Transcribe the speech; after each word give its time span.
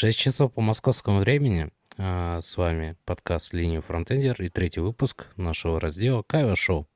6 0.00 0.18
часов 0.18 0.54
по 0.54 0.62
московскому 0.62 1.18
времени. 1.18 1.68
А, 1.98 2.40
с 2.40 2.56
вами 2.56 2.96
подкаст 3.04 3.52
«Линию 3.52 3.82
Фронтендер» 3.82 4.42
и 4.42 4.48
третий 4.48 4.80
выпуск 4.80 5.26
нашего 5.36 5.78
раздела 5.78 6.22
«Кайва 6.22 6.56
Шоу». 6.56 6.88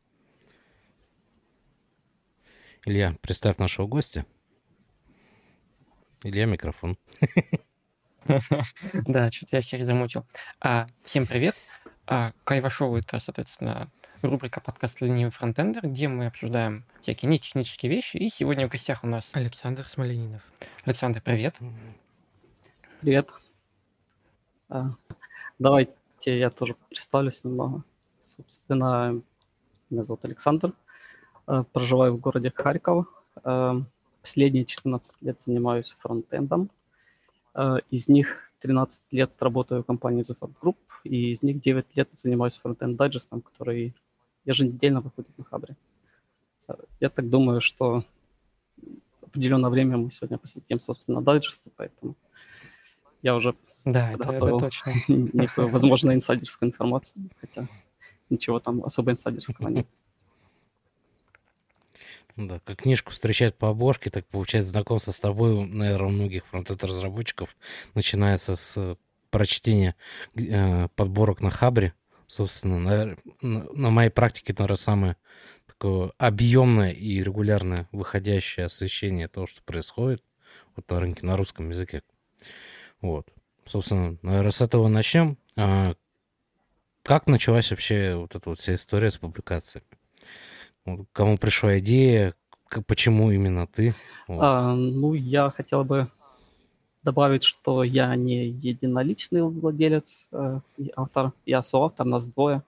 Илья, 2.87 3.15
представь 3.21 3.59
нашего 3.59 3.87
гостя. 3.87 4.25
Илья, 6.23 6.47
микрофон. 6.47 6.97
Да, 8.27 9.31
что-то 9.31 9.57
я 9.57 9.61
себя 9.61 9.85
замутил. 9.85 10.27
А, 10.59 10.87
всем 11.05 11.27
привет. 11.27 11.55
А, 12.07 12.33
Кайва 12.45 12.71
Шоу— 12.71 12.97
это, 12.97 13.19
соответственно, 13.19 13.91
рубрика 14.23 14.63
подкаст 14.63 15.03
«Ленивый 15.03 15.31
фронтендер», 15.31 15.83
где 15.89 16.09
мы 16.09 16.25
обсуждаем 16.25 16.87
всякие 17.03 17.31
нетехнические 17.31 17.93
вещи. 17.93 18.17
И 18.17 18.31
сегодня 18.31 18.67
в 18.67 18.71
гостях 18.71 19.05
у 19.05 19.07
нас 19.07 19.33
Александр 19.35 19.87
Смоленинов. 19.87 20.51
Александр, 20.87 21.21
привет. 21.21 21.59
Привет. 23.05 23.29
А, 24.71 24.93
давайте 25.59 25.93
я 26.25 26.49
тоже 26.49 26.75
представлюсь 26.89 27.45
немного. 27.45 27.85
Собственно, 28.23 29.21
меня 29.91 30.03
зовут 30.05 30.25
Александр. 30.25 30.73
А, 31.45 31.65
проживаю 31.65 32.15
в 32.15 32.21
городе 32.21 32.51
Харьков. 32.55 33.07
А, 33.43 33.83
последние 34.23 34.65
14 34.65 35.21
лет 35.21 35.39
занимаюсь 35.39 35.95
фронтендом. 35.99 36.71
Из 37.91 38.09
них 38.09 38.51
13 38.61 39.05
лет 39.11 39.33
работаю 39.39 39.83
в 39.83 39.87
компании 39.87 40.23
The 40.23 40.39
Fab 40.39 40.55
Group, 40.63 40.79
и 41.03 41.31
из 41.31 41.43
них 41.43 41.61
9 41.61 41.95
лет 41.97 42.09
занимаюсь 42.15 42.57
фронтенд 42.57 42.97
дайджестом, 42.97 43.43
который 43.43 43.95
еженедельно 44.47 45.03
выходит 45.03 45.37
на 45.37 45.45
Хабре. 45.45 45.77
Я 47.01 47.11
так 47.11 47.29
думаю, 47.29 47.61
что 47.61 48.03
определенное 49.21 49.69
время 49.69 49.99
мы 49.99 50.11
сегодня 50.11 50.39
посвятим, 50.39 50.81
собственно, 50.81 51.21
дайджесту, 51.21 51.71
поэтому 51.77 52.17
я 53.25 53.35
уже 53.35 53.55
да, 53.87 54.13
это, 54.13 54.31
это 54.31 54.59
точно. 54.59 54.93
некую, 55.09 55.69
возможно, 55.69 56.13
инсайдерскую 56.13 56.71
информацию, 56.71 57.31
хотя 57.41 57.67
ничего 58.29 58.61
там 58.61 58.85
особо 58.85 59.13
инсайдерского 59.13 59.69
нет. 59.69 59.87
Да, 62.37 62.61
как 62.65 62.83
книжку 62.83 63.13
встречать 63.13 63.55
по 63.55 63.71
обложке, 63.71 64.11
так 64.11 64.27
получается 64.27 64.73
знакомство 64.73 65.13
с 65.13 65.21
тобой, 65.21 65.67
наверное, 65.67 66.09
у 66.09 66.13
многих 66.13 66.45
фронтенд-разработчиков 66.47 67.57
начинается 67.95 68.57
с 68.57 68.99
прочтения 69.31 69.95
э, 70.37 70.89
подборок 70.95 71.41
на 71.41 71.51
Хабре. 71.51 71.95
Собственно, 72.27 72.79
на, 72.79 73.17
на, 73.41 73.73
на 73.73 73.91
моей 73.91 74.11
практике, 74.11 74.53
наверное, 74.53 74.77
самое 74.77 75.17
такое 75.67 76.13
объемное 76.19 76.91
и 76.91 77.23
регулярное 77.23 77.89
выходящее 77.91 78.67
освещение 78.67 79.29
того, 79.29 79.47
что 79.47 79.63
происходит 79.63 80.23
вот 80.77 80.91
на 80.91 81.01
рынке 81.01 81.25
на 81.25 81.37
русском 81.37 81.71
языке. 81.71 82.03
Вот. 83.01 83.27
Собственно, 83.67 84.17
наверное, 84.23 84.51
с 84.51 84.61
этого 84.61 84.89
начнем. 84.89 85.37
А, 85.57 85.95
как 87.03 87.27
началась 87.27 87.71
вообще 87.71 88.15
вот 88.15 88.35
эта 88.35 88.49
вот 88.49 88.59
вся 88.59 88.75
история 88.75 89.11
с 89.11 89.19
публикациями? 89.19 89.87
Кому 91.13 91.39
пришла 91.39 91.79
идея? 91.79 92.35
Почему 92.87 93.31
именно 93.31 93.67
ты? 93.67 93.95
Вот. 94.27 94.43
А, 94.43 94.75
ну, 94.75 95.15
я 95.15 95.51
хотел 95.51 95.85
бы 95.85 96.09
добавить, 97.03 97.45
что 97.45 97.85
я 97.85 98.15
не 98.17 98.47
единоличный 98.47 99.43
владелец 99.43 100.29
э, 100.33 100.61
и 100.79 100.93
автор. 100.97 101.33
Я 101.45 101.63
соавтор, 101.63 102.07
нас 102.07 102.27
двое. 102.27 102.63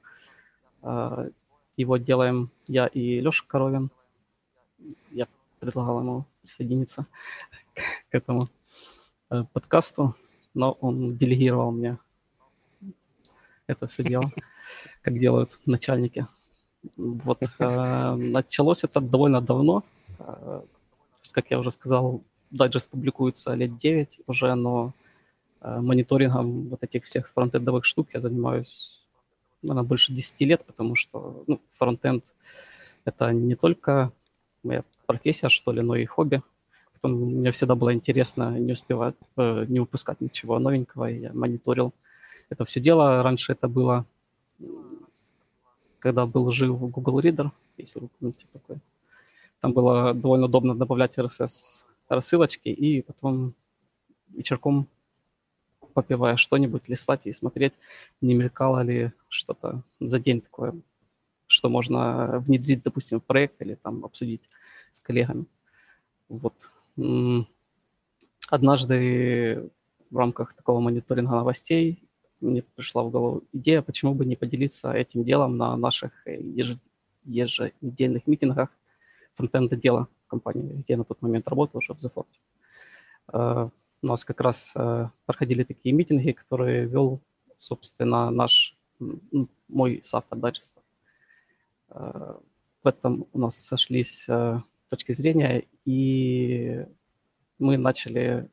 Э, 0.82 1.30
его 1.76 1.96
делаем 1.96 2.50
я 2.68 2.86
и 2.86 3.20
Леша 3.20 3.44
Коровин. 3.46 3.90
Я 5.10 5.26
предлагал 5.58 6.00
ему 6.00 6.26
присоединиться 6.42 7.06
к 7.74 7.80
этому 8.10 8.44
э, 8.44 8.46
подкасту 9.28 10.14
но 10.56 10.72
он 10.80 11.16
делегировал 11.16 11.70
мне 11.70 11.98
это 13.66 13.86
все 13.86 14.02
дело, 14.02 14.30
как 15.02 15.18
делают 15.18 15.58
начальники. 15.66 16.26
Вот 16.96 17.42
э, 17.42 18.14
началось 18.14 18.84
это 18.84 19.00
довольно 19.00 19.40
давно. 19.40 19.82
Э, 20.18 20.62
как 21.32 21.50
я 21.50 21.58
уже 21.58 21.70
сказал, 21.70 22.22
дайджест 22.50 22.90
публикуется 22.90 23.54
лет 23.54 23.76
9 23.76 24.20
уже, 24.26 24.54
но 24.54 24.92
э, 25.60 25.80
мониторингом 25.80 26.68
вот 26.68 26.82
этих 26.82 27.04
всех 27.04 27.28
фронтендовых 27.28 27.84
штук 27.84 28.08
я 28.14 28.20
занимаюсь, 28.20 29.04
наверное, 29.62 29.88
больше 29.88 30.12
10 30.12 30.40
лет, 30.42 30.64
потому 30.64 30.94
что 30.94 31.44
ну, 31.46 31.60
фронтенд— 31.76 32.24
это 33.04 33.32
не 33.32 33.56
только 33.56 34.12
моя 34.62 34.84
профессия, 35.06 35.48
что 35.48 35.72
ли, 35.72 35.82
но 35.82 35.96
и 35.96 36.04
хобби. 36.04 36.40
Мне 37.02 37.50
всегда 37.52 37.74
было 37.74 37.94
интересно 37.94 38.58
не 38.58 38.72
успевать, 38.72 39.14
э, 39.36 39.64
не 39.68 39.80
выпускать 39.80 40.20
ничего 40.20 40.58
новенького, 40.58 41.10
и 41.10 41.20
я 41.20 41.32
мониторил 41.32 41.92
это 42.50 42.64
все 42.64 42.80
дело. 42.80 43.22
Раньше 43.22 43.52
это 43.52 43.68
было, 43.68 44.06
когда 45.98 46.26
был 46.26 46.48
жив 46.48 46.78
Google 46.78 47.20
Reader, 47.20 47.50
если 47.76 48.00
вы 48.00 48.08
помните 48.08 48.46
такой. 48.52 48.78
Там 49.60 49.72
было 49.72 50.14
довольно 50.14 50.46
удобно 50.46 50.74
добавлять 50.74 51.18
RSS 51.18 51.84
рассылочки 52.08 52.68
и 52.68 53.02
потом 53.02 53.54
вечерком, 54.28 54.86
попивая 55.94 56.36
что-нибудь, 56.36 56.88
листать 56.88 57.22
и 57.24 57.32
смотреть, 57.32 57.72
не 58.20 58.34
мелькало 58.34 58.82
ли 58.82 59.12
что-то 59.28 59.82
за 59.98 60.20
день 60.20 60.40
такое, 60.40 60.74
что 61.46 61.68
можно 61.68 62.38
внедрить, 62.40 62.82
допустим, 62.82 63.20
в 63.20 63.24
проект 63.24 63.60
или 63.62 63.74
там 63.74 64.04
обсудить 64.04 64.42
с 64.92 65.00
коллегами. 65.00 65.46
Вот 66.28 66.54
Однажды 68.48 69.70
в 70.10 70.16
рамках 70.16 70.54
такого 70.54 70.80
мониторинга 70.80 71.36
новостей 71.36 72.02
мне 72.40 72.62
пришла 72.62 73.02
в 73.02 73.10
голову 73.10 73.44
идея, 73.52 73.82
почему 73.82 74.14
бы 74.14 74.24
не 74.24 74.36
поделиться 74.36 74.92
этим 74.92 75.24
делом 75.24 75.56
на 75.56 75.76
наших 75.76 76.12
еж... 76.26 76.78
еженедельных 77.24 78.26
митингах 78.26 78.70
фронтенда 79.34 79.76
дела 79.76 80.08
компании, 80.28 80.72
где 80.72 80.94
я 80.94 80.96
на 80.98 81.04
тот 81.04 81.22
момент 81.22 81.48
работал 81.48 81.78
уже 81.78 81.94
в 81.94 81.98
The 81.98 82.12
Fort. 82.12 82.26
Uh, 83.28 83.70
у 84.02 84.06
нас 84.06 84.24
как 84.24 84.40
раз 84.40 84.72
uh, 84.76 85.08
проходили 85.24 85.64
такие 85.64 85.92
митинги, 85.92 86.32
которые 86.32 86.86
вел, 86.86 87.20
собственно, 87.58 88.30
наш, 88.30 88.76
мой 89.68 90.00
соавтор 90.04 90.38
дайджеста. 90.38 90.80
Uh, 91.90 92.40
в 92.82 92.86
этом 92.86 93.26
у 93.32 93.38
нас 93.38 93.56
сошлись 93.56 94.28
точки 94.88 95.12
зрения, 95.12 95.64
и 95.84 96.84
мы 97.58 97.76
начали 97.76 98.48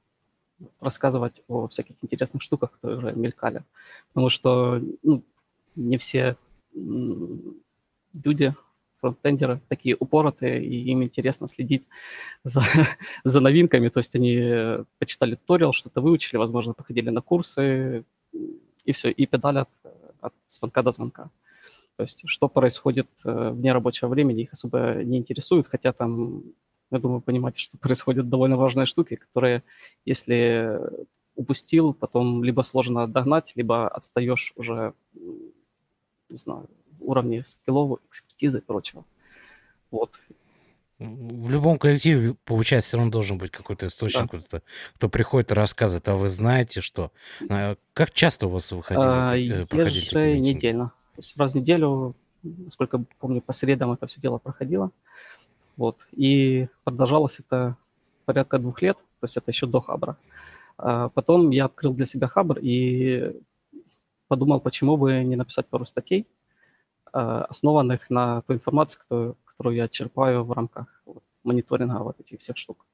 рассказывать 0.80 1.44
о 1.48 1.68
всяких 1.68 1.96
интересных 2.02 2.42
штуках, 2.42 2.72
которые 2.72 3.16
мелькали. 3.16 3.64
Потому 4.10 4.30
что 4.30 4.82
ну, 5.02 5.24
не 5.76 5.98
все 5.98 6.38
люди, 8.14 8.54
фронтендеры, 9.00 9.60
такие 9.68 9.98
упоротые, 10.00 10.64
и 10.64 10.92
им 10.92 11.04
интересно 11.04 11.48
следить 11.50 11.84
за, 12.44 12.64
за 13.26 13.42
новинками. 13.42 13.90
То 13.90 14.00
есть 14.00 14.16
они 14.16 14.86
почитали 14.98 15.36
туториал, 15.36 15.74
что-то 15.74 16.02
выучили, 16.02 16.38
возможно, 16.38 16.74
походили 16.74 17.10
на 17.10 17.22
курсы, 17.22 18.06
и 18.86 18.92
все, 18.92 19.10
и 19.10 19.26
педалят 19.26 19.70
от 20.22 20.34
звонка 20.48 20.82
до 20.82 20.92
звонка. 20.92 21.30
То 21.96 22.04
есть 22.04 22.22
что 22.26 22.50
происходит 22.50 23.08
э, 23.24 23.50
вне 23.50 23.72
рабочего 23.72 24.10
времени, 24.10 24.44
их 24.44 24.54
особо 24.54 25.04
не 25.04 25.18
интересует, 25.20 25.68
хотя 25.68 25.94
там, 25.94 26.44
я 26.92 27.00
думаю, 27.00 27.22
понимаете, 27.22 27.60
что 27.60 27.78
происходят 27.78 28.30
довольно 28.30 28.58
важные 28.58 28.86
штуки, 28.86 29.16
которые, 29.16 29.64
если 30.06 30.80
упустил, 31.36 31.94
потом 31.94 32.44
либо 32.44 32.62
сложно 32.62 33.08
догнать, 33.08 33.54
либо 33.56 33.88
отстаешь 33.88 34.54
уже, 34.56 34.94
не 35.14 36.38
знаю, 36.38 36.70
в 37.00 37.10
уровне 37.10 37.44
скиллов, 37.44 38.00
экспертизы 38.10 38.60
и 38.60 38.62
прочего. 38.62 39.06
Вот. 39.92 40.20
В 41.00 41.50
любом 41.50 41.78
коллективе, 41.80 42.36
получается, 42.46 42.90
все 42.90 42.98
равно 42.98 43.12
должен 43.12 43.38
быть 43.38 43.52
какой-то 43.52 43.88
источник, 43.88 44.32
да. 44.32 44.40
кто, 44.40 44.62
кто 44.96 45.10
приходит 45.10 45.52
и 45.52 45.54
рассказывает, 45.56 46.08
а 46.08 46.16
вы 46.16 46.30
знаете 46.30 46.82
что? 46.82 47.12
А 47.50 47.76
как 47.94 48.12
часто 48.12 48.48
у 48.48 48.50
вас 48.50 48.72
выходили? 48.72 49.06
А, 49.06 49.36
э, 49.36 49.66
еженедельно. 49.70 50.86
То 50.88 50.92
есть 50.92 51.03
раз 51.38 51.54
в 51.54 51.56
неделю, 51.56 52.16
насколько 52.42 53.04
помню, 53.20 53.42
по 53.42 53.54
средам 53.54 53.92
это 53.92 54.08
все 54.08 54.22
дело 54.22 54.38
проходило. 54.38 54.92
Вот. 55.78 56.06
И 56.12 56.68
продолжалось 56.84 57.40
это 57.40 57.78
порядка 58.26 58.60
двух 58.60 58.82
лет, 58.82 58.98
то 59.20 59.26
есть 59.26 59.38
это 59.38 59.52
еще 59.52 59.68
до 59.68 59.82
Хабра. 59.82 60.18
А 60.78 61.10
потом 61.10 61.52
я 61.52 61.66
открыл 61.66 61.94
для 61.94 62.06
себя 62.06 62.28
Хабр 62.28 62.60
и 62.62 63.34
подумал, 64.28 64.60
почему 64.60 64.98
бы 64.98 65.24
не 65.24 65.36
написать 65.36 65.68
пару 65.68 65.86
статей, 65.86 66.28
а, 67.12 67.46
основанных 67.46 68.10
на 68.10 68.42
той 68.42 68.56
информации, 68.56 69.00
которую, 69.00 69.38
которую 69.46 69.76
я 69.76 69.88
черпаю 69.88 70.44
в 70.44 70.52
рамках 70.52 71.02
вот, 71.06 71.24
мониторинга 71.44 72.00
вот 72.00 72.20
этих 72.20 72.40
всех 72.40 72.58
штук. 72.58 72.86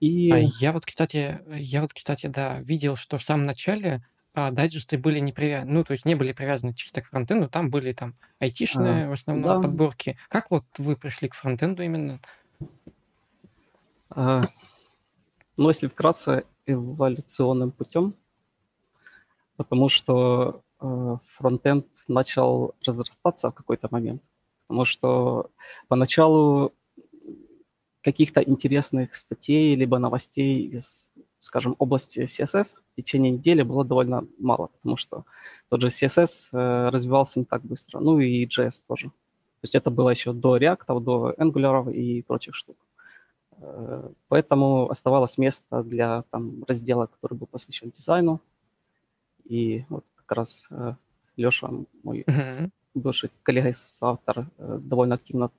И... 0.00 0.30
А 0.30 0.38
я 0.38 0.72
вот, 0.72 0.84
кстати, 0.84 1.40
я 1.48 1.80
вот, 1.80 1.94
кстати, 1.94 2.26
да, 2.26 2.60
видел, 2.60 2.96
что 2.96 3.16
в 3.16 3.22
самом 3.22 3.44
начале 3.44 4.04
а, 4.34 4.50
дайджесты 4.50 4.96
были 4.96 5.18
не 5.18 5.32
привязаны, 5.32 5.72
ну, 5.72 5.84
то 5.84 5.92
есть 5.92 6.06
не 6.06 6.14
были 6.14 6.32
привязаны 6.32 6.72
чисто 6.74 7.02
к 7.02 7.06
фронтенду, 7.06 7.48
там 7.48 7.70
были 7.70 7.92
там 7.92 8.14
айтишные 8.38 9.06
а, 9.06 9.08
в 9.08 9.12
основном 9.12 9.60
да. 9.60 9.68
подборки. 9.68 10.16
Как 10.28 10.50
вот 10.50 10.64
вы 10.78 10.96
пришли 10.96 11.28
к 11.28 11.34
фронтенду 11.34 11.82
именно? 11.82 12.20
А, 14.10 14.44
ну, 15.56 15.68
если 15.68 15.86
вкратце, 15.86 16.44
эволюционным 16.66 17.72
путем, 17.72 18.14
потому 19.56 19.88
что 19.88 20.62
э, 20.80 21.16
фронтенд 21.26 21.86
начал 22.08 22.74
разрастаться 22.86 23.50
в 23.50 23.54
какой-то 23.54 23.88
момент. 23.90 24.22
Потому 24.66 24.84
что 24.84 25.50
поначалу 25.88 26.72
каких-то 28.02 28.40
интересных 28.42 29.14
статей 29.14 29.74
либо 29.74 29.98
новостей 29.98 30.66
из, 30.66 31.11
скажем, 31.42 31.74
области 31.78 32.20
CSS 32.20 32.78
в 32.92 32.96
течение 32.96 33.32
недели 33.32 33.62
было 33.62 33.84
довольно 33.84 34.24
мало, 34.38 34.68
потому 34.68 34.96
что 34.96 35.24
тот 35.68 35.80
же 35.80 35.88
CSS 35.88 36.50
э, 36.52 36.88
развивался 36.90 37.40
не 37.40 37.44
так 37.44 37.62
быстро, 37.62 37.98
ну 37.98 38.20
и 38.20 38.46
JS 38.46 38.82
тоже. 38.86 39.08
То 39.08 39.64
есть 39.64 39.74
это 39.74 39.90
было 39.90 40.10
еще 40.10 40.32
до 40.32 40.56
React, 40.56 41.00
до 41.00 41.34
Angular 41.36 41.92
и 41.92 42.22
прочих 42.22 42.54
штук. 42.54 42.76
Э, 43.58 44.08
поэтому 44.28 44.88
оставалось 44.88 45.36
место 45.36 45.82
для 45.82 46.22
там, 46.30 46.62
раздела, 46.68 47.06
который 47.06 47.36
был 47.36 47.48
посвящен 47.48 47.90
дизайну. 47.90 48.40
И 49.44 49.84
вот 49.88 50.04
как 50.14 50.36
раз 50.36 50.68
э, 50.70 50.94
Леша, 51.36 51.70
мой 52.04 52.20
mm-hmm. 52.20 52.70
бывший 52.94 53.30
коллега 53.42 53.70
и 53.70 53.74
автор, 54.00 54.46
э, 54.58 54.78
довольно 54.80 55.16
активно 55.16 55.50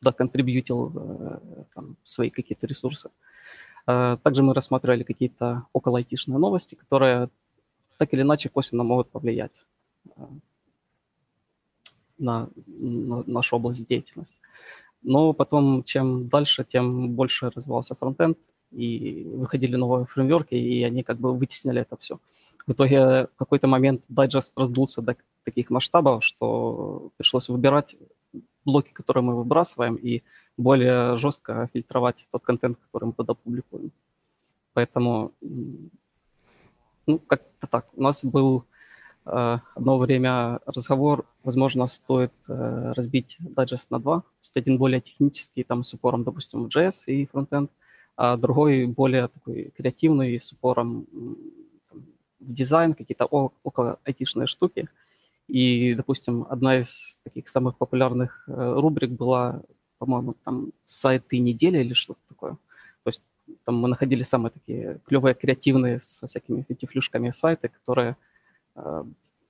туда 0.00 0.12
контрибьютил 0.12 0.92
там, 1.74 1.96
свои 2.04 2.28
какие-то 2.28 2.66
ресурсы. 2.66 3.08
Также 3.84 4.42
мы 4.42 4.54
рассматривали 4.54 5.02
какие-то 5.02 5.66
около 5.72 5.98
айтишные 5.98 6.38
новости, 6.38 6.74
которые 6.74 7.28
так 7.98 8.12
или 8.14 8.22
иначе 8.22 8.48
косвенно 8.48 8.84
могут 8.84 9.10
повлиять 9.10 9.64
на, 12.18 12.48
на 12.66 13.22
нашу 13.26 13.56
область 13.56 13.86
деятельности. 13.86 14.36
Но 15.02 15.32
потом, 15.32 15.82
чем 15.82 16.28
дальше, 16.28 16.64
тем 16.64 17.10
больше 17.10 17.50
развивался 17.50 17.94
фронтенд, 17.94 18.38
и 18.72 19.30
выходили 19.34 19.76
новые 19.76 20.06
фреймворки, 20.06 20.54
и 20.54 20.82
они 20.82 21.02
как 21.02 21.18
бы 21.18 21.32
вытеснили 21.32 21.82
это 21.82 21.96
все. 21.96 22.18
В 22.66 22.72
итоге 22.72 23.28
в 23.34 23.36
какой-то 23.36 23.68
момент 23.68 24.04
дайджест 24.08 24.58
раздулся 24.58 25.02
до 25.02 25.16
таких 25.44 25.70
масштабов, 25.70 26.24
что 26.24 27.10
пришлось 27.16 27.48
выбирать 27.48 27.96
блоки, 28.64 28.92
которые 28.92 29.22
мы 29.22 29.36
выбрасываем, 29.36 29.96
и 29.96 30.22
более 30.56 31.16
жестко 31.16 31.68
фильтровать 31.72 32.26
тот 32.30 32.42
контент, 32.42 32.78
который 32.78 33.06
мы 33.06 33.12
туда 33.12 33.34
публикуем. 33.34 33.90
Поэтому, 34.72 35.32
ну, 37.06 37.18
как-то 37.18 37.66
так. 37.66 37.86
У 37.94 38.02
нас 38.02 38.24
был 38.24 38.64
Э, 39.26 39.58
одно 39.74 39.98
время 39.98 40.60
разговор, 40.66 41.24
возможно, 41.44 41.86
стоит 41.86 42.32
э, 42.48 42.92
разбить 42.94 43.38
Digest 43.40 43.86
на 43.90 43.98
два. 43.98 44.20
То 44.20 44.26
есть 44.42 44.56
один 44.56 44.78
более 44.78 45.00
технический, 45.00 45.64
там, 45.64 45.82
с 45.84 45.94
упором, 45.94 46.24
допустим, 46.24 46.64
в 46.64 46.68
JS 46.68 47.04
и 47.06 47.26
фронтенд, 47.26 47.70
а 48.16 48.36
другой 48.36 48.86
более 48.86 49.28
такой 49.28 49.72
креативный, 49.76 50.38
с 50.38 50.52
упором 50.52 51.06
в 52.40 52.52
дизайн, 52.52 52.94
какие-то 52.94 53.24
около 53.24 53.98
айтишные 54.04 54.46
штуки. 54.46 54.88
И, 55.48 55.94
допустим, 55.94 56.46
одна 56.48 56.80
из 56.80 57.18
таких 57.22 57.48
самых 57.48 57.76
популярных 57.76 58.44
э, 58.46 58.74
рубрик 58.80 59.10
была, 59.10 59.62
по-моему, 59.98 60.34
там 60.44 60.72
сайты 60.84 61.38
недели 61.38 61.78
или 61.78 61.94
что-то 61.94 62.20
такое. 62.28 62.52
То 63.02 63.08
есть 63.08 63.22
там 63.64 63.76
мы 63.76 63.88
находили 63.88 64.22
самые 64.22 64.50
такие 64.50 65.00
клевые, 65.06 65.34
креативные, 65.34 66.00
со 66.00 66.26
всякими 66.26 66.64
фитифлюшками 66.68 67.30
сайты, 67.30 67.68
которые 67.68 68.16
Э, 68.76 69.04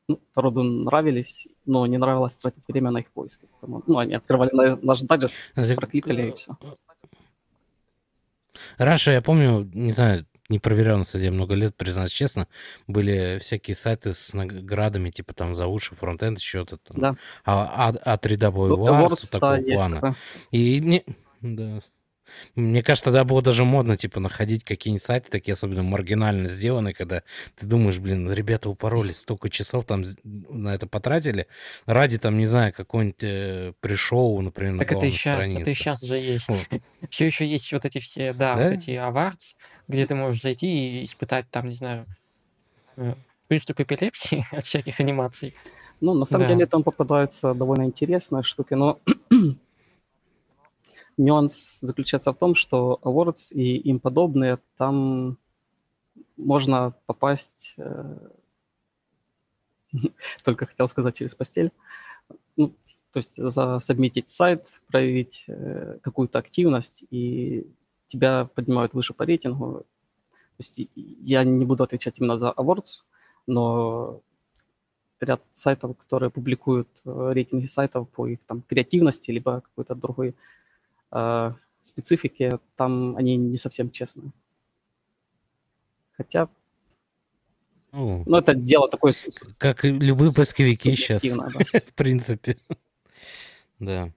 ну, 0.06 0.20
народу 0.36 0.62
нравились, 0.62 1.48
но 1.64 1.86
не 1.86 1.96
нравилось 1.96 2.34
тратить 2.34 2.68
время 2.68 2.90
на 2.90 2.98
их 2.98 3.10
поиски. 3.10 3.46
Потому, 3.54 3.82
ну, 3.86 3.98
они 3.98 4.14
открывали 4.14 4.50
наш 4.82 5.00
дайджест, 5.00 5.38
прокликали 5.76 6.28
и 6.28 6.32
все. 6.32 6.56
Раньше, 8.76 9.12
я 9.12 9.22
помню, 9.22 9.68
не 9.72 9.90
знаю, 9.90 10.26
не 10.48 10.58
проверял 10.58 10.98
на 10.98 11.04
стадии 11.04 11.28
много 11.28 11.54
лет, 11.54 11.74
признаться 11.74 12.14
честно, 12.14 12.48
были 12.86 13.38
всякие 13.40 13.74
сайты 13.74 14.12
с 14.12 14.34
наградами, 14.34 15.10
типа 15.10 15.34
там 15.34 15.54
за 15.54 15.66
лучший 15.66 15.96
фронтенд, 15.96 16.40
что-то 16.40 16.76
там. 16.78 17.00
Да. 17.00 17.14
А, 17.44 17.90
а, 18.04 18.12
а 18.12 18.16
3W 18.16 18.50
Awards, 18.50 19.30
такого 19.30 19.60
плана. 19.60 20.16
И 20.50 20.80
не... 20.80 21.04
Да. 21.40 21.80
Мне 22.54 22.82
кажется, 22.82 23.06
тогда 23.06 23.24
было 23.24 23.42
даже 23.42 23.64
модно, 23.64 23.96
типа, 23.96 24.20
находить 24.20 24.64
какие-нибудь 24.64 25.02
сайты, 25.02 25.30
такие 25.30 25.52
особенно 25.52 25.82
маргинально 25.82 26.48
сделанные, 26.48 26.94
когда 26.94 27.22
ты 27.56 27.66
думаешь, 27.66 27.98
блин, 27.98 28.32
ребята 28.32 28.68
упоролись, 28.68 29.18
столько 29.18 29.48
часов 29.50 29.84
там 29.84 30.04
на 30.24 30.74
это 30.74 30.86
потратили, 30.86 31.46
ради, 31.86 32.18
там, 32.18 32.38
не 32.38 32.46
знаю, 32.46 32.72
какой-нибудь 32.72 33.22
э, 33.22 33.72
пришоу, 33.80 34.40
например, 34.40 34.78
так 34.78 34.92
на 34.92 34.96
это 34.96 35.06
и 35.06 35.10
сейчас, 35.10 35.34
странице. 35.34 35.60
это 35.60 35.70
и 35.70 35.74
сейчас 35.74 36.02
же 36.02 36.18
есть. 36.18 36.48
Все 37.10 37.26
еще 37.26 37.46
есть 37.46 37.72
вот 37.72 37.84
эти 37.84 37.98
все, 37.98 38.32
да, 38.32 38.54
вот 38.54 38.72
эти 38.72 38.90
awards, 38.90 39.54
где 39.88 40.06
ты 40.06 40.14
можешь 40.14 40.42
зайти 40.42 41.00
и 41.00 41.04
испытать 41.04 41.46
там, 41.50 41.68
не 41.68 41.74
знаю, 41.74 42.06
э, 42.96 43.14
приступ 43.48 43.80
эпилепсии 43.80 44.44
от 44.56 44.64
всяких 44.64 45.00
анимаций. 45.00 45.54
Ну, 46.00 46.14
на 46.14 46.24
самом 46.24 46.48
да. 46.48 46.54
деле 46.54 46.66
там 46.66 46.82
попадаются 46.82 47.54
довольно 47.54 47.84
интересные 47.84 48.42
штуки, 48.42 48.74
но 48.74 48.98
Нюанс 51.16 51.78
заключается 51.80 52.32
в 52.32 52.36
том, 52.36 52.54
что 52.54 52.98
Awards 53.02 53.52
и 53.52 53.76
им 53.76 54.00
подобные, 54.00 54.58
там 54.76 55.38
можно 56.36 56.94
попасть, 57.06 57.74
э, 57.76 58.16
только 60.44 60.66
хотел 60.66 60.88
сказать, 60.88 61.16
через 61.16 61.34
постель. 61.34 61.70
Ну, 62.56 62.74
то 63.12 63.18
есть 63.18 63.36
засобмитить 63.36 64.30
сайт, 64.30 64.80
проявить 64.88 65.44
э, 65.46 65.98
какую-то 66.02 66.40
активность, 66.40 67.04
и 67.10 67.66
тебя 68.06 68.46
поднимают 68.54 68.94
выше 68.94 69.14
по 69.14 69.24
рейтингу. 69.24 69.86
То 70.56 70.60
есть 70.60 70.88
я 70.94 71.44
не 71.44 71.64
буду 71.64 71.82
отвечать 71.82 72.14
именно 72.18 72.38
за 72.38 72.50
Awards, 72.50 73.02
но 73.46 74.20
ряд 75.20 75.42
сайтов, 75.52 75.96
которые 75.96 76.30
публикуют 76.30 76.88
э, 77.04 77.30
рейтинги 77.32 77.66
сайтов 77.66 78.08
по 78.10 78.26
их 78.26 78.38
там 78.46 78.62
креативности, 78.62 79.30
либо 79.30 79.62
какой-то 79.62 79.94
другой 79.94 80.34
э, 81.10 81.52
специфики, 81.82 82.58
там 82.76 83.16
они 83.16 83.36
не 83.36 83.56
совсем 83.56 83.90
честные. 83.90 84.32
Хотя, 86.16 86.48
ну, 87.92 88.22
ну 88.26 88.36
это 88.36 88.54
дело 88.54 88.88
такое... 88.88 89.14
Как 89.58 89.84
и 89.84 89.90
любые 89.90 90.32
поисковики 90.32 90.94
сейчас, 90.94 91.22
да. 91.22 91.48
в 91.86 91.94
принципе. 91.94 92.56
Да. 93.78 94.12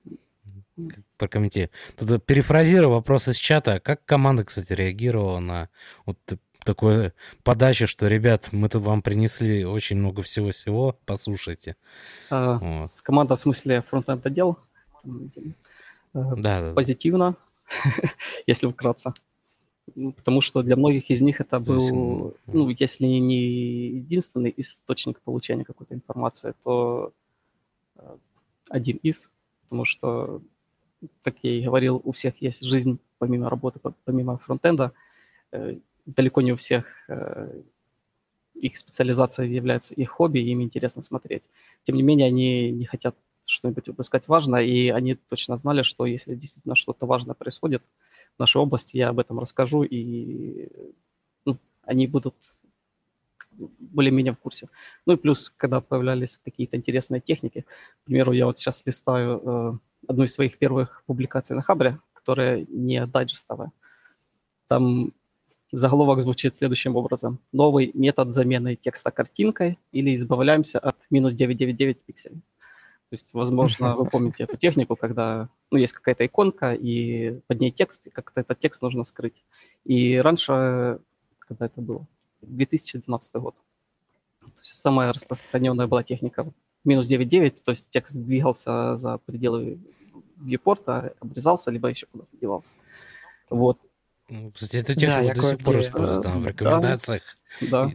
Прокомментирую. 1.17 1.71
Тут 1.97 2.23
перефразирую 2.25 2.91
вопрос 2.91 3.27
из 3.27 3.37
чата. 3.37 3.79
Как 3.79 4.05
команда, 4.05 4.43
кстати, 4.43 4.73
реагировала 4.73 5.39
на 5.39 5.69
вот 6.05 6.17
такое 6.63 7.13
подачу, 7.43 7.87
что, 7.87 8.07
ребят, 8.07 8.49
мы 8.51 8.69
тут 8.69 8.83
вам 8.83 9.01
принесли 9.01 9.65
очень 9.65 9.97
много 9.97 10.21
всего-всего, 10.21 10.99
послушайте. 11.05 11.75
А, 12.29 12.57
вот. 12.57 12.91
Команда 13.01 13.35
в 13.35 13.39
смысле 13.39 13.81
фронтенд 13.81 14.25
отдел? 14.25 14.59
Э, 16.13 16.35
да, 16.35 16.61
да, 16.61 16.73
позитивно, 16.73 17.35
если 18.47 18.67
вкратце. 18.67 19.13
Потому 20.17 20.41
что 20.41 20.63
для 20.63 20.75
многих 20.75 21.09
из 21.09 21.21
них 21.21 21.39
это 21.39 21.59
был, 21.61 22.35
ну, 22.45 22.69
если 22.69 23.05
не 23.05 23.87
единственный 23.87 24.53
источник 24.57 25.21
получения 25.21 25.63
какой-то 25.63 25.95
информации, 25.95 26.53
то 26.63 27.13
э, 27.95 28.17
один 28.69 28.97
из, 28.97 29.29
потому 29.63 29.85
что, 29.85 30.41
как 31.23 31.35
я 31.43 31.51
и 31.51 31.63
говорил, 31.63 32.01
у 32.03 32.11
всех 32.11 32.41
есть 32.41 32.63
жизнь 32.63 32.99
помимо 33.19 33.49
работы, 33.49 33.79
помимо 34.05 34.37
фронтенда. 34.37 34.93
Э, 35.51 35.77
далеко 36.05 36.41
не 36.41 36.53
у 36.53 36.55
всех 36.55 36.85
их 38.61 38.77
специализация 38.77 39.45
является 39.45 39.93
их 39.93 40.09
хобби, 40.09 40.39
им 40.39 40.61
интересно 40.61 41.01
смотреть. 41.01 41.43
Тем 41.83 41.95
не 41.95 42.03
менее, 42.03 42.27
они 42.27 42.71
не 42.71 42.85
хотят 42.85 43.15
что-нибудь 43.45 43.87
выпускать 43.87 44.27
важно, 44.27 44.57
и 44.57 44.89
они 44.89 45.15
точно 45.15 45.57
знали, 45.57 45.81
что 45.83 46.05
если 46.05 46.35
действительно 46.35 46.75
что-то 46.75 47.05
важное 47.05 47.33
происходит 47.33 47.81
в 48.35 48.39
нашей 48.39 48.61
области, 48.61 48.97
я 48.97 49.09
об 49.09 49.19
этом 49.19 49.39
расскажу, 49.39 49.83
и 49.83 50.67
ну, 51.45 51.57
они 51.83 52.07
будут 52.07 52.35
более-менее 53.51 54.33
в 54.33 54.37
курсе. 54.37 54.69
Ну 55.05 55.13
и 55.13 55.17
плюс, 55.17 55.51
когда 55.55 55.81
появлялись 55.81 56.37
какие-то 56.43 56.77
интересные 56.77 57.21
техники, 57.21 57.65
к 58.01 58.05
примеру, 58.05 58.33
я 58.33 58.45
вот 58.45 58.59
сейчас 58.59 58.85
листаю 58.85 59.41
э, 59.43 59.73
одну 60.07 60.23
из 60.23 60.33
своих 60.33 60.57
первых 60.57 61.03
публикаций 61.05 61.55
на 61.55 61.61
Хабре, 61.61 61.99
которая 62.13 62.65
не 62.69 63.05
дайджестовая. 63.05 63.71
Там 64.67 65.13
заголовок 65.71 66.21
звучит 66.21 66.55
следующим 66.55 66.95
образом. 66.95 67.39
Новый 67.51 67.91
метод 67.93 68.33
замены 68.33 68.75
текста 68.75 69.11
картинкой 69.11 69.79
или 69.91 70.13
избавляемся 70.15 70.79
от 70.79 70.95
минус 71.09 71.33
999 71.33 72.01
пикселей. 72.03 72.41
То 73.09 73.13
есть, 73.13 73.33
возможно, 73.33 73.95
вы 73.95 74.05
помните 74.05 74.43
эту 74.43 74.57
технику, 74.57 74.97
когда 74.97 75.47
ну, 75.71 75.77
есть 75.77 75.93
какая-то 75.93 76.25
иконка, 76.25 76.73
и 76.73 77.39
под 77.47 77.61
ней 77.61 77.71
текст, 77.71 78.07
и 78.07 78.09
как-то 78.09 78.41
этот 78.41 78.59
текст 78.59 78.81
нужно 78.81 79.05
скрыть. 79.05 79.45
И 79.85 80.17
раньше, 80.17 80.99
когда 81.39 81.67
это 81.67 81.79
было? 81.79 82.05
2012 82.41 83.33
год. 83.35 83.55
Самая 84.61 85.13
распространенная 85.13 85.87
была 85.87 86.03
техника 86.03 86.51
минус 86.87 87.09
9.9, 87.09 87.57
то 87.63 87.71
есть 87.71 87.85
текст 87.89 88.15
двигался 88.15 88.95
за 88.95 89.19
пределы 89.19 89.79
вьюпорта, 90.37 91.13
обрезался, 91.19 91.71
либо 91.71 91.89
еще 91.89 92.07
куда-то 92.07 92.29
девался. 92.39 92.75
Вот. 93.49 93.79
Ну, 94.29 94.51
кстати, 94.51 94.77
эту 94.77 94.93
технику 94.93 95.35
до 95.35 95.41
сих 95.41 95.57
пор 95.59 95.79
используют 95.79 96.23
там, 96.23 96.41
в 96.41 96.47
рекомендациях. 96.47 97.21
Да. 97.61 97.89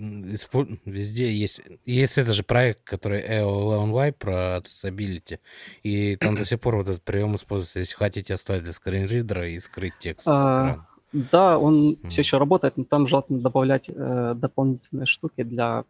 Везде 0.86 1.30
есть. 1.30 1.62
Есть 1.84 2.16
это 2.16 2.32
же 2.32 2.42
проект, 2.42 2.84
который 2.84 3.22
EO11Y 3.22 4.12
про 4.12 4.56
accessibility. 4.56 5.40
И 5.82 6.16
там 6.16 6.36
до 6.36 6.44
сих 6.44 6.58
пор 6.58 6.76
вот 6.76 6.88
этот 6.88 7.02
прием 7.02 7.36
используется, 7.36 7.80
если 7.80 7.96
хотите 7.96 8.32
оставить 8.32 8.62
для 8.62 8.72
скринридера 8.72 9.48
и 9.48 9.58
скрыть 9.58 9.92
текст 9.98 10.26
а, 10.26 10.32
с 10.32 10.44
экрана. 10.44 10.86
Да, 11.12 11.58
он 11.58 11.92
mm. 11.92 12.08
все 12.08 12.22
еще 12.22 12.38
работает, 12.38 12.78
но 12.78 12.84
там 12.84 13.06
желательно 13.06 13.40
добавлять 13.40 13.84
э, 13.88 14.34
дополнительные 14.34 15.04
штуки 15.04 15.42
для, 15.42 15.84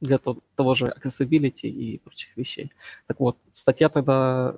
для 0.00 0.18
того, 0.18 0.74
же 0.74 0.86
accessibility 0.86 1.68
и 1.68 1.98
прочих 1.98 2.36
вещей. 2.36 2.72
Так 3.06 3.20
вот, 3.20 3.36
статья 3.52 3.88
тогда 3.88 4.56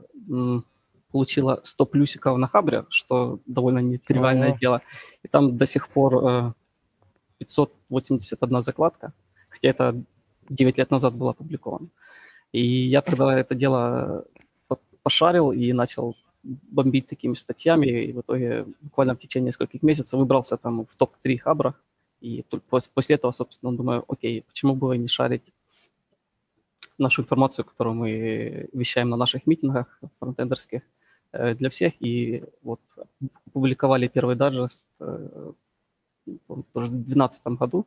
получила 1.11 1.61
100 1.62 1.87
плюсиков 1.87 2.38
на 2.38 2.49
Хабре, 2.49 2.85
что 2.90 3.40
довольно 3.47 3.78
нетривиальное 3.78 4.52
oh. 4.52 4.59
дело. 4.59 4.83
И 5.23 5.28
там 5.28 5.57
до 5.57 5.66
сих 5.66 5.88
пор 5.88 6.25
э, 6.25 6.52
581 7.38 8.61
закладка, 8.61 9.12
хотя 9.49 9.68
это 9.68 10.02
9 10.49 10.78
лет 10.78 10.90
назад 10.90 11.14
было 11.14 11.30
опубликовано. 11.30 11.88
И 12.52 12.88
я 12.88 13.00
тогда 13.00 13.38
это 13.38 13.54
дело 13.54 14.25
пошарил 15.02 15.52
и 15.52 15.73
начал 15.73 16.16
бомбить 16.42 17.09
такими 17.09 17.35
статьями, 17.35 17.87
и 17.87 18.12
в 18.12 18.21
итоге 18.21 18.66
буквально 18.83 19.14
в 19.14 19.18
течение 19.18 19.49
нескольких 19.49 19.83
месяцев 19.83 20.18
выбрался 20.18 20.57
там 20.57 20.85
в 20.85 20.97
топ-3 20.97 21.38
хабра, 21.38 21.75
и 22.20 22.44
после 22.70 23.16
этого, 23.16 23.32
собственно, 23.32 23.76
думаю, 23.76 24.04
окей, 24.08 24.42
почему 24.42 24.75
бы 24.75 24.96
не 24.98 25.08
шарить 25.08 25.52
нашу 26.98 27.22
информацию, 27.22 27.64
которую 27.64 27.94
мы 27.94 28.68
вещаем 28.72 29.08
на 29.10 29.16
наших 29.16 29.46
митингах 29.46 30.00
фронтендерских 30.18 30.82
э, 31.32 31.54
для 31.54 31.70
всех, 31.70 31.94
и 32.00 32.44
вот 32.62 32.80
опубликовали 33.46 34.08
первый 34.08 34.37
даджест 34.37 34.87
э, 35.00 35.52
в 36.48 36.64
2012 36.75 37.46
году 37.46 37.87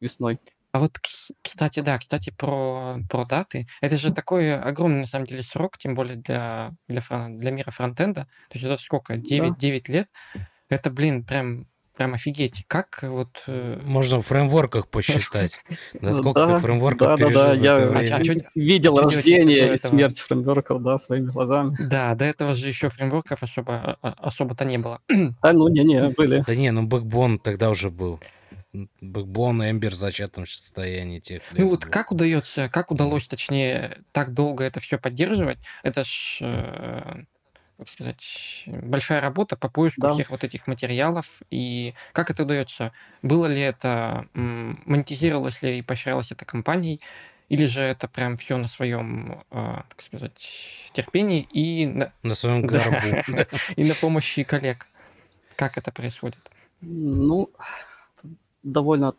весной. 0.00 0.38
А 0.72 0.78
вот, 0.78 0.98
кстати, 1.42 1.80
да, 1.80 1.98
кстати, 1.98 2.30
про, 2.30 2.96
про 3.10 3.26
даты. 3.26 3.66
Это 3.82 3.98
же 3.98 4.10
такой 4.10 4.58
огромный, 4.58 5.00
на 5.00 5.06
самом 5.06 5.26
деле, 5.26 5.42
срок, 5.42 5.76
тем 5.76 5.94
более 5.94 6.16
для, 6.16 6.72
для, 6.88 7.02
для 7.28 7.50
мира 7.50 7.70
фронтенда. 7.70 8.22
То 8.48 8.54
есть 8.54 8.64
это 8.64 8.78
сколько? 8.78 9.18
9, 9.18 9.50
да. 9.50 9.56
9 9.56 9.88
лет. 9.90 10.08
Это, 10.70 10.90
блин, 10.90 11.24
прям 11.24 11.66
прям 11.96 12.14
офигеть. 12.14 12.64
Как 12.66 13.00
вот... 13.02 13.42
Э, 13.46 13.80
Можно 13.84 14.20
в 14.20 14.26
фреймворках 14.26 14.88
посчитать, 14.88 15.60
насколько 16.00 16.46
ты 16.46 16.56
фреймворков 16.58 17.18
пережил 17.18 17.40
это 17.40 17.90
время. 17.90 18.44
А 18.44 18.50
видел 18.54 18.96
рождение 18.96 19.74
и 19.74 19.76
смерть 19.76 20.18
фреймворков, 20.20 20.82
да, 20.82 20.98
своими 20.98 21.30
глазами. 21.30 21.76
Да, 21.82 22.14
до 22.14 22.24
этого 22.24 22.54
же 22.54 22.68
еще 22.68 22.88
фреймворков 22.88 23.42
особо, 23.42 23.98
а, 24.02 24.14
особо-то 24.18 24.64
не 24.64 24.78
было. 24.78 25.00
А, 25.40 25.52
ну, 25.52 25.68
не-не, 25.68 26.08
были. 26.10 26.44
Да 26.46 26.54
не, 26.54 26.70
ну 26.70 26.86
Backbone 26.86 27.38
тогда 27.38 27.70
уже 27.70 27.90
был. 27.90 28.20
Backbone, 28.74 29.70
Ember 29.70 29.90
в 29.90 29.94
зачатом 29.94 30.46
состоянии 30.46 31.20
тех 31.20 31.42
Ну 31.52 31.68
вот 31.68 31.84
как 31.84 32.10
удается, 32.10 32.68
как 32.70 32.90
удалось, 32.90 33.26
точнее, 33.28 33.98
так 34.12 34.32
долго 34.32 34.64
это 34.64 34.80
все 34.80 34.98
поддерживать? 34.98 35.58
Это 35.82 36.04
ж, 36.04 36.38
э, 36.40 37.24
как 37.82 37.88
сказать, 37.88 38.62
большая 38.66 39.20
работа 39.20 39.56
по 39.56 39.68
поиску 39.68 40.02
да. 40.02 40.12
всех 40.12 40.30
вот 40.30 40.44
этих 40.44 40.68
материалов. 40.68 41.42
И 41.50 41.94
как 42.12 42.30
это 42.30 42.44
удается? 42.44 42.92
Было 43.22 43.46
ли 43.46 43.60
это, 43.60 44.28
монетизировалось 44.34 45.62
ли 45.62 45.78
и 45.78 45.82
поощрялось 45.82 46.30
это 46.30 46.44
компанией? 46.44 47.00
Или 47.48 47.66
же 47.66 47.80
это 47.80 48.06
прям 48.06 48.36
все 48.36 48.56
на 48.56 48.68
своем, 48.68 49.42
э, 49.50 49.82
так 49.88 50.00
сказать, 50.00 50.90
терпении 50.92 51.42
и 51.52 51.86
на, 51.86 52.12
на 52.22 52.36
своем 52.36 52.62
горбу. 52.66 52.96
и 53.76 53.82
на 53.82 53.94
помощи 53.96 54.44
коллег? 54.44 54.86
Как 55.56 55.76
это 55.76 55.90
происходит? 55.90 56.38
Ну, 56.80 57.50
довольно 58.62 59.16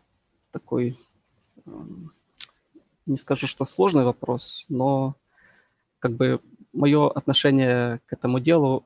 такой, 0.51 0.97
эм, 1.65 2.13
не 3.05 3.17
скажу, 3.17 3.45
что 3.45 3.65
сложный 3.65 4.05
вопрос, 4.05 4.65
но 4.69 5.17
как 5.99 6.13
бы 6.13 6.39
мое 6.73 7.09
отношение 7.09 8.01
к 8.07 8.13
этому 8.13 8.39
делу 8.39 8.85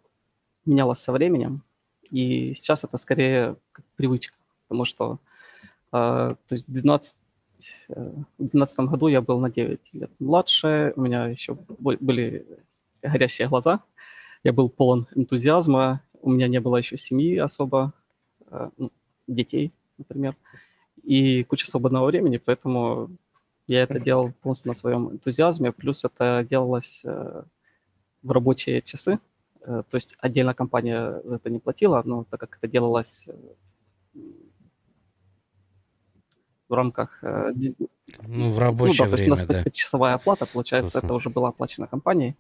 менялось 0.66 1.00
со 1.00 1.12
временем, 1.12 1.64
и 2.12 2.54
сейчас 2.54 2.84
это 2.84 2.98
скорее 2.98 3.56
как 3.72 3.86
привычка, 3.96 4.36
потому 4.68 4.86
что 4.86 5.20
э, 5.92 6.36
то 6.48 6.54
есть 6.56 6.66
12, 6.68 7.16
э, 7.90 7.94
в 7.94 8.40
2012 8.40 8.80
году 8.82 9.08
я 9.08 9.22
был 9.22 9.40
на 9.40 9.50
9 9.50 9.80
лет 9.94 10.12
младше, 10.20 10.94
у 10.96 11.02
меня 11.02 11.28
еще 11.28 11.58
были 11.80 12.46
горящие 13.02 13.48
глаза, 13.48 13.82
я 14.44 14.54
был 14.54 14.70
полон 14.70 15.08
энтузиазма, 15.16 16.02
у 16.22 16.32
меня 16.32 16.48
не 16.48 16.60
было 16.60 16.78
еще 16.78 16.98
семьи 16.98 17.38
особо, 17.38 17.94
э, 18.52 18.70
ну, 18.78 18.92
детей, 19.28 19.72
например, 19.98 20.36
и 21.04 21.44
куча 21.44 21.68
свободного 21.68 22.08
времени, 22.08 22.38
поэтому 22.38 23.10
я 23.68 23.84
это 23.84 24.00
делал 24.00 24.32
полностью 24.42 24.70
на 24.70 24.74
своем 24.74 25.12
энтузиазме, 25.12 25.72
плюс 25.72 26.06
это 26.06 26.46
делалось 26.50 27.02
э, 27.06 27.44
в 28.28 28.32
рабочие 28.32 28.82
часы, 28.82 29.20
э, 29.62 29.84
то 29.90 29.96
есть 29.96 30.16
отдельно 30.20 30.54
компания 30.54 31.22
за 31.24 31.36
это 31.36 31.50
не 31.50 31.60
платила, 31.60 32.02
но 32.06 32.26
так 32.26 32.40
как 32.40 32.58
это 32.58 32.68
делалось 32.68 33.28
э, 33.28 34.22
в 36.70 36.74
рамках... 36.74 37.24
Ну, 38.26 38.52
в 38.52 38.60
рабочее 38.60 39.06
ну, 39.06 39.12
да, 39.12 39.16
время, 39.16 39.36
то 39.36 39.42
есть 39.42 39.50
у 39.50 39.54
нас 39.54 39.64
да. 39.66 39.72
часовая 39.72 40.14
оплата, 40.14 40.46
получается, 40.46 40.94
Собственно. 40.94 41.08
это 41.08 41.14
уже 41.16 41.30
была 41.30 41.50
оплачена 41.50 41.88
компанией, 41.88 42.36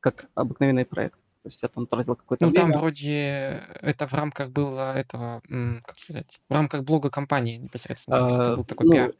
как 0.00 0.26
обыкновенный 0.34 0.84
проект. 0.84 1.18
То 1.42 1.48
есть 1.48 1.62
я 1.62 1.68
там 1.68 1.86
тратил 1.86 2.16
какое-то 2.16 2.44
Ну, 2.44 2.50
время. 2.50 2.72
там 2.72 2.80
вроде 2.80 3.62
это 3.80 4.06
в 4.06 4.12
рамках 4.12 4.50
было 4.50 4.94
этого, 4.94 5.42
как 5.84 5.98
сказать, 5.98 6.40
в 6.48 6.52
рамках 6.54 6.84
блога 6.84 7.10
компании 7.10 7.56
непосредственно, 7.56 8.16
это 8.16 8.56
был 8.56 8.64
такой 8.64 8.86
ну, 8.86 8.92
пиар. 8.92 9.10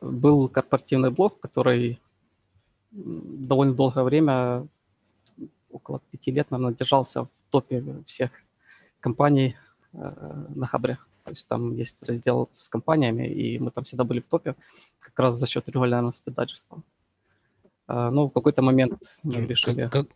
был 0.00 0.48
корпоративный 0.48 1.10
блог, 1.10 1.40
который 1.40 2.00
довольно 2.90 3.74
долгое 3.74 4.04
время, 4.04 4.66
около 5.70 6.00
пяти 6.10 6.30
лет, 6.30 6.50
наверное, 6.50 6.74
держался 6.74 7.24
в 7.24 7.30
топе 7.50 7.84
всех 8.06 8.30
компаний 9.00 9.56
э, 9.92 10.46
на 10.54 10.66
Хабре. 10.66 10.98
То 11.24 11.30
есть 11.30 11.46
там 11.46 11.74
есть 11.74 12.02
раздел 12.02 12.48
с 12.52 12.68
компаниями, 12.68 13.26
и 13.26 13.58
мы 13.58 13.70
там 13.70 13.84
всегда 13.84 14.04
были 14.04 14.20
в 14.20 14.26
топе 14.26 14.54
как 14.98 15.18
раз 15.18 15.34
за 15.34 15.46
счет 15.46 15.68
регулярности 15.68 16.30
дайджеста. 16.30 16.76
Э, 17.86 18.10
ну, 18.10 18.26
в 18.26 18.30
какой-то 18.30 18.62
момент 18.62 19.02
мы 19.22 19.46
решили... 19.46 19.88
Как, 19.88 20.06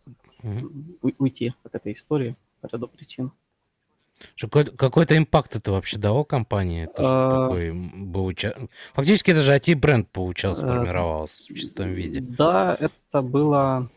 угу. 0.41 1.13
уйти 1.17 1.53
от 1.63 1.75
этой 1.75 1.93
истории 1.93 2.35
по 2.61 2.67
ряду 2.67 2.87
причин. 2.87 3.31
Какой, 4.39 4.65
какой-то 4.65 5.17
импакт 5.17 5.55
это 5.55 5.71
вообще 5.71 5.97
дало 5.97 6.23
компании? 6.23 6.85
То, 6.85 7.03
что 7.03 7.27
а... 7.27 7.47
такой 7.47 7.71
был 7.71 8.25
уча... 8.25 8.55
Фактически 8.93 9.31
это 9.31 9.41
же 9.41 9.55
IT-бренд 9.55 10.09
получался, 10.09 10.61
сформировался 10.61 11.51
в 11.51 11.57
чистом 11.57 11.89
виде. 11.89 12.21
Да, 12.21 12.77
это 12.79 13.21
было 13.21 13.89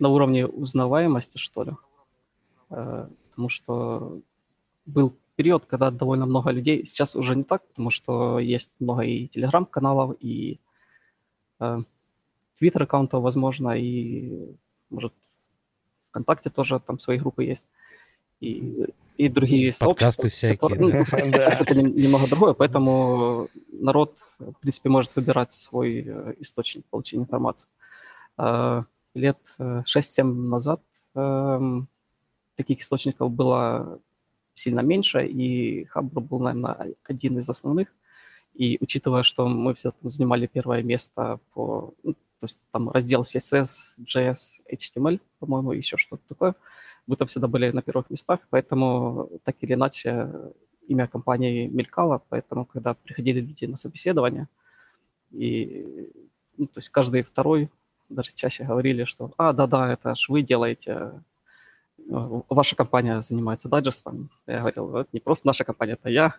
на 0.00 0.08
уровне 0.08 0.46
узнаваемости, 0.46 1.38
что 1.38 1.64
ли. 1.64 1.72
Э, 2.70 3.08
потому 3.30 3.48
что 3.48 4.20
был 4.86 5.14
период, 5.36 5.66
когда 5.66 5.90
довольно 5.90 6.26
много 6.26 6.50
людей, 6.50 6.84
сейчас 6.84 7.14
уже 7.14 7.36
не 7.36 7.44
так, 7.44 7.66
потому 7.68 7.90
что 7.90 8.38
есть 8.38 8.70
много 8.80 9.02
и 9.02 9.28
телеграм-каналов, 9.28 10.16
и 10.20 10.58
э, 11.60 11.78
твиттер-аккаунтов, 12.58 13.22
возможно, 13.22 13.70
и 13.70 14.56
может, 14.90 15.12
ВКонтакте 16.10 16.50
тоже 16.50 16.80
там 16.80 16.98
свои 16.98 17.18
группы 17.18 17.44
есть. 17.44 17.66
И, 18.40 18.86
и 19.16 19.28
другие 19.28 19.72
Подкасты 19.78 20.28
всякие. 20.28 20.58
Которые, 20.58 21.04
да. 21.04 21.08
Ну, 21.12 21.36
это 21.60 21.82
немного 21.82 22.28
другое, 22.28 22.54
поэтому 22.54 23.48
народ, 23.72 24.18
в 24.38 24.54
принципе, 24.54 24.88
может 24.88 25.14
выбирать 25.16 25.52
свой 25.52 26.04
э, 26.06 26.34
источник 26.40 26.84
получения 26.86 27.22
информации. 27.22 27.68
Лет 29.14 29.38
6-7 29.58 29.84
э, 30.20 30.22
назад 30.24 30.80
эм, 31.14 31.88
таких 32.56 32.80
источников 32.80 33.30
было 33.30 34.00
сильно 34.54 34.80
меньше, 34.80 35.26
и 35.26 35.84
Хабр 35.84 36.20
был, 36.20 36.40
наверное, 36.40 36.94
один 37.04 37.38
из 37.38 37.48
основных. 37.48 37.88
И 38.54 38.76
учитывая, 38.80 39.22
что 39.22 39.46
мы 39.48 39.74
все 39.74 39.92
занимали 40.02 40.46
первое 40.46 40.82
место 40.82 41.38
по 41.52 41.94
ну, 42.02 42.14
то 42.40 42.44
есть 42.44 42.60
там 42.70 42.90
раздел 42.90 43.22
CSS, 43.22 43.98
JS, 43.98 44.62
HTML, 44.72 45.20
по-моему, 45.40 45.72
еще 45.72 45.96
что-то 45.96 46.22
такое. 46.28 46.54
Вы 47.06 47.16
там 47.16 47.26
всегда 47.26 47.48
были 47.48 47.70
на 47.70 47.82
первых 47.82 48.10
местах, 48.10 48.40
поэтому 48.50 49.28
так 49.44 49.56
или 49.60 49.74
иначе 49.74 50.30
имя 50.86 51.08
компании 51.08 51.66
мелькало, 51.66 52.22
поэтому 52.28 52.64
когда 52.64 52.94
приходили 52.94 53.40
люди 53.40 53.64
на 53.64 53.76
собеседование, 53.76 54.48
и 55.32 56.10
ну, 56.56 56.66
то 56.66 56.78
есть 56.78 56.90
каждый 56.90 57.22
второй 57.22 57.70
даже 58.08 58.30
чаще 58.34 58.64
говорили, 58.64 59.04
что 59.04 59.32
«А, 59.36 59.52
да-да, 59.52 59.92
это 59.92 60.14
ж 60.14 60.28
вы 60.28 60.42
делаете, 60.42 61.12
э, 61.98 62.40
ваша 62.48 62.76
компания 62.76 63.20
занимается 63.22 63.68
дайджестом». 63.68 64.30
Я 64.46 64.60
говорил, 64.60 64.96
это 64.96 65.08
не 65.12 65.20
просто 65.20 65.46
наша 65.46 65.64
компания, 65.64 65.92
это 65.92 66.08
я. 66.08 66.34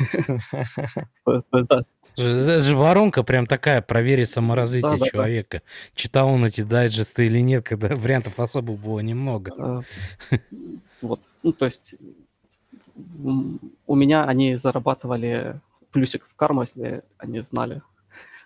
Это 2.16 2.62
же 2.62 2.76
воронка 2.76 3.22
прям 3.22 3.46
такая, 3.46 3.80
проверить 3.82 4.28
саморазвитие 4.28 4.98
да, 4.98 5.06
человека. 5.06 5.58
Да, 5.58 5.64
да. 5.64 5.94
Читал 5.94 6.28
он 6.28 6.44
эти 6.44 6.62
дайджесты 6.62 7.26
или 7.26 7.38
нет, 7.38 7.64
когда 7.64 7.88
вариантов 7.94 8.40
особо 8.40 8.74
было 8.74 9.00
немного. 9.00 9.52
А, 9.56 10.36
вот. 11.00 11.20
Ну, 11.42 11.52
то 11.52 11.64
есть 11.64 11.94
у 13.86 13.94
меня 13.94 14.24
они 14.24 14.56
зарабатывали 14.56 15.60
плюсик 15.92 16.26
в 16.26 16.34
карму, 16.34 16.62
если 16.62 17.02
они 17.18 17.40
знали 17.40 17.82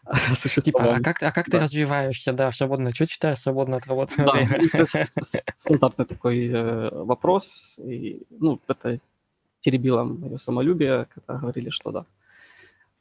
Типа, 0.65 0.97
а 0.97 1.01
как, 1.01 1.23
а 1.23 1.33
как 1.33 1.47
да. 1.47 1.59
ты 1.59 1.65
развиваешься, 1.65 2.33
да, 2.33 2.53
свободно? 2.53 2.93
Что 2.93 3.07
читаешь 3.07 3.39
свободно 3.39 3.77
от 3.77 3.87
работы 3.87 4.17
да? 4.19 4.33
Это 4.37 4.85
стандартный 5.57 6.05
такой 6.05 6.49
э, 6.49 6.91
вопрос. 6.93 7.79
И, 7.79 8.23
ну, 8.31 8.61
это 8.69 9.01
теребило 9.61 10.05
мое 10.05 10.37
самолюбие, 10.39 11.07
когда 11.15 11.41
говорили, 11.41 11.71
что 11.71 11.91
да. 11.91 12.05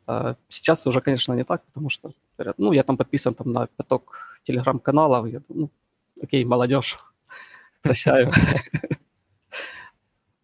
А 0.08 0.36
сейчас 0.48 0.88
уже, 0.88 1.02
конечно, 1.02 1.34
не 1.34 1.44
так, 1.44 1.64
потому 1.66 1.90
что, 1.90 2.14
говорят, 2.38 2.58
ну, 2.58 2.72
я 2.72 2.84
там 2.84 2.98
подписан 2.98 3.34
там, 3.34 3.52
на 3.52 3.68
пяток 3.68 4.18
телеграм-каналов, 4.44 5.28
я 5.28 5.42
думаю, 5.48 5.70
ну, 6.16 6.24
окей, 6.24 6.46
молодежь, 6.46 6.98
прощаю. 7.82 8.32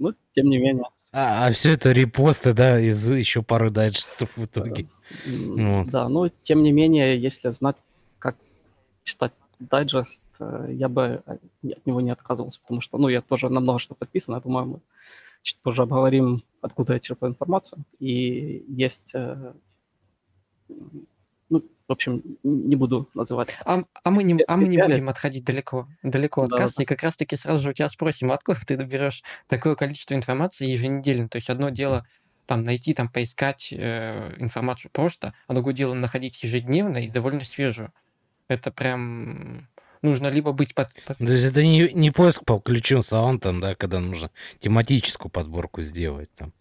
Ну, 0.01 0.13
тем 0.32 0.50
не 0.50 0.58
менее. 0.60 0.86
А, 1.12 1.48
а 1.48 1.51
все 1.51 1.72
это 1.72 1.92
репосты, 1.92 2.54
да, 2.54 2.80
из 2.80 3.08
еще 3.08 3.42
пары 3.42 3.72
дайджестов 3.72 4.38
в 4.38 4.46
итоге. 4.46 4.88
Вот. 5.25 5.88
Да, 5.88 6.08
но 6.08 6.30
тем 6.44 6.62
не 6.62 6.72
менее, 6.72 7.20
если 7.20 7.50
знать, 7.50 7.78
как 8.20 8.36
читать 9.04 9.34
дайджест, 9.60 10.24
э, 10.39 10.70
я 10.72 10.88
бы 10.88 11.24
от 11.25 11.86
него 11.86 12.00
не 12.01 12.12
отказывался, 12.12 12.62
потому 12.62 12.82
что, 12.82 12.98
ну, 13.00 13.08
я 13.08 13.22
тоже 13.22 13.50
на 13.50 13.60
много 13.60 13.80
что 13.80 13.96
подписан, 13.96 14.36
я 14.36 14.42
думаю, 14.42 14.66
мы 14.66 14.80
чуть 15.42 15.58
позже 15.58 15.82
обговорим, 15.82 16.44
откуда 16.62 16.94
я 16.94 17.00
черпаю 17.00 17.32
информацию. 17.32 17.84
И 18.00 18.63
есть 18.68 19.16
э, 19.16 19.54
в 21.89 21.91
общем, 21.91 22.22
не 22.43 22.75
буду 22.75 23.10
называть. 23.15 23.50
А, 23.65 23.84
а, 24.03 24.12
мы, 24.12 24.22
не, 24.22 24.41
а 24.48 24.58
мы 24.58 24.67
не 24.67 24.77
будем 24.77 25.10
отходить 25.10 25.43
далеко, 25.43 25.88
далеко 26.03 26.43
от 26.43 26.51
да, 26.51 26.58
кассы, 26.58 26.77
да. 26.77 26.84
и 26.84 26.86
как 26.86 27.01
раз-таки 27.01 27.36
сразу 27.36 27.63
же 27.63 27.69
у 27.72 27.74
тебя 27.74 27.89
спросим, 27.89 28.31
откуда 28.31 28.60
ты 28.65 28.77
доберешь 28.77 29.24
такое 29.48 29.75
количество 29.75 30.13
информации 30.13 30.67
еженедельно. 30.67 31.27
То 31.27 31.38
есть 31.38 31.50
одно 31.50 31.69
дело 31.69 32.05
там 32.46 32.63
найти, 32.63 32.93
там 32.93 33.10
поискать 33.10 33.74
э, 33.74 34.36
информацию 34.38 34.91
просто, 34.91 35.34
а 35.48 35.53
другое 35.53 35.74
дело 35.74 35.96
находить 35.96 36.41
ежедневно 36.43 37.00
и 37.00 37.10
довольно 37.10 37.43
свежую. 37.43 37.91
Это 38.48 38.72
прям 38.72 39.67
нужно 40.01 40.27
либо 40.27 40.51
быть 40.51 40.74
под... 40.74 40.89
под... 41.06 41.18
То 41.18 41.32
есть 41.32 41.46
это 41.46 41.63
не, 41.63 41.91
не 41.94 42.12
поиск 42.12 42.46
по 42.46 42.60
ключу 42.60 43.01
саундом, 43.01 43.60
да, 43.62 43.75
когда 43.75 44.00
нужно 44.00 44.32
тематическую 44.60 45.32
подборку 45.32 45.82
сделать 45.82 46.29
там. 46.36 46.53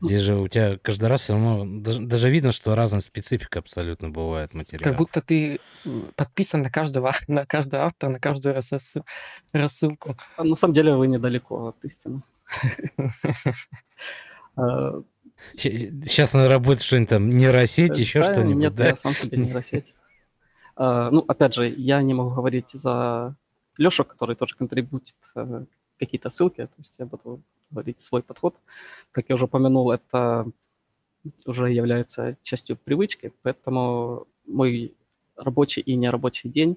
Здесь 0.00 0.20
же 0.20 0.36
у 0.36 0.46
тебя 0.48 0.78
каждый 0.78 1.08
раз 1.08 1.22
все 1.22 1.32
равно, 1.32 1.64
даже, 1.80 2.00
даже 2.00 2.30
видно, 2.30 2.52
что 2.52 2.74
разная 2.74 3.00
специфика 3.00 3.60
абсолютно 3.60 4.10
бывает 4.10 4.52
материала. 4.54 4.84
Как 4.84 4.96
будто 4.98 5.20
ты 5.22 5.58
подписан 6.16 6.62
на 6.62 6.70
каждого, 6.70 7.14
на 7.28 7.46
каждого 7.46 7.84
автора, 7.84 8.10
на 8.10 8.20
каждую 8.20 8.56
RSS 8.56 9.02
рассылку. 9.52 10.16
А 10.36 10.44
на 10.44 10.54
самом 10.54 10.74
деле 10.74 10.94
вы 10.94 11.06
недалеко 11.06 11.68
от 11.68 11.84
истины. 11.84 12.22
Сейчас 15.56 16.32
на 16.34 16.48
работе 16.48 16.82
что-нибудь 16.82 17.08
там 17.08 17.28
нейросеть, 17.28 17.98
еще 17.98 18.22
что-нибудь, 18.22 18.56
Нет, 18.56 18.78
я 18.78 18.96
сам 18.96 19.14
себе 19.14 19.38
нейросеть. 19.38 19.94
А, 20.76 21.10
ну, 21.10 21.24
опять 21.28 21.54
же, 21.54 21.68
я 21.68 22.02
не 22.02 22.14
могу 22.14 22.30
говорить 22.30 22.70
за 22.70 23.36
Лешу, 23.78 24.04
который 24.04 24.36
тоже 24.36 24.56
контрибутит 24.56 25.16
э, 25.34 25.64
какие-то 25.98 26.28
ссылки, 26.28 26.66
то 26.66 26.74
есть 26.78 26.98
я 26.98 27.06
буду 27.06 27.42
говорить 27.70 28.00
свой 28.00 28.22
подход. 28.22 28.56
Как 29.10 29.28
я 29.28 29.34
уже 29.34 29.44
упомянул, 29.44 29.90
это 29.90 30.46
уже 31.46 31.72
является 31.72 32.36
частью 32.42 32.76
привычки, 32.76 33.32
поэтому 33.42 34.26
мой 34.46 34.94
рабочий 35.36 35.80
и 35.80 35.96
нерабочий 35.96 36.50
день 36.50 36.76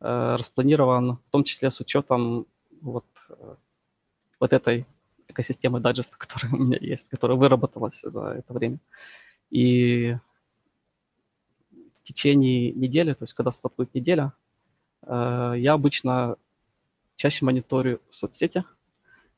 э, 0.00 0.36
распланирован 0.38 1.16
в 1.16 1.30
том 1.30 1.44
числе 1.44 1.70
с 1.70 1.80
учетом 1.80 2.46
вот, 2.80 3.06
э, 3.30 3.54
вот 4.40 4.52
этой 4.52 4.86
экосистемы 5.28 5.80
дайджеста, 5.80 6.16
которая 6.18 6.52
у 6.52 6.56
меня 6.56 6.78
есть, 6.80 7.08
которая 7.08 7.36
выработалась 7.36 8.00
за 8.02 8.24
это 8.38 8.52
время. 8.52 8.78
И 9.50 10.16
в 12.06 12.08
течение 12.08 12.70
недели, 12.70 13.14
то 13.14 13.24
есть 13.24 13.34
когда 13.34 13.50
стартует 13.50 13.92
неделя, 13.92 14.32
э, 15.02 15.54
я 15.56 15.72
обычно 15.72 16.36
чаще 17.16 17.44
мониторю 17.44 18.00
соцсети. 18.12 18.64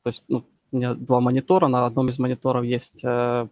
То 0.03 0.09
есть 0.09 0.23
ну, 0.27 0.45
у 0.71 0.77
меня 0.77 0.93
два 0.93 1.19
монитора, 1.19 1.67
на 1.67 1.87
одном 1.87 2.09
из 2.09 2.19
мониторов 2.19 2.63
есть 2.63 3.03
э, 3.03 3.47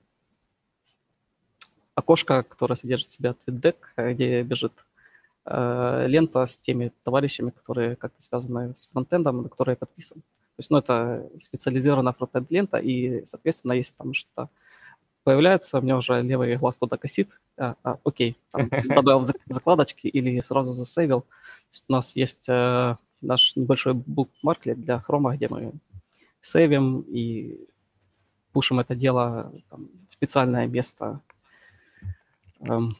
окошко, 1.96 2.44
которое 2.44 2.76
содержит 2.76 3.08
в 3.08 3.12
себе 3.12 3.34
TweetDeck, 3.48 4.14
где 4.14 4.44
бежит 4.44 4.74
э, 5.46 6.06
лента 6.08 6.46
с 6.46 6.56
теми 6.60 6.94
товарищами, 7.04 7.50
которые 7.50 7.96
как-то 7.96 8.22
связаны 8.22 8.76
с 8.76 8.88
фронтендом, 8.88 9.42
на 9.42 9.50
которые 9.50 9.74
я 9.74 9.78
подписан. 9.78 10.22
То 10.22 10.60
есть, 10.60 10.70
ну, 10.70 10.78
это 10.78 11.28
специализированная 11.40 12.14
фронтенд 12.14 12.52
лента, 12.52 12.78
и, 12.78 13.26
соответственно, 13.26 13.74
если 13.74 13.96
там 13.96 14.14
что-то 14.14 14.50
появляется, 15.28 15.78
у 15.78 15.82
меня 15.82 15.98
уже 15.98 16.22
левый 16.22 16.56
глаз 16.56 16.78
туда 16.78 16.96
косит, 16.96 17.28
а, 17.58 17.76
а, 17.84 17.98
окей, 18.06 18.38
там, 18.52 18.70
добавил 18.96 19.22
закладочки 19.46 20.08
или 20.08 20.40
сразу 20.40 20.72
засейвил. 20.72 21.26
У 21.90 21.92
нас 21.92 22.16
есть 22.16 22.48
э, 22.48 22.96
наш 23.20 23.58
небольшой 23.58 23.94
букмарклет 23.94 24.80
для 24.80 25.02
хрома, 25.02 25.36
где 25.36 25.50
мы 25.50 25.74
сейвим 26.40 27.02
и 27.02 27.60
пушим 28.54 28.80
это 28.80 28.96
дело 28.96 29.52
там, 29.70 29.90
в 30.10 30.14
специальное 30.14 30.66
место, 30.66 31.20
эм, 32.62 32.96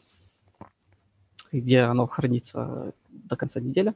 где 1.54 1.84
оно 1.84 2.08
хранится 2.08 2.94
до 3.08 3.38
конца 3.38 3.62
недели. 3.62 3.94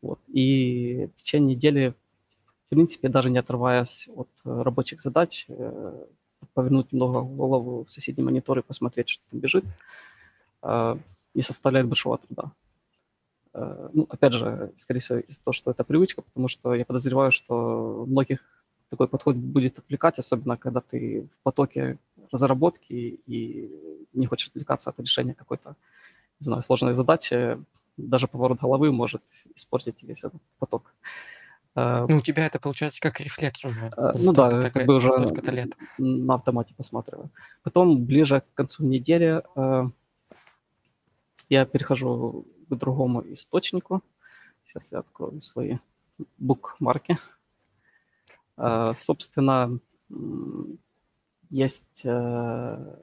Вот. 0.00 0.20
И 0.28 1.10
в 1.12 1.16
течение 1.16 1.54
недели, 1.54 1.94
в 2.64 2.68
принципе, 2.70 3.10
даже 3.10 3.28
не 3.28 3.36
отрываясь 3.36 4.08
от 4.16 4.30
рабочих 4.44 5.02
задач, 5.02 5.44
э, 5.48 6.06
повернуть 6.54 6.92
немного 6.92 7.22
голову 7.22 7.84
в 7.84 7.90
соседний 7.90 8.24
монитор 8.24 8.58
и 8.58 8.62
посмотреть, 8.62 9.08
что 9.08 9.22
там 9.30 9.40
бежит, 9.40 9.64
э, 10.62 10.96
не 11.34 11.42
составляет 11.42 11.88
большого 11.88 12.18
труда. 12.18 12.52
Э, 13.54 13.88
ну, 13.92 14.06
опять 14.10 14.32
же, 14.32 14.72
скорее 14.76 15.00
всего, 15.00 15.18
из-за 15.18 15.42
того, 15.42 15.52
что 15.52 15.70
это 15.70 15.84
привычка, 15.84 16.22
потому 16.22 16.48
что 16.48 16.74
я 16.74 16.84
подозреваю, 16.84 17.32
что 17.32 18.04
многих 18.06 18.40
такой 18.90 19.08
подход 19.08 19.36
будет 19.36 19.78
отвлекать, 19.78 20.18
особенно 20.18 20.56
когда 20.56 20.80
ты 20.80 21.28
в 21.32 21.42
потоке 21.42 21.98
разработки 22.30 23.20
и 23.26 23.70
не 24.12 24.26
хочешь 24.26 24.48
отвлекаться 24.48 24.90
от 24.90 25.00
решения 25.00 25.34
какой-то, 25.34 25.76
не 26.40 26.44
знаю, 26.44 26.62
сложной 26.62 26.94
задачи. 26.94 27.58
Даже 27.96 28.26
поворот 28.26 28.60
головы 28.60 28.92
может 28.92 29.22
испортить 29.54 30.02
весь 30.02 30.24
этот 30.24 30.42
поток. 30.58 30.92
Э, 30.92 31.33
ну, 31.74 32.16
у 32.18 32.20
тебя 32.20 32.46
это 32.46 32.58
получается 32.58 33.00
как 33.00 33.20
рефлекс 33.20 33.64
уже. 33.64 33.90
Э, 33.96 34.12
ну 34.16 34.32
да, 34.32 34.70
как 34.70 34.86
бы 34.86 34.94
уже 34.94 35.08
лет. 35.50 35.72
на 35.98 36.34
автомате 36.34 36.74
посматриваю. 36.74 37.30
Потом, 37.62 38.04
ближе 38.04 38.40
к 38.40 38.54
концу 38.54 38.84
недели, 38.84 39.42
я 41.48 41.66
перехожу 41.66 42.46
к 42.68 42.74
другому 42.74 43.22
источнику. 43.32 44.02
Сейчас 44.66 44.90
я 44.92 45.00
открою 45.00 45.40
свои 45.42 45.78
букмарки. 46.38 47.18
Собственно, 48.96 49.80
есть 51.50 52.02
э, 52.04 52.96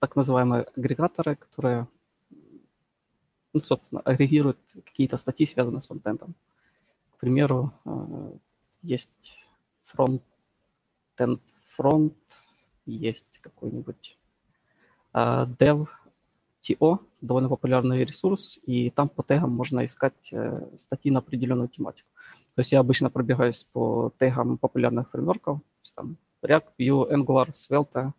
так 0.00 0.16
называемые 0.16 0.64
агрегаторы, 0.76 1.36
которые, 1.36 1.86
ну, 3.52 3.60
собственно, 3.60 4.00
агрегируют 4.00 4.58
какие-то 4.84 5.16
статьи, 5.16 5.46
связанные 5.46 5.80
с 5.80 5.86
фронтендом. 5.86 6.34
К 6.34 6.53
примеру, 7.24 7.72
э, 7.84 8.32
есть 8.82 9.44
фронтенд 9.82 11.40
фронт, 11.70 12.14
есть 12.86 13.38
какой-нибудь 13.38 14.18
э, 15.14 15.46
dev 15.58 15.88
TO, 16.62 16.98
довольно 17.20 17.48
популярный 17.48 18.04
ресурс, 18.04 18.58
и 18.66 18.90
там 18.90 19.08
по 19.08 19.22
тегам 19.22 19.50
можно 19.50 19.84
искать 19.84 20.32
статьи 20.76 21.10
на 21.10 21.18
определенную 21.18 21.68
тематику. 21.68 22.08
То 22.54 22.60
есть 22.60 22.72
я 22.72 22.80
обычно 22.80 23.10
пробегаюсь 23.10 23.64
по 23.64 24.12
тегам 24.18 24.58
популярных 24.58 25.10
фреймворков, 25.10 25.60
там 25.94 26.16
React, 26.42 26.64
Vue, 26.78 27.10
Angular, 27.10 27.52
Svelte, 27.52 28.12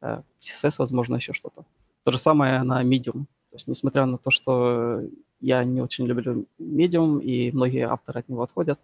э, 0.00 0.22
CSS, 0.40 0.76
возможно, 0.78 1.16
еще 1.16 1.32
что-то. 1.32 1.64
То 2.04 2.12
же 2.12 2.18
самое 2.18 2.62
на 2.62 2.82
Medium. 2.84 3.26
То 3.50 3.56
есть 3.56 3.66
несмотря 3.66 4.06
на 4.06 4.18
то, 4.18 4.30
что 4.30 5.02
я 5.40 5.64
не 5.64 5.80
очень 5.80 6.06
люблю 6.06 6.46
Medium, 6.58 7.22
и 7.22 7.52
многие 7.52 7.88
авторы 7.88 8.20
от 8.20 8.28
него 8.28 8.42
отходят, 8.42 8.78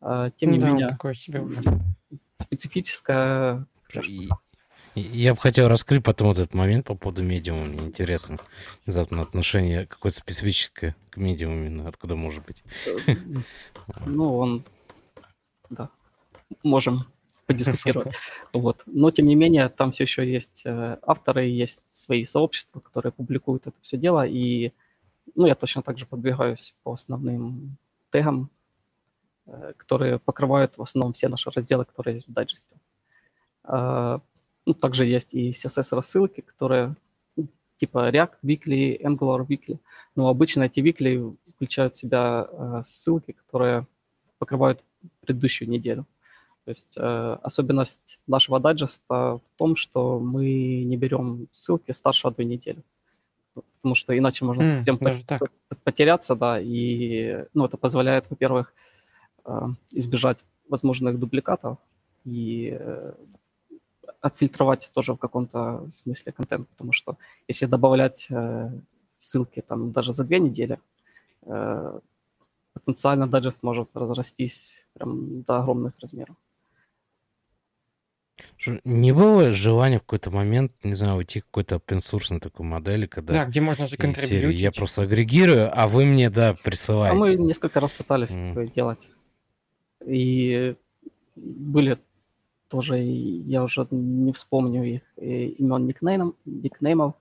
э, 0.00 0.30
тем 0.36 0.52
не 0.52 0.58
да, 0.58 0.68
менее, 0.68 0.88
такое 0.88 1.14
себе 1.14 1.44
специфическая 2.36 3.66
я 4.96 5.34
бы 5.34 5.40
хотел 5.40 5.68
раскрыть 5.68 6.02
потом 6.02 6.28
вот 6.28 6.38
этот 6.38 6.54
момент 6.54 6.86
по 6.86 6.94
поводу 6.94 7.22
медиума. 7.22 7.66
Мне 7.66 7.84
интересно. 7.84 8.38
Внезапно 8.86 9.20
отношение 9.20 9.86
какое-то 9.86 10.16
специфическое 10.16 10.96
к 11.10 11.18
медиуму 11.18 11.66
именно. 11.66 11.88
Откуда 11.88 12.16
может 12.16 12.46
быть? 12.46 12.64
Ну, 14.06 14.38
он... 14.38 14.64
Да. 15.68 15.90
Можем 16.62 17.04
подискутировать. 17.46 18.14
Вот. 18.54 18.82
Но, 18.86 19.10
тем 19.10 19.26
не 19.26 19.34
менее, 19.34 19.68
там 19.68 19.92
все 19.92 20.04
еще 20.04 20.26
есть 20.26 20.62
э, 20.64 20.96
авторы, 21.02 21.44
есть 21.44 21.94
свои 21.94 22.24
сообщества, 22.24 22.80
которые 22.80 23.12
публикуют 23.12 23.66
это 23.66 23.76
все 23.82 23.98
дело. 23.98 24.26
И 24.26 24.72
ну, 25.34 25.46
я 25.46 25.54
точно 25.54 25.82
так 25.82 25.98
же 25.98 26.06
подвигаюсь 26.06 26.74
по 26.82 26.92
основным 26.92 27.76
тегам, 28.10 28.50
э, 29.46 29.72
которые 29.76 30.18
покрывают 30.18 30.78
в 30.78 30.82
основном 30.82 31.12
все 31.12 31.28
наши 31.28 31.50
разделы, 31.50 31.84
которые 31.84 32.14
есть 32.14 32.28
в 32.28 32.32
дайджесте. 32.32 32.76
А, 33.64 34.20
ну, 34.64 34.74
также 34.74 35.06
есть 35.06 35.34
и 35.34 35.50
CSS-рассылки, 35.50 36.40
которые 36.40 36.96
ну, 37.36 37.48
типа 37.76 38.10
React 38.10 38.34
Weekly, 38.42 39.00
Angular 39.02 39.46
Weekly. 39.46 39.78
Но 40.14 40.28
обычно 40.28 40.64
эти 40.64 40.80
Weekly 40.80 41.36
включают 41.54 41.94
в 41.94 41.98
себя 41.98 42.48
э, 42.50 42.82
ссылки, 42.84 43.32
которые 43.32 43.86
покрывают 44.38 44.82
предыдущую 45.20 45.68
неделю. 45.68 46.06
То 46.64 46.70
есть 46.70 46.96
э, 46.96 47.38
особенность 47.42 48.20
нашего 48.26 48.58
дайджеста 48.58 49.38
в 49.38 49.42
том, 49.56 49.76
что 49.76 50.18
мы 50.18 50.82
не 50.84 50.96
берем 50.96 51.48
ссылки 51.52 51.92
старше 51.92 52.26
одной 52.26 52.44
недели. 52.44 52.82
Потому 53.86 53.94
что 53.94 54.18
иначе 54.18 54.44
можно 54.44 54.62
mm, 54.62 54.76
совсем 54.78 54.98
по- 54.98 55.76
потеряться, 55.84 56.34
да, 56.34 56.58
и 56.60 57.44
ну, 57.54 57.66
это 57.66 57.76
позволяет, 57.76 58.24
во-первых, 58.28 58.74
э, 59.44 59.60
избежать 59.92 60.44
возможных 60.68 61.20
дубликатов 61.20 61.78
и 62.24 62.76
э, 62.76 63.12
отфильтровать 64.20 64.90
тоже 64.92 65.12
в 65.12 65.18
каком-то 65.18 65.86
смысле 65.92 66.32
контент, 66.32 66.68
потому 66.70 66.92
что 66.92 67.16
если 67.46 67.66
добавлять 67.66 68.26
э, 68.28 68.70
ссылки 69.18 69.62
там 69.68 69.92
даже 69.92 70.12
за 70.12 70.24
две 70.24 70.40
недели, 70.40 70.80
потенциально 72.72 73.28
дайджест 73.28 73.62
может 73.62 73.88
разрастись 73.94 74.88
прям 74.94 75.42
до 75.42 75.58
огромных 75.58 75.92
размеров. 76.00 76.34
Не 78.84 79.12
было 79.12 79.52
желания 79.52 79.98
в 79.98 80.02
какой-то 80.02 80.30
момент, 80.30 80.72
не 80.82 80.94
знаю, 80.94 81.16
уйти 81.16 81.40
к 81.40 81.46
какой-то 81.46 81.76
open 81.76 82.40
такой 82.40 82.66
модели, 82.66 83.06
когда... 83.06 83.32
Да, 83.32 83.44
где 83.46 83.60
можно 83.60 83.86
законтрибьютить. 83.86 84.60
Я 84.60 84.72
просто 84.72 85.02
агрегирую, 85.02 85.70
а 85.72 85.86
вы 85.88 86.04
мне, 86.04 86.30
да, 86.30 86.54
присылаете. 86.62 87.16
А 87.16 87.18
мы 87.18 87.34
несколько 87.34 87.80
раз 87.80 87.92
пытались 87.92 88.30
mm. 88.30 88.48
такое 88.48 88.66
делать. 88.66 88.98
И 90.06 90.76
были 91.34 91.98
тоже, 92.68 92.98
я 92.98 93.62
уже 93.62 93.86
не 93.90 94.32
вспомню 94.32 94.84
их 94.84 95.02
э, 95.16 95.46
имен 95.58 95.86
никнеймов, 95.86 96.34
никнеймов 96.44 97.14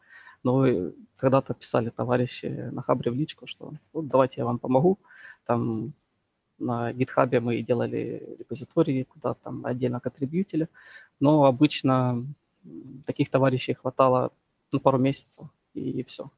но 0.45 0.91
когда-то 1.17 1.55
писали 1.55 1.89
товарищи 1.89 2.45
на 2.71 2.83
Хабре 2.83 3.11
в 3.11 3.15
личку, 3.15 3.47
что 3.47 3.73
вот 3.93 4.07
давайте 4.07 4.41
я 4.41 4.45
вам 4.45 4.59
помогу, 4.59 4.99
там 5.47 5.93
на 6.59 6.91
GitHub 6.93 7.39
мы 7.39 7.61
делали 7.63 8.35
репозитории, 8.39 9.03
куда 9.03 9.33
там 9.33 9.65
отдельно 9.65 9.99
контрибьютили, 9.99 10.67
но 11.19 11.45
обычно 11.45 12.25
таких 13.05 13.29
товарищей 13.29 13.73
хватало 13.73 14.31
на 14.71 14.79
пару 14.79 14.97
месяцев, 14.97 15.47
и 15.73 16.03
все. 16.03 16.31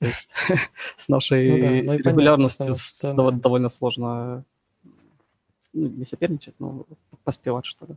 С 0.96 1.08
нашей 1.08 1.82
ну 1.82 1.92
ну 1.92 1.98
регулярностью 1.98 2.76
довольно 3.14 3.68
сложно 3.68 4.44
ну, 5.72 5.88
не 5.88 6.04
соперничать, 6.04 6.54
но 6.58 6.86
поспевать 7.24 7.66
что-то. 7.66 7.96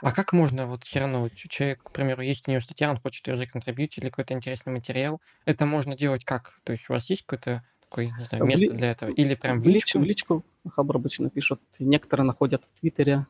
А 0.00 0.12
как 0.12 0.32
можно 0.32 0.66
вот 0.66 0.84
все 0.84 1.00
равно, 1.00 1.20
вот 1.20 1.34
человек, 1.34 1.82
к 1.82 1.90
примеру, 1.90 2.22
есть 2.22 2.48
у 2.48 2.50
него 2.50 2.60
статья, 2.60 2.90
он 2.90 2.96
хочет 2.96 3.26
ее 3.26 3.36
законтрибьютить 3.36 3.98
или 3.98 4.08
какой-то 4.08 4.32
интересный 4.32 4.72
материал, 4.72 5.20
это 5.44 5.66
можно 5.66 5.96
делать 5.96 6.24
как? 6.24 6.58
То 6.64 6.72
есть 6.72 6.88
у 6.88 6.94
вас 6.94 7.08
есть 7.10 7.22
какое-то 7.26 7.64
такое, 7.80 8.10
не 8.16 8.24
знаю, 8.24 8.44
место 8.44 8.72
для 8.72 8.92
этого? 8.92 9.10
Или 9.10 9.34
прям 9.34 9.60
в 9.60 9.66
личку? 9.66 9.98
В 9.98 10.04
личку 10.04 10.44
Хабр 10.68 10.96
обычно 10.96 11.30
пишут. 11.30 11.60
Некоторые 11.78 12.26
находят 12.26 12.64
в 12.64 12.80
Твиттере, 12.80 13.26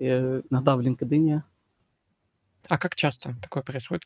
иногда 0.00 0.76
в 0.76 0.80
LinkedIn. 0.80 1.42
А 2.68 2.78
как 2.78 2.94
часто 2.94 3.34
такое 3.42 3.62
происходит? 3.62 4.04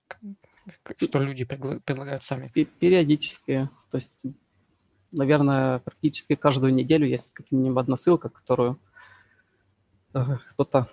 Что 0.97 1.21
люди 1.21 1.45
предлагают 1.45 2.23
сами? 2.23 2.49
Периодически. 2.49 3.69
То 3.91 3.99
есть, 3.99 4.13
наверное, 5.13 5.79
практически 5.81 6.35
каждую 6.35 6.75
неделю 6.75 7.07
есть 7.07 7.33
какая-нибудь 7.33 7.79
одна 7.79 7.97
ссылка, 7.97 8.29
которую 8.29 8.79
э, 10.15 10.39
кто-то 10.51 10.89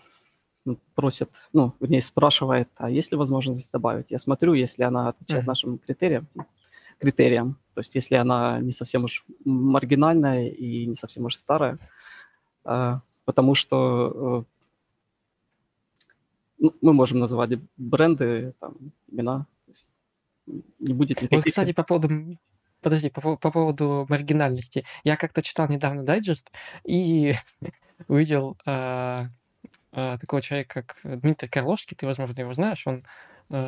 просит, 0.96 1.32
ну, 1.54 1.74
вернее, 1.80 2.02
спрашивает, 2.02 2.70
а 2.76 2.90
есть 2.90 3.12
ли 3.12 3.18
возможность 3.18 3.72
добавить? 3.72 4.12
Я 4.12 4.20
смотрю, 4.20 4.54
если 4.54 4.84
она 4.84 5.10
отвечает 5.10 5.44
mm-hmm. 5.44 5.48
нашим 5.48 5.78
критериям, 5.80 6.28
критериям, 7.00 7.58
то 7.74 7.80
есть 7.80 7.96
если 7.96 8.16
она 8.16 8.60
не 8.60 8.72
совсем 8.72 9.06
уж 9.06 9.26
маргинальная 9.44 10.50
и 10.50 10.86
не 10.86 10.96
совсем 10.96 11.26
уж 11.26 11.36
старая, 11.36 11.80
а, 12.64 13.02
потому 13.26 13.56
что 13.56 14.46
э, 14.46 14.51
ну, 16.62 16.74
мы 16.80 16.94
можем 16.94 17.20
называть 17.20 17.60
бренды, 17.76 18.54
там, 18.60 18.78
имена, 19.12 19.48
не 20.80 20.94
будет 20.94 21.22
никаких... 21.22 21.40
Вот, 21.40 21.46
кстати, 21.46 21.74
по 21.74 21.84
поводу 21.84 22.38
Подожди, 22.82 23.12
по, 23.12 23.38
по 23.38 23.52
поводу 23.52 24.08
маргинальности. 24.10 24.86
Я 25.04 25.16
как-то 25.16 25.44
читал 25.44 25.68
недавно 25.68 26.04
дайджест 26.04 26.52
и 26.84 27.36
увидел 28.08 28.58
э, 28.66 29.26
э, 29.92 30.18
такого 30.20 30.42
человека, 30.42 30.84
как 30.84 31.20
Дмитрий 31.22 31.48
Карловский, 31.48 31.96
ты, 31.96 32.08
возможно, 32.08 32.40
его 32.40 32.54
знаешь, 32.54 32.88
он 32.88 33.06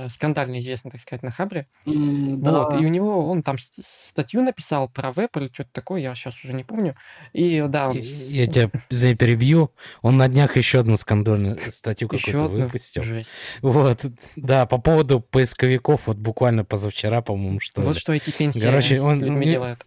скандально 0.10 0.60
известный, 0.60 0.91
так 0.91 1.02
сказать, 1.02 1.24
на 1.24 1.32
Хабре. 1.32 1.67
Mm, 1.86 2.38
вот, 2.38 2.72
да. 2.72 2.78
и 2.80 2.86
у 2.86 2.88
него, 2.88 3.30
он 3.30 3.43
там 3.43 3.58
статью 3.60 4.41
написал 4.41 4.88
про 4.88 5.12
веб 5.12 5.36
или 5.38 5.50
что-то 5.52 5.69
такое, 5.74 6.02
я 6.02 6.15
сейчас 6.15 6.43
уже 6.43 6.54
не 6.54 6.63
помню. 6.63 6.96
И 7.34 7.63
да, 7.67 7.89
он... 7.89 7.98
Я, 7.98 8.43
я 8.43 8.48
тебя 8.48 8.72
за 8.89 9.15
перебью. 9.15 9.72
Он 10.02 10.17
на 10.17 10.28
днях 10.28 10.56
еще 10.58 10.80
одну 10.80 10.98
скандальную 10.98 11.58
статью 11.69 12.08
какую-то 12.08 12.48
выпустил. 12.48 13.04
Жесть. 13.04 13.32
Вот, 13.62 14.06
да, 14.36 14.65
по 14.65 14.78
поводу 14.78 15.19
поисковиков, 15.19 16.08
вот 16.08 16.17
буквально 16.17 16.63
позавчера, 16.63 17.22
по-моему, 17.22 17.60
что 17.60 17.82
Вот 17.82 17.96
ли. 17.96 18.00
что 18.00 18.13
эти 18.13 18.32
пенсии 18.32 18.62
Короче, 18.62 19.02
он, 19.02 19.17
с 19.17 19.19
людьми 19.19 19.46
делают. 19.46 19.86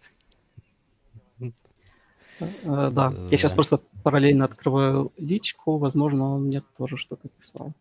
Uh, 2.39 2.91
да, 2.91 3.11
я 3.31 3.37
сейчас 3.37 3.51
просто 3.51 3.81
параллельно 4.03 4.45
открываю 4.45 5.11
личку, 5.17 5.79
возможно, 5.79 6.35
он 6.35 6.43
мне 6.43 6.61
тоже 6.77 6.95
что-то 6.95 7.29
писал. 7.29 7.73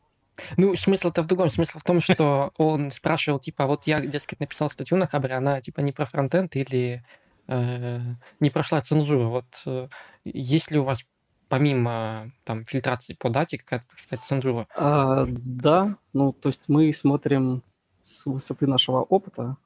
Ну, 0.57 0.75
смысл-то 0.75 1.23
в 1.23 1.27
другом. 1.27 1.51
Смысл 1.51 1.79
в 1.79 1.85
том, 1.85 2.01
что 2.01 2.53
он 2.57 2.91
спрашивал, 2.91 3.39
типа, 3.39 3.67
вот 3.67 3.87
я, 3.87 4.01
дескать, 4.01 4.41
написал 4.41 4.71
статью 4.71 4.97
на 4.97 5.07
Хабре, 5.07 5.35
она, 5.35 5.61
типа, 5.61 5.81
не 5.81 5.93
про 5.93 6.05
фронтенд 6.05 6.57
или 6.57 7.05
э, 7.49 8.01
не 8.41 8.51
прошла 8.51 8.81
цензуру. 8.81 9.31
Вот 9.31 9.63
э, 9.67 9.89
есть 10.25 10.71
ли 10.71 10.79
у 10.79 10.85
вас 10.85 11.05
помимо 11.49 12.33
там 12.45 12.65
фильтрации 12.65 13.15
по 13.15 13.31
дате 13.31 13.59
какая-то, 13.59 13.87
так 13.89 13.99
сказать, 13.99 14.25
цензура? 14.25 14.67
А, 14.77 15.27
да, 15.29 15.97
ну, 16.13 16.33
то 16.33 16.49
есть 16.49 16.69
мы 16.69 16.93
смотрим 16.93 17.63
с 18.03 18.27
высоты 18.27 18.67
нашего 18.67 19.03
опыта, 19.03 19.57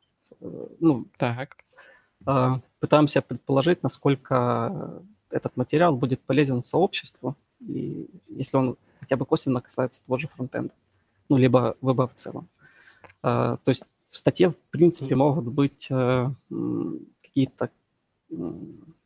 э, 0.40 0.66
ну, 0.80 1.06
так. 1.16 1.56
А, 2.26 2.60
пытаемся 2.80 3.22
предположить, 3.22 3.82
насколько 3.82 5.02
этот 5.30 5.56
материал 5.56 5.96
будет 5.96 6.20
полезен 6.20 6.62
сообществу, 6.62 7.36
и 7.60 8.08
если 8.28 8.56
он 8.56 8.76
хотя 9.00 9.16
бы 9.16 9.26
косвенно 9.26 9.60
касается 9.60 10.02
того 10.04 10.18
же 10.18 10.28
фронтенда, 10.28 10.72
ну, 11.28 11.36
либо 11.36 11.76
веба 11.82 12.06
в 12.06 12.14
целом. 12.14 12.48
А, 13.22 13.56
то 13.58 13.70
есть 13.70 13.84
в 14.08 14.16
статье, 14.16 14.50
в 14.50 14.56
принципе, 14.70 15.14
могут 15.16 15.46
быть 15.46 15.88
а, 15.90 16.32
какие-то 17.22 17.70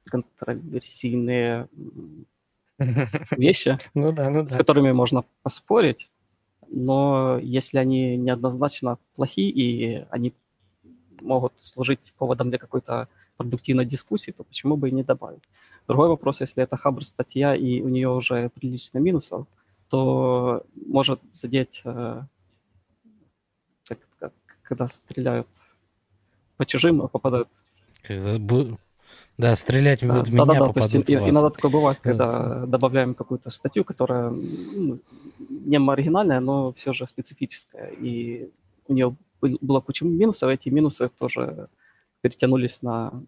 контроверсийные 0.04 1.68
вещи, 3.30 3.78
ну 3.94 4.12
да, 4.12 4.30
ну 4.30 4.42
да. 4.42 4.48
с 4.48 4.56
которыми 4.56 4.92
можно 4.92 5.24
поспорить, 5.42 6.10
но 6.68 7.38
если 7.40 7.78
они 7.78 8.16
неоднозначно 8.16 8.98
плохие 9.14 9.50
и 9.50 10.06
они 10.10 10.34
могут 11.20 11.54
служить 11.58 12.12
поводом 12.18 12.50
для 12.50 12.58
какой-то 12.58 13.08
продуктивной 13.36 13.86
дискуссии, 13.86 14.32
то 14.32 14.44
почему 14.44 14.76
бы 14.76 14.88
и 14.88 14.92
не 14.92 15.02
добавить? 15.02 15.42
Другой 15.86 16.08
вопрос, 16.08 16.40
если 16.40 16.62
это 16.62 16.76
хабр 16.76 17.04
статья 17.04 17.54
и 17.54 17.80
у 17.80 17.88
нее 17.88 18.08
уже 18.08 18.50
прилично 18.50 18.98
минусов, 18.98 19.46
то 19.94 20.66
может 20.74 21.20
задеть, 21.30 21.82
э, 21.84 22.22
как, 23.86 23.98
как, 24.18 24.32
когда 24.64 24.88
стреляют 24.88 25.46
по 26.56 26.66
чужим, 26.66 27.02
а 27.02 27.06
попадают. 27.06 27.48
Да, 29.38 29.54
стрелять 29.54 30.00
да, 30.00 30.08
будут 30.08 30.24
да, 30.24 30.30
меня, 30.32 30.44
да, 30.46 30.52
да, 30.54 30.58
попадут 30.66 30.74
то 30.74 31.12
есть, 31.12 31.20
вас. 31.20 31.30
Иногда 31.30 31.50
такое 31.50 31.70
бывает, 31.70 31.98
когда 32.02 32.26
да, 32.26 32.66
добавляем 32.66 33.14
какую-то 33.14 33.50
статью, 33.50 33.84
которая 33.84 34.30
ну, 34.30 34.98
не 35.38 35.78
маргинальная, 35.78 36.40
но 36.40 36.72
все 36.72 36.92
же 36.92 37.06
специфическая, 37.06 37.90
и 37.90 38.50
у 38.88 38.94
нее 38.94 39.14
было 39.40 39.80
куча 39.80 40.04
минусов, 40.04 40.50
эти 40.50 40.70
минусы 40.70 41.08
тоже 41.08 41.68
перетянулись 42.20 42.82
на, 42.82 43.22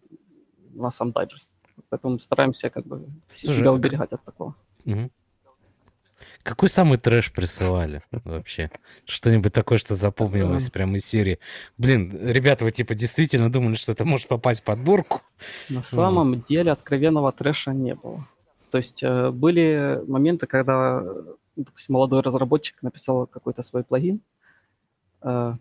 на 0.74 0.90
сам 0.90 1.12
дайджест. 1.12 1.52
Поэтому 1.90 2.18
стараемся 2.18 2.70
как 2.70 2.84
бы 2.86 3.06
Слушай, 3.30 3.58
себя 3.58 3.72
уберегать 3.72 4.12
от 4.12 4.24
такого. 4.24 4.56
Угу. 4.84 5.10
Какой 6.46 6.70
самый 6.70 6.96
трэш 6.96 7.32
присылали 7.32 8.02
вообще? 8.12 8.70
Что-нибудь 9.04 9.52
такое, 9.52 9.78
что 9.78 9.96
запомнилось 9.96 10.70
прямо 10.70 10.96
из 10.98 11.04
серии. 11.04 11.40
Блин, 11.76 12.16
ребята, 12.22 12.64
вы 12.64 12.70
типа 12.70 12.94
действительно 12.94 13.50
думали, 13.50 13.74
что 13.74 13.90
это 13.90 14.04
может 14.04 14.28
попасть 14.28 14.60
в 14.60 14.64
подборку? 14.64 15.22
На 15.68 15.82
самом 15.82 16.34
mm. 16.34 16.44
деле 16.48 16.70
откровенного 16.70 17.32
трэша 17.32 17.72
не 17.72 17.96
было. 17.96 18.28
То 18.70 18.78
есть 18.78 19.02
э, 19.02 19.32
были 19.32 20.00
моменты, 20.06 20.46
когда, 20.46 21.02
допустим, 21.56 21.94
молодой 21.94 22.20
разработчик 22.20 22.80
написал 22.80 23.26
какой-то 23.26 23.62
свой 23.62 23.82
плагин, 23.82 24.20
э, 25.22 25.54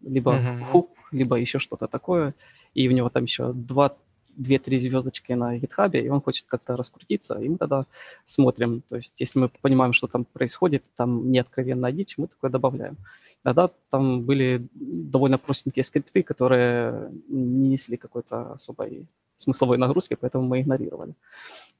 либо 0.00 0.32
mm-hmm. 0.34 0.64
хук, 0.64 0.96
либо 1.10 1.36
еще 1.36 1.58
что-то 1.58 1.88
такое, 1.88 2.34
и 2.72 2.88
у 2.88 2.92
него 2.92 3.10
там 3.10 3.24
еще 3.24 3.52
два 3.52 3.96
2-3 4.38 4.78
звездочки 4.78 5.32
на 5.32 5.58
GitHub, 5.58 5.98
и 5.98 6.08
он 6.08 6.20
хочет 6.20 6.46
как-то 6.48 6.76
раскрутиться, 6.76 7.38
и 7.38 7.48
мы 7.48 7.58
тогда 7.58 7.84
смотрим. 8.24 8.82
То 8.88 8.96
есть 8.96 9.14
если 9.18 9.40
мы 9.40 9.48
понимаем, 9.48 9.92
что 9.92 10.06
там 10.06 10.24
происходит, 10.24 10.82
там 10.96 11.30
не 11.30 11.38
откровенная 11.38 11.92
дичь, 11.92 12.18
мы 12.18 12.26
такое 12.26 12.50
добавляем. 12.50 12.96
Тогда 13.42 13.70
там 13.90 14.22
были 14.22 14.68
довольно 14.74 15.38
простенькие 15.38 15.82
скрипты, 15.82 16.22
которые 16.22 17.10
не 17.28 17.68
несли 17.68 17.96
какой-то 17.96 18.52
особой 18.52 19.06
смысловой 19.36 19.78
нагрузки, 19.78 20.16
поэтому 20.20 20.46
мы 20.46 20.60
игнорировали. 20.60 21.14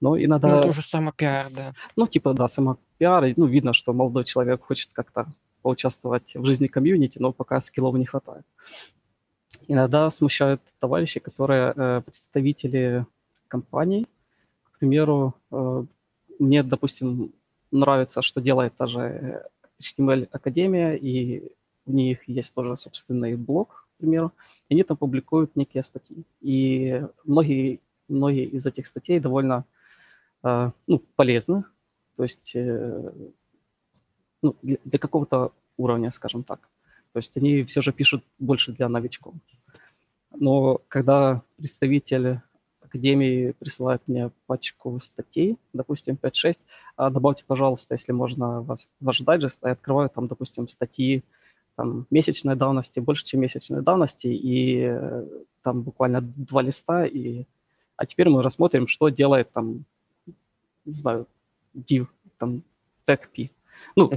Но 0.00 0.16
иногда... 0.18 0.48
Ну, 0.48 0.58
это 0.58 0.68
уже 0.68 0.82
самопиар, 0.82 1.50
да. 1.50 1.72
Ну, 1.96 2.06
типа, 2.08 2.34
да, 2.34 2.48
самопиар. 2.48 3.32
Ну, 3.36 3.46
видно, 3.46 3.72
что 3.72 3.92
молодой 3.92 4.24
человек 4.24 4.62
хочет 4.62 4.90
как-то 4.92 5.26
поучаствовать 5.62 6.34
в 6.34 6.44
жизни 6.44 6.66
комьюнити, 6.66 7.18
но 7.20 7.32
пока 7.32 7.60
скиллов 7.60 7.96
не 7.96 8.06
хватает. 8.06 8.44
Иногда 9.68 10.10
смущают 10.10 10.60
товарищи, 10.78 11.20
которые 11.20 11.72
э, 11.76 12.00
представители 12.04 13.06
компаний. 13.48 14.06
К 14.72 14.78
примеру, 14.78 15.34
э, 15.50 15.84
мне, 16.38 16.62
допустим, 16.62 17.32
нравится, 17.70 18.22
что 18.22 18.40
делает 18.40 18.74
та 18.76 18.86
же 18.86 19.44
HTML 19.80 20.28
Академия, 20.32 20.96
и 20.96 21.52
у 21.86 21.92
них 21.92 22.28
есть 22.28 22.54
тоже 22.54 22.76
собственный 22.76 23.36
блог, 23.36 23.88
к 23.96 24.00
примеру, 24.00 24.32
и 24.68 24.74
они 24.74 24.82
там 24.84 24.96
публикуют 24.96 25.56
некие 25.56 25.82
статьи. 25.82 26.24
И 26.40 27.02
многие, 27.24 27.80
многие 28.08 28.44
из 28.44 28.66
этих 28.66 28.86
статей 28.86 29.20
довольно 29.20 29.64
э, 30.42 30.70
ну, 30.86 30.98
полезны, 31.16 31.64
то 32.16 32.22
есть 32.22 32.52
э, 32.54 33.12
ну, 34.42 34.56
для, 34.62 34.78
для 34.84 34.98
какого-то 34.98 35.52
уровня, 35.76 36.10
скажем 36.10 36.42
так. 36.44 36.68
То 37.12 37.18
есть 37.18 37.36
они 37.36 37.64
все 37.64 37.82
же 37.82 37.92
пишут 37.92 38.24
больше 38.38 38.72
для 38.72 38.88
новичков. 38.88 39.34
Но 40.34 40.80
когда 40.88 41.42
представитель 41.56 42.40
академии 42.80 43.52
присылает 43.52 44.02
мне 44.06 44.30
пачку 44.46 44.98
статей, 45.00 45.58
допустим, 45.72 46.18
5-6, 46.20 46.60
а 46.96 47.10
добавьте, 47.10 47.44
пожалуйста, 47.46 47.94
если 47.94 48.12
можно, 48.12 48.62
вас, 48.62 48.88
ваш 49.00 49.20
дайджест, 49.20 49.60
я 49.62 49.72
открываю 49.72 50.10
там, 50.10 50.26
допустим, 50.26 50.68
статьи 50.68 51.22
там, 51.74 52.06
месячной 52.10 52.56
давности, 52.56 53.00
больше, 53.00 53.24
чем 53.24 53.40
месячной 53.40 53.82
давности, 53.82 54.26
и 54.26 54.82
э, 54.84 55.26
там 55.62 55.82
буквально 55.82 56.20
два 56.20 56.62
листа, 56.62 57.06
и... 57.06 57.44
а 57.96 58.04
теперь 58.04 58.28
мы 58.28 58.42
рассмотрим, 58.42 58.86
что 58.86 59.08
делает 59.08 59.50
там, 59.52 59.84
не 60.84 60.94
знаю, 60.94 61.26
div, 61.74 62.08
там, 62.38 62.62
tag 63.06 63.50
Ну, 63.96 64.10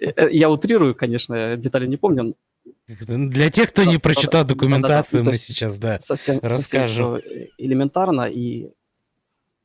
э, 0.00 0.12
э, 0.16 0.28
я 0.32 0.50
утрирую, 0.50 0.94
конечно, 0.94 1.56
детали 1.56 1.86
не 1.86 1.96
помню, 1.96 2.34
для 2.86 3.50
тех, 3.50 3.70
кто 3.70 3.84
не 3.84 3.98
прочитал 3.98 4.44
документацию, 4.44 5.24
мы 5.24 5.34
сейчас, 5.34 5.78
да, 5.78 5.94
расскажем. 5.94 7.20
Совсем 7.20 7.48
элементарно, 7.58 8.22
и 8.22 8.70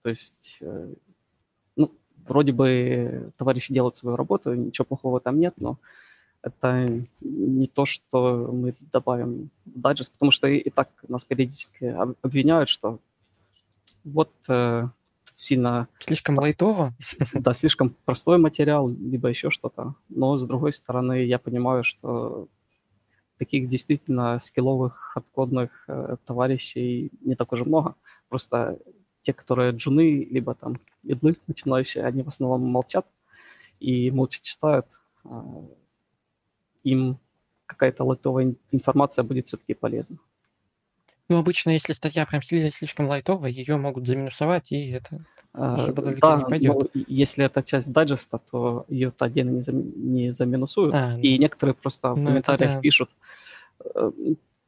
то 0.01 0.09
есть, 0.09 0.61
ну, 1.75 1.91
вроде 2.25 2.53
бы 2.53 3.31
товарищи 3.37 3.73
делают 3.73 3.97
свою 3.97 4.15
работу, 4.15 4.53
ничего 4.53 4.85
плохого 4.85 5.19
там 5.19 5.39
нет, 5.39 5.53
но 5.57 5.77
это 6.41 7.03
не 7.21 7.67
то, 7.67 7.85
что 7.85 8.49
мы 8.51 8.73
добавим 8.91 9.49
в 9.65 9.79
дайджест, 9.79 10.11
потому 10.13 10.31
что 10.31 10.47
и, 10.47 10.57
и 10.57 10.69
так 10.69 10.89
нас 11.07 11.25
периодически 11.25 11.95
обвиняют, 12.21 12.69
что 12.69 12.99
вот 14.03 14.31
э, 14.47 14.87
сильно... 15.37 15.87
Слишком 15.99 16.37
лайтово? 16.37 16.93
Да, 17.33 17.53
слишком 17.53 17.95
простой 18.05 18.37
материал, 18.37 18.89
либо 18.89 19.29
еще 19.29 19.49
что-то. 19.51 19.93
Но, 20.09 20.37
с 20.37 20.45
другой 20.45 20.73
стороны, 20.73 21.23
я 21.25 21.39
понимаю, 21.39 21.83
что 21.83 22.47
таких 23.37 23.69
действительно 23.69 24.39
скилловых, 24.39 25.15
откодных 25.15 25.85
э, 25.87 26.17
товарищей 26.25 27.11
не 27.21 27.35
так 27.35 27.53
уже 27.53 27.65
много. 27.65 27.95
Просто 28.29 28.79
те, 29.21 29.31
которые 29.31 29.71
джуны, 29.71 30.27
либо 30.31 30.55
там 30.55 30.79
медлы 31.03 31.37
начинающие, 31.47 32.03
они 32.03 32.23
в 32.23 32.27
основном 32.27 32.61
молчат 32.61 33.05
и 33.79 34.09
молча 34.09 34.39
читают. 34.41 34.87
А, 35.23 35.63
им 36.83 37.19
какая-то 37.67 38.03
лайтовая 38.05 38.55
информация 38.71 39.23
будет 39.23 39.47
все-таки 39.47 39.75
полезна. 39.75 40.17
Ну, 41.29 41.37
обычно, 41.37 41.71
если 41.71 41.93
статья 41.93 42.25
прям 42.25 42.41
слишком 42.41 43.07
лайтовая, 43.07 43.49
ее 43.49 43.77
могут 43.77 44.07
заминусовать, 44.07 44.71
и 44.71 44.91
это 44.91 45.25
особо 45.51 46.01
далеко 46.01 46.27
да, 46.27 46.37
не 46.37 46.45
пойдет. 46.45 46.75
Но 46.93 47.01
если 47.07 47.45
это 47.45 47.63
часть 47.63 47.91
дайджеста, 47.91 48.39
то 48.51 48.85
ее 48.87 49.09
-то 49.09 49.25
отдельно 49.25 49.51
не, 49.51 49.61
зам, 49.61 50.11
не 50.13 50.31
заминусуют. 50.31 50.93
А, 50.93 51.17
и 51.19 51.35
ну, 51.35 51.41
некоторые 51.41 51.73
просто 51.75 52.13
в 52.13 52.17
ну, 52.17 52.27
комментариях 52.27 52.75
да. 52.75 52.79
пишут, 52.79 53.09
э, 53.95 54.11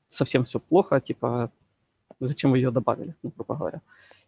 совсем 0.09 0.43
все 0.43 0.59
плохо, 0.59 0.99
типа, 0.99 1.51
зачем 2.19 2.51
вы 2.51 2.57
ее 2.57 2.71
добавили, 2.71 3.15
ну, 3.23 3.31
грубо 3.35 3.55
говоря. 3.55 3.81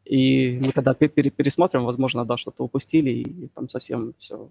И 0.05 0.61
мы 0.63 0.71
тогда 0.71 0.93
пересмотрим, 0.93 1.83
возможно, 1.83 2.25
да, 2.25 2.37
что-то 2.37 2.63
упустили, 2.63 3.09
и 3.09 3.47
там 3.49 3.67
совсем 3.69 4.13
все 4.17 4.49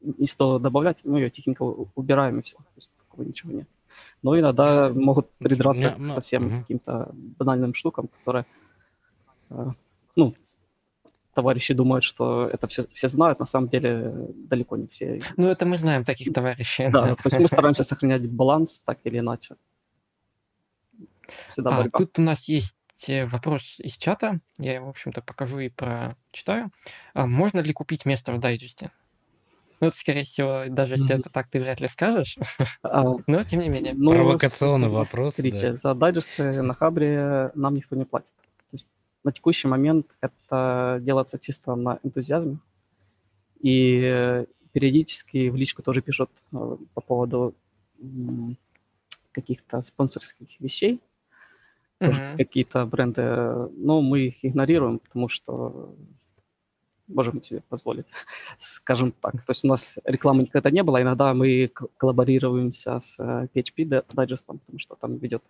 не 0.00 0.26
стоило 0.26 0.60
добавлять, 0.60 1.04
мы 1.04 1.20
ее 1.20 1.30
тихенько 1.30 1.62
убираем, 1.62 2.38
и 2.38 2.42
все. 2.42 2.58
Такого 2.98 3.22
ничего 3.26 3.52
нет. 3.52 3.68
Но 4.22 4.38
иногда 4.38 4.90
могут 4.90 5.30
придраться 5.38 5.90
к 5.90 6.06
совсем 6.06 6.46
угу. 6.46 6.60
каким-то 6.60 7.10
банальным 7.12 7.74
штукам, 7.74 8.08
которые, 8.08 8.46
э, 9.50 9.70
ну, 10.16 10.34
товарищи 11.34 11.74
думают, 11.74 12.04
что 12.04 12.48
это 12.48 12.66
все, 12.68 12.84
все 12.92 13.08
знают, 13.08 13.40
на 13.40 13.46
самом 13.46 13.68
деле 13.68 14.12
далеко 14.48 14.76
не 14.76 14.86
все. 14.86 15.18
Ну, 15.36 15.48
это 15.48 15.66
мы 15.66 15.76
знаем 15.76 16.04
таких 16.04 16.32
товарищей. 16.32 16.88
Да, 16.90 17.14
то 17.14 17.22
есть 17.24 17.38
мы 17.38 17.48
стараемся 17.48 17.84
сохранять 17.84 18.30
баланс 18.30 18.80
так 18.84 18.98
или 19.04 19.18
иначе. 19.18 19.56
Всегда 21.48 21.78
а, 21.78 21.88
тут 21.88 22.18
у 22.18 22.22
нас 22.22 22.48
есть 22.48 22.76
э, 23.08 23.26
вопрос 23.26 23.80
из 23.80 23.96
чата. 23.96 24.38
Я 24.58 24.74
его, 24.74 24.86
в 24.86 24.90
общем-то, 24.90 25.22
покажу 25.22 25.58
и 25.58 25.68
прочитаю. 25.68 26.70
А 27.14 27.26
можно 27.26 27.60
ли 27.60 27.72
купить 27.72 28.04
место 28.04 28.32
в 28.32 28.38
дайджесте? 28.38 28.90
Ну, 29.84 29.90
скорее 29.90 30.24
всего, 30.24 30.64
даже 30.68 30.94
если 30.94 31.14
mm-hmm. 31.14 31.20
это 31.20 31.30
так, 31.30 31.48
ты 31.48 31.60
вряд 31.60 31.80
ли 31.80 31.88
скажешь. 31.88 32.38
А, 32.82 33.04
Но, 33.26 33.44
тем 33.44 33.60
не 33.60 33.68
менее. 33.68 33.92
Ну, 33.94 34.12
Провокационный 34.12 34.88
вопрос. 34.88 35.34
Смотрите, 35.34 35.70
да. 35.70 35.76
за 35.76 35.94
дайджесты 35.94 36.62
на 36.62 36.74
Хабре 36.74 37.50
нам 37.54 37.74
никто 37.74 37.96
не 37.96 38.04
платит. 38.04 38.32
То 38.70 38.72
есть 38.72 38.88
на 39.24 39.32
текущий 39.32 39.68
момент 39.68 40.06
это 40.20 40.98
делается 41.02 41.38
чисто 41.38 41.74
на 41.74 41.98
энтузиазме. 42.02 42.58
И 43.60 44.44
периодически 44.72 45.48
в 45.48 45.56
личку 45.56 45.82
тоже 45.82 46.02
пишут 46.02 46.30
э, 46.52 46.76
по 46.94 47.00
поводу 47.00 47.54
каких-то 49.32 49.82
спонсорских 49.82 50.48
вещей. 50.60 51.00
Mm-hmm. 52.00 52.36
какие-то 52.36 52.84
бренды, 52.86 53.22
но 53.22 54.02
мы 54.02 54.26
их 54.26 54.44
игнорируем, 54.44 54.98
потому 54.98 55.28
что 55.28 55.94
можем 57.08 57.42
себе 57.42 57.62
позволить, 57.68 58.06
скажем 58.58 59.12
так. 59.12 59.32
То 59.44 59.50
есть 59.50 59.64
у 59.64 59.68
нас 59.68 59.98
рекламы 60.04 60.42
никогда 60.42 60.70
не 60.70 60.82
было, 60.82 61.02
иногда 61.02 61.34
мы 61.34 61.70
коллаборируемся 61.96 62.98
с 62.98 63.20
PHP 63.20 63.88
э, 63.90 64.02
Digest, 64.14 64.46
потому 64.46 64.78
что 64.78 64.94
там 64.94 65.16
ведет 65.16 65.42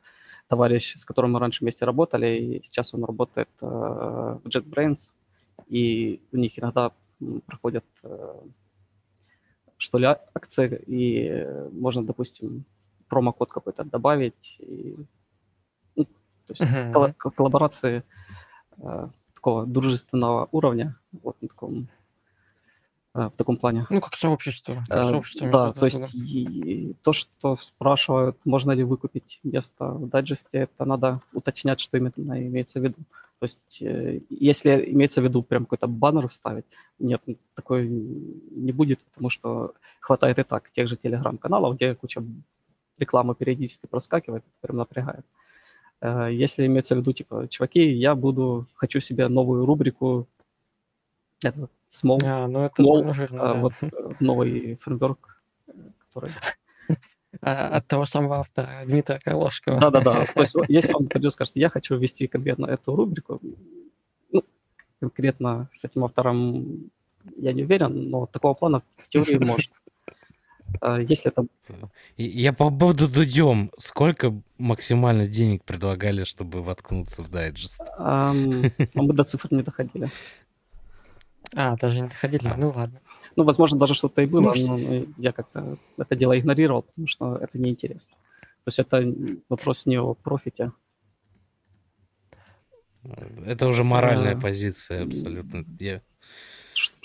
товарищ, 0.48 0.94
с 0.96 1.04
которым 1.04 1.32
мы 1.32 1.40
раньше 1.40 1.60
вместе 1.60 1.84
работали, 1.84 2.36
и 2.36 2.62
сейчас 2.64 2.94
он 2.94 3.04
работает 3.04 3.48
э, 3.60 3.66
в 3.66 4.46
JetBrains, 4.46 5.12
и 5.68 6.20
у 6.32 6.36
них 6.36 6.58
иногда 6.58 6.92
проходят 7.46 7.84
э, 8.02 8.34
что 9.78 9.98
ли 9.98 10.06
акции, 10.06 10.82
и 10.86 11.46
можно, 11.72 12.04
допустим, 12.04 12.64
промокод 13.08 13.50
какой-то 13.50 13.84
добавить, 13.84 14.56
и, 14.60 14.96
ну, 15.96 16.04
то 16.04 16.50
есть 16.50 16.62
uh-huh. 16.62 17.12
коллаборации 17.14 18.02
такого 19.44 19.66
дружественного 19.66 20.48
уровня, 20.52 20.96
вот 21.22 21.37
на 21.42 21.48
таком, 21.48 21.88
э, 23.14 23.28
в 23.28 23.37
таком 23.37 23.57
плане. 23.59 23.87
Ну, 23.90 24.00
как 24.00 24.14
сообщество. 24.14 24.85
Как 24.88 25.04
э, 25.04 25.11
сообщество 25.11 25.50
да, 25.50 25.72
то 25.72 25.85
есть 25.85 26.14
и, 26.14 26.94
то, 27.02 27.12
что 27.12 27.57
спрашивают, 27.57 28.37
можно 28.46 28.72
ли 28.72 28.85
выкупить 28.85 29.40
место 29.42 29.85
в 29.85 30.09
дайджесте, 30.09 30.59
это 30.59 30.87
надо 30.87 31.20
уточнять, 31.35 31.80
что 31.80 31.98
именно 31.98 32.46
имеется 32.48 32.80
в 32.80 32.85
виду. 32.85 32.96
То 33.38 33.44
есть 33.46 33.83
э, 33.83 34.20
если 34.30 34.70
имеется 34.92 35.20
в 35.20 35.24
виду 35.24 35.42
прям 35.42 35.64
какой-то 35.64 35.88
баннер 35.88 36.26
вставить, 36.28 36.64
нет, 36.98 37.20
такой 37.54 37.87
не 37.88 38.72
будет, 38.72 39.00
потому 39.00 39.28
что 39.28 39.74
хватает 40.00 40.38
и 40.38 40.42
так 40.42 40.70
тех 40.70 40.88
же 40.88 40.96
телеграм-каналов, 40.96 41.74
где 41.74 41.94
куча 41.94 42.22
рекламы 42.98 43.35
периодически 43.35 43.87
проскакивает, 43.87 44.42
прям 44.62 44.76
напрягает. 44.78 45.26
Э, 45.26 45.43
если 46.30 46.66
имеется 46.66 46.94
в 46.94 46.98
виду, 46.98 47.12
типа, 47.12 47.48
чуваки, 47.48 47.84
я 47.92 48.14
буду, 48.14 48.66
хочу 48.74 49.00
себе 49.00 49.28
новую 49.28 49.64
рубрику, 49.64 50.26
это 51.42 51.68
Small, 51.94 52.18
а, 52.24 52.48
ну 52.48 52.64
это 52.64 52.82
small 52.82 53.12
жирно, 53.12 53.50
а, 53.50 53.54
да. 53.54 53.60
вот 53.60 53.72
э, 53.80 53.88
новый 54.18 54.76
фреймворк, 54.76 55.40
который... 56.00 56.32
А, 57.40 57.76
от 57.76 57.86
того 57.86 58.04
самого 58.04 58.36
автора 58.38 58.82
Дмитрия 58.84 59.20
Карлошкова. 59.22 59.78
Да-да-да. 59.78 60.24
То 60.24 60.40
есть 60.40 60.56
если 60.68 60.94
он 60.94 61.06
придет 61.06 61.30
и 61.30 61.32
скажет, 61.32 61.54
я 61.54 61.68
хочу 61.68 61.96
ввести 61.96 62.26
конкретно 62.26 62.66
эту 62.66 62.96
рубрику, 62.96 63.40
ну, 64.32 64.42
конкретно 65.00 65.68
с 65.72 65.84
этим 65.84 66.04
автором 66.04 66.90
я 67.36 67.52
не 67.52 67.62
уверен, 67.62 68.10
но 68.10 68.26
такого 68.26 68.54
плана 68.54 68.82
в 68.96 69.08
теории 69.08 69.38
можно. 69.44 69.72
А, 70.80 71.00
если 71.00 71.30
это... 71.30 71.46
Я 72.16 72.52
по 72.52 72.70
поводу 72.70 73.08
Дудем. 73.08 73.70
Сколько 73.78 74.34
максимально 74.58 75.26
денег 75.26 75.64
предлагали, 75.64 76.24
чтобы 76.24 76.62
воткнуться 76.62 77.22
в 77.22 77.30
дайджест? 77.30 77.82
Мы 78.94 79.12
до 79.12 79.24
цифр 79.24 79.48
не 79.50 79.62
доходили. 79.62 80.10
А, 81.54 81.76
даже 81.76 82.00
не 82.00 82.08
доходили? 82.08 82.46
А. 82.46 82.56
Ну 82.56 82.72
ладно. 82.74 83.00
Ну, 83.37 83.44
возможно, 83.44 83.78
даже 83.78 83.94
что-то 83.94 84.22
и 84.22 84.26
было, 84.26 84.52
ну, 84.54 84.78
но 84.78 85.06
я 85.18 85.32
как-то 85.32 85.76
это 85.98 86.14
дело 86.14 86.38
игнорировал, 86.38 86.82
потому 86.82 87.08
что 87.08 87.37
это 87.37 87.58
неинтересно. 87.58 88.14
То 88.40 88.68
есть 88.68 88.78
это 88.78 89.04
вопрос 89.48 89.87
не 89.87 89.98
о 89.98 90.14
профите. 90.14 90.72
Это 93.44 93.66
уже 93.66 93.84
моральная 93.84 94.37
а, 94.37 94.40
позиция 94.40 95.04
абсолютно. 95.04 95.64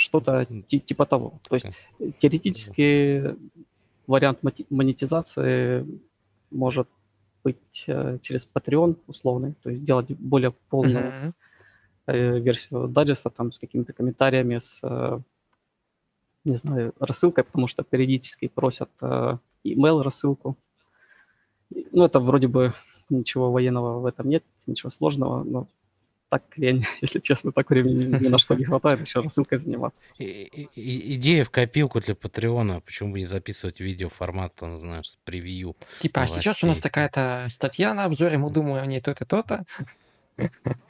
Что-то 0.09 0.45
типа 0.45 1.05
того. 1.05 1.33
То 1.47 1.53
есть 1.55 1.67
теоретически 2.17 3.35
вариант 4.07 4.39
монетизации 4.71 5.85
может 6.49 6.87
быть 7.43 7.83
э, 7.85 8.17
через 8.23 8.47
Patreon 8.51 8.97
условный, 9.05 9.53
то 9.61 9.69
есть 9.69 9.83
делать 9.83 10.07
более 10.09 10.51
полную 10.69 11.35
uh-huh. 12.07 12.39
версию 12.39 12.87
дайджеста 12.87 13.29
там 13.29 13.51
с 13.51 13.59
какими-то 13.59 13.93
комментариями, 13.93 14.57
с, 14.57 14.81
э, 14.83 15.19
не 16.43 16.55
знаю, 16.55 16.95
рассылкой, 16.99 17.43
потому 17.43 17.67
что 17.67 17.83
периодически 17.83 18.47
просят 18.47 18.89
email 19.63 20.01
рассылку. 20.01 20.57
Ну, 21.69 22.03
это 22.03 22.19
вроде 22.19 22.47
бы 22.47 22.73
ничего 23.11 23.51
военного 23.51 23.99
в 23.99 24.07
этом 24.07 24.27
нет, 24.27 24.43
ничего 24.65 24.89
сложного, 24.89 25.43
но 25.43 25.67
так 26.29 26.43
лень, 26.55 26.85
если 27.01 27.19
честно, 27.19 27.51
так 27.51 27.69
времени 27.69 28.05
ни 28.05 28.27
на 28.27 28.37
что 28.37 28.55
не 28.55 28.63
хватает, 28.65 29.01
еще 29.05 29.21
рассылкой 29.21 29.57
заниматься. 29.57 30.05
И, 30.17 30.69
и, 30.75 31.15
идея 31.15 31.43
в 31.43 31.49
копилку 31.49 31.99
для 31.99 32.15
Патреона, 32.15 32.81
почему 32.81 33.11
бы 33.11 33.19
не 33.19 33.25
записывать 33.25 33.79
видео 33.79 34.09
формат, 34.09 34.55
там, 34.55 34.79
знаешь, 34.79 35.09
с 35.09 35.15
превью. 35.17 35.75
Типа, 35.99 36.21
а 36.21 36.27
сейчас 36.27 36.63
у 36.63 36.67
нас 36.67 36.79
такая-то 36.79 37.47
статья 37.49 37.93
на 37.93 38.05
обзоре, 38.05 38.37
мы 38.37 38.49
думаем 38.51 38.83
о 38.83 38.85
ней 38.85 39.01
то-то, 39.01 39.25
то-то. 39.25 39.65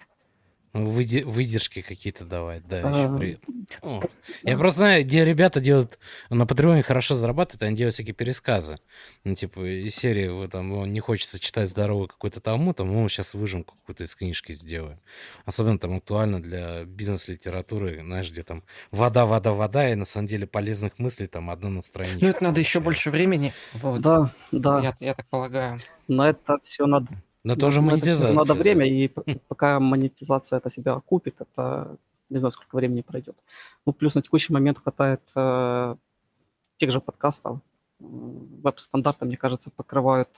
Ну, 0.72 0.88
выдержки 0.92 1.82
какие-то 1.82 2.26
давать, 2.26 2.68
да, 2.68 2.82
еще 2.82 3.18
при... 3.18 3.40
О, 3.82 4.02
я 4.44 4.56
просто 4.56 4.78
знаю, 4.78 5.04
где 5.04 5.26
ребята 5.26 5.60
делают, 5.60 5.98
на 6.30 6.46
Патреоне 6.46 6.84
хорошо 6.84 7.16
зарабатывают, 7.16 7.64
они 7.64 7.76
делают 7.76 7.96
всякие 7.96 8.14
пересказы. 8.14 8.78
Ну, 9.24 9.34
типа, 9.34 9.62
из 9.62 9.96
серии, 9.96 10.28
вы, 10.28 10.48
там, 10.48 10.86
не 10.94 11.00
хочется 11.00 11.40
читать 11.40 11.70
здоровый 11.70 12.08
какой-то 12.08 12.40
тому, 12.40 12.76
там, 12.76 12.90
мы 12.90 13.10
сейчас 13.10 13.34
выжимку 13.34 13.78
какую-то 13.78 14.04
из 14.04 14.16
книжки 14.16 14.52
сделаем. 14.52 15.00
Особенно 15.46 15.80
там 15.80 15.98
актуально 15.98 16.40
для 16.40 16.84
бизнес-литературы, 16.86 18.02
знаешь, 18.04 18.30
где 18.30 18.44
там 18.44 18.64
вода, 18.92 19.26
вода, 19.26 19.54
вода, 19.54 19.90
и 19.90 19.96
на 19.96 20.06
самом 20.06 20.28
деле 20.28 20.46
полезных 20.46 21.00
мыслей 21.00 21.26
там 21.26 21.50
одна 21.50 21.70
на 21.70 21.82
странице. 21.82 22.20
Ну, 22.22 22.30
это 22.30 22.44
надо 22.44 22.60
еще 22.60 22.80
больше 22.80 23.10
времени. 23.10 23.54
Вот. 23.74 24.02
Да, 24.02 24.32
да. 24.52 24.82
Я, 24.82 24.94
я 25.00 25.16
так 25.16 25.26
полагаю. 25.30 25.80
На 26.08 26.30
это 26.30 26.60
все 26.64 26.86
надо 26.86 27.08
но 27.50 27.56
тоже 27.56 27.82
монетизация. 27.82 28.34
Надо 28.34 28.54
время, 28.54 28.88
и 28.88 29.08
пока 29.48 29.80
монетизация 29.80 30.58
это 30.58 30.70
себя 30.70 30.94
окупит, 30.94 31.36
это 31.40 31.98
не 32.30 32.40
знаю, 32.40 32.52
сколько 32.52 32.76
времени 32.76 33.02
пройдет. 33.02 33.36
Ну, 33.86 33.94
плюс 33.94 34.16
на 34.16 34.22
текущий 34.22 34.54
момент 34.54 34.78
хватает 34.78 35.22
э, 35.36 35.96
тех 36.78 36.92
же 36.92 37.02
подкастов. 37.02 37.60
Веб-стандарты, 38.00 39.26
мне 39.26 39.36
кажется, 39.36 39.72
покрывают 39.72 40.30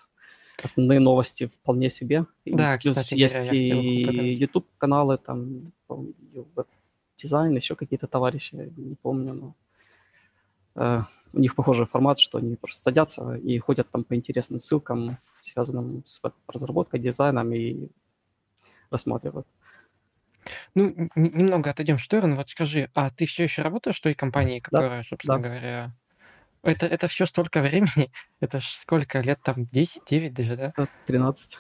основные 0.64 1.00
новости 1.00 1.48
вполне 1.48 1.90
себе. 1.90 2.26
Да, 2.46 2.78
плюс 2.82 2.96
кстати, 2.96 3.20
есть 3.20 3.52
и 3.52 4.34
YouTube-каналы, 4.34 5.18
там, 5.18 5.72
веб-дизайн, 5.88 7.56
еще 7.56 7.76
какие-то 7.76 8.08
товарищи, 8.08 8.72
не 8.78 8.96
помню, 8.96 9.34
но 9.34 9.56
э, 10.76 11.02
у 11.34 11.40
них 11.40 11.56
похожий 11.56 11.86
формат, 11.86 12.20
что 12.20 12.38
они 12.38 12.56
просто 12.56 12.82
садятся 12.82 13.36
и 13.36 13.58
ходят 13.60 13.90
там 13.92 14.04
по 14.04 14.16
интересным 14.16 14.62
ссылкам, 14.62 15.18
связанным 15.42 16.04
с 16.06 16.22
разработкой, 16.48 17.00
дизайном 17.00 17.52
и 17.54 17.90
рассматривают. 18.90 19.48
Ну, 20.74 21.10
немного 21.16 21.70
отойдем 21.70 21.98
в 21.98 22.04
сторону. 22.04 22.36
Вот 22.36 22.50
скажи, 22.50 22.90
а 22.94 23.10
ты 23.10 23.26
все 23.26 23.44
еще 23.44 23.62
работаешь 23.62 23.98
в 23.98 24.02
той 24.02 24.14
компании, 24.14 24.60
которая, 24.60 25.02
да, 25.02 25.04
собственно 25.04 25.40
да. 25.40 25.50
говоря... 25.50 25.96
Это, 26.64 26.86
это 26.86 27.08
все 27.08 27.26
столько 27.26 27.62
времени? 27.62 28.12
Это 28.40 28.60
ж 28.60 28.66
сколько 28.66 29.20
лет 29.22 29.40
там? 29.42 29.66
10, 29.66 30.04
9 30.06 30.34
даже, 30.34 30.58
да? 30.58 30.74
13. 31.08 31.58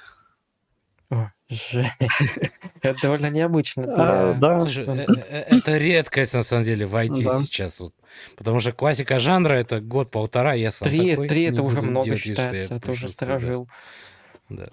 О, 1.12 1.30
жесть. 1.50 1.92
Это 2.82 3.02
довольно 3.02 3.30
необычно. 3.30 3.84
А, 3.98 4.34
да. 4.34 4.62
Слушай, 4.62 4.86
э, 4.86 5.06
э, 5.08 5.58
это 5.58 5.78
редкость, 5.78 6.34
на 6.34 6.42
самом 6.42 6.64
деле, 6.64 6.86
в 6.86 6.96
IT 6.96 7.16
сейчас. 7.44 7.82
Вот. 7.82 7.94
Потому 8.38 8.62
что 8.62 8.72
классика 8.72 9.20
жанра— 9.20 9.54
это 9.56 9.82
год-полтора, 9.82 10.54
я 10.54 10.72
сам 10.72 10.88
три, 10.88 11.12
такой. 11.12 11.28
Три— 11.28 11.44
это 11.52 11.64
уже 11.64 11.82
много 11.82 12.16
считается, 12.16 12.76
это 12.76 12.92
уже 12.92 13.10
сторожил. 13.10 13.68
Да. 14.50 14.70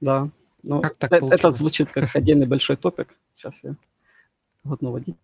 Да. 0.00 0.28
Ну, 0.62 0.80
как 0.80 0.96
так 0.96 1.12
это, 1.12 1.26
это 1.26 1.50
звучит 1.50 1.90
как 1.90 2.08
отдельный 2.14 2.46
большой 2.46 2.76
топик. 2.76 3.08
Сейчас 3.32 3.64
я 3.64 3.74
одну 4.64 4.92
водить. 4.92 5.16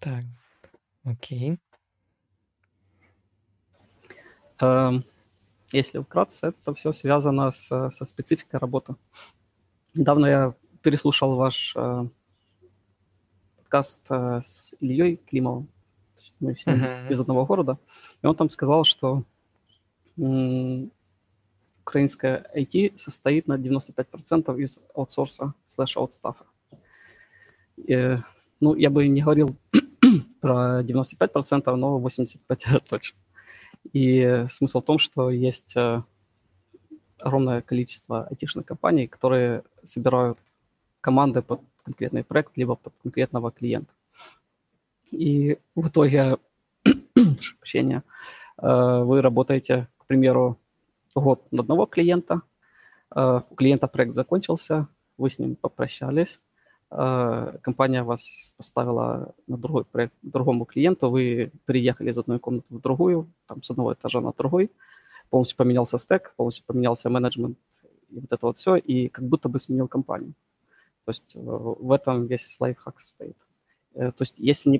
Так, 0.00 0.22
окей. 1.04 1.58
Um, 4.58 5.04
если 5.72 5.98
вкратце, 5.98 6.48
это 6.48 6.74
все 6.74 6.92
связано 6.92 7.50
с, 7.50 7.90
со 7.90 8.04
спецификой 8.04 8.60
работы. 8.60 8.94
Недавно 9.94 10.26
я 10.26 10.54
переслушал 10.82 11.36
ваш 11.36 11.74
э, 11.76 12.06
подкаст 13.56 14.00
э, 14.10 14.40
с 14.44 14.74
Ильей 14.80 15.16
Климовым, 15.16 15.68
мы 16.40 16.54
с 16.54 16.66
ним 16.66 16.84
uh-huh. 16.84 17.08
из 17.10 17.20
одного 17.20 17.46
города, 17.46 17.78
и 18.22 18.26
он 18.26 18.36
там 18.36 18.50
сказал, 18.50 18.84
что 18.84 19.24
м- 20.16 20.90
украинская 21.82 22.44
IT 22.54 22.98
состоит 22.98 23.46
на 23.46 23.54
95% 23.54 24.60
из 24.60 24.78
аутсорса 24.94 25.54
слэш 25.66 25.96
аутстафа. 25.96 26.44
Ну, 28.58 28.74
я 28.74 28.90
бы 28.90 29.06
не 29.06 29.20
говорил 29.20 29.56
про 30.40 30.82
95%, 30.82 31.74
но 31.76 31.98
85% 32.00 32.82
точно. 32.88 33.18
И 33.92 34.44
смысл 34.48 34.80
в 34.80 34.84
том, 34.84 34.98
что 34.98 35.30
есть 35.30 35.76
э, 35.76 36.02
огромное 37.20 37.62
количество 37.62 38.26
айтишных 38.26 38.66
компаний, 38.66 39.06
которые 39.06 39.62
собирают 39.82 40.38
команды 41.00 41.42
под 41.42 41.60
конкретный 41.84 42.24
проект, 42.24 42.56
либо 42.56 42.74
под 42.74 42.92
конкретного 43.02 43.50
клиента. 43.50 43.92
И 45.10 45.58
в 45.74 45.88
итоге, 45.88 46.38
прощения, 47.60 48.02
э, 48.58 49.02
вы 49.04 49.22
работаете, 49.22 49.88
к 49.98 50.06
примеру, 50.06 50.58
год 51.14 51.46
на 51.52 51.62
одного 51.62 51.86
клиента, 51.86 52.42
э, 53.14 53.40
у 53.48 53.54
клиента 53.54 53.88
проект 53.88 54.14
закончился, 54.14 54.88
вы 55.16 55.30
с 55.30 55.38
ним 55.38 55.56
попрощались, 55.56 56.40
компания 56.88 58.04
вас 58.04 58.54
поставила 58.56 59.34
на 59.46 59.56
другой 59.56 59.84
проект 59.84 60.14
другому 60.22 60.64
клиенту, 60.64 61.10
вы 61.10 61.50
переехали 61.64 62.10
из 62.10 62.18
одной 62.18 62.38
комнаты 62.38 62.66
в 62.70 62.80
другую, 62.80 63.28
там 63.46 63.62
с 63.62 63.70
одного 63.70 63.92
этажа 63.92 64.20
на 64.20 64.32
другой, 64.32 64.70
полностью 65.30 65.56
поменялся 65.56 65.98
стек, 65.98 66.32
полностью 66.36 66.64
поменялся 66.64 67.10
менеджмент 67.10 67.58
и 68.10 68.20
вот 68.20 68.32
это 68.32 68.46
вот 68.46 68.56
все, 68.56 68.76
и 68.76 69.08
как 69.08 69.24
будто 69.24 69.48
бы 69.48 69.60
сменил 69.60 69.88
компанию. 69.88 70.34
То 71.04 71.10
есть 71.10 71.34
э, 71.34 71.40
в 71.40 71.92
этом 71.92 72.26
весь 72.26 72.56
лайфхак 72.60 72.98
состоит. 72.98 73.36
Э, 73.94 74.12
то 74.12 74.22
есть 74.22 74.34
если 74.38 74.70
не... 74.70 74.78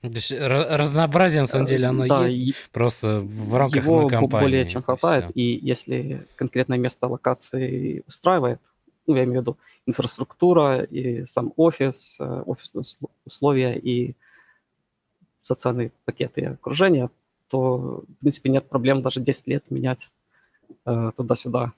То 0.00 0.08
есть 0.08 0.32
разнообразие, 0.32 1.42
на 1.42 1.46
самом 1.46 1.66
деле, 1.66 1.86
оно 1.86 2.06
да, 2.06 2.26
есть, 2.26 2.70
просто 2.72 3.20
в 3.20 3.54
рамках 3.54 3.84
его 3.84 4.06
компании. 4.08 4.44
более 4.44 4.66
чем 4.66 4.82
хватает, 4.82 5.30
и 5.34 5.58
если 5.62 6.26
конкретное 6.36 6.76
место 6.76 7.06
локации 7.06 8.02
устраивает, 8.06 8.60
ну, 9.06 9.16
я 9.16 9.24
имею 9.24 9.40
в 9.40 9.42
виду 9.42 9.58
инфраструктура 9.86 10.82
и 10.82 11.24
сам 11.24 11.52
офис, 11.56 12.16
э, 12.20 12.42
офисные 12.46 12.84
условия 13.24 13.78
и 13.78 14.14
социальные 15.40 15.92
пакеты 16.04 16.40
и 16.40 16.44
окружение, 16.44 17.10
то, 17.48 18.02
в 18.08 18.20
принципе, 18.20 18.50
нет 18.50 18.68
проблем 18.68 19.02
даже 19.02 19.20
10 19.20 19.46
лет 19.46 19.70
менять 19.70 20.10
э, 20.86 21.12
туда-сюда 21.16 21.72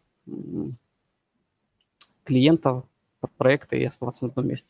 клиентов, 2.24 2.84
проекты 3.36 3.78
и 3.78 3.84
оставаться 3.84 4.24
на 4.24 4.30
одном 4.30 4.48
месте. 4.48 4.68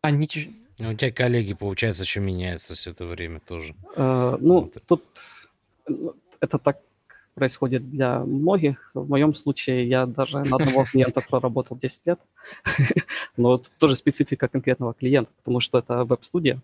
А 0.00 0.10
не... 0.10 0.26
У 0.80 0.94
тебя 0.94 1.10
коллеги, 1.10 1.54
получается, 1.54 2.02
еще 2.02 2.20
меняются 2.20 2.74
все 2.74 2.92
это 2.92 3.04
время 3.04 3.40
тоже. 3.40 3.74
Э, 3.96 4.36
ну, 4.40 4.60
вот. 4.60 4.76
тут 4.86 5.04
ну, 5.88 6.14
это 6.40 6.58
так 6.58 6.80
происходит 7.38 7.90
для 7.90 8.20
многих. 8.20 8.90
В 8.94 9.08
моем 9.08 9.34
случае 9.34 9.88
я 9.88 10.06
даже 10.06 10.38
на 10.38 10.56
одного 10.56 10.84
клиента 10.90 11.20
проработал 11.20 11.76
10 11.76 12.06
лет, 12.06 12.20
но 13.36 13.54
это 13.54 13.68
тоже 13.78 13.96
специфика 13.96 14.48
конкретного 14.48 14.92
клиента, 14.92 15.30
потому 15.38 15.60
что 15.60 15.78
это 15.78 16.04
веб-студия 16.04 16.60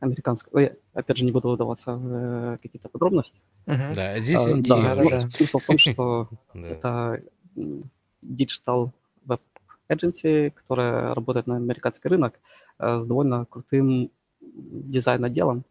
американская. 0.00 0.62
Я, 0.62 0.72
опять 0.94 1.18
же, 1.18 1.24
не 1.24 1.32
буду 1.32 1.48
выдаваться 1.48 1.94
в 1.94 2.12
э, 2.12 2.58
какие-то 2.62 2.88
подробности. 2.88 3.40
Да, 3.66 4.18
здесь 4.18 4.44
да, 4.44 4.94
ну, 4.94 5.16
смысл 5.16 5.58
в 5.58 5.66
том, 5.66 5.78
что 5.78 6.28
это 6.54 7.22
digital 8.22 8.90
web 9.26 9.40
agency, 9.88 10.50
которая 10.50 11.14
работает 11.14 11.46
на 11.46 11.56
американский 11.56 12.08
рынок 12.08 12.34
э, 12.78 12.98
с 12.98 13.04
довольно 13.04 13.44
крутым 13.46 14.10
дизайн-отделом. 14.40 15.64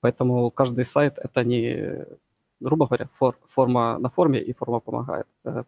Поэтому 0.00 0.50
каждый 0.50 0.84
сайт— 0.84 1.18
это 1.22 1.44
не, 1.44 2.06
грубо 2.60 2.86
говоря, 2.86 3.08
фор, 3.12 3.36
форма 3.48 3.98
на 3.98 4.08
форме 4.08 4.40
и 4.40 4.52
форма 4.52 4.80
помогает, 4.80 5.26
э, 5.44 5.64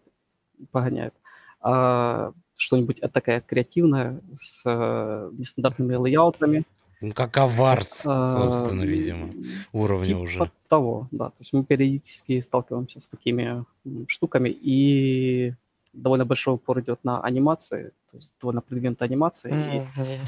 погоняет, 0.71 1.15
а 1.61 2.33
что-нибудь 2.57 3.01
такое 3.13 3.41
креативное 3.41 4.21
с 4.37 4.63
э, 4.65 5.31
нестандартными 5.33 5.95
лейаутами. 5.95 6.65
Ну, 7.01 7.11
как 7.13 7.37
аварс, 7.37 8.03
а, 8.07 8.23
собственно, 8.23 8.83
видимо, 8.83 9.33
уровня 9.73 10.07
типа 10.07 10.19
уже. 10.19 10.51
того, 10.69 11.09
да. 11.11 11.31
То 11.31 11.37
есть 11.41 11.53
мы 11.53 11.65
периодически 11.65 12.41
сталкиваемся 12.41 13.01
с 13.01 13.09
такими 13.09 13.65
штуками, 14.07 14.51
и 14.51 15.55
довольно 15.93 16.25
большой 16.25 16.55
упор 16.55 16.81
идет 16.81 17.01
на 17.03 17.21
анимации, 17.21 17.93
то 18.11 18.17
есть 18.19 18.33
довольно 18.41 18.61
продвинутая 18.61 19.09
анимация. 19.09 19.53
Mm-hmm. 19.53 20.15
И, 20.15 20.21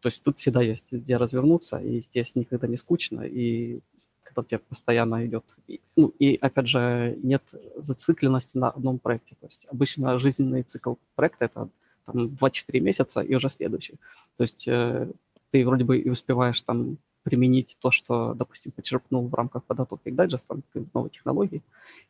то 0.00 0.06
есть 0.06 0.22
тут 0.22 0.38
всегда 0.38 0.62
есть 0.62 0.86
где 0.92 1.16
развернуться, 1.16 1.78
и 1.78 2.00
здесь 2.00 2.36
никогда 2.36 2.68
не 2.68 2.76
скучно, 2.76 3.22
и 3.22 3.80
когда 4.30 4.42
у 4.42 4.44
тебя 4.44 4.60
постоянно 4.68 5.26
идет... 5.26 5.44
И, 5.66 5.80
ну, 5.96 6.12
и, 6.18 6.38
опять 6.40 6.68
же, 6.68 7.18
нет 7.22 7.42
зацикленности 7.76 8.56
на 8.56 8.70
одном 8.70 8.98
проекте. 8.98 9.34
То 9.40 9.46
есть 9.46 9.66
обычно 9.70 10.18
жизненный 10.18 10.62
цикл 10.62 10.94
проекта— 11.16 11.44
это 11.46 11.68
там 12.06 12.26
2-4 12.26 12.80
месяца 12.80 13.20
и 13.20 13.34
уже 13.34 13.50
следующий. 13.50 13.94
То 14.36 14.42
есть 14.42 14.68
э, 14.68 15.10
ты 15.50 15.66
вроде 15.66 15.84
бы 15.84 15.98
и 15.98 16.08
успеваешь 16.10 16.62
там 16.62 16.98
применить 17.22 17.76
то, 17.80 17.90
что, 17.90 18.34
допустим, 18.34 18.72
почерпнул 18.72 19.26
в 19.26 19.34
рамках 19.34 19.64
подготовки 19.64 20.10
к 20.10 20.14
дайджестам, 20.14 20.62
новые 20.94 21.10
технологии, 21.10 21.62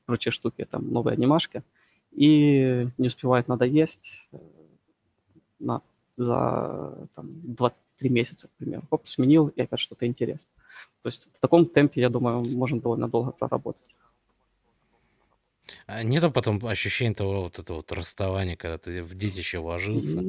прочие 0.07 0.33
штуки, 0.33 0.67
там, 0.71 0.93
новые 0.93 1.15
анимашки, 1.15 1.63
и 2.13 2.87
не 2.99 3.07
успевает 3.07 3.49
надоесть 3.49 4.29
э, 4.33 4.39
на, 5.59 5.81
за 6.17 7.09
там, 7.15 7.29
2-3 8.01 8.09
месяца, 8.09 8.49
к 8.49 8.51
примеру. 8.53 8.83
Хоп, 8.91 9.07
сменил, 9.07 9.49
и 9.49 9.61
опять 9.61 9.81
что-то 9.81 10.07
интересное. 10.07 10.51
То 11.03 11.09
есть 11.09 11.29
в 11.33 11.41
таком 11.41 11.67
темпе, 11.67 12.01
я 12.01 12.09
думаю, 12.09 12.45
можно 12.45 12.81
довольно 12.81 13.09
долго 13.09 13.33
проработать. 13.33 13.83
А 15.87 16.03
нету 16.03 16.31
потом 16.31 16.65
ощущения 16.67 17.15
того 17.15 17.43
вот 17.43 17.59
этого 17.59 17.79
вот 17.79 17.93
расставания, 17.93 18.57
когда 18.57 18.79
ты 18.79 19.03
в 19.03 19.15
детище 19.15 19.59
вложился, 19.59 20.23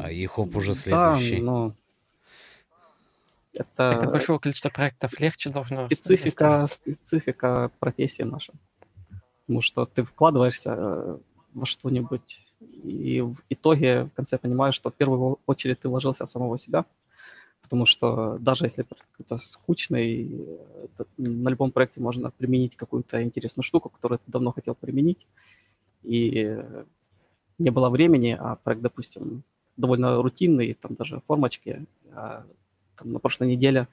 а 0.00 0.10
и 0.10 0.26
хоп, 0.26 0.56
уже 0.56 0.74
следующий. 0.74 1.36
Да, 1.36 1.42
но 1.42 1.74
это, 3.52 3.98
это 3.98 4.10
большого 4.10 4.38
количества 4.38 4.68
проектов 4.70 5.18
легче 5.18 5.50
должно 5.50 5.86
специфика, 5.86 6.66
специфика 6.66 7.70
профессии 7.78 8.22
наша. 8.22 8.52
Потому 9.46 9.62
что 9.62 9.86
ты 9.86 10.02
вкладываешься 10.02 10.74
э, 10.76 11.18
во 11.54 11.66
что-нибудь, 11.66 12.40
и 12.84 13.20
в 13.20 13.36
итоге 13.48 14.04
в 14.04 14.10
конце 14.10 14.38
понимаешь, 14.38 14.74
что 14.74 14.90
в 14.90 14.94
первую 14.94 15.38
очередь 15.46 15.80
ты 15.80 15.88
вложился 15.88 16.26
в 16.26 16.30
самого 16.30 16.58
себя, 16.58 16.84
потому 17.68 17.84
что 17.84 18.38
даже 18.38 18.64
если 18.64 18.82
какой-то 18.82 19.36
скучный, 19.36 20.48
на 21.18 21.50
любом 21.50 21.70
проекте 21.70 22.00
можно 22.00 22.30
применить 22.30 22.76
какую-то 22.76 23.22
интересную 23.22 23.62
штуку, 23.62 23.90
которую 23.90 24.18
ты 24.18 24.24
давно 24.32 24.52
хотел 24.52 24.74
применить, 24.74 25.26
и 26.02 26.58
не 27.58 27.70
было 27.70 27.90
времени, 27.90 28.34
а 28.40 28.56
проект, 28.56 28.80
допустим, 28.80 29.42
довольно 29.76 30.22
рутинный, 30.22 30.72
там 30.72 30.94
даже 30.94 31.20
формочки, 31.26 31.84
а 32.12 32.46
там, 32.96 33.12
на 33.12 33.18
прошлой 33.18 33.48
неделе 33.48 33.86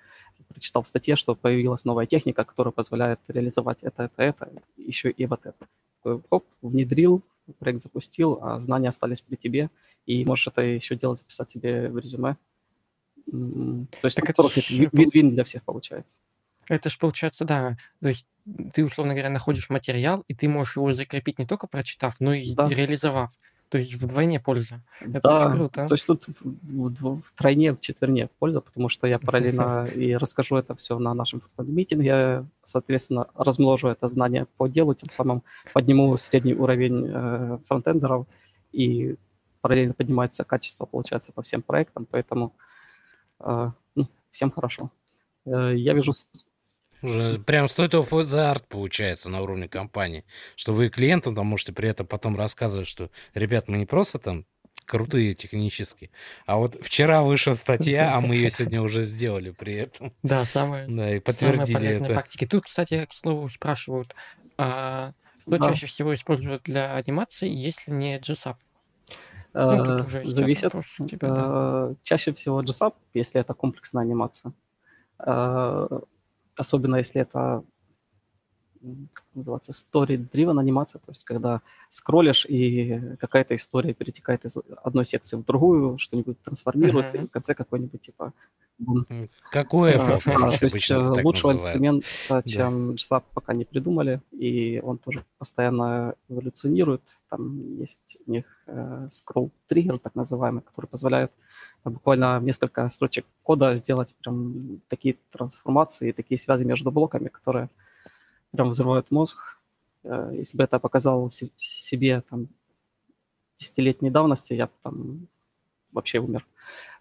прочитал 0.48 0.84
в 0.84 0.88
статье, 0.88 1.18
что 1.18 1.36
появилась 1.36 1.84
новая 1.84 2.06
техника, 2.06 2.46
которая 2.46 2.72
позволяет 2.72 3.20
реализовать 3.28 3.80
это, 3.82 4.04
это, 4.04 4.24
это, 4.24 4.50
еще 4.78 5.12
и 5.12 5.26
вот 5.26 5.42
это. 5.46 5.68
Такой, 6.02 6.22
оп, 6.30 6.46
внедрил, 6.62 7.24
проект 7.60 7.82
запустил, 7.82 8.40
а 8.42 8.58
знания 8.60 8.88
остались 8.88 9.22
при 9.22 9.36
тебе, 9.36 9.70
и 10.06 10.24
можешь 10.24 10.48
это 10.48 10.62
еще 10.62 10.96
делать, 10.96 11.20
записать 11.20 11.50
себе 11.50 11.90
в 11.90 11.98
резюме. 11.98 12.38
То 13.32 13.88
есть 14.04 14.16
так 14.16 14.30
это 14.30 14.44
вин-вин 14.70 15.32
для 15.32 15.44
всех 15.44 15.64
получается. 15.64 16.18
Это 16.68 16.90
же 16.90 16.98
получается, 16.98 17.46
да, 17.46 17.78
то 18.02 18.08
есть 18.08 18.28
ты, 18.74 18.84
условно 18.86 19.14
говоря, 19.14 19.30
находишь 19.30 19.70
материал, 19.70 20.24
и 20.28 20.34
ты 20.34 20.48
можешь 20.48 20.78
его 20.78 20.94
закрепить 20.94 21.40
не 21.40 21.46
только 21.46 21.68
прочитав, 21.68 22.16
но 22.20 22.34
и 22.34 22.54
да. 22.54 22.68
реализовав. 22.68 23.32
То 23.70 23.80
есть 23.80 23.96
вдвойне 23.96 24.40
польза. 24.40 24.84
Это 25.02 25.22
да, 25.22 25.48
очень 25.48 25.58
круто. 25.58 25.88
То 25.88 25.96
есть 25.96 26.06
тут 26.06 26.26
в, 26.28 26.44
в, 26.44 27.22
в 27.22 27.34
тройне, 27.36 27.74
в 27.74 27.80
четверне 27.80 28.30
польза, 28.38 28.62
потому 28.62 28.90
что 28.90 29.08
я 29.08 29.18
параллельно 29.18 29.86
и 29.96 30.16
расскажу 30.16 30.56
это 30.58 30.76
все 30.76 31.00
на 31.00 31.14
нашем 31.16 31.42
митинге, 31.58 32.46
соответственно, 32.64 33.28
размножу 33.36 33.88
это 33.88 34.08
знание 34.08 34.46
по 34.58 34.68
делу, 34.68 34.94
тем 34.94 35.10
самым 35.10 35.44
подниму 35.74 36.16
средний 36.18 36.54
уровень 36.54 37.08
э, 37.08 37.58
фронтендеров, 37.68 38.28
и 38.72 39.16
параллельно 39.62 39.96
поднимается 39.96 40.44
качество, 40.44 40.86
получается, 40.86 41.34
по 41.34 41.42
всем 41.42 41.64
проектам, 41.64 42.06
поэтому 42.10 42.54
всем 44.32 44.52
хорошо. 44.52 44.92
Э, 45.46 45.74
я 45.76 45.94
вижу 45.94 46.12
уже 47.02 47.40
прям 47.40 47.68
стоит 47.68 47.94
его 47.94 48.24
за 48.24 48.52
арт 48.52 48.68
получается 48.68 49.30
на 49.30 49.42
уровне 49.42 49.68
компании, 49.68 50.26
что 50.56 50.74
вы 50.74 50.90
клиентам 50.90 51.36
там 51.36 51.46
можете 51.46 51.72
при 51.74 51.90
этом 51.90 52.08
потом 52.08 52.36
рассказывать, 52.36 52.88
что, 52.88 53.12
ребят, 53.34 53.68
мы 53.68 53.78
не 53.78 53.86
просто 53.86 54.18
там 54.18 54.46
крутые 54.86 55.34
технически. 55.34 56.12
А 56.46 56.58
вот 56.58 56.78
вчера 56.82 57.24
вышла 57.24 57.54
статья, 57.54 58.16
а 58.16 58.22
мы 58.22 58.36
ее 58.36 58.50
сегодня 58.50 58.82
уже 58.82 59.04
сделали 59.04 59.52
при 59.52 59.76
этом. 59.76 60.14
Да, 60.24 60.46
самые, 60.46 60.86
да, 60.88 61.16
и 61.16 61.20
подтвердили 61.20 61.66
самые 61.66 61.74
полезные 61.74 62.06
это. 62.06 62.14
практики. 62.14 62.46
Тут, 62.46 62.66
кстати, 62.66 63.06
к 63.06 63.14
слову, 63.14 63.50
спрашивают, 63.50 64.16
а 64.58 65.14
что 65.42 65.58
да. 65.58 65.70
чаще 65.70 65.86
всего 65.86 66.14
используют 66.14 66.64
для 66.64 66.96
анимации, 66.96 67.50
если 67.50 67.92
не 67.92 68.18
GSAP? 68.18 68.56
Ну, 69.56 69.86
тут 69.86 70.08
уже 70.08 70.26
Зависит. 70.26 70.72
Типа, 71.08 71.28
да. 71.28 71.96
Чаще 72.04 72.34
всего 72.34 72.62
GSAP, 72.62 72.94
если 73.14 73.40
это 73.42 73.54
комплексная 73.54 74.04
анимация 74.04 74.54
особенно 76.58 76.98
если 76.98 77.22
это 77.22 77.64
как 79.14 79.24
называется, 79.34 79.72
story-driven 79.72 80.60
анимация, 80.60 81.00
то 81.00 81.12
есть 81.12 81.24
когда 81.24 81.62
скроллишь, 81.90 82.46
и 82.46 83.02
какая-то 83.20 83.56
история 83.56 83.94
перетекает 83.94 84.46
из 84.46 84.58
одной 84.84 85.06
секции 85.06 85.38
в 85.38 85.46
другую, 85.46 85.98
что-нибудь 85.98 86.42
трансформируется, 86.42 87.16
uh-huh. 87.16 87.24
и 87.24 87.28
в 87.28 87.32
конце 87.32 87.56
какой-нибудь 87.56 88.02
типа... 88.02 88.34
Какое 89.52 89.98
а, 89.98 90.16
а, 90.26 90.52
То 90.52 90.66
есть 90.66 90.92
э, 90.92 90.98
лучшего 90.98 91.54
инструмента, 91.54 92.44
чем 92.46 92.92
JSAP, 92.92 93.24
пока 93.34 93.54
не 93.54 93.64
придумали, 93.64 94.22
и 94.32 94.82
он 94.84 94.98
тоже 94.98 95.24
постоянно 95.38 96.16
эволюционирует. 96.28 97.02
Там 97.30 97.78
есть 97.78 98.18
у 98.28 98.32
них 98.32 98.44
э, 98.68 99.08
scroll 99.10 99.52
trigger, 99.70 99.98
так 99.98 100.16
называемый, 100.16 100.62
который 100.62 100.88
позволяет 100.88 101.32
буквально 101.86 102.40
несколько 102.42 102.88
строчек 102.90 103.26
кода 103.44 103.76
сделать 103.78 104.14
прям 104.22 104.82
такие 104.90 105.16
трансформации, 105.32 106.12
такие 106.12 106.38
связи 106.38 106.66
между 106.66 106.92
блоками, 106.92 107.30
которые 107.30 107.70
прям 108.56 108.70
взрывают 108.70 109.12
мозг. 109.12 109.38
Э, 110.04 110.32
если 110.34 110.58
бы 110.58 110.64
это 110.64 110.80
показал 110.80 111.30
себе 111.30 112.22
там 112.22 112.48
десятилетней 113.58 114.12
давности, 114.12 114.54
я 114.54 114.68
бы 114.68 114.74
там 114.84 115.28
вообще 115.92 116.20
умер. 116.20 116.46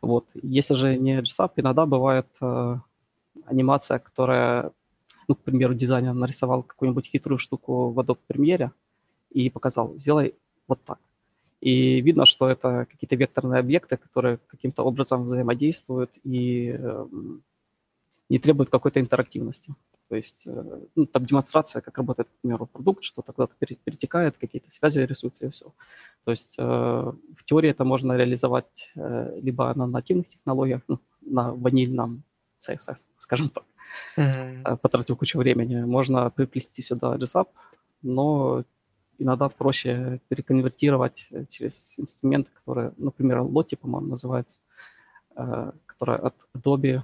Вот. 0.03 0.27
Если 0.35 0.75
же 0.75 0.97
не 0.97 1.21
JSAP, 1.21 1.53
иногда 1.57 1.87
бывает 1.87 2.27
э, 2.41 2.77
анимация, 3.47 3.99
которая, 3.99 4.73
ну, 5.29 5.35
к 5.35 5.41
примеру, 5.41 5.75
дизайнер 5.75 6.15
нарисовал 6.15 6.63
какую-нибудь 6.63 7.07
хитрую 7.07 7.39
штуку 7.39 7.91
в 7.91 7.99
Adobe 7.99 8.19
Premiere 8.29 8.71
и 9.31 9.51
показал, 9.51 9.97
сделай 9.97 10.35
вот 10.69 10.83
так. 10.85 10.99
И 11.61 12.01
видно, 12.03 12.27
что 12.27 12.49
это 12.49 12.87
какие-то 12.91 13.17
векторные 13.17 13.61
объекты, 13.61 13.97
которые 13.97 14.39
каким-то 14.49 14.83
образом 14.83 15.25
взаимодействуют 15.25 16.11
и 16.23 16.77
э, 16.79 17.07
не 18.29 18.39
требуют 18.39 18.71
какой-то 18.71 19.01
интерактивности. 19.01 19.75
То 20.09 20.17
есть 20.17 20.47
э, 20.47 20.81
ну, 20.95 21.07
там 21.07 21.25
демонстрация, 21.25 21.81
как 21.83 21.97
работает, 21.99 22.29
к 22.29 22.43
примеру, 22.43 22.67
продукт, 22.67 23.05
что-то 23.05 23.33
куда-то 23.33 23.55
перетекает, 23.59 24.37
какие-то 24.37 24.71
связи 24.71 25.01
рисуются 25.01 25.47
и 25.47 25.49
все. 25.49 25.73
То 26.25 26.31
есть 26.31 26.57
э, 26.59 26.63
в 26.63 27.45
теории 27.45 27.71
это 27.71 27.85
можно 27.85 28.17
реализовать 28.17 28.91
э, 28.97 29.41
либо 29.43 29.73
на 29.75 29.87
нативных 29.87 30.29
технологиях, 30.29 30.83
ну, 30.89 30.99
на 31.23 31.53
ванильном 31.53 32.23
CSS, 32.61 33.07
скажем 33.19 33.49
так, 33.49 33.65
mm-hmm. 34.17 34.77
потратив 34.77 35.17
кучу 35.17 35.39
времени. 35.39 35.83
Можно 35.85 36.31
приплести 36.31 36.83
сюда 36.83 37.17
JSAP, 37.17 37.47
но 38.03 38.65
иногда 39.19 39.49
проще 39.49 40.21
переконвертировать 40.29 41.31
через 41.49 41.99
инструменты, 41.99 42.51
которые, 42.53 42.93
например, 42.97 43.39
Lottie, 43.39 43.77
по-моему, 43.77 44.09
называется, 44.09 44.61
которая 45.87 46.19
от 46.19 46.35
Adobe, 46.55 47.03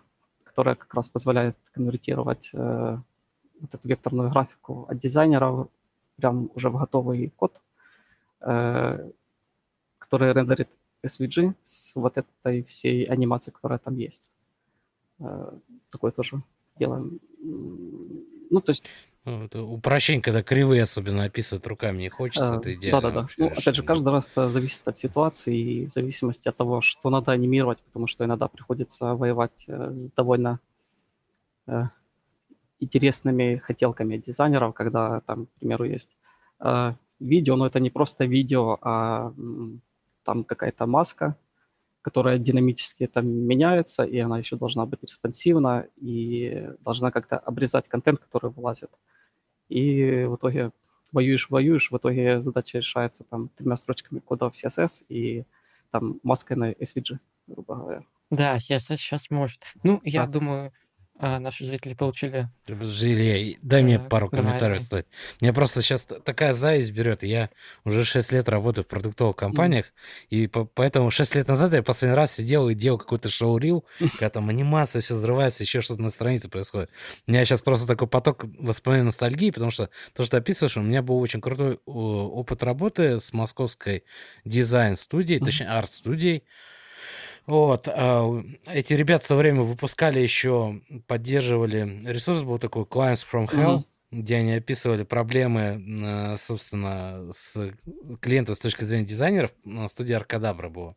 которая 0.61 0.75
как 0.75 0.93
раз 0.93 1.09
позволяет 1.09 1.57
конвертировать 1.73 2.51
э, 2.53 2.99
вот 3.61 3.75
эту 3.75 3.89
векторную 3.89 4.31
графику 4.31 4.85
от 4.91 4.99
дизайнеров 4.99 5.69
прям 6.17 6.51
уже 6.55 6.69
в 6.69 6.77
готовый 6.79 7.33
код, 7.35 7.63
который 8.41 10.33
рендерит 10.35 10.69
SVG 11.03 11.55
с 11.63 11.95
вот 11.95 12.19
этой 12.19 12.63
всей 12.65 13.05
анимацией, 13.05 13.55
которая 13.55 13.79
там 13.79 13.97
есть. 13.97 14.31
Такое 15.91 16.11
тоже 16.11 16.43
делаем. 16.79 17.21
Ну, 18.51 18.61
то 18.61 18.73
есть 18.73 18.85
ну, 19.27 19.45
это 19.45 19.63
упрощение, 19.63 20.23
когда 20.23 20.43
кривые 20.43 20.83
особенно 20.83 21.25
описывать 21.25 21.67
руками 21.67 21.99
не 21.99 22.09
хочется, 22.09 22.55
а, 22.55 22.57
это 22.57 22.75
идеально. 22.75 23.01
Да-да-да. 23.03 23.29
Ну, 23.37 23.47
опять 23.49 23.77
же, 23.77 23.83
каждый 23.83 24.13
раз 24.13 24.29
это 24.29 24.49
зависит 24.49 24.89
от 24.89 24.97
ситуации 24.97 25.57
и 25.57 25.87
в 25.87 25.93
зависимости 25.93 26.49
от 26.49 26.57
того, 26.57 26.81
что 26.81 27.11
надо 27.11 27.33
анимировать, 27.33 27.81
потому 27.83 28.07
что 28.07 28.25
иногда 28.25 28.49
приходится 28.49 29.15
воевать 29.15 29.65
э, 29.69 29.93
с 29.95 30.11
довольно 30.13 30.59
э, 31.67 31.83
интересными 32.79 33.57
хотелками 33.57 34.17
дизайнеров, 34.17 34.73
когда 34.73 35.21
там, 35.21 35.47
к 35.47 35.51
примеру, 35.59 35.85
есть 35.85 36.11
э, 36.61 36.95
видео, 37.19 37.57
но 37.57 37.67
это 37.67 37.79
не 37.79 37.91
просто 37.91 38.25
видео, 38.25 38.79
а 38.81 39.35
там 40.25 40.45
какая-то 40.45 40.87
маска, 40.87 41.37
которая 42.03 42.39
динамически 42.39 43.07
там 43.07 43.27
меняется, 43.29 44.05
и 44.05 44.19
она 44.19 44.39
еще 44.39 44.57
должна 44.57 44.87
быть 44.87 45.03
респонсивна, 45.03 45.87
и 45.97 46.69
должна 46.81 47.11
как-то 47.11 47.39
обрезать 47.39 47.89
контент, 47.89 48.21
который 48.21 48.51
вылазит. 48.51 48.91
И 49.69 50.25
в 50.25 50.37
итоге 50.37 50.73
воюешь, 51.13 51.51
воюешь, 51.51 51.91
в 51.91 51.97
итоге 51.97 52.41
задача 52.41 52.79
решается 52.79 53.25
там 53.25 53.49
тремя 53.57 53.77
строчками 53.77 54.21
кода 54.21 54.51
в 54.51 54.55
CSS 54.55 55.05
и 55.09 55.45
там 55.91 56.21
маской 56.23 56.57
на 56.57 56.73
SVG, 56.73 57.19
грубо 57.47 57.75
говоря. 57.77 58.03
Да, 58.31 58.57
CSS 58.57 58.97
сейчас 58.97 59.31
может. 59.31 59.63
Ну, 59.83 60.01
я 60.05 60.27
да. 60.27 60.33
думаю, 60.33 60.73
а, 61.23 61.39
наши 61.39 61.65
зрители 61.65 61.93
получили... 61.93 62.49
Илья, 62.67 63.57
дай 63.61 63.83
мне 63.83 63.99
пару 63.99 64.31
комментариев 64.31 64.89
давай. 64.89 65.05
Меня 65.43 65.53
просто 65.53 65.83
сейчас 65.83 66.07
такая 66.07 66.55
зависть 66.55 66.93
берет. 66.93 67.23
Я 67.23 67.51
уже 67.85 68.05
6 68.05 68.33
лет 68.33 68.49
работаю 68.49 68.85
в 68.85 68.89
продуктовых 68.89 69.37
компаниях, 69.37 69.85
mm. 69.85 69.91
и 70.31 70.47
по 70.47 70.65
поэтому 70.65 71.11
6 71.11 71.35
лет 71.35 71.49
назад 71.49 71.75
я 71.75 71.83
последний 71.83 72.17
раз 72.17 72.33
сидел 72.33 72.71
и 72.71 72.75
делал 72.75 72.97
какой-то 72.97 73.29
шоу-рил, 73.29 73.85
когда 74.13 74.31
там 74.31 74.49
анимация 74.49 75.01
все 75.01 75.15
взрывается, 75.15 75.63
еще 75.63 75.83
что-то 75.83 76.01
на 76.01 76.09
странице 76.09 76.49
происходит. 76.49 76.91
У 77.27 77.31
меня 77.31 77.45
сейчас 77.45 77.61
просто 77.61 77.87
такой 77.87 78.09
поток 78.09 78.47
воспоминаний 78.59 79.07
ностальгии, 79.07 79.51
потому 79.51 79.71
что 79.71 79.91
то, 80.15 80.25
что 80.25 80.31
ты 80.31 80.37
описываешь, 80.39 80.79
у 80.79 80.83
меня 80.83 81.03
был 81.03 81.19
очень 81.19 81.43
крутой 81.43 81.81
опыт 81.85 82.63
работы 82.63 83.21
с 83.21 83.35
московской 83.35 84.05
дизайн-студией, 84.47 85.39
mm. 85.39 85.45
точнее, 85.45 85.69
арт-студией. 85.69 86.45
Вот. 87.51 87.89
А 87.89 88.43
эти 88.67 88.93
ребята 88.95 89.25
в 89.25 89.27
свое 89.27 89.43
время 89.43 89.63
выпускали 89.63 90.21
еще, 90.21 90.81
поддерживали, 91.09 92.01
ресурс 92.05 92.43
был 92.43 92.59
такой 92.59 92.85
Clients 92.85 93.27
from 93.31 93.51
Hell, 93.51 93.79
mm-hmm 93.79 93.85
где 94.11 94.37
они 94.37 94.55
описывали 94.55 95.05
проблемы, 95.05 95.83
э, 96.03 96.37
собственно, 96.37 97.29
с 97.33 97.73
клиентов 98.21 98.57
с 98.57 98.61
точки 98.61 98.83
зрения 98.85 99.07
дизайнеров, 99.07 99.53
на 99.65 99.87
студии 99.87 100.15
Аркадабра 100.15 100.69
было. 100.69 100.97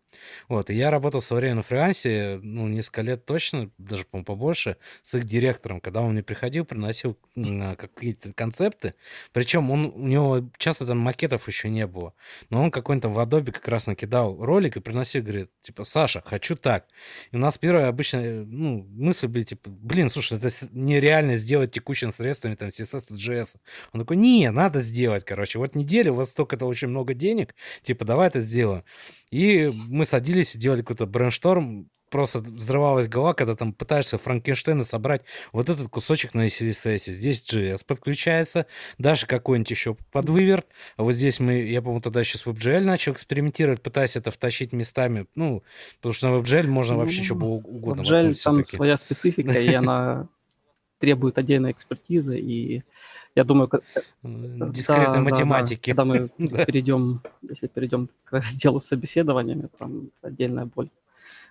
Вот, 0.49 0.72
и 0.72 0.74
я 0.74 0.89
работал 0.89 1.22
в 1.22 1.24
свое 1.24 1.41
время 1.41 1.55
на 1.57 1.64
фрилансе, 1.64 2.39
ну, 2.41 2.68
несколько 2.68 3.01
лет 3.01 3.26
точно, 3.26 3.70
даже, 3.78 4.05
по-моему, 4.05 4.26
побольше, 4.26 4.78
с 5.03 5.14
их 5.14 5.26
директором, 5.26 5.80
когда 5.80 6.01
он 6.01 6.14
мне 6.14 6.24
приходил, 6.24 6.66
приносил 6.66 7.18
какие-то 7.36 8.34
концепты, 8.34 8.95
причем 9.32 9.70
он, 9.70 9.91
у 9.93 10.07
него 10.07 10.49
часто 10.57 10.88
там 10.88 10.97
макетов 10.97 11.47
еще 11.47 11.70
не 11.70 11.86
было, 11.86 12.14
но 12.49 12.64
он 12.64 12.72
какой-нибудь 12.72 13.03
там 13.03 13.14
в 13.14 13.20
Adobe 13.20 13.51
как 13.51 13.68
раз 13.68 13.86
накидал 13.86 14.43
ролик 14.43 14.78
и 14.78 14.80
приносил, 14.80 15.22
говорит, 15.22 15.51
типа, 15.61 15.84
Саша, 15.84 16.24
хочу 16.26 16.55
так. 16.55 16.88
И 17.32 17.36
у 17.36 17.39
нас 17.39 17.59
первая 17.59 17.89
обычно, 17.89 18.43
ну, 18.43 18.88
мысль 18.89 19.28
были, 19.28 19.43
типа, 19.43 19.70
блин, 19.70 20.09
слушай, 20.09 20.38
это 20.39 20.49
нереально 20.72 21.36
сделать 21.36 21.72
текущими 21.72 22.09
средствами, 22.09 22.55
там, 22.55 22.70
CSS 22.70 23.03
JS. 23.12 23.56
Он 23.93 24.01
такой, 24.01 24.18
не, 24.18 24.49
надо 24.51 24.82
сделать, 24.82 25.26
короче. 25.26 25.60
Вот 25.60 25.76
неделю, 25.76 26.14
у 26.14 26.16
вас 26.16 26.30
столько-то 26.30 26.66
очень 26.66 26.88
много 26.88 27.14
денег, 27.14 27.56
типа, 27.82 28.06
давай 28.06 28.28
это 28.28 28.39
сделаем. 28.39 28.84
И 29.32 29.72
мы 29.88 30.06
садились 30.06 30.56
и 30.56 30.60
делали 30.60 30.82
какой-то 30.82 31.06
брейншторм, 31.06 31.89
просто 32.14 32.39
взрывалась 32.39 33.08
голова, 33.08 33.34
когда 33.34 33.56
там 33.56 33.74
пытаешься 33.74 34.20
Франкенштейна 34.20 34.84
собрать 34.84 35.24
вот 35.51 35.72
этот 35.72 35.89
кусочек 35.89 36.36
на 36.36 36.45
CSS. 36.45 37.12
Здесь 37.12 37.43
JS 37.43 37.80
подключается, 37.88 38.68
даже 38.99 39.26
какой-нибудь 39.26 39.72
еще 39.72 39.97
подвыверт. 40.12 40.68
А 40.95 41.01
вот 41.01 41.14
здесь 41.14 41.39
мы, 41.39 41.64
я, 41.64 41.82
по-моему, 41.82 42.01
тогда 42.01 42.20
еще 42.20 42.38
с 42.38 42.45
WebGL 42.45 42.82
начал 42.82 43.14
экспериментировать, 43.14 43.82
пытаясь 43.82 44.16
это 44.16 44.30
втащить 44.30 44.74
местами. 44.74 45.26
Ну, 45.34 45.64
потому 45.95 46.14
что 46.14 46.30
на 46.30 46.36
WebGL 46.39 46.68
можно 46.68 46.97
вообще 46.97 47.22
ну, 47.22 47.24
что 47.24 47.34
угодно. 47.34 48.01
WebGL 48.04 48.43
там 48.43 48.64
своя 48.64 48.95
специфика, 48.97 49.60
и 49.60 49.74
она 49.74 50.30
требует 51.04 51.38
отдельной 51.38 51.72
экспертизы, 51.72 52.39
и 52.39 52.82
я 53.36 53.43
думаю... 53.43 53.68
Как... 53.68 53.82
Э, 53.93 53.99
Дискретной 54.24 55.16
да, 55.16 55.20
математики. 55.20 55.91
Да, 55.91 56.06
да. 56.06 56.14
Когда 56.14 56.30
мы 56.39 56.66
перейдем, 56.66 57.22
если 57.41 57.68
перейдем 57.68 58.10
к 58.24 58.32
разделу 58.32 58.80
с 58.80 58.86
собеседованиями, 58.86 59.68
там 59.78 60.12
отдельная 60.22 60.66
боль. 60.66 60.89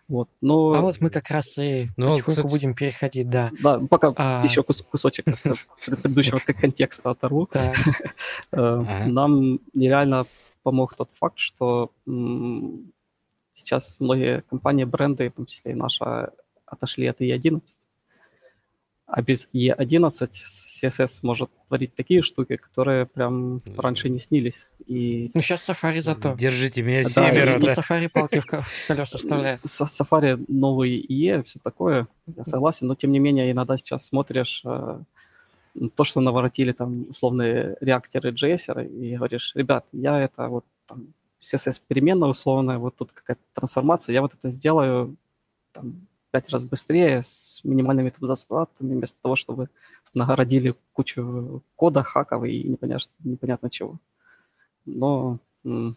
Вот. 0.09 0.31
Но... 0.41 0.73
А 0.73 0.81
вот 0.81 1.03
мы 1.03 1.11
как 1.11 1.29
раз 1.29 1.59
и 1.59 1.89
ну, 1.99 2.13
потихоньку 2.13 2.31
кстати... 2.31 2.47
будем 2.47 2.75
переходить, 2.75 3.29
да. 3.29 3.51
Да, 3.63 3.79
пока 3.79 4.15
а... 4.17 4.43
еще 4.43 4.63
кус 4.63 4.81
кусочек 4.81 5.27
предыдущего 5.85 6.39
контекста 6.39 7.11
оторву. 7.11 7.51
Э, 8.53 9.07
нам 9.07 9.61
нереально 9.75 10.27
помог 10.63 10.97
тот 10.97 11.11
факт, 11.13 11.39
что 11.39 11.91
сейчас 13.53 14.01
многие 14.01 14.45
компании, 14.49 14.85
бренды, 14.85 15.29
в 15.29 15.35
том 15.35 15.45
числе 15.45 15.73
и 15.73 15.75
наша, 15.75 16.33
отошли 16.65 17.07
от 17.07 17.21
E11 17.21 17.61
а 19.13 19.21
без 19.21 19.47
E11 19.53 20.31
CSS 20.31 21.19
может 21.21 21.51
творить 21.69 21.95
такие 21.95 22.23
штуки, 22.23 22.57
которые 22.57 23.05
прям 23.05 23.61
раньше 23.77 24.09
не 24.09 24.19
снились. 24.19 24.69
И... 24.87 25.31
Ну, 25.35 25.43
сейчас 25.43 25.69
Safari 25.69 26.01
зато. 26.01 26.35
Держите 26.35 26.83
меня 26.83 27.03
да. 27.15 27.29
И 27.29 27.59
Safari 27.61 28.09
палки 28.11 28.41
в 28.41 28.47
колеса 28.89 29.19
вставляет. 29.19 29.61
Safari 29.67 30.43
новый 30.49 30.99
IE, 30.99 31.43
все 31.43 31.59
такое, 31.63 32.09
я 32.27 32.45
согласен, 32.45 32.87
но 32.87 32.95
тем 32.95 33.13
не 33.13 33.19
менее 33.19 33.51
иногда 33.51 33.77
сейчас 33.77 34.07
смотришь 34.07 34.63
э, 34.65 35.01
то, 35.95 36.05
что 36.05 36.23
наворотили 36.23 36.73
там 36.73 37.11
условные 37.11 37.77
реакторы 37.83 38.31
JS, 38.31 38.89
и 38.89 39.17
говоришь, 39.17 39.53
ребят, 39.55 39.85
я 39.93 40.23
это 40.23 40.49
вот 40.49 40.65
там, 40.87 41.13
CSS 41.43 41.83
переменная 41.87 42.31
условная, 42.31 42.79
вот 42.79 42.97
тут 42.97 43.13
какая-то 43.13 43.43
трансформация, 43.53 44.15
я 44.15 44.23
вот 44.23 44.33
это 44.33 44.49
сделаю 44.49 45.17
там, 45.73 46.07
пять 46.33 46.51
раз 46.51 46.65
быстрее 46.65 47.23
с 47.25 47.61
минимальными 47.65 48.11
трудозатратами, 48.11 48.95
вместо 48.95 49.23
того, 49.23 49.37
чтобы 49.37 49.71
нагородили 50.15 50.77
кучу 50.95 51.63
кода, 51.77 52.03
хаков 52.05 52.45
и 52.47 52.65
непонятно, 52.65 53.11
непонятно 53.25 53.71
чего. 53.71 53.99
Но 54.87 55.39
м- 55.65 55.97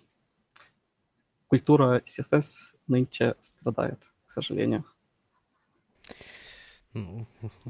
культура 1.47 2.01
CSS 2.05 2.75
нынче 2.87 3.35
страдает, 3.41 3.99
к 4.27 4.31
сожалению. 4.31 4.83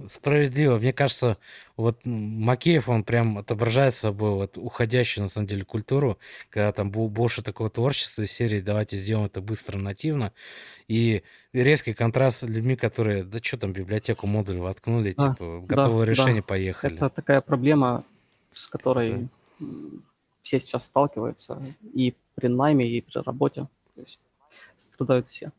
Справедливо. 0.08 0.78
Мне 0.78 0.94
кажется, 0.94 1.38
вот 1.78 2.00
Макеев, 2.04 2.90
он 2.90 3.04
прям 3.04 3.40
отображает 3.40 3.94
собой 3.94 4.32
вот 4.32 4.58
уходящую, 4.58 5.24
на 5.24 5.30
самом 5.30 5.48
деле, 5.48 5.66
культуру, 5.66 6.20
когда 6.50 6.72
там 6.72 6.92
было 6.92 7.08
больше 7.08 7.42
такого 7.42 7.70
творчества 7.70 8.22
из 8.22 8.32
серии 8.32 8.60
«давайте 8.60 8.98
сделаем 8.98 9.26
это 9.26 9.42
быстро, 9.42 9.78
нативно». 9.78 10.32
И 10.88 11.24
резкий 11.54 11.94
контраст 11.94 12.38
с 12.38 12.44
людьми, 12.44 12.76
которые, 12.76 13.24
да 13.24 13.40
что 13.42 13.58
там, 13.58 13.74
библиотеку 13.74 14.28
модуль 14.28 14.60
воткнули, 14.60 15.16
а, 15.18 15.34
типа, 15.34 15.62
готовое 15.62 16.06
да, 16.06 16.12
решение, 16.12 16.42
да. 16.42 16.48
поехали. 16.48 16.96
Это 16.96 17.10
такая 17.10 17.42
проблема, 17.42 18.04
с 18.54 18.68
которой 18.68 19.30
да. 19.60 19.68
все 20.44 20.60
сейчас 20.60 20.86
сталкиваются 20.86 21.62
и 21.94 22.14
при 22.36 22.48
найме, 22.48 22.88
и 22.88 23.02
при 23.02 23.20
работе. 23.20 23.68
То 23.96 24.02
есть 24.02 24.20
страдают 24.78 25.28
все. 25.30 25.52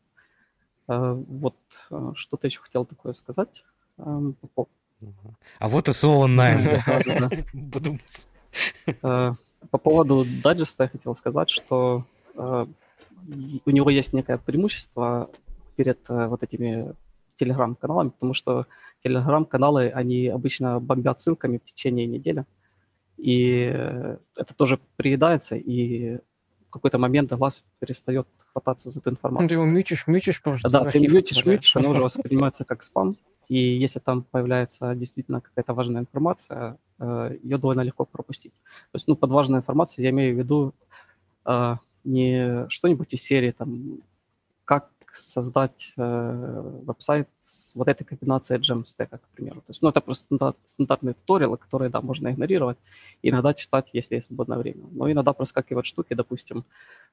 Э, 0.89 1.13
вот 1.29 1.57
э, 1.91 2.13
что-то 2.15 2.47
еще 2.47 2.61
хотел 2.61 2.85
такое 2.85 3.13
сказать. 3.13 3.65
Эм, 3.99 4.37
а 5.59 5.69
вот 5.69 5.89
и 5.89 5.93
слово 5.93 6.27
найм. 6.27 6.63
Э, 9.03 9.35
по 9.71 9.79
поводу 9.79 10.25
дайджеста 10.43 10.85
я 10.85 10.89
хотел 10.89 11.15
сказать, 11.15 11.51
что 11.51 12.05
у 12.37 13.71
него 13.71 13.91
есть 13.91 14.15
некое 14.15 14.39
преимущество 14.39 15.29
перед 15.77 15.99
вот 16.09 16.43
этими 16.43 16.95
телеграм-каналами, 17.39 18.11
потому 18.11 18.33
что 18.33 18.67
телеграм-каналы, 19.05 19.91
они 19.91 20.29
обычно 20.29 20.81
бомбят 20.81 21.21
ссылками 21.21 21.59
в 21.59 21.65
течение 21.65 22.07
недели, 22.07 22.47
и 23.19 23.65
это 24.37 24.55
тоже 24.57 24.79
приедается, 24.97 25.57
и 25.57 26.21
в 26.69 26.71
какой-то 26.71 26.99
момент 26.99 27.33
глаз 27.33 27.65
перестает 27.79 28.27
хвататься 28.53 28.91
за 28.91 29.01
эту 29.01 29.11
информацию. 29.11 29.43
Ну, 29.43 29.49
ты 29.49 29.55
его 29.55 29.65
мьючишь, 29.65 30.07
мьючишь 30.07 30.43
просто. 30.43 30.69
Да, 30.69 30.85
ты 30.85 31.01
мьючишь, 31.01 31.45
мьючишь, 31.45 31.77
она 31.77 31.91
уже 31.91 32.03
воспринимается 32.03 32.65
как 32.65 32.83
спам. 32.83 33.17
И 33.49 33.59
если 33.59 34.01
там 34.01 34.23
появляется 34.23 34.95
действительно 34.95 35.41
какая-то 35.41 35.73
важная 35.73 36.01
информация, 36.01 36.79
э, 36.99 37.39
ее 37.43 37.59
довольно 37.59 37.83
легко 37.83 38.05
пропустить. 38.05 38.53
То 38.93 38.97
есть, 38.97 39.09
ну, 39.09 39.15
под 39.15 39.31
важной 39.31 39.59
информацией 39.59 40.05
я 40.05 40.11
имею 40.11 40.35
в 40.35 40.39
виду 40.39 40.75
э, 41.45 41.77
не 42.05 42.69
что-нибудь 42.69 43.13
из 43.15 43.23
серии, 43.23 43.53
там, 43.53 44.01
как 44.65 44.91
создать 45.17 45.93
э, 45.97 46.63
веб-сайт 46.85 47.29
с 47.41 47.75
вот 47.75 47.89
этой 47.89 48.05
комбинацией 48.05 48.61
джемстека, 48.61 49.19
к 49.19 49.29
примеру. 49.29 49.61
То 49.61 49.71
есть, 49.71 49.83
ну, 49.83 49.89
это 49.89 50.01
просто 50.01 50.25
стандарт, 50.25 50.57
стандартные 50.65 51.15
туториалы, 51.15 51.57
которые, 51.57 51.91
да, 51.91 52.01
можно 52.01 52.29
игнорировать, 52.29 52.79
и 53.23 53.31
иногда 53.31 53.55
читать, 53.55 53.91
если 53.93 54.17
есть 54.17 54.29
свободное 54.29 54.59
время. 54.59 54.85
Но 54.93 55.11
иногда 55.11 55.33
проскакивают 55.33 55.87
штуки, 55.87 56.15
допустим, 56.15 56.65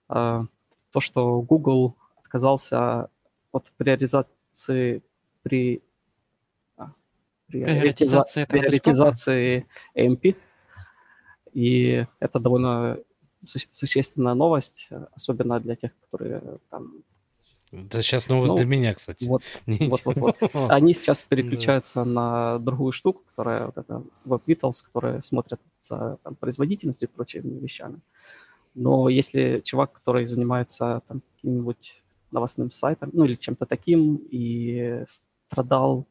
э, 0.10 0.46
то, 0.92 1.00
что 1.00 1.42
Google 1.42 1.96
отказался 2.24 3.10
от 3.52 3.72
приоризации 3.78 5.02
при 5.44 5.82
а, 6.78 6.92
приоритизации, 7.48 8.46
приоритизации 8.46 9.68
MP. 9.96 10.36
И 11.54 12.06
это 12.20 12.40
довольно 12.40 12.98
существенная 13.44 14.34
новость, 14.34 14.90
особенно 15.14 15.60
для 15.60 15.76
тех, 15.76 15.92
которые 16.00 16.42
там 16.70 17.04
Это 17.74 18.04
сейчас 18.04 18.30
новость 18.30 18.52
ну, 18.52 18.58
для 18.58 18.66
меня, 18.68 18.94
кстати. 18.94 19.28
Вот, 19.28 19.42
вот, 19.66 20.02
вот, 20.06 20.18
вот. 20.18 20.38
Они 20.70 20.94
сейчас 20.94 21.24
переключаются 21.24 22.04
на 22.04 22.60
другую 22.60 22.92
штуку, 22.92 23.24
которая 23.30 23.66
вот 23.66 23.78
это 23.78 24.04
Web 24.26 24.42
Vitals, 24.46 24.84
которая 24.86 25.22
смотрят 25.22 25.60
за 25.82 26.18
там, 26.24 26.36
производительностью 26.36 27.10
и 27.10 27.12
прочими 27.12 27.60
вещами. 27.60 28.00
Но 28.76 29.10
если 29.10 29.62
чувак, 29.64 29.94
который 29.94 30.26
занимается 30.26 31.02
там 31.08 31.22
каким-нибудь 31.36 32.04
новостным 32.30 32.70
сайтом, 32.70 33.10
ну 33.14 33.26
или 33.26 33.36
чем-то 33.36 33.66
таким, 33.66 34.18
и 34.30 35.04
страдал 35.08 36.06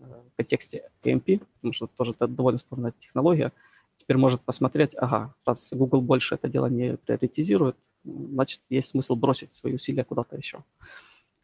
э, 0.00 0.04
в 0.32 0.36
контексте 0.36 0.90
AMP, 1.04 1.42
потому 1.56 1.72
что 1.72 1.86
тоже 1.86 2.12
это 2.12 2.26
довольно 2.26 2.58
спорная 2.58 2.92
технология, 2.98 3.52
теперь 3.96 4.16
может 4.16 4.40
посмотреть, 4.40 4.94
ага, 4.96 5.34
раз 5.44 5.72
Google 5.72 6.02
больше 6.02 6.34
это 6.34 6.48
дело 6.48 6.66
не 6.66 6.96
приоритизирует, 6.96 7.76
значит, 8.06 8.60
есть 8.70 8.88
смысл 8.88 9.16
бросить 9.16 9.52
свои 9.52 9.74
усилия 9.74 10.04
куда-то 10.04 10.36
еще. 10.36 10.62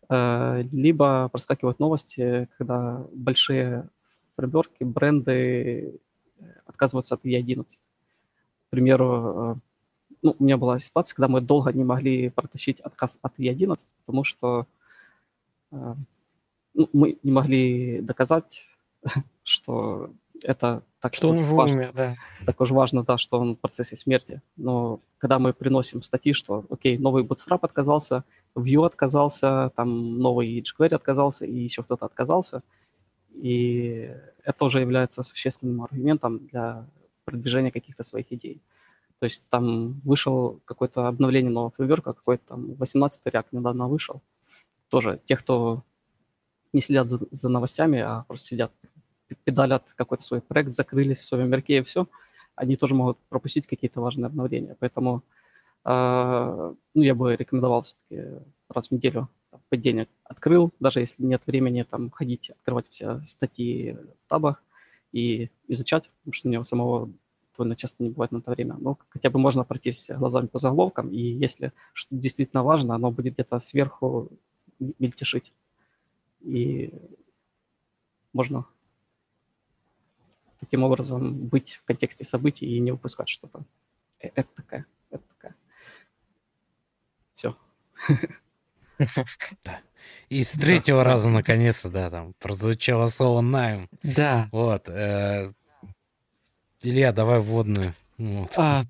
Э, 0.08 0.62
либо 0.72 1.28
проскакивают 1.30 1.78
новости, 1.78 2.48
когда 2.58 3.04
большие 3.12 3.88
фреймворки, 4.36 4.84
бренды 4.84 6.00
отказываются 6.66 7.14
от 7.14 7.24
E11. 7.24 7.64
К 7.64 8.70
примеру, 8.70 9.06
э, 9.34 9.54
ну, 10.22 10.36
у 10.38 10.44
меня 10.44 10.56
была 10.56 10.78
ситуация, 10.78 11.16
когда 11.16 11.28
мы 11.28 11.40
долго 11.40 11.72
не 11.72 11.84
могли 11.84 12.30
протащить 12.30 12.80
отказ 12.80 13.18
от 13.22 13.38
E11, 13.38 13.86
потому 14.06 14.24
что 14.24 14.66
э, 15.70 15.94
ну, 16.74 16.88
мы 16.92 17.18
не 17.22 17.32
могли 17.32 18.00
доказать, 18.00 18.66
что 19.42 20.10
это 20.44 20.82
так 21.00 21.14
что 21.14 21.30
он 21.30 21.38
уже 21.38 21.52
важно, 21.52 21.76
умер, 21.76 21.92
да. 21.94 22.14
Так 22.46 22.60
уж 22.60 22.70
важно, 22.70 23.02
да, 23.02 23.18
что 23.18 23.38
он 23.38 23.56
в 23.56 23.58
процессе 23.58 23.96
смерти. 23.96 24.40
Но 24.56 25.00
когда 25.18 25.38
мы 25.38 25.52
приносим 25.52 26.02
статьи, 26.02 26.32
что, 26.32 26.64
окей, 26.70 26.98
новый 26.98 27.24
Bootstrap 27.24 27.60
отказался, 27.62 28.24
Vue 28.54 28.86
отказался, 28.86 29.72
там 29.74 30.18
новый 30.18 30.60
jQuery 30.60 30.94
отказался, 30.94 31.46
и 31.46 31.58
еще 31.58 31.82
кто-то 31.82 32.06
отказался, 32.06 32.62
и 33.34 34.14
это 34.44 34.64
уже 34.64 34.80
является 34.80 35.22
существенным 35.22 35.82
аргументом 35.82 36.46
для 36.46 36.86
продвижения 37.24 37.70
каких-то 37.70 38.02
своих 38.02 38.32
идей. 38.32 38.60
То 39.18 39.24
есть 39.24 39.44
там 39.48 40.00
вышел 40.04 40.60
какое-то 40.64 41.06
обновление 41.06 41.52
нового 41.52 41.70
фреймворка, 41.70 42.12
какой-то 42.12 42.42
там 42.48 42.72
18-й 42.72 43.30
React 43.30 43.46
недавно 43.52 43.88
вышел. 43.88 44.20
Тоже 44.88 45.20
те, 45.24 45.36
кто 45.36 45.84
не 46.72 46.80
следят 46.80 47.08
за, 47.08 47.20
за 47.30 47.48
новостями, 47.48 48.00
а 48.00 48.24
просто 48.26 48.48
сидят, 48.48 48.72
педалят 49.44 49.84
какой-то 49.96 50.24
свой 50.24 50.40
проект, 50.40 50.74
закрылись 50.74 51.20
в 51.20 51.26
своем 51.26 51.50
мерке 51.50 51.78
и 51.78 51.82
все, 51.82 52.06
они 52.54 52.76
тоже 52.76 52.94
могут 52.94 53.18
пропустить 53.28 53.66
какие-то 53.66 54.00
важные 54.00 54.26
обновления. 54.26 54.76
Поэтому 54.78 55.22
э, 55.84 56.74
ну, 56.94 57.02
я 57.02 57.14
бы 57.14 57.36
рекомендовал 57.36 57.82
все-таки 57.82 58.44
раз 58.68 58.88
в 58.88 58.92
неделю 58.92 59.28
поддельник 59.68 60.08
открыл, 60.24 60.72
даже 60.80 61.00
если 61.00 61.24
нет 61.24 61.42
времени 61.46 61.82
там 61.82 62.10
ходить, 62.10 62.50
открывать 62.50 62.88
все 62.88 63.20
статьи 63.26 63.92
в 63.92 64.28
табах 64.28 64.62
и 65.12 65.50
изучать, 65.68 66.10
потому 66.20 66.32
что 66.32 66.48
у 66.48 66.52
него 66.52 66.64
самого 66.64 67.10
довольно 67.56 67.76
часто 67.76 68.02
не 68.02 68.10
бывает 68.10 68.32
на 68.32 68.38
это 68.38 68.50
время. 68.50 68.76
Но 68.78 68.98
хотя 69.08 69.30
бы 69.30 69.38
можно 69.38 69.64
пройтись 69.64 70.10
глазами 70.10 70.46
по 70.46 70.58
заголовкам, 70.58 71.10
и 71.10 71.20
если 71.20 71.72
что 71.92 72.14
действительно 72.14 72.62
важно, 72.62 72.94
оно 72.94 73.10
будет 73.10 73.34
где-то 73.34 73.60
сверху 73.60 74.30
мельтешить. 74.98 75.52
И 76.40 76.92
можно 78.32 78.64
таким 80.62 80.84
образом 80.84 81.48
быть 81.48 81.74
в 81.74 81.84
контексте 81.84 82.24
событий 82.24 82.66
и 82.66 82.78
не 82.78 82.92
упускать 82.92 83.28
что-то. 83.28 83.64
Э, 84.20 84.28
это 84.36 84.48
такая, 84.54 84.86
это 85.10 85.24
такая. 85.28 85.54
Все. 87.34 87.56
Да. 89.64 89.80
И 90.28 90.44
с 90.44 90.52
третьего 90.52 91.02
раза 91.02 91.28
наконец-то, 91.28 91.90
да, 91.90 92.08
там 92.08 92.34
прозвучало 92.38 93.08
слово 93.08 93.40
найм. 93.40 93.88
Да. 94.04 94.48
Вот. 94.52 94.88
Э, 94.88 95.52
Илья, 96.82 97.12
давай 97.12 97.40
вводную. 97.40 97.94
Вот. 98.18 98.52
А, 98.56 98.84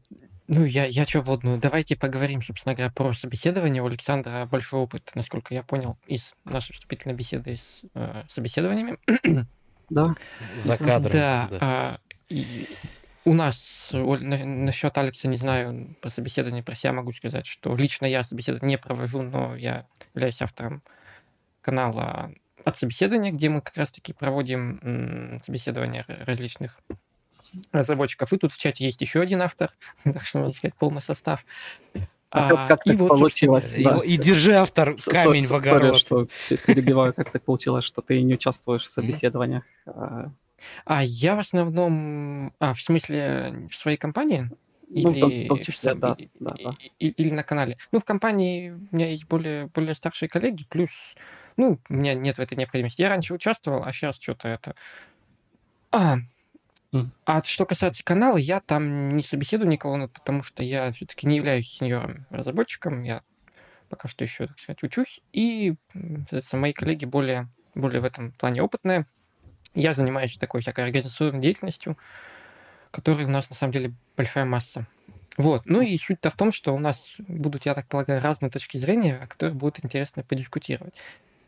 ну, 0.48 0.64
я, 0.64 0.84
я 0.84 1.06
что 1.06 1.22
вводную? 1.22 1.58
Давайте 1.58 1.96
поговорим, 1.96 2.42
собственно 2.42 2.74
говоря, 2.74 2.92
про 2.92 3.14
собеседование. 3.14 3.82
У 3.82 3.86
Александра 3.86 4.44
большой 4.44 4.80
опыт, 4.80 5.10
насколько 5.14 5.54
я 5.54 5.62
понял, 5.62 5.96
из 6.06 6.34
нашей 6.44 6.74
вступительной 6.74 7.14
беседы 7.14 7.56
с 7.56 7.82
э, 7.94 8.24
собеседованиями. 8.28 8.98
Да. 9.92 10.14
За 10.56 10.76
кадром. 10.76 11.12
Да. 11.12 11.48
да. 11.50 11.58
А, 11.60 11.98
и 12.28 12.68
у 13.24 13.34
нас, 13.34 13.90
на, 13.92 14.44
насчет 14.44 14.96
Алекса, 14.98 15.28
не 15.28 15.36
знаю, 15.36 15.94
по 16.00 16.08
собеседованию 16.08 16.64
про 16.64 16.74
себя 16.74 16.92
могу 16.92 17.12
сказать, 17.12 17.46
что 17.46 17.76
лично 17.76 18.06
я 18.06 18.24
собеседование 18.24 18.76
не 18.76 18.82
провожу, 18.82 19.22
но 19.22 19.54
я 19.54 19.86
являюсь 20.14 20.42
автором 20.42 20.82
канала 21.60 22.32
от 22.64 22.76
собеседования, 22.76 23.32
где 23.32 23.48
мы 23.48 23.60
как 23.60 23.76
раз-таки 23.76 24.12
проводим 24.12 25.38
собеседования 25.42 26.04
различных 26.08 26.80
разработчиков. 27.70 28.32
И 28.32 28.38
тут 28.38 28.52
в 28.52 28.58
чате 28.58 28.84
есть 28.84 29.00
еще 29.00 29.20
один 29.20 29.42
автор, 29.42 29.70
так 30.04 30.24
что 30.24 30.38
можно 30.38 30.54
сказать 30.54 30.74
полный 30.74 31.02
состав. 31.02 31.44
А, 32.34 32.48
как, 32.48 32.68
как 32.68 32.84
так 32.84 32.96
вот, 32.96 33.08
получилось? 33.08 33.74
Да. 33.76 34.00
И, 34.02 34.14
и 34.14 34.16
держи 34.16 34.52
автор 34.52 34.96
камень 35.06 35.46
в 35.46 35.52
огород. 35.52 35.98
что 35.98 36.28
перебиваю, 36.66 37.12
как 37.12 37.30
так 37.30 37.42
получилось, 37.42 37.84
что 37.84 38.00
ты 38.00 38.22
не 38.22 38.34
участвуешь 38.34 38.84
в 38.84 38.88
собеседованиях? 38.88 39.64
А, 39.86 40.30
а 40.86 41.04
я 41.04 41.36
в 41.36 41.40
основном... 41.40 42.54
А, 42.58 42.72
в 42.72 42.80
смысле, 42.80 43.68
в 43.70 43.76
своей 43.76 43.98
компании? 43.98 44.50
Или, 44.88 45.04
ну, 45.04 45.12
в 45.12 45.20
том, 45.20 45.30
в 45.30 45.48
том 45.48 45.60
числе, 45.60 45.94
в, 45.94 45.98
да, 45.98 46.16
да, 46.40 46.54
да. 46.64 46.76
Или 46.98 47.30
на 47.30 47.42
канале. 47.42 47.76
Ну, 47.92 47.98
в 47.98 48.04
компании 48.04 48.70
у 48.70 48.96
меня 48.96 49.10
есть 49.10 49.26
более, 49.26 49.66
более 49.66 49.94
старшие 49.94 50.30
коллеги, 50.30 50.64
плюс, 50.68 51.16
ну, 51.58 51.78
у 51.88 51.94
меня 51.94 52.14
нет 52.14 52.36
в 52.36 52.40
этой 52.40 52.56
необходимости. 52.56 53.02
Я 53.02 53.10
раньше 53.10 53.34
участвовал, 53.34 53.84
а 53.84 53.92
сейчас 53.92 54.18
что-то 54.18 54.48
это... 54.48 54.74
А, 55.90 56.16
а 57.24 57.42
что 57.42 57.64
касается 57.64 58.04
канала, 58.04 58.36
я 58.36 58.60
там 58.60 59.08
не 59.10 59.22
собеседую 59.22 59.68
никого, 59.68 60.08
потому 60.08 60.42
что 60.42 60.62
я 60.62 60.92
все-таки 60.92 61.26
не 61.26 61.36
являюсь 61.36 61.68
сеньором 61.68 62.26
разработчиком, 62.30 63.02
я 63.02 63.22
пока 63.88 64.08
что 64.08 64.24
еще, 64.24 64.46
так 64.46 64.58
сказать, 64.58 64.82
учусь, 64.82 65.20
и, 65.32 65.74
соответственно, 65.92 66.62
мои 66.62 66.72
коллеги 66.72 67.04
более, 67.04 67.48
более 67.74 68.00
в 68.00 68.04
этом 68.04 68.32
плане 68.32 68.62
опытные. 68.62 69.06
Я 69.74 69.94
занимаюсь 69.94 70.36
такой 70.36 70.60
всякой 70.60 70.84
организационной 70.84 71.40
деятельностью, 71.40 71.96
которой 72.90 73.24
у 73.24 73.30
нас, 73.30 73.48
на 73.48 73.56
самом 73.56 73.72
деле, 73.72 73.94
большая 74.16 74.44
масса. 74.44 74.86
Вот. 75.38 75.62
Ну 75.64 75.80
и 75.80 75.96
суть-то 75.96 76.28
в 76.28 76.36
том, 76.36 76.52
что 76.52 76.74
у 76.74 76.78
нас 76.78 77.14
будут, 77.18 77.64
я 77.64 77.74
так 77.74 77.86
полагаю, 77.86 78.20
разные 78.20 78.50
точки 78.50 78.76
зрения, 78.76 79.16
о 79.16 79.26
которых 79.26 79.56
будет 79.56 79.82
интересно 79.82 80.22
подискутировать. 80.22 80.94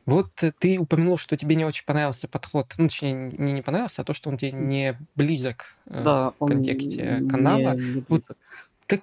Вот 0.06 0.28
ты 0.58 0.78
упомянул, 0.78 1.16
что 1.16 1.36
тебе 1.36 1.54
не 1.54 1.64
очень 1.64 1.84
понравился 1.84 2.28
подход, 2.28 2.74
ну, 2.76 2.88
точнее, 2.88 3.12
не, 3.12 3.52
не 3.52 3.62
понравился, 3.62 4.02
а 4.02 4.04
то, 4.04 4.12
что 4.12 4.28
он 4.28 4.36
тебе 4.36 4.52
не 4.52 4.98
близок 5.14 5.76
э, 5.86 6.02
да, 6.02 6.32
в 6.38 6.46
контексте 6.46 7.22
канала. 7.30 7.74
Не, 7.74 7.94
не 7.94 8.04
вот 8.08 8.24
как, 8.86 9.02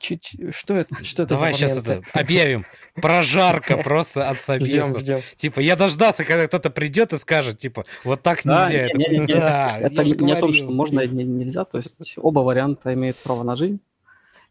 чуть, 0.00 0.36
что 0.50 0.74
это, 0.74 1.04
что 1.04 1.22
это 1.22 1.34
Давай 1.34 1.54
сейчас 1.54 1.76
это 1.76 2.02
объявим. 2.14 2.64
Прожарка 2.94 3.76
просто 3.76 4.28
от 4.28 4.40
собесов. 4.40 5.02
Типа, 5.36 5.60
я 5.60 5.76
дождался, 5.76 6.24
когда 6.24 6.48
кто-то 6.48 6.70
придет 6.70 7.12
и 7.12 7.18
скажет, 7.18 7.58
типа, 7.58 7.84
вот 8.02 8.22
так 8.22 8.44
нельзя. 8.44 9.78
Это 9.78 10.04
не 10.04 10.32
о 10.32 10.40
том, 10.40 10.52
что 10.54 10.70
можно 10.70 11.00
и 11.00 11.08
нельзя. 11.08 11.64
То 11.64 11.78
есть 11.78 12.14
оба 12.16 12.40
варианта 12.40 12.92
имеют 12.94 13.16
право 13.18 13.44
на 13.44 13.54
жизнь. 13.54 13.78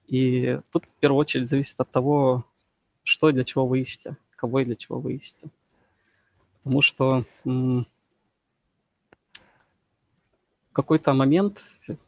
И 0.07 0.59
тут 0.71 0.85
в 0.85 0.99
первую 0.99 1.19
очередь 1.19 1.47
зависит 1.47 1.79
от 1.79 1.91
того, 1.91 2.45
что 3.03 3.29
и 3.29 3.33
для 3.33 3.43
чего 3.43 3.67
вы 3.67 3.81
ищете, 3.81 4.17
кого 4.35 4.61
и 4.61 4.65
для 4.65 4.75
чего 4.75 4.99
вы 4.99 5.13
ищете. 5.13 5.49
Потому 6.63 6.81
что 6.81 7.25
в 7.43 7.85
какой-то 10.73 11.13
момент, 11.13 11.61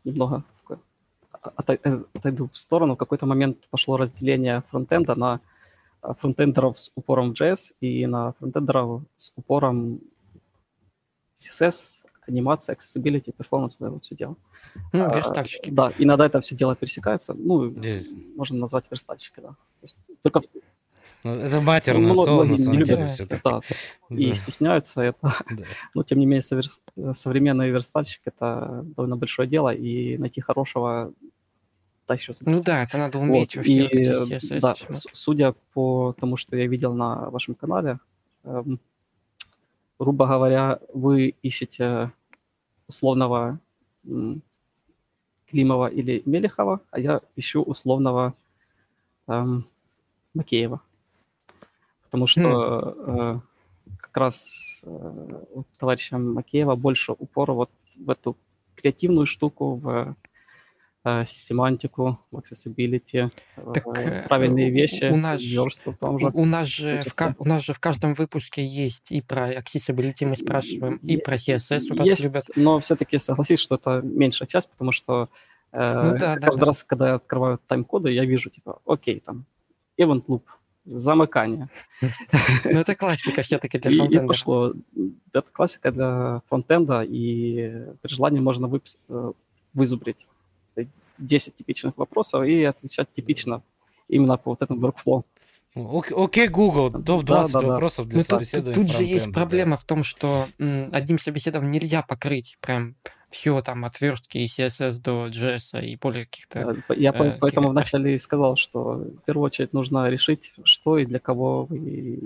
немного 0.03 0.43
отойду 1.41 2.47
в 2.47 2.57
сторону, 2.57 2.95
в 2.95 2.97
какой-то 2.97 3.25
момент 3.25 3.67
пошло 3.69 3.97
разделение 3.97 4.61
фронтенда 4.69 5.15
на 5.15 5.39
э, 6.03 6.13
фронтендеров 6.19 6.79
с 6.79 6.91
упором 6.95 7.33
в 7.33 7.41
JS 7.41 7.73
и 7.79 8.05
на 8.05 8.33
фронтендеров 8.33 9.01
с 9.17 9.31
упором 9.35 10.01
CSS, 11.35 12.03
анимация, 12.27 12.75
accessibility, 12.75 13.33
performance, 13.35 13.75
вот 13.79 14.03
все 14.03 14.15
дело. 14.15 14.35
Ну, 14.93 15.05
а, 15.05 15.15
верстальщики. 15.15 15.69
А, 15.71 15.73
да, 15.73 15.93
иногда 15.97 16.25
это 16.27 16.39
все 16.41 16.55
дело 16.55 16.75
пересекается. 16.75 17.33
Ну, 17.33 17.71
Здесь. 17.71 18.07
можно 18.35 18.59
назвать 18.59 18.85
верстальщики, 18.91 19.39
да. 19.39 19.55
только 20.21 20.41
ну, 21.23 21.35
это 21.35 21.61
матерное 21.61 22.07
ну, 22.07 22.15
слово, 22.15 22.43
на 22.43 22.57
самом 22.57 22.83
деле, 22.83 23.07
все-таки. 23.07 23.41
Да, 23.43 23.61
и 24.09 24.33
стесняются 24.33 25.01
это. 25.01 25.17
Да. 25.49 25.63
Но, 25.93 26.03
тем 26.03 26.19
не 26.19 26.25
менее, 26.25 27.13
современный 27.13 27.69
верстальщик— 27.69 28.21
это 28.25 28.83
довольно 28.95 29.17
большое 29.17 29.47
дело, 29.47 29.73
и 29.73 30.17
найти 30.17 30.41
хорошего 30.41 31.13
еще 32.13 32.33
Ну 32.41 32.61
да, 32.61 32.83
это 32.83 32.97
надо 32.97 33.19
уметь 33.19 33.55
вот. 33.55 33.65
вообще. 33.65 33.85
И, 33.87 34.09
вот 34.09 34.31
эти 34.31 34.59
да, 34.59 34.73
судя 35.13 35.53
по 35.73 36.13
тому, 36.19 36.37
что 36.37 36.55
я 36.55 36.67
видел 36.67 36.93
на 36.93 37.29
вашем 37.29 37.55
канале, 37.55 37.99
эм, 38.43 38.79
грубо 39.99 40.27
говоря, 40.27 40.79
вы 40.93 41.35
ищете 41.41 42.11
условного 42.87 43.59
м, 44.05 44.41
Климова 45.49 45.87
или 45.87 46.21
Мелехова, 46.25 46.81
а 46.91 46.99
я 46.99 47.21
ищу 47.35 47.61
условного 47.61 48.33
эм, 49.27 49.65
Макеева. 50.33 50.81
Потому 52.11 52.27
что 52.27 52.95
э, 53.07 53.39
как 53.97 54.17
раз 54.17 54.81
э, 54.83 55.43
товарища 55.79 56.17
Макеева 56.17 56.75
больше 56.75 57.13
упора 57.13 57.53
вот 57.53 57.71
в 57.95 58.09
эту 58.09 58.37
креативную 58.75 59.25
штуку, 59.25 59.75
в 59.75 60.15
э, 61.05 61.23
семантику, 61.25 62.19
в 62.31 62.37
accessibility, 62.37 63.31
Так 63.73 63.87
э, 63.97 64.25
правильные 64.27 64.69
вещи, 64.69 65.05
у 65.11 65.15
нас, 65.15 65.41
верстку 65.41 65.93
там 65.93 66.19
же. 66.19 66.27
у, 66.33 66.41
у 66.41 66.45
нас 66.45 66.67
же 66.67 67.01
в 67.01 67.35
у 67.39 67.47
нас 67.47 67.63
же 67.63 67.73
в 67.73 67.79
каждом 67.79 68.13
выпуске 68.13 68.65
есть 68.65 69.11
и 69.11 69.21
про 69.21 69.53
accessibility 69.53 70.25
мы 70.25 70.35
спрашиваем, 70.35 70.97
и 70.97 71.13
Е- 71.13 71.19
про 71.19 71.35
CSS 71.35 71.91
у 71.91 71.95
нас 71.95 72.19
любят. 72.23 72.43
Есть, 72.47 72.57
но 72.57 72.79
все-таки 72.79 73.17
согласись, 73.17 73.59
что 73.59 73.75
это 73.75 74.01
меньшая 74.03 74.47
часть, 74.47 74.69
потому 74.69 74.91
что 74.91 75.29
Ну 75.71 75.79
э, 75.79 76.19
да, 76.19 76.35
да, 76.35 76.41
каждый 76.41 76.59
да. 76.59 76.65
раз, 76.65 76.83
когда 76.83 77.07
я 77.09 77.15
открываю 77.15 77.57
тайм-коды, 77.65 78.11
я 78.11 78.25
вижу, 78.25 78.49
типа, 78.49 78.81
окей, 78.85 79.21
там, 79.21 79.45
event 79.97 80.25
loop, 80.27 80.43
замыкание. 80.85 81.69
Но 82.63 82.79
это 82.79 82.95
классика 82.95 83.41
все-таки 83.41 83.79
для 83.79 83.91
И, 83.91 83.93
и 83.93 83.97
фронтенда. 83.97 84.27
пошло. 84.27 84.73
Это 85.33 85.47
классика 85.51 85.91
для 85.91 86.41
фронтенда, 86.47 87.01
и 87.03 87.85
при 88.01 88.13
желании 88.13 88.39
можно 88.39 88.69
э, 89.09 89.31
вызубрить 89.73 90.27
10 91.17 91.55
типичных 91.55 91.97
вопросов 91.97 92.45
и 92.45 92.63
отвечать 92.63 93.11
типично 93.13 93.61
именно 94.07 94.37
по 94.37 94.51
вот 94.51 94.61
этому 94.61 94.79
workflow. 94.87 95.23
Ок- 95.75 96.11
Окей, 96.11 96.47
Google, 96.49 96.91
топ-20 96.91 97.23
Да, 97.25 97.47
да, 97.47 97.61
да. 97.61 97.67
вопросов 97.67 98.07
для 98.07 98.17
Ну, 98.17 98.21
тут, 98.23 98.29
тут- 98.29 98.37
собеседования 98.47 98.73
тут 98.73 98.91
же 98.91 99.03
есть 99.03 99.27
да. 99.27 99.31
проблема 99.31 99.77
в 99.77 99.83
том, 99.85 100.03
что 100.03 100.47
м, 100.59 100.89
одним 100.91 101.17
собеседованием 101.17 101.71
нельзя 101.71 102.01
покрыть 102.01 102.57
прям 102.59 102.95
все 103.29 103.61
там 103.61 103.85
от 103.85 104.01
верстки 104.01 104.37
и 104.39 104.47
CSS 104.47 104.97
до 104.99 105.27
JS 105.27 105.81
и 105.81 105.95
более 105.95 106.25
каких-то... 106.25 106.59
Э, 106.89 106.93
Я 106.97 107.11
э, 107.11 107.13
поэтому 107.13 107.39
каких- 107.39 107.69
вначале 107.69 108.15
и 108.15 108.17
сказал, 108.17 108.57
что 108.57 108.95
в 108.95 109.21
первую 109.25 109.45
очередь 109.45 109.71
нужно 109.71 110.09
решить, 110.09 110.53
что 110.65 110.97
и 110.97 111.05
для 111.05 111.19
кого 111.19 111.63
вы 111.63 111.77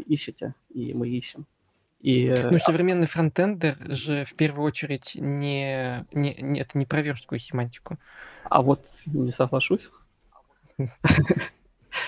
ищете, 0.08 0.56
и 0.74 0.96
мы 0.96 1.08
ищем. 1.08 1.46
И 2.02 2.26
э, 2.26 2.50
Ну, 2.50 2.58
современный 2.58 3.06
фронтендер 3.06 3.76
же 3.92 4.26
в 4.26 4.34
первую 4.36 4.66
очередь 4.66 5.12
не, 5.16 6.04
не, 6.12 6.34
не- 6.42 6.60
это 6.62 6.76
не 6.80 6.86
про 6.88 7.02
верстку 7.02 7.36
и 7.36 7.40
семантику. 7.40 7.98
А 8.50 8.64
вот 8.64 8.88
не 9.06 9.32
соглашусь, 9.32 9.92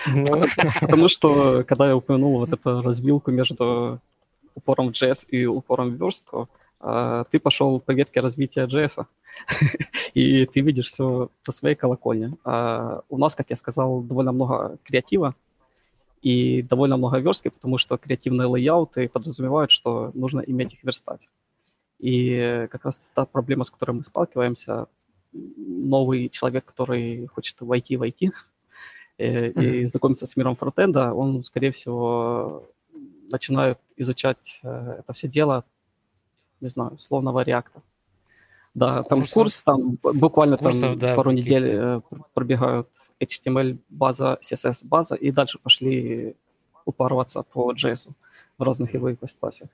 потому 0.80 1.08
что 1.08 1.64
когда 1.64 1.88
я 1.88 1.96
упомянул 1.96 2.38
вот 2.38 2.52
эту 2.52 2.82
развилку 2.82 3.30
между 3.30 4.00
упором 4.54 4.92
в 4.92 4.92
JS 4.92 5.26
и 5.28 5.46
упором 5.46 5.90
в 5.90 6.00
верстку, 6.00 6.48
а, 6.80 7.24
ты 7.24 7.40
пошел 7.40 7.80
по 7.80 7.92
ветке 7.92 8.20
развития 8.20 8.66
JS, 8.66 9.06
и 10.14 10.46
ты 10.46 10.60
видишь 10.60 10.86
все 10.86 11.30
со 11.40 11.52
своей 11.52 11.74
колокольни. 11.74 12.34
А 12.44 13.02
у 13.08 13.18
нас, 13.18 13.34
как 13.34 13.50
я 13.50 13.56
сказал, 13.56 14.00
довольно 14.02 14.32
много 14.32 14.78
креатива 14.84 15.34
и 16.22 16.62
довольно 16.62 16.96
много 16.96 17.18
верстки, 17.18 17.48
потому 17.48 17.78
что 17.78 17.96
креативные 17.96 18.46
лейауты 18.46 19.08
подразумевают, 19.08 19.70
что 19.70 20.10
нужно 20.14 20.40
иметь 20.40 20.74
их 20.74 20.84
верстать. 20.84 21.28
И 21.98 22.68
как 22.70 22.84
раз 22.84 23.02
та 23.14 23.24
проблема, 23.24 23.64
с 23.64 23.70
которой 23.70 23.92
мы 23.92 24.04
сталкиваемся, 24.04 24.86
новый 25.32 26.28
человек, 26.28 26.64
который 26.64 27.26
хочет 27.26 27.60
войти 27.60 27.96
в 27.96 28.02
IT 28.02 28.32
э, 29.18 29.50
и 29.50 29.84
знакомиться 29.86 30.26
с 30.26 30.36
миром 30.36 30.56
фронтенда, 30.56 31.12
он, 31.12 31.42
скорее 31.42 31.70
всего, 31.72 32.64
начинает 33.30 33.78
изучать 33.96 34.60
э, 34.62 34.96
это 35.00 35.12
все 35.12 35.28
дело, 35.28 35.64
не 36.60 36.68
знаю, 36.68 36.98
словного 36.98 37.40
реакта. 37.42 37.82
Да, 38.74 39.02
С 39.02 39.08
там 39.08 39.20
курсов- 39.20 39.34
курс, 39.34 39.62
там 39.62 39.98
буквально 40.02 40.56
курсов, 40.56 40.90
там 40.92 40.98
да, 40.98 41.14
пару 41.14 41.32
недель 41.32 41.64
э, 41.66 42.00
пр- 42.08 42.22
пробегают 42.34 42.88
HTML-база, 43.20 44.38
CSS-база, 44.40 45.14
и 45.16 45.30
дальше 45.32 45.58
пошли 45.58 46.36
упарываться 46.84 47.42
по 47.42 47.72
JS 47.72 48.08
в 48.56 48.62
разных 48.62 48.94
его 48.94 49.12
ипостасях. 49.12 49.68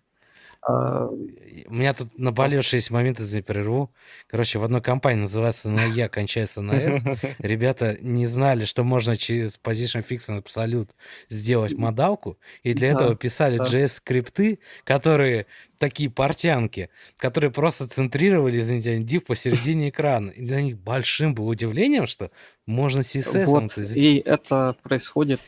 А, 0.67 1.09
У 1.09 1.75
меня 1.75 1.93
тут 1.93 2.19
наболевшие 2.19 2.79
есть 2.79 2.91
моменты, 2.91 3.23
за 3.23 3.43
прерву. 3.43 3.93
Короче, 4.29 4.59
в 4.59 4.65
одной 4.65 4.81
компании 4.81 5.21
называется 5.21 5.69
на 5.69 5.85
Я, 5.85 6.09
кончается 6.09 6.62
на 6.62 6.73
С. 6.73 7.05
Ребята 7.39 7.99
не 8.01 8.27
знали, 8.27 8.65
что 8.65 8.83
можно 8.83 9.17
через 9.17 9.59
Position 9.62 10.05
Fix 10.07 10.43
Absolute 10.43 10.89
сделать 11.29 11.75
модалку, 11.75 12.39
и 12.62 12.73
для 12.73 12.93
Да, 12.93 13.01
этого 13.01 13.17
писали 13.17 13.59
да. 13.59 13.65
JS-скрипты, 13.65 14.59
которые 14.85 15.47
такие 15.79 16.09
портянки, 16.09 16.89
которые 17.19 17.51
просто 17.51 17.87
центрировали, 17.87 18.59
извините, 18.59 18.99
div 19.01 19.21
посередине 19.27 19.91
экрана. 19.91 20.31
И 20.31 20.47
для 20.47 20.62
них 20.62 20.79
большим 20.79 21.35
было 21.35 21.51
удивлением, 21.51 22.07
что 22.07 22.31
можно 22.65 23.01
CSS 23.01 23.45
Вот, 23.45 23.77
и 23.77 24.23
это 24.25 24.77
происходит 24.83 25.41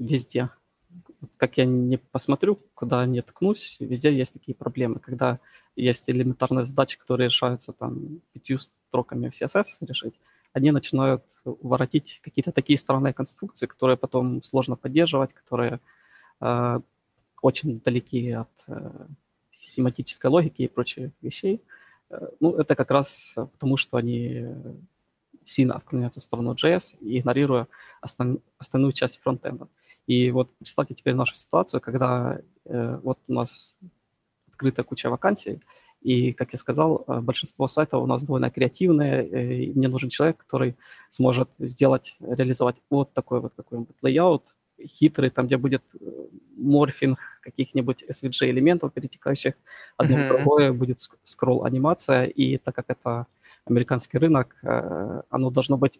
везде. 0.00 0.48
Как 1.36 1.56
я 1.58 1.64
не 1.64 1.98
посмотрю, 1.98 2.58
куда 2.74 3.04
не 3.06 3.22
ткнусь, 3.22 3.76
везде 3.80 4.16
есть 4.16 4.32
такие 4.32 4.54
проблемы, 4.54 4.98
когда 4.98 5.38
есть 5.76 6.08
элементарные 6.10 6.64
задачи, 6.64 6.98
которые 6.98 7.28
решаются 7.28 7.72
там 7.72 8.20
пятью 8.32 8.58
строками 8.58 9.28
в 9.28 9.32
CSS 9.32 9.64
решить, 9.80 10.14
они 10.52 10.70
начинают 10.70 11.22
воротить 11.44 12.20
какие-то 12.22 12.50
такие 12.50 12.78
странные 12.78 13.12
конструкции, 13.12 13.66
которые 13.66 13.96
потом 13.96 14.42
сложно 14.42 14.76
поддерживать, 14.76 15.34
которые 15.34 15.80
э, 16.40 16.80
очень 17.42 17.80
далеки 17.80 18.30
от 18.30 18.48
э, 18.66 19.06
семантической 19.52 20.30
логики 20.30 20.62
и 20.62 20.68
прочих 20.68 21.10
вещей. 21.20 21.62
Э, 22.08 22.28
ну, 22.40 22.56
это 22.56 22.74
как 22.74 22.90
раз 22.90 23.34
потому, 23.52 23.76
что 23.76 23.98
они 23.98 24.46
э, 24.46 24.74
сильно 25.44 25.74
отклоняются 25.74 26.20
в 26.20 26.24
сторону 26.24 26.54
JS, 26.54 26.96
игнорируя 27.00 27.68
остан- 28.00 28.40
остальную 28.58 28.92
часть 28.92 29.20
фронтенда. 29.20 29.68
И 30.06 30.30
вот 30.30 30.54
представьте 30.58 30.94
теперь 30.94 31.14
нашу 31.14 31.34
ситуацию, 31.34 31.80
когда 31.80 32.40
э, 32.64 32.98
вот 33.02 33.18
у 33.28 33.32
нас 33.32 33.76
открытая 34.48 34.84
куча 34.84 35.10
вакансий, 35.10 35.60
и, 36.06 36.32
как 36.32 36.52
я 36.52 36.58
сказал, 36.58 37.04
э, 37.08 37.20
большинство 37.20 37.66
сайтов 37.68 38.02
у 38.02 38.06
нас 38.06 38.22
довольно 38.22 38.50
креативные, 38.50 39.28
э, 39.28 39.54
и 39.64 39.72
мне 39.72 39.88
нужен 39.88 40.08
человек, 40.08 40.36
который 40.36 40.76
сможет 41.10 41.48
сделать, 41.58 42.16
реализовать 42.20 42.76
вот 42.90 43.12
такой 43.12 43.40
вот 43.40 43.54
какой-нибудь 43.56 43.96
layout, 44.02 44.44
хитрый, 44.80 45.30
там, 45.30 45.46
где 45.46 45.56
будет 45.56 45.82
э, 46.00 46.06
морфинг 46.56 47.18
каких-нибудь 47.42 48.04
SVG-элементов, 48.04 48.92
перетекающих 48.92 49.54
одно 49.96 50.16
в 50.16 50.28
другое, 50.28 50.72
будет 50.72 50.98
ск- 50.98 51.18
скролл-анимация, 51.24 52.26
и 52.26 52.58
так 52.58 52.76
как 52.76 52.84
это 52.88 53.26
американский 53.64 54.18
рынок, 54.18 54.54
оно 55.28 55.50
должно 55.50 55.76
быть 55.76 55.98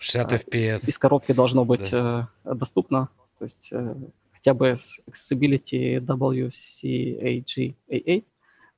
60 0.00 0.32
а, 0.32 0.36
FPS. 0.36 0.88
из 0.88 0.98
коробки 0.98 1.32
должно 1.32 1.66
быть 1.66 1.92
э, 1.92 2.26
доступно, 2.44 3.08
то 3.38 3.44
есть 3.44 3.68
э, 3.70 3.94
хотя 4.32 4.54
бы 4.54 4.68
с 4.68 4.98
Accessibility 5.06 6.00
WCAG-AA, 6.00 8.24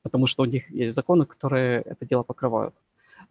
потому 0.03 0.27
что 0.27 0.43
у 0.43 0.47
них 0.47 0.69
есть 0.71 0.95
законы, 0.95 1.25
которые 1.25 1.83
это 1.83 2.05
дело 2.05 2.25
покрывают. 2.25 2.75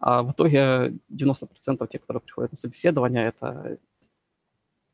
А 0.00 0.22
в 0.22 0.32
итоге 0.32 0.94
90% 1.10 1.86
тех, 1.88 2.00
которые 2.00 2.22
приходят 2.22 2.52
на 2.52 2.56
собеседование, 2.56 3.26
это 3.26 3.76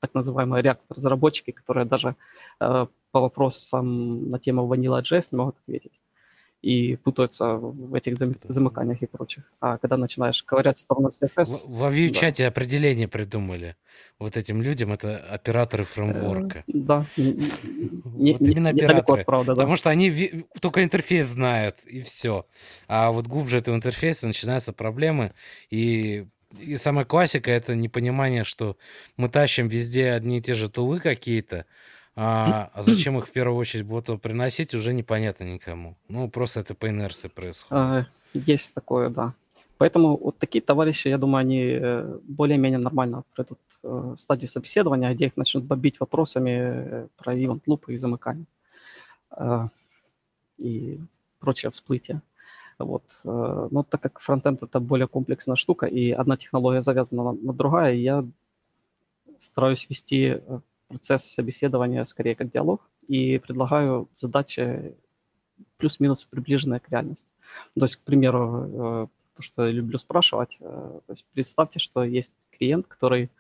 так 0.00 0.14
называемые 0.14 0.64
React-разработчики, 0.64 1.52
которые 1.52 1.86
даже 1.86 2.16
э, 2.60 2.86
по 3.12 3.20
вопросам 3.20 4.28
на 4.28 4.40
тему 4.40 4.66
Vanilla.js 4.66 5.28
не 5.30 5.38
могут 5.38 5.56
ответить 5.60 5.97
и 6.60 6.96
путаются 6.96 7.54
в 7.54 7.94
этих 7.94 8.16
зам- 8.16 8.34
замыканиях 8.48 9.02
и 9.02 9.06
прочих. 9.06 9.44
А 9.60 9.78
когда 9.78 9.96
начинаешь 9.96 10.42
ковырять 10.42 10.76
в 10.76 10.80
сторону 10.80 11.08
CSS... 11.08 11.44
В- 11.68 11.78
Во 11.78 11.90
Vue-чате 11.92 12.46
определение 12.46 13.06
придумали 13.06 13.76
вот 14.18 14.36
этим 14.36 14.60
людям, 14.62 14.92
это 14.92 15.18
операторы 15.18 15.84
фреймворка. 15.84 16.64
Э, 16.66 16.72
Да, 16.74 17.06
не- 17.16 17.50
Вот 18.34 18.40
именно 18.40 18.70
операторы. 18.70 19.20
от 19.20 19.26
правды, 19.26 19.46
да. 19.48 19.54
Потому 19.54 19.76
что 19.76 19.90
они 19.90 20.44
только 20.60 20.82
интерфейс 20.82 21.26
знают, 21.28 21.84
и 21.86 22.00
все. 22.02 22.44
А 22.88 23.10
вот 23.12 23.26
глубже 23.28 23.58
этого 23.58 23.76
интерфейса 23.76 24.26
начинаются 24.26 24.72
проблемы. 24.72 25.32
И, 25.70 26.26
и 26.58 26.76
самая 26.76 27.04
классика— 27.04 27.50
это 27.52 27.76
непонимание, 27.76 28.42
что 28.42 28.76
мы 29.16 29.28
тащим 29.28 29.68
везде 29.68 30.10
одни 30.10 30.38
и 30.38 30.42
те 30.42 30.54
же 30.54 30.68
тулы 30.68 30.98
какие-то, 30.98 31.66
а, 32.20 32.70
а 32.74 32.82
зачем 32.82 33.16
их 33.16 33.28
в 33.28 33.30
первую 33.30 33.56
очередь 33.56 33.86
будут 33.86 34.20
приносить, 34.20 34.74
уже 34.74 34.92
непонятно 34.92 35.44
никому. 35.44 35.96
Ну, 36.08 36.28
просто 36.28 36.60
это 36.60 36.74
по 36.74 36.88
инерции 36.88 37.28
происходит. 37.28 37.70
А, 37.70 38.06
Есть 38.34 38.74
такое, 38.74 39.08
да. 39.08 39.34
Поэтому 39.78 40.16
вот 40.16 40.36
такие 40.36 40.60
товарищи, 40.60 41.06
я 41.06 41.16
думаю, 41.16 41.42
они 41.42 41.78
э, 41.80 42.18
более-менее 42.24 42.80
нормально 42.80 43.22
пройдут 43.36 43.60
э, 43.84 44.14
стадию 44.18 44.48
собеседования, 44.48 45.14
где 45.14 45.26
их 45.26 45.36
начнут 45.36 45.62
бомбить 45.62 46.00
вопросами 46.00 46.50
э, 46.50 47.06
про 47.16 47.36
event 47.36 47.62
лупы 47.66 47.94
и 47.94 47.98
замыкание 47.98 48.46
и 50.58 50.98
прочее 51.38 51.70
всплытие. 51.70 52.20
Вот. 52.78 53.04
Но 53.22 53.84
так 53.88 54.00
как 54.00 54.18
фронтенд 54.18 54.62
это 54.62 54.80
более 54.80 55.06
комплексная 55.06 55.56
штука, 55.56 55.86
и 55.86 56.10
одна 56.10 56.36
технология 56.36 56.80
завязана 56.80 57.22
на, 57.22 57.32
на 57.32 57.52
другая, 57.52 57.94
я 57.94 58.24
стараюсь 59.38 59.86
вести 59.88 60.40
процесс 60.88 61.24
собеседования 61.24 62.04
скорее 62.04 62.34
как 62.34 62.50
диалог 62.50 62.80
и 63.06 63.38
предлагаю 63.38 64.08
задачи 64.14 64.94
плюс-минус 65.76 66.24
приближенные 66.24 66.80
к 66.80 66.88
реальности. 66.88 67.32
То 67.78 67.84
есть, 67.84 67.96
к 67.96 68.00
примеру, 68.00 69.04
э, 69.04 69.06
то, 69.38 69.42
что 69.42 69.66
я 69.66 69.72
люблю 69.72 69.98
спрашивать, 69.98 70.56
э, 70.60 71.00
то 71.06 71.12
есть 71.12 71.24
представьте, 71.32 71.78
что 71.78 72.02
есть 72.02 72.32
клиент, 72.50 72.86
который 72.86 73.30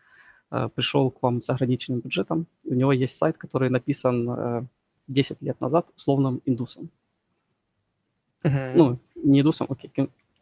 э, 0.50 0.68
пришел 0.74 1.10
к 1.10 1.22
вам 1.22 1.42
с 1.42 1.50
ограниченным 1.50 2.00
бюджетом, 2.00 2.46
у 2.64 2.74
него 2.74 2.92
есть 2.92 3.16
сайт, 3.16 3.36
который 3.36 3.68
написан 3.68 4.30
э, 4.30 4.62
10 5.08 5.42
лет 5.42 5.60
назад 5.60 5.86
условным 5.96 6.40
индусом. 6.46 6.90
Uh-huh. 8.44 8.72
Ну, 8.76 8.98
не 9.16 9.40
индусом, 9.40 9.66
окей, 9.70 9.90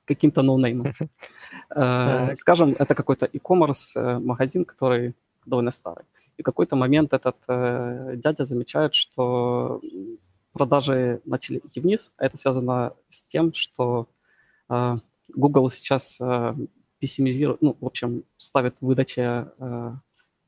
каким-то 0.04 0.42
ноунеймом. 0.42 0.92
Uh, 1.70 2.34
скажем, 2.34 2.76
это 2.78 2.94
какой-то 2.94 3.26
e-commerce 3.26 4.20
магазин, 4.20 4.64
который 4.64 5.14
довольно 5.46 5.70
старый. 5.70 6.04
И 6.36 6.42
в 6.42 6.44
какой-то 6.44 6.76
момент 6.76 7.12
этот 7.12 7.36
э, 7.48 8.14
дядя 8.16 8.44
замечает, 8.44 8.94
что 8.94 9.80
продажи 10.52 11.20
начали 11.24 11.58
идти 11.58 11.80
вниз, 11.80 12.12
а 12.16 12.26
это 12.26 12.36
связано 12.36 12.92
с 13.08 13.22
тем, 13.22 13.52
что 13.54 14.08
э, 14.68 14.96
Google 15.34 15.70
сейчас 15.70 16.18
э, 16.20 16.54
пессимизирует, 16.98 17.62
ну, 17.62 17.76
в 17.80 17.86
общем, 17.86 18.24
ставит 18.36 18.74
в 18.80 18.86
выдаче 18.86 19.48
э, 19.58 19.92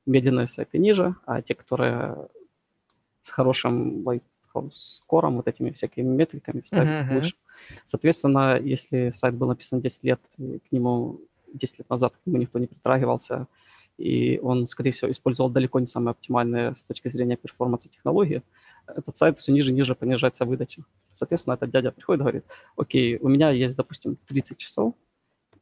медленные 0.07 0.47
сайты 0.47 0.79
ниже, 0.79 1.15
а 1.27 1.43
те, 1.43 1.55
которые 1.55 2.29
с 3.21 3.31
хорошим 3.31 4.05
скором, 4.73 5.37
вот 5.37 5.47
этими 5.47 5.71
всякими 5.71 6.07
метриками 6.07 6.63
ставят 6.65 6.89
uh-huh. 6.89 7.15
выше. 7.15 7.35
Соответственно, 7.85 8.59
если 8.59 9.11
сайт 9.11 9.35
был 9.35 9.49
написан 9.49 9.81
10 9.81 10.05
лет, 10.05 10.21
к 10.37 10.73
нему 10.73 11.21
10 11.53 11.81
лет 11.81 11.91
назад 11.91 12.15
к 12.15 12.27
нему 12.27 12.39
никто 12.39 12.59
не 12.59 12.67
притрагивался, 12.67 13.47
и 13.99 14.39
он, 14.39 14.67
скорее 14.67 14.93
всего, 14.93 15.11
использовал 15.11 15.51
далеко 15.51 15.81
не 15.81 15.87
самые 15.87 16.13
оптимальные 16.13 16.75
с 16.75 16.85
точки 16.85 17.09
зрения 17.09 17.37
перформанса 17.37 17.89
технологии, 17.89 18.43
этот 18.87 19.17
сайт 19.17 19.39
все 19.39 19.53
ниже 19.53 19.71
и 19.71 19.75
ниже 19.75 19.95
понижается 19.95 20.45
выдача. 20.45 20.83
Соответственно, 21.13 21.55
этот 21.55 21.71
дядя 21.71 21.91
приходит 21.91 22.21
и 22.21 22.23
говорит, 22.23 22.45
окей, 22.77 23.19
у 23.19 23.29
меня 23.29 23.51
есть, 23.51 23.77
допустим, 23.77 24.17
30 24.27 24.57
часов, 24.57 24.95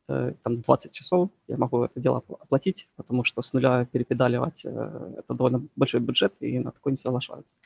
э, 0.09 0.35
там 0.43 0.61
20 0.61 0.93
часов, 0.93 1.31
я 1.49 1.57
могу 1.57 1.83
это 1.83 1.99
дело 1.99 2.19
оплатить, 2.19 2.89
потому 2.97 3.25
что 3.25 3.43
с 3.43 3.53
нуля 3.55 3.87
перепедаливать 3.87 4.65
э, 4.65 5.15
это 5.19 5.35
довольно 5.35 5.67
большой 5.75 6.01
бюджет, 6.01 6.35
и 6.41 6.59
на 6.59 6.73
такой 6.73 6.93
не 6.93 6.99
соглашаются. 6.99 7.57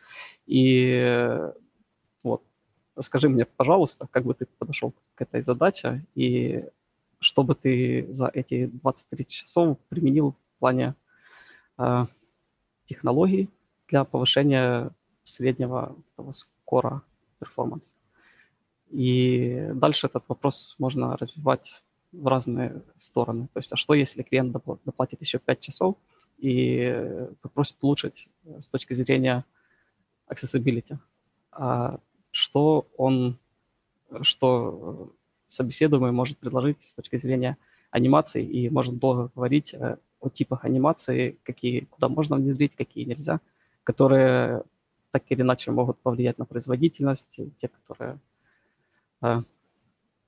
И 0.46 0.94
э, 0.94 1.52
вот, 2.22 2.42
расскажи 2.94 3.28
мне, 3.28 3.44
пожалуйста, 3.44 4.06
как 4.10 4.24
бы 4.24 4.34
ты 4.34 4.46
подошел 4.58 4.94
к 5.16 5.22
этой 5.22 5.42
задаче, 5.42 6.06
и 6.14 6.64
что 7.18 7.42
бы 7.42 7.54
ты 7.54 8.06
за 8.08 8.30
эти 8.32 8.66
23 8.66 9.26
часов 9.26 9.76
применил 9.88 10.36
плане 10.60 10.94
э, 11.78 12.06
технологий 12.86 13.48
для 13.88 14.04
повышения 14.04 14.90
среднего 15.24 15.96
этого 16.12 16.32
скора 16.32 17.02
перформанс. 17.38 17.94
И 18.90 19.70
дальше 19.74 20.06
этот 20.06 20.24
вопрос 20.28 20.74
можно 20.78 21.16
развивать 21.16 21.82
в 22.12 22.26
разные 22.26 22.82
стороны. 22.96 23.48
То 23.52 23.58
есть, 23.58 23.72
а 23.72 23.76
что 23.76 23.94
если 23.94 24.22
клиент 24.22 24.52
доплатит 24.52 25.20
еще 25.20 25.38
5 25.38 25.60
часов 25.60 25.96
и 26.38 27.28
попросит 27.40 27.76
улучшить 27.82 28.28
с 28.44 28.68
точки 28.68 28.94
зрения 28.94 29.44
accessibility? 30.28 30.98
А 31.52 32.00
что 32.32 32.88
он, 32.96 33.38
что 34.22 35.12
собеседуемый 35.46 36.12
может 36.12 36.38
предложить 36.38 36.82
с 36.82 36.94
точки 36.94 37.16
зрения 37.18 37.56
анимации 37.90 38.44
и 38.44 38.70
может 38.70 38.98
долго 38.98 39.30
говорить 39.34 39.74
э, 39.74 39.98
о 40.20 40.28
типах 40.28 40.64
анимации, 40.64 41.38
какие, 41.42 41.84
куда 41.84 42.08
можно 42.08 42.36
внедрить, 42.36 42.76
какие 42.76 43.04
нельзя, 43.04 43.40
которые 43.84 44.62
так 45.10 45.24
или 45.28 45.42
иначе 45.42 45.70
могут 45.72 45.98
повлиять 45.98 46.38
на 46.38 46.44
производительность, 46.44 47.40
те, 47.58 47.68
которые 47.68 48.18
э, 49.22 49.42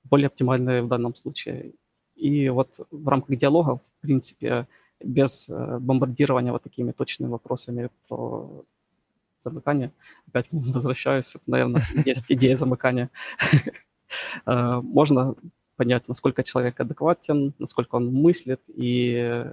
более 0.03 0.27
оптимальные 0.27 0.81
в 0.81 0.87
данном 0.87 1.15
случае. 1.15 1.73
И 2.15 2.49
вот 2.49 2.79
в 2.91 3.07
рамках 3.07 3.37
диалога, 3.37 3.77
в 3.77 4.01
принципе, 4.01 4.67
без 4.99 5.47
э, 5.49 5.77
бомбардирования 5.79 6.51
вот 6.51 6.63
такими 6.63 6.91
точными 6.91 7.31
вопросами 7.31 7.89
про 8.07 8.65
замыкание, 9.41 9.91
опять 10.27 10.47
возвращаюсь, 10.51 11.35
наверное, 11.47 11.83
есть 12.05 12.31
идея 12.31 12.55
замыкания, 12.55 13.09
э, 14.45 14.81
можно 14.81 15.35
понять, 15.83 16.07
насколько 16.07 16.43
человек 16.43 16.79
адекватен, 16.79 17.53
насколько 17.59 17.95
он 17.97 18.13
мыслит 18.13 18.61
и 18.67 19.45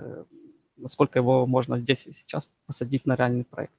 насколько 0.76 1.18
его 1.18 1.46
можно 1.46 1.78
здесь 1.78 2.06
и 2.06 2.12
сейчас 2.12 2.48
посадить 2.66 3.06
на 3.06 3.16
реальный 3.16 3.44
проект. 3.44 3.74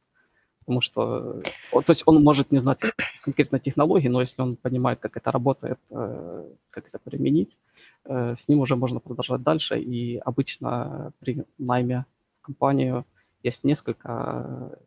Потому 0.59 0.81
что, 0.81 1.41
то 1.71 1.91
есть 1.91 2.03
он 2.05 2.23
может 2.23 2.51
не 2.51 2.59
знать 2.59 2.81
конкретно 3.23 3.59
технологии, 3.59 4.09
но 4.09 4.21
если 4.21 4.43
он 4.43 4.55
понимает, 4.55 4.99
как 4.99 5.17
это 5.17 5.31
работает, 5.31 5.79
э, 5.89 6.45
как 6.69 6.87
это 6.87 6.99
применить, 6.99 7.57
э, 8.05 8.35
с 8.37 8.49
ним 8.49 8.59
уже 8.59 8.75
можно 8.75 8.99
продолжать 8.99 9.41
дальше, 9.41 9.79
и 9.79 10.17
обычно 10.17 11.11
при 11.19 11.45
найме 11.57 12.05
в 12.41 12.45
компанию 12.45 13.05
есть 13.43 13.63
несколько 13.63 14.77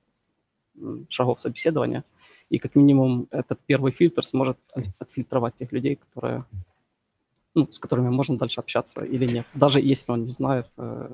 шагов 1.08 1.40
собеседования, 1.40 2.04
и 2.50 2.58
как 2.58 2.76
минимум 2.76 3.26
этот 3.30 3.58
первый 3.66 3.92
фильтр 3.92 4.24
сможет 4.24 4.58
отфильтровать 4.98 5.54
тех 5.56 5.72
людей, 5.72 5.96
которые, 5.96 6.44
ну, 7.55 7.68
с 7.70 7.78
которыми 7.78 8.09
можно 8.09 8.36
дальше 8.36 8.61
общаться 8.61 9.02
или 9.02 9.26
нет, 9.26 9.46
даже 9.55 9.80
если 9.80 10.12
он 10.12 10.24
не 10.24 10.30
знает 10.30 10.66
э, 10.76 11.11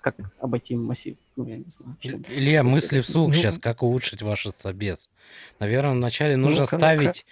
как 0.00 0.14
обойти 0.38 0.76
массив. 0.76 1.16
Ну, 1.34 1.48
я 1.48 1.56
не 1.56 1.64
знаю. 1.68 1.96
Илья, 2.28 2.62
мысли 2.62 3.00
вслух 3.00 3.28
ну, 3.28 3.34
сейчас, 3.34 3.58
как 3.58 3.82
улучшить 3.82 4.22
ваш 4.22 4.46
собес. 4.54 5.10
Наверное, 5.58 5.94
вначале 5.94 6.36
нужно 6.36 6.60
ну, 6.60 6.66
ставить, 6.66 7.26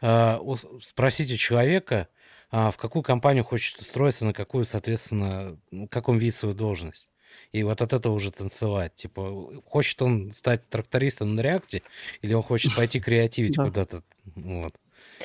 э, 0.00 0.38
спросить 0.82 1.30
у 1.30 1.36
человека, 1.36 2.08
э, 2.50 2.70
в 2.72 2.76
какую 2.78 3.04
компанию 3.04 3.44
хочет 3.44 3.78
устроиться, 3.78 4.24
на 4.24 4.32
какую, 4.32 4.64
соответственно, 4.64 5.56
ну, 5.70 5.86
как 5.86 6.08
он 6.08 6.18
видит 6.18 6.34
свою 6.34 6.54
должность. 6.54 7.10
И 7.52 7.62
вот 7.62 7.80
от 7.80 7.92
этого 7.92 8.12
уже 8.12 8.32
танцевать. 8.32 8.94
Типа, 8.94 9.62
хочет 9.64 10.02
он 10.02 10.32
стать 10.32 10.68
трактористом 10.68 11.36
на 11.36 11.40
реакте, 11.42 11.82
или 12.22 12.34
он 12.34 12.42
хочет 12.42 12.74
пойти 12.74 12.98
креативить 13.06 13.56
куда-то. 13.56 14.02
Вот. 14.34 14.74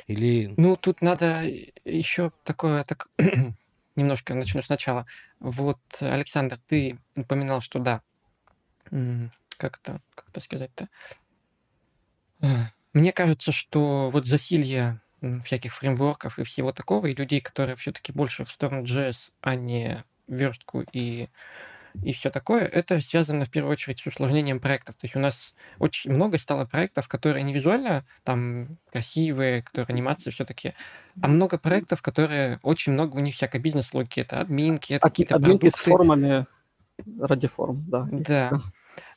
Или... 0.08 0.54
Ну, 0.58 0.76
тут 0.76 1.02
надо 1.02 1.44
еще 1.86 2.32
такое, 2.44 2.84
так, 2.84 3.08
немножко 3.96 4.34
начну 4.34 4.62
сначала. 4.62 5.06
Вот, 5.40 5.80
Александр, 6.02 6.60
ты 6.68 6.98
упоминал, 7.16 7.62
что 7.62 7.80
да, 7.80 8.02
как 9.58 9.80
это, 9.80 10.02
как 10.16 10.30
это 10.30 10.40
сказать-то? 10.40 10.90
Мне 12.94 13.12
кажется, 13.14 13.52
что 13.52 14.10
вот 14.10 14.26
засилье 14.26 15.00
всяких 15.44 15.74
фреймворков 15.74 16.40
и 16.40 16.44
всего 16.44 16.72
такого, 16.72 17.06
и 17.06 17.14
людей, 17.14 17.42
которые 17.42 17.76
все-таки 17.76 18.12
больше 18.12 18.44
в 18.44 18.52
сторону 18.52 18.84
JS, 18.84 19.32
а 19.42 19.56
не 19.56 20.04
верстку 20.28 20.84
и 20.92 21.30
и 22.04 22.12
все 22.14 22.30
такое, 22.30 22.62
это 22.62 23.00
связано 23.02 23.46
в 23.46 23.52
первую 23.52 23.74
очередь 23.74 24.00
с 24.00 24.08
усложнением 24.08 24.60
проектов. 24.60 24.96
То 24.96 25.06
есть 25.06 25.16
у 25.16 25.20
нас 25.20 25.54
очень 25.80 26.12
много 26.12 26.38
стало 26.38 26.66
проектов, 26.66 27.08
которые 27.08 27.44
не 27.44 27.54
визуально 27.54 28.06
там 28.24 28.78
красивые, 28.92 29.64
которые 29.64 29.94
анимации 29.94 30.32
все-таки, 30.32 30.74
а 31.22 31.28
много 31.28 31.58
проектов, 31.58 32.02
которые 32.02 32.60
очень 32.64 32.94
много 32.94 33.18
у 33.18 33.20
них 33.20 33.36
всякой 33.36 33.60
бизнес-логики. 33.60 34.22
Это 34.22 34.40
админки, 34.40 34.94
это 34.94 35.08
какие-то 35.08 35.36
Админки 35.36 35.70
продукты. 35.70 35.80
с 35.80 35.84
формами 35.84 36.46
ради 37.20 37.48
форм, 37.48 37.84
да. 37.88 38.08
Да. 38.12 38.52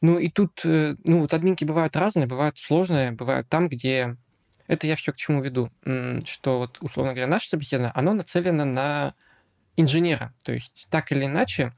Ну 0.00 0.18
и 0.18 0.28
тут, 0.28 0.64
э, 0.64 0.96
ну 1.04 1.20
вот 1.20 1.34
админки 1.34 1.64
бывают 1.64 1.96
разные, 1.96 2.26
бывают 2.26 2.58
сложные, 2.58 3.12
бывают 3.12 3.48
там, 3.48 3.68
где 3.68 4.16
это 4.66 4.86
я 4.86 4.96
все 4.96 5.12
к 5.12 5.16
чему 5.16 5.42
веду, 5.42 5.70
что 6.24 6.58
вот, 6.58 6.78
условно 6.80 7.12
говоря, 7.12 7.26
наше 7.26 7.48
собеседование, 7.48 7.92
оно 7.94 8.14
нацелено 8.14 8.64
на 8.64 9.14
инженера. 9.76 10.32
То 10.44 10.52
есть 10.52 10.86
так 10.90 11.12
или 11.12 11.26
иначе, 11.26 11.72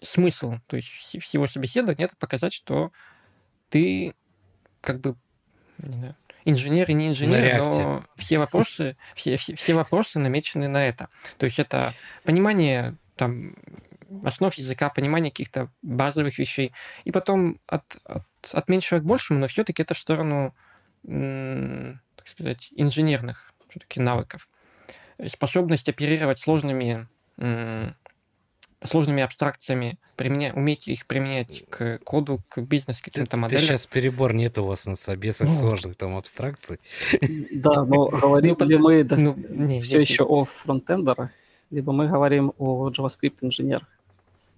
смысл 0.00 0.54
то 0.66 0.76
есть 0.76 0.88
всего 0.88 1.46
собеседования 1.46 2.06
это 2.06 2.16
показать, 2.16 2.52
что 2.52 2.92
ты 3.68 4.14
как 4.80 5.00
бы 5.00 5.16
не 5.78 5.94
знаю, 5.94 6.16
инженер 6.44 6.88
и 6.90 6.94
не 6.94 7.08
инженер, 7.08 7.58
но 7.64 8.04
все 8.16 8.38
вопросы, 8.38 8.96
все, 9.14 9.36
все, 9.36 9.54
все 9.54 9.74
вопросы 9.74 10.18
намечены 10.18 10.68
на 10.68 10.86
это. 10.86 11.08
То 11.36 11.44
есть 11.44 11.58
это 11.58 11.94
понимание 12.24 12.96
там 13.16 13.54
основ 14.24 14.54
языка, 14.54 14.88
понимание 14.88 15.30
каких-то 15.30 15.70
базовых 15.82 16.38
вещей. 16.38 16.72
И 17.04 17.12
потом 17.12 17.60
от, 17.66 17.98
от, 18.04 18.24
от 18.52 18.68
меньшего 18.68 19.00
к 19.00 19.04
большему, 19.04 19.40
но 19.40 19.46
все-таки 19.48 19.82
это 19.82 19.94
в 19.94 19.98
сторону, 19.98 20.54
так 21.02 22.26
сказать, 22.26 22.72
инженерных 22.76 23.52
все-таки 23.68 24.00
навыков. 24.00 24.48
Способность 25.26 25.88
оперировать 25.88 26.38
сложными 26.38 27.08
сложными 28.84 29.22
абстракциями, 29.22 29.98
применя... 30.16 30.52
уметь 30.54 30.88
их 30.88 31.06
применять 31.06 31.64
к 31.68 31.98
коду, 32.04 32.40
к 32.48 32.60
бизнесу, 32.60 33.02
каким-то 33.04 33.36
моделям. 33.36 33.62
Ты 33.62 33.66
сейчас 33.66 33.86
перебор 33.86 34.34
нет 34.34 34.58
у 34.58 34.64
вас 34.64 34.86
на 34.86 34.94
собесах 34.94 35.48
ну, 35.48 35.52
сложных 35.52 35.96
там 35.96 36.16
абстракций. 36.16 36.78
Да, 37.52 37.84
но 37.84 38.08
говорим 38.08 38.56
ну, 38.58 38.66
ли 38.66 38.78
мы 38.78 39.04
ну, 39.04 39.80
все 39.80 39.98
еще 39.98 40.24
о 40.24 40.44
фронтендерах, 40.44 41.30
либо 41.70 41.92
мы 41.92 42.08
говорим 42.08 42.52
о 42.58 42.90
JavaScript-инженерах. 42.90 43.88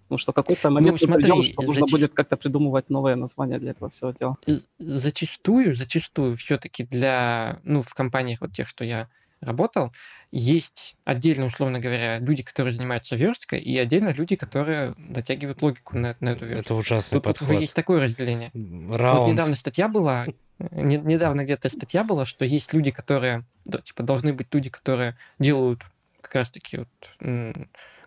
Потому 0.04 0.18
что 0.18 0.32
какой-то 0.32 0.70
момент 0.70 1.00
ну, 1.00 1.06
смотри, 1.06 1.22
придем, 1.22 1.42
что 1.44 1.62
нужно 1.62 1.86
будет 1.86 2.12
как-то 2.12 2.36
придумывать 2.36 2.90
новое 2.90 3.14
название 3.14 3.60
для 3.60 3.70
этого 3.70 3.90
всего 3.90 4.10
дела. 4.10 4.36
Зачастую, 4.80 5.72
зачастую 5.72 6.36
все-таки 6.36 6.82
для, 6.82 7.60
ну, 7.62 7.80
в 7.80 7.94
компаниях 7.94 8.40
вот 8.40 8.52
тех, 8.52 8.68
что 8.68 8.84
я 8.84 9.08
работал, 9.40 9.92
есть 10.30 10.96
отдельно, 11.04 11.46
условно 11.46 11.80
говоря, 11.80 12.18
люди, 12.18 12.42
которые 12.42 12.72
занимаются 12.72 13.16
версткой, 13.16 13.60
и 13.60 13.76
отдельно 13.78 14.10
люди, 14.10 14.36
которые 14.36 14.94
дотягивают 14.98 15.62
логику 15.62 15.96
на, 15.96 16.16
на 16.20 16.30
эту 16.30 16.44
верстку. 16.46 16.74
Это 16.74 16.74
ужасный 16.74 17.16
вот 17.16 17.24
подход. 17.24 17.48
Тут 17.48 17.54
уже 17.54 17.60
есть 17.60 17.74
такое 17.74 18.02
разделение. 18.02 18.50
Раунд. 18.54 19.20
Вот 19.20 19.32
недавно 19.32 19.54
статья 19.54 19.88
была, 19.88 20.26
недавно 20.58 21.44
где-то 21.44 21.68
статья 21.68 22.04
была, 22.04 22.26
что 22.26 22.44
есть 22.44 22.72
люди, 22.72 22.90
которые, 22.90 23.44
да, 23.64 23.80
типа, 23.80 24.02
должны 24.02 24.32
быть 24.32 24.48
люди, 24.52 24.70
которые 24.70 25.16
делают 25.38 25.82
как 26.20 26.34
раз-таки 26.34 26.78
вот, 26.78 27.58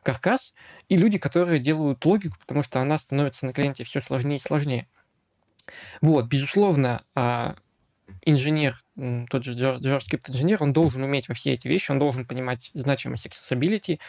каркас, 0.03 0.53
и 0.89 0.97
люди, 0.97 1.17
которые 1.17 1.59
делают 1.59 2.05
логику, 2.05 2.37
потому 2.39 2.61
что 2.61 2.79
она 2.79 2.97
становится 2.97 3.45
на 3.45 3.53
клиенте 3.53 3.83
все 3.83 4.01
сложнее 4.01 4.37
и 4.37 4.39
сложнее. 4.39 4.87
Вот, 6.01 6.25
безусловно, 6.25 7.03
а, 7.15 7.55
инженер, 8.25 8.77
тот 9.29 9.43
же 9.43 9.53
JavaScript 9.53 10.29
инженер, 10.29 10.61
он 10.61 10.73
должен 10.73 11.03
уметь 11.03 11.27
во 11.29 11.35
все 11.35 11.53
эти 11.53 11.67
вещи, 11.67 11.91
он 11.91 11.99
должен 11.99 12.25
понимать 12.25 12.71
значимость 12.73 13.27
accessibility 13.27 13.99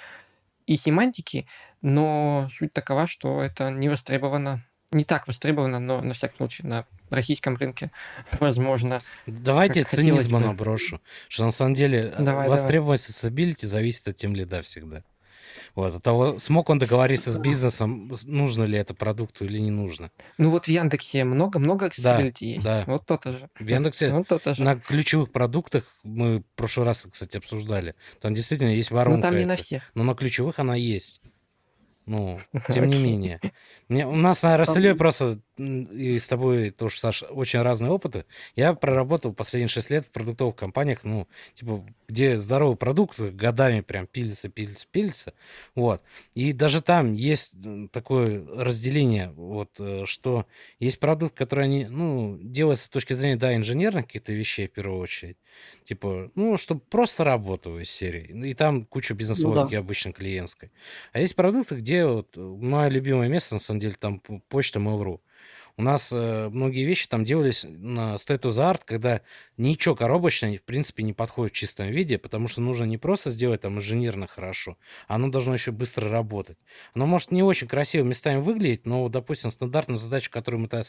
и 0.66 0.76
семантики, 0.76 1.46
но 1.82 2.48
суть 2.52 2.72
такова, 2.72 3.06
что 3.06 3.42
это 3.42 3.70
не 3.70 3.88
востребовано, 3.88 4.64
не 4.92 5.04
так 5.04 5.26
востребовано, 5.26 5.78
но 5.78 6.00
на 6.00 6.14
всякий 6.14 6.36
случай 6.36 6.62
на 6.62 6.86
российском 7.10 7.56
рынке, 7.56 7.90
возможно. 8.40 9.02
Давайте 9.26 9.84
цинизма 9.84 10.38
наброшу, 10.38 11.00
что 11.28 11.44
на 11.44 11.50
самом 11.50 11.74
деле 11.74 12.14
давай, 12.18 12.48
востребованность 12.48 13.22
давай. 13.22 13.34
accessibility 13.34 13.66
зависит 13.66 14.08
от 14.08 14.16
тем 14.16 14.34
лида 14.34 14.62
всегда. 14.62 15.02
Вот, 15.74 15.94
от 15.94 16.02
того, 16.02 16.38
смог 16.38 16.70
он 16.70 16.78
договориться 16.78 17.32
с 17.32 17.38
бизнесом, 17.38 18.12
нужно 18.26 18.64
ли 18.64 18.78
это 18.78 18.94
продукту 18.94 19.44
или 19.44 19.58
не 19.58 19.70
нужно. 19.70 20.10
Ну 20.38 20.50
вот 20.50 20.66
в 20.66 20.68
Яндексе 20.68 21.24
много-много 21.24 21.86
accessibility 21.86 22.40
да, 22.40 22.46
есть. 22.46 22.64
Да. 22.64 22.84
Вот 22.86 23.06
то-то 23.06 23.32
же. 23.32 23.48
В 23.58 23.66
Яндексе 23.66 24.10
вот 24.10 24.28
то-то 24.28 24.54
же. 24.54 24.62
на 24.62 24.76
ключевых 24.76 25.32
продуктах, 25.32 25.84
мы 26.04 26.40
в 26.40 26.44
прошлый 26.54 26.86
раз, 26.86 27.06
кстати, 27.10 27.36
обсуждали, 27.36 27.96
там 28.20 28.34
действительно 28.34 28.70
есть 28.70 28.92
воронка. 28.92 29.16
Ну 29.16 29.22
там 29.22 29.36
не 29.36 29.46
на 29.46 29.56
всех. 29.56 29.90
Но 29.94 30.04
на 30.04 30.14
ключевых 30.14 30.60
она 30.60 30.76
есть. 30.76 31.20
Ну, 32.06 32.38
тем 32.68 32.88
не 32.88 32.98
менее. 33.02 33.40
Мне, 33.88 34.06
у 34.06 34.14
нас 34.14 34.42
на 34.42 34.56
Расселе 34.56 34.94
просто 34.94 35.40
и 35.56 36.18
с 36.18 36.28
тобой 36.28 36.70
тоже, 36.70 36.98
Саша, 36.98 37.26
очень 37.26 37.60
разные 37.62 37.90
опыты. 37.90 38.24
Я 38.56 38.74
проработал 38.74 39.32
последние 39.32 39.68
6 39.68 39.90
лет 39.90 40.06
в 40.06 40.10
продуктовых 40.10 40.56
компаниях, 40.56 41.04
ну, 41.04 41.28
типа, 41.54 41.84
где 42.08 42.38
здоровый 42.38 42.76
продукт 42.76 43.20
годами 43.20 43.80
прям 43.80 44.06
пилится, 44.06 44.48
пилится, 44.48 44.86
пилится. 44.90 45.34
Вот. 45.74 46.02
И 46.34 46.52
даже 46.52 46.82
там 46.82 47.14
есть 47.14 47.54
такое 47.92 48.44
разделение, 48.56 49.30
вот, 49.30 49.70
э, 49.78 50.04
что 50.06 50.46
есть 50.80 50.98
продукт, 50.98 51.36
который 51.36 51.66
они, 51.66 51.86
ну, 51.86 52.38
делается 52.40 52.86
с 52.86 52.90
точки 52.90 53.12
зрения, 53.12 53.36
да, 53.36 53.54
инженерных 53.54 54.06
каких-то 54.06 54.32
вещей 54.32 54.66
в 54.68 54.72
первую 54.72 55.00
очередь. 55.00 55.36
Типа, 55.84 56.30
ну, 56.34 56.56
чтобы 56.56 56.80
просто 56.80 57.24
работал 57.24 57.78
из 57.78 57.90
серии. 57.90 58.48
И 58.48 58.54
там 58.54 58.84
куча 58.84 59.14
бизнес-логики 59.14 59.60
ну, 59.60 59.70
да. 59.70 59.78
обычно 59.78 60.12
клиентской. 60.12 60.72
А 61.12 61.20
есть 61.20 61.36
продукты, 61.36 61.76
где 61.76 62.06
вот 62.06 62.36
мое 62.36 62.88
любимое 62.88 63.28
место, 63.28 63.54
на 63.54 63.60
самом 63.60 63.80
деле, 63.80 63.94
там 63.98 64.20
почта 64.48 64.80
Mail.ru. 64.80 65.20
У 65.76 65.82
нас 65.82 66.12
э, 66.12 66.48
многие 66.50 66.84
вещи 66.84 67.08
там 67.08 67.24
делались 67.24 67.64
на 67.68 68.14
State 68.14 68.42
of 68.42 68.50
the 68.50 68.72
Art, 68.72 68.82
когда 68.84 69.22
ничего 69.56 69.96
коробочное, 69.96 70.58
в 70.58 70.62
принципе, 70.62 71.02
не 71.02 71.12
подходит 71.12 71.52
в 71.52 71.56
чистом 71.56 71.88
виде, 71.88 72.16
потому 72.16 72.46
что 72.46 72.60
нужно 72.60 72.84
не 72.84 72.96
просто 72.96 73.30
сделать 73.30 73.62
там 73.62 73.78
инженерно 73.78 74.28
хорошо, 74.28 74.78
а 75.08 75.16
оно 75.16 75.28
должно 75.28 75.52
еще 75.52 75.72
быстро 75.72 76.08
работать. 76.08 76.58
Оно 76.94 77.06
может 77.06 77.32
не 77.32 77.42
очень 77.42 77.66
красиво 77.66 78.04
местами 78.04 78.40
выглядеть, 78.40 78.86
но, 78.86 79.08
допустим, 79.08 79.50
стандартная 79.50 79.96
задача, 79.96 80.30
которую 80.30 80.60
мы 80.60 80.68
тогда 80.68 80.84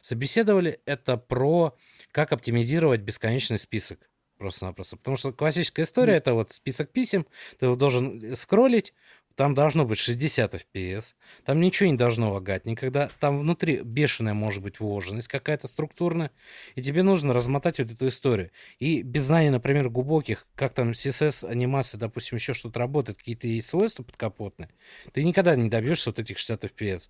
собеседовали, 0.00 0.80
это 0.84 1.16
про 1.16 1.76
как 2.10 2.32
оптимизировать 2.32 3.02
бесконечный 3.02 3.58
список 3.58 4.00
просто-напросто. 4.42 4.96
Потому 4.96 5.16
что 5.16 5.32
классическая 5.32 5.84
история 5.84 6.14
это 6.14 6.34
вот 6.34 6.50
список 6.50 6.90
писем, 6.90 7.26
ты 7.60 7.66
его 7.66 7.76
должен 7.76 8.18
э, 8.20 8.34
скроллить, 8.34 8.92
там 9.36 9.54
должно 9.54 9.84
быть 9.84 9.98
60 9.98 10.54
FPS, 10.54 11.14
там 11.44 11.60
ничего 11.60 11.90
не 11.90 11.96
должно 11.96 12.32
лагать 12.32 12.64
никогда, 12.64 13.10
там 13.20 13.38
внутри 13.38 13.80
бешеная 13.82 14.34
может 14.34 14.62
быть 14.62 14.80
вложенность 14.80 15.28
какая-то 15.28 15.66
структурная, 15.66 16.30
и 16.74 16.82
тебе 16.82 17.02
нужно 17.02 17.32
размотать 17.32 17.78
вот 17.78 17.90
эту 17.90 18.08
историю. 18.08 18.50
И 18.78 19.02
без 19.02 19.24
знания, 19.24 19.50
например, 19.50 19.88
глубоких, 19.88 20.46
как 20.54 20.74
там 20.74 20.92
CSS, 20.92 21.48
анимация, 21.48 21.98
допустим, 21.98 22.36
еще 22.36 22.54
что-то 22.54 22.78
работает, 22.80 23.18
какие-то 23.18 23.46
есть 23.46 23.68
свойства 23.68 24.02
подкапотные, 24.02 24.70
ты 25.12 25.24
никогда 25.24 25.56
не 25.56 25.68
добьешься 25.68 26.10
вот 26.10 26.18
этих 26.18 26.38
60 26.38 26.64
FPS. 26.64 27.08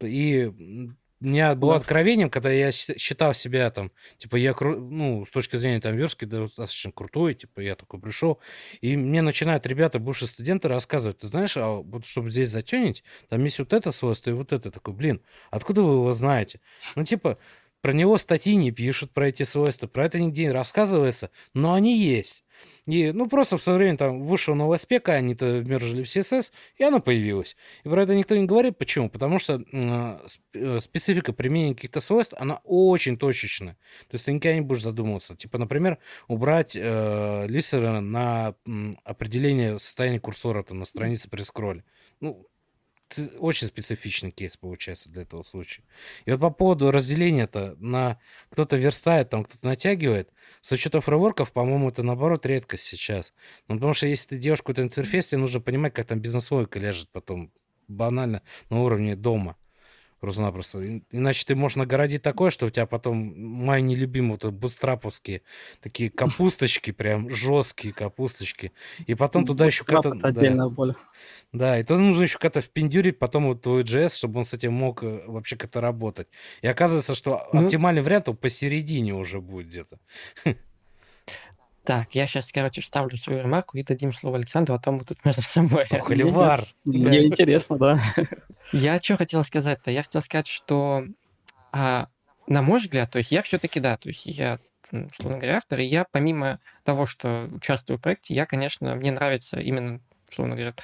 И 0.00 0.52
у 1.20 1.26
меня 1.26 1.54
было 1.54 1.76
откровением, 1.76 2.30
когда 2.30 2.50
я 2.50 2.70
считал 2.70 3.34
себя 3.34 3.70
там, 3.70 3.90
типа, 4.18 4.36
я, 4.36 4.54
ну, 4.60 5.26
с 5.26 5.30
точки 5.30 5.56
зрения 5.56 5.80
там 5.80 5.96
верстки 5.96 6.24
достаточно 6.24 6.92
крутой, 6.92 7.34
типа, 7.34 7.60
я 7.60 7.74
такой 7.74 8.00
пришел, 8.00 8.40
и 8.80 8.96
мне 8.96 9.22
начинают 9.22 9.66
ребята, 9.66 9.98
бывшие 9.98 10.28
студенты, 10.28 10.68
рассказывать, 10.68 11.18
ты 11.18 11.26
знаешь, 11.26 11.56
а 11.56 11.68
вот 11.76 12.04
чтобы 12.06 12.30
здесь 12.30 12.50
затюнить, 12.50 13.02
там 13.28 13.42
есть 13.44 13.58
вот 13.58 13.72
это 13.72 13.90
свойство 13.92 14.30
и 14.30 14.34
вот 14.34 14.52
это. 14.52 14.70
Такой, 14.70 14.94
блин, 14.94 15.22
откуда 15.50 15.82
вы 15.82 15.94
его 15.94 16.12
знаете? 16.14 16.60
Ну, 16.94 17.04
типа, 17.04 17.38
про 17.88 17.94
него 17.94 18.18
статьи 18.18 18.54
не 18.54 18.70
пишут, 18.70 19.12
про 19.12 19.28
эти 19.28 19.44
свойства, 19.44 19.86
про 19.86 20.04
это 20.04 20.20
нигде 20.20 20.42
не 20.42 20.52
рассказывается, 20.52 21.30
но 21.54 21.72
они 21.72 21.98
есть. 21.98 22.44
И, 22.84 23.12
ну, 23.12 23.30
просто 23.30 23.56
в 23.56 23.62
свое 23.62 23.78
время 23.78 23.96
там 23.96 24.24
вышел 24.24 24.54
новая 24.54 24.76
спека, 24.76 25.12
они 25.12 25.34
то 25.34 25.56
вмержили 25.56 26.02
в 26.02 26.06
CSS, 26.06 26.52
и 26.76 26.84
она 26.84 26.98
появилась. 26.98 27.56
И 27.84 27.88
про 27.88 28.02
это 28.02 28.14
никто 28.14 28.36
не 28.36 28.44
говорит. 28.44 28.76
Почему? 28.76 29.08
Потому 29.08 29.38
что 29.38 29.64
э, 29.72 30.78
специфика 30.80 31.32
применения 31.32 31.74
каких-то 31.74 32.00
свойств, 32.00 32.34
она 32.36 32.60
очень 32.64 33.16
точечная. 33.16 33.78
То 34.08 34.16
есть 34.16 34.26
ты 34.26 34.32
никогда 34.32 34.56
не 34.56 34.60
будешь 34.60 34.82
задумываться. 34.82 35.34
Типа, 35.34 35.56
например, 35.56 35.96
убрать 36.26 36.76
э, 36.78 37.46
листера 37.48 38.00
на 38.00 38.54
э, 38.66 38.70
определение 39.04 39.78
состояния 39.78 40.20
курсора 40.20 40.62
там, 40.62 40.80
на 40.80 40.84
странице 40.84 41.30
при 41.30 41.42
скролле. 41.42 41.84
Ну, 42.20 42.47
очень 43.38 43.66
специфичный 43.66 44.30
кейс 44.30 44.56
получается 44.56 45.10
для 45.10 45.22
этого 45.22 45.42
случая. 45.42 45.82
И 46.24 46.30
вот 46.30 46.40
по 46.40 46.50
поводу 46.50 46.90
разделения-то 46.90 47.76
на 47.78 48.18
кто-то 48.50 48.76
верстает, 48.76 49.30
там 49.30 49.44
кто-то 49.44 49.66
натягивает, 49.66 50.30
с 50.60 50.72
учетом 50.72 51.00
фрейворков, 51.00 51.52
по-моему, 51.52 51.88
это 51.88 52.02
наоборот 52.02 52.46
редкость 52.46 52.84
сейчас. 52.84 53.32
Ну, 53.68 53.76
потому 53.76 53.94
что 53.94 54.06
если 54.06 54.28
ты 54.28 54.38
делаешь 54.38 54.60
какой-то 54.60 54.82
интерфейс, 54.82 55.28
тебе 55.28 55.38
нужно 55.38 55.60
понимать, 55.60 55.94
как 55.94 56.06
там 56.06 56.20
бизнес-логика 56.20 56.78
лежит 56.78 57.08
потом 57.10 57.52
банально 57.88 58.42
на 58.70 58.82
уровне 58.82 59.16
дома. 59.16 59.56
Просто-напросто. 60.20 61.00
Иначе 61.10 61.44
ты 61.46 61.54
можешь 61.54 61.76
нагородить 61.76 62.22
такое, 62.22 62.50
что 62.50 62.66
у 62.66 62.70
тебя 62.70 62.86
потом 62.86 63.34
мои 63.36 63.80
нелюбимые 63.82 64.38
вот 64.42 64.52
бустраповские 64.52 65.42
такие 65.80 66.10
капусточки, 66.10 66.90
прям 66.90 67.30
жесткие 67.30 67.94
капусточки. 67.94 68.72
И 69.06 69.14
потом 69.14 69.46
туда 69.46 69.66
еще 69.66 69.84
как-то... 69.84 70.10
да. 70.32 70.96
Да, 71.52 71.78
и 71.78 71.82
то 71.82 71.96
нужно 71.96 72.24
еще 72.24 72.38
как-то 72.38 72.60
впендюрить 72.60 73.18
потом 73.18 73.46
вот 73.46 73.62
твой 73.62 73.82
JS, 73.82 74.16
чтобы 74.16 74.38
он 74.38 74.44
с 74.44 74.52
этим 74.52 74.72
мог 74.72 75.02
э, 75.02 75.22
вообще 75.26 75.56
как-то 75.56 75.80
работать. 75.80 76.28
И 76.60 76.66
оказывается, 76.66 77.14
что 77.14 77.48
ну... 77.52 77.66
оптимальный 77.66 78.02
вариант 78.02 78.28
он 78.28 78.36
посередине 78.36 79.14
уже 79.14 79.40
будет 79.40 79.68
где-то. 79.68 79.98
Так, 81.88 82.14
я 82.14 82.26
сейчас, 82.26 82.52
короче, 82.52 82.82
вставлю 82.82 83.16
свою 83.16 83.40
ремарку 83.40 83.78
и 83.78 83.82
дадим 83.82 84.12
слово 84.12 84.36
Александру, 84.36 84.74
а 84.74 84.78
то 84.78 84.92
мы 84.92 85.06
тут 85.06 85.24
между 85.24 85.40
собой. 85.40 85.86
Холивар. 85.86 86.68
Мне 86.84 87.24
интересно, 87.24 87.78
да. 87.78 87.98
Я 88.72 89.00
что 89.00 89.16
хотел 89.16 89.42
сказать-то? 89.42 89.90
Я 89.90 90.02
хотел 90.02 90.20
сказать, 90.20 90.48
что, 90.48 91.06
а, 91.72 92.08
на 92.46 92.60
мой 92.60 92.80
взгляд, 92.80 93.10
то 93.10 93.16
есть 93.16 93.32
я 93.32 93.40
все-таки, 93.40 93.80
да, 93.80 93.96
то 93.96 94.10
есть 94.10 94.26
я 94.26 94.58
условно 94.92 95.38
говоря, 95.38 95.56
автор, 95.56 95.78
и 95.78 95.84
я 95.84 96.04
помимо 96.04 96.60
того, 96.84 97.06
что 97.06 97.48
участвую 97.52 97.96
в 97.96 98.02
проекте, 98.02 98.34
я, 98.34 98.44
конечно, 98.44 98.94
мне 98.94 99.10
нравится 99.10 99.58
именно, 99.58 100.02
условно 100.28 100.56
говоря, 100.56 100.74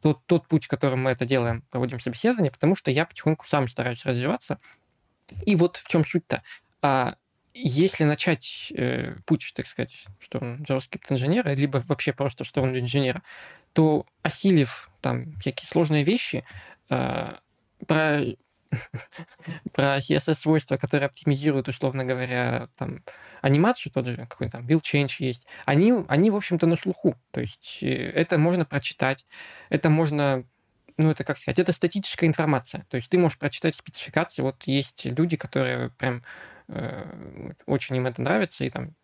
тот, 0.00 0.24
тот 0.26 0.46
путь, 0.46 0.68
которым 0.68 1.02
мы 1.02 1.10
это 1.10 1.24
делаем, 1.24 1.62
проводим 1.70 1.98
собеседование, 1.98 2.52
потому 2.52 2.76
что 2.76 2.92
я 2.92 3.04
потихоньку 3.04 3.44
сам 3.46 3.66
стараюсь 3.66 4.04
развиваться. 4.04 4.60
И 5.44 5.56
вот 5.56 5.76
в 5.76 5.88
чем 5.88 6.04
суть-то. 6.04 6.44
А, 6.82 7.16
если 7.58 8.04
начать 8.04 8.72
э, 8.76 9.14
путь, 9.24 9.52
так 9.54 9.66
сказать, 9.66 10.04
в 10.20 10.24
сторону 10.24 10.62
JavaScript 10.62 11.06
инженера, 11.10 11.50
либо 11.50 11.82
вообще 11.86 12.12
просто 12.12 12.44
в 12.44 12.48
сторону 12.48 12.78
инженера, 12.78 13.22
то 13.72 14.06
осилив 14.22 14.90
там 15.00 15.32
всякие 15.38 15.66
сложные 15.66 16.04
вещи, 16.04 16.44
э, 16.90 17.34
про, 17.86 18.20
про 19.72 19.98
CSS-свойства, 19.98 20.76
которые 20.76 21.06
оптимизируют, 21.06 21.68
условно 21.68 22.04
говоря, 22.04 22.68
там, 22.76 23.02
анимацию, 23.40 23.92
тот 23.92 24.06
же 24.06 24.16
какой 24.16 24.50
там 24.50 24.66
build 24.66 24.82
change 24.82 25.16
есть, 25.20 25.46
они, 25.64 25.94
они, 26.08 26.30
в 26.30 26.36
общем-то, 26.36 26.66
на 26.66 26.76
слуху. 26.76 27.16
То 27.30 27.40
есть 27.40 27.78
э, 27.82 28.10
это 28.10 28.38
можно 28.38 28.66
прочитать, 28.66 29.26
это 29.70 29.88
можно 29.88 30.44
ну, 30.98 31.10
это 31.10 31.24
как 31.24 31.36
сказать, 31.38 31.58
это 31.58 31.72
статическая 31.72 32.26
информация. 32.26 32.86
То 32.88 32.96
есть 32.96 33.10
ты 33.10 33.18
можешь 33.18 33.38
прочитать 33.38 33.76
спецификации. 33.76 34.40
Вот 34.40 34.62
есть 34.64 35.04
люди, 35.04 35.36
которые 35.36 35.90
прям 35.90 36.22
очень 36.68 37.96
им 37.96 38.06
это 38.06 38.22
нравится, 38.22 38.64
и 38.64 38.70
там 38.70 38.94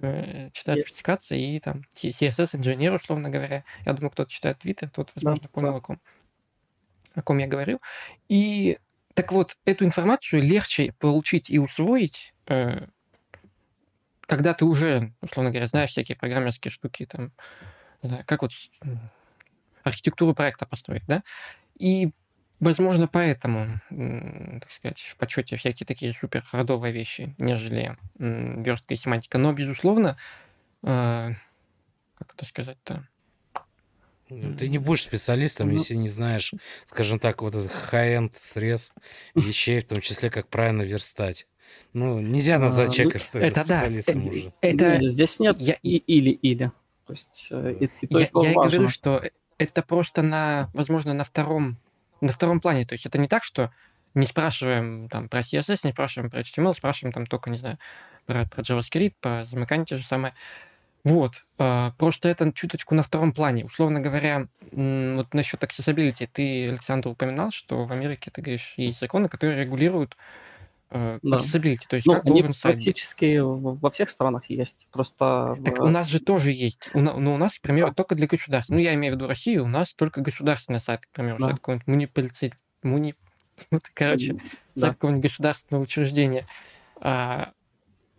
э, 0.00 0.50
читают 0.52 0.82
спецификации, 0.82 1.56
и 1.56 1.60
там 1.60 1.82
CSS-инженер, 1.94 2.94
условно 2.94 3.28
говоря. 3.28 3.64
Я 3.84 3.92
думаю, 3.92 4.10
кто-то 4.10 4.30
читает 4.30 4.58
Twitter, 4.64 4.88
тот, 4.88 5.10
возможно, 5.14 5.42
да, 5.44 5.48
понял, 5.48 5.72
да. 5.72 5.78
о 5.78 5.80
ком, 5.80 6.00
о 7.14 7.22
ком 7.22 7.38
я 7.38 7.46
говорю. 7.46 7.80
И 8.28 8.78
так 9.14 9.32
вот, 9.32 9.56
эту 9.64 9.84
информацию 9.84 10.42
легче 10.42 10.94
получить 10.98 11.50
и 11.50 11.58
усвоить, 11.58 12.34
э, 12.46 12.86
когда 14.22 14.54
ты 14.54 14.64
уже, 14.64 15.12
условно 15.20 15.50
говоря, 15.50 15.66
знаешь 15.66 15.90
всякие 15.90 16.16
программерские 16.16 16.72
штуки, 16.72 17.06
там, 17.06 17.32
знаю, 18.02 18.24
как 18.26 18.42
вот 18.42 18.52
архитектуру 19.82 20.34
проекта 20.34 20.64
построить, 20.64 21.04
да, 21.06 21.22
и 21.78 22.10
Возможно, 22.62 23.08
поэтому, 23.08 23.80
так 23.90 24.70
сказать, 24.70 25.00
в 25.00 25.16
почете 25.16 25.56
всякие 25.56 25.84
такие 25.84 26.12
супер 26.12 26.42
хардовые 26.42 26.92
вещи, 26.92 27.34
нежели 27.38 27.96
верстка 28.18 28.94
и 28.94 28.96
семантика. 28.96 29.36
Но, 29.38 29.52
безусловно, 29.52 30.16
э, 30.84 31.32
как 32.14 32.34
это 32.34 32.44
сказать-то? 32.44 33.08
Ну, 34.28 34.56
ты 34.56 34.68
не 34.68 34.78
будешь 34.78 35.02
специалистом, 35.02 35.70
ну, 35.70 35.74
если 35.74 35.94
не 35.94 36.08
знаешь, 36.08 36.54
скажем 36.84 37.18
так, 37.18 37.42
вот 37.42 37.56
этот 37.56 37.72
high-end 37.90 38.30
срез 38.36 38.92
вещей, 39.34 39.80
в 39.80 39.88
том 39.88 40.00
числе, 40.00 40.30
как 40.30 40.46
правильно 40.46 40.82
верстать. 40.82 41.48
Ну, 41.92 42.20
нельзя 42.20 42.60
назвать 42.60 42.90
а, 42.90 42.92
человека 42.92 43.18
ну, 43.34 43.40
это 43.40 43.60
специалистом 43.60 44.20
да, 44.22 44.30
уже. 44.30 44.52
Это, 44.60 45.08
здесь 45.08 45.40
нет 45.40 45.56
я, 45.58 45.76
и 45.82 45.96
или-или. 45.96 46.70
То 47.08 47.12
есть, 47.12 47.48
э, 47.50 47.74
и, 47.80 47.84
и 47.86 48.06
я, 48.08 48.30
я 48.32 48.50
и 48.52 48.54
говорю, 48.54 48.88
что 48.88 49.20
это 49.58 49.82
просто 49.82 50.22
на, 50.22 50.70
возможно, 50.74 51.12
на 51.12 51.24
втором 51.24 51.76
на 52.22 52.32
втором 52.32 52.60
плане. 52.60 52.86
То 52.86 52.94
есть 52.94 53.04
это 53.04 53.18
не 53.18 53.28
так, 53.28 53.44
что 53.44 53.70
не 54.14 54.24
спрашиваем 54.24 55.08
там 55.08 55.28
про 55.28 55.40
CSS, 55.40 55.80
не 55.84 55.92
спрашиваем 55.92 56.30
про 56.30 56.40
HTML, 56.40 56.74
спрашиваем 56.74 57.12
там 57.12 57.26
только, 57.26 57.50
не 57.50 57.56
знаю, 57.56 57.78
про, 58.26 58.46
про 58.46 58.62
JavaScript, 58.62 59.14
по 59.20 59.44
замыканию 59.44 59.86
те 59.86 59.96
же 59.96 60.04
самое. 60.04 60.34
Вот. 61.04 61.44
А, 61.58 61.92
просто 61.98 62.28
это 62.28 62.52
чуточку 62.52 62.94
на 62.94 63.02
втором 63.02 63.32
плане. 63.32 63.64
Условно 63.64 64.00
говоря, 64.00 64.46
вот 64.70 65.34
насчет 65.34 65.62
accessibility, 65.62 66.28
ты, 66.32 66.68
Александр, 66.68 67.08
упоминал, 67.08 67.50
что 67.50 67.84
в 67.84 67.92
Америке, 67.92 68.30
ты 68.30 68.40
говоришь, 68.40 68.74
есть 68.76 69.00
законы, 69.00 69.28
которые 69.28 69.64
регулируют 69.64 70.16
да. 70.92 71.36
accessibility, 71.36 71.86
то 71.88 71.96
есть 71.96 72.06
ну, 72.06 72.14
как 72.14 72.26
они 72.26 72.34
должен 72.34 72.54
сайт 72.54 72.76
практически 72.76 73.40
быть. 73.40 73.80
во 73.80 73.90
всех 73.90 74.10
странах 74.10 74.50
есть, 74.50 74.88
просто... 74.92 75.58
Так 75.64 75.80
у 75.80 75.88
нас 75.88 76.08
же 76.08 76.20
тоже 76.20 76.50
есть, 76.50 76.88
у, 76.94 77.00
но 77.00 77.18
ну, 77.18 77.34
у 77.34 77.36
нас, 77.36 77.58
к 77.58 77.62
примеру, 77.62 77.88
да. 77.88 77.94
только 77.94 78.14
для 78.14 78.26
государств. 78.26 78.70
Ну, 78.70 78.78
я 78.78 78.94
имею 78.94 79.14
в 79.14 79.16
виду 79.16 79.26
Россию, 79.26 79.64
у 79.64 79.68
нас 79.68 79.94
только 79.94 80.20
государственный 80.20 80.80
сайт, 80.80 81.06
к 81.06 81.10
примеру, 81.10 81.38
да. 81.38 81.46
сайт 81.46 81.56
какой-нибудь 81.56 81.86
муниципалитет, 81.86 82.52
муни... 82.82 83.14
короче, 83.94 84.34
да. 84.34 84.40
сайт 84.74 84.94
какого-нибудь 84.94 85.24
государственного 85.24 85.82
учреждения. 85.82 86.46
А, 87.00 87.52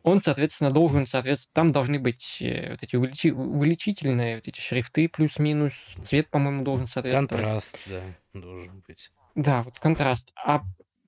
он, 0.03 0.21
соответственно, 0.21 0.71
должен, 0.71 1.07
соответственно, 1.07 1.53
там 1.53 1.71
должны 1.71 1.97
быть 1.97 2.39
э, 2.41 2.71
вот 2.71 2.83
эти 2.83 2.95
увеличи... 2.97 3.29
увеличительные 3.29 4.35
вот 4.35 4.47
эти 4.47 4.59
шрифты 4.59 5.07
плюс-минус, 5.07 5.95
цвет, 6.01 6.29
по-моему, 6.29 6.63
должен 6.63 6.87
соответствовать. 6.87 7.29
Контраст, 7.29 7.79
да, 7.87 8.01
должен 8.33 8.83
быть. 8.85 9.11
Да, 9.35 9.63
вот 9.63 9.79
контраст. 9.79 10.33
А 10.35 10.63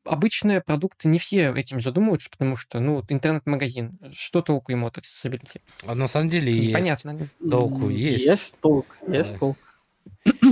обычные 0.05 0.61
продукты 0.61 1.07
не 1.07 1.19
все 1.19 1.53
этим 1.53 1.81
задумываются, 1.81 2.29
потому 2.29 2.55
что, 2.55 2.79
ну, 2.79 2.95
вот 2.95 3.11
интернет-магазин, 3.11 3.99
что 4.13 4.41
толку 4.41 4.71
ему 4.71 4.87
от 4.87 4.97
accessibility? 4.97 5.61
А 5.85 5.95
на 5.95 6.07
самом 6.07 6.29
деле 6.29 6.55
есть. 6.55 6.73
Понятно. 6.73 7.29
Толку 7.49 7.89
есть. 7.89 8.25
Есть 8.25 8.55
толк, 8.59 8.85
есть 9.07 9.37
толк. 9.37 9.57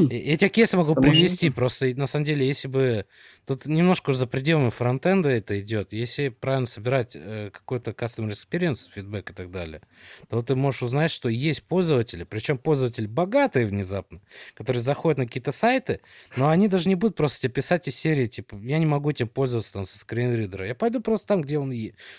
Эти 0.10 0.48
кейсы 0.48 0.78
могу 0.78 0.96
привести, 0.96 1.50
просто 1.50 1.94
на 1.96 2.06
самом 2.06 2.26
деле, 2.26 2.46
если 2.48 2.68
бы... 2.68 3.06
Тут 3.46 3.66
немножко 3.66 4.12
уже 4.12 4.20
за 4.20 4.28
пределами 4.28 4.70
фронтенда 4.70 5.30
это 5.30 5.60
идет. 5.60 5.91
Если 5.91 6.30
правильно 6.30 6.66
собирать 6.66 7.16
э, 7.16 7.50
какой-то 7.52 7.91
customer 7.91 8.32
experience, 8.32 8.89
фидбэк 8.94 9.32
и 9.32 9.34
так 9.34 9.52
далее, 9.52 9.82
то 10.30 10.41
ты 10.41 10.56
можешь 10.56 10.84
узнать, 10.84 11.12
что 11.12 11.28
есть 11.28 11.64
пользователи, 11.64 12.24
причем 12.24 12.58
пользователи 12.58 13.06
богатые 13.06 13.66
внезапно, 13.66 14.22
которые 14.54 14.82
заходят 14.82 15.18
на 15.18 15.26
какие-то 15.26 15.52
сайты, 15.52 16.00
но 16.38 16.50
они 16.50 16.70
даже 16.70 16.88
не 16.88 16.96
будут 16.96 17.18
просто 17.18 17.41
тебе 17.41 17.54
писать 17.54 17.88
из 17.88 17.96
серии, 17.96 18.26
типа, 18.26 18.56
я 18.64 18.80
не 18.80 18.86
могу 18.86 19.10
этим 19.10 19.28
пользоваться 19.28 19.74
там, 19.74 19.86
со 19.86 19.98
скринридера. 19.98 20.66
Я 20.66 20.76
пойду 20.76 21.02
просто 21.02 21.28
там, 21.28 21.41
где 21.41 21.60
он 21.60 21.74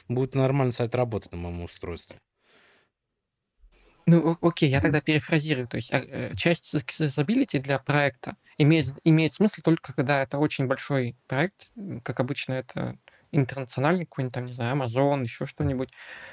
будет 0.08 0.34
нормальный 0.34 0.72
сайт 0.72 0.94
работать 0.94 1.32
на 1.32 1.38
моем 1.38 1.64
устройстве. 1.64 2.18
Ну, 4.06 4.36
окей, 4.42 4.68
я 4.68 4.80
тогда 4.80 5.00
перефразирую. 5.00 5.66
То 5.66 5.76
есть 5.76 5.92
а, 5.92 5.98
э, 5.98 6.34
часть 6.36 6.74
accessibility 6.74 7.58
для 7.58 7.78
проекта 7.78 8.36
имеет, 8.58 8.92
имеет 9.04 9.32
смысл 9.32 9.62
только 9.62 9.94
когда 9.94 10.22
это 10.22 10.38
очень 10.38 10.66
большой 10.66 11.16
проект, 11.26 11.68
как 12.02 12.20
обычно 12.20 12.52
это 12.54 12.98
интернациональный 13.32 14.04
какой-нибудь 14.04 14.34
там, 14.34 14.46
не 14.46 14.52
знаю, 14.52 14.76
Amazon, 14.76 15.22
еще 15.22 15.46
что-нибудь. 15.46 15.90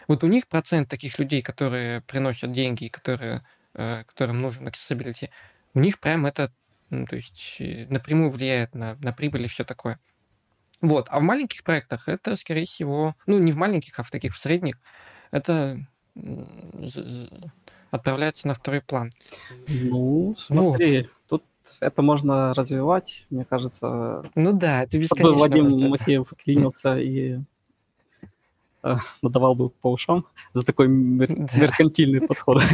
Вот 0.07 0.23
у 0.23 0.27
них 0.27 0.47
процент 0.47 0.89
таких 0.89 1.17
людей, 1.17 1.41
которые 1.41 2.01
приносят 2.01 2.51
деньги, 2.51 2.89
которые, 2.89 3.45
э, 3.73 4.03
которым 4.05 4.41
нужен 4.41 4.67
accessibility, 4.67 5.29
у 5.73 5.79
них 5.79 5.99
прям 5.99 6.25
это, 6.25 6.51
ну, 6.89 7.05
то 7.05 7.15
есть 7.15 7.57
э, 7.59 7.87
напрямую 7.89 8.29
влияет 8.29 8.75
на, 8.75 8.95
на 8.95 9.13
прибыль 9.13 9.45
и 9.45 9.47
все 9.47 9.63
такое. 9.63 9.99
Вот. 10.81 11.07
А 11.09 11.19
в 11.19 11.23
маленьких 11.23 11.63
проектах 11.63 12.09
это, 12.09 12.35
скорее 12.35 12.65
всего, 12.65 13.15
ну, 13.25 13.39
не 13.39 13.51
в 13.51 13.55
маленьких, 13.57 13.99
а 13.99 14.03
в 14.03 14.11
таких 14.11 14.35
в 14.35 14.39
средних, 14.39 14.77
это 15.31 15.79
отправляется 17.91 18.47
на 18.47 18.53
второй 18.53 18.81
план. 18.81 19.11
Ну, 19.67 20.33
смотри, 20.37 21.01
вот. 21.01 21.09
тут 21.41 21.43
это 21.79 22.01
можно 22.01 22.53
развивать, 22.53 23.25
мне 23.29 23.45
кажется. 23.45 24.23
Ну 24.33 24.57
да, 24.57 24.83
это 24.83 24.97
бесконечно. 24.97 25.37
Вадим 25.37 25.89
Макеев 25.89 26.33
клинился 26.43 26.97
и 26.97 27.39
э, 28.83 28.95
надавал 29.21 29.55
бы 29.55 29.69
по 29.69 29.91
ушам 29.91 30.25
за 30.53 30.63
такой 30.63 30.87
мер- 30.87 31.35
да. 31.35 31.59
меркантильный 31.59 32.21
подход. 32.21 32.63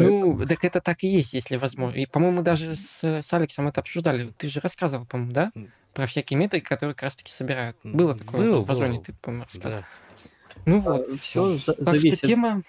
Ну, 0.00 0.46
так 0.46 0.64
это 0.64 0.80
так 0.80 1.02
и 1.02 1.08
есть, 1.08 1.34
если 1.34 1.56
возможно. 1.56 1.98
И, 1.98 2.06
по-моему, 2.06 2.42
даже 2.42 2.76
с, 2.76 3.02
с 3.02 3.32
Алексом 3.32 3.66
это 3.66 3.80
обсуждали. 3.80 4.32
Ты 4.38 4.48
же 4.48 4.60
рассказывал, 4.60 5.06
по-моему, 5.06 5.32
да? 5.32 5.50
Про 5.92 6.06
всякие 6.06 6.38
метрики, 6.38 6.62
которые 6.62 6.94
как 6.94 7.02
раз-таки 7.02 7.32
собирают. 7.32 7.76
Было 7.82 8.16
такое 8.16 8.40
Был, 8.42 8.62
в 8.62 8.70
Озоне, 8.70 9.00
ты, 9.00 9.12
по-моему, 9.14 9.46
рассказывал. 9.46 9.82
Да. 9.82 10.60
Ну 10.66 10.80
вот. 10.82 11.20
Все 11.20 11.58
так 11.58 11.84
зависит. 11.84 12.18
Что 12.18 12.26
тема 12.28 12.62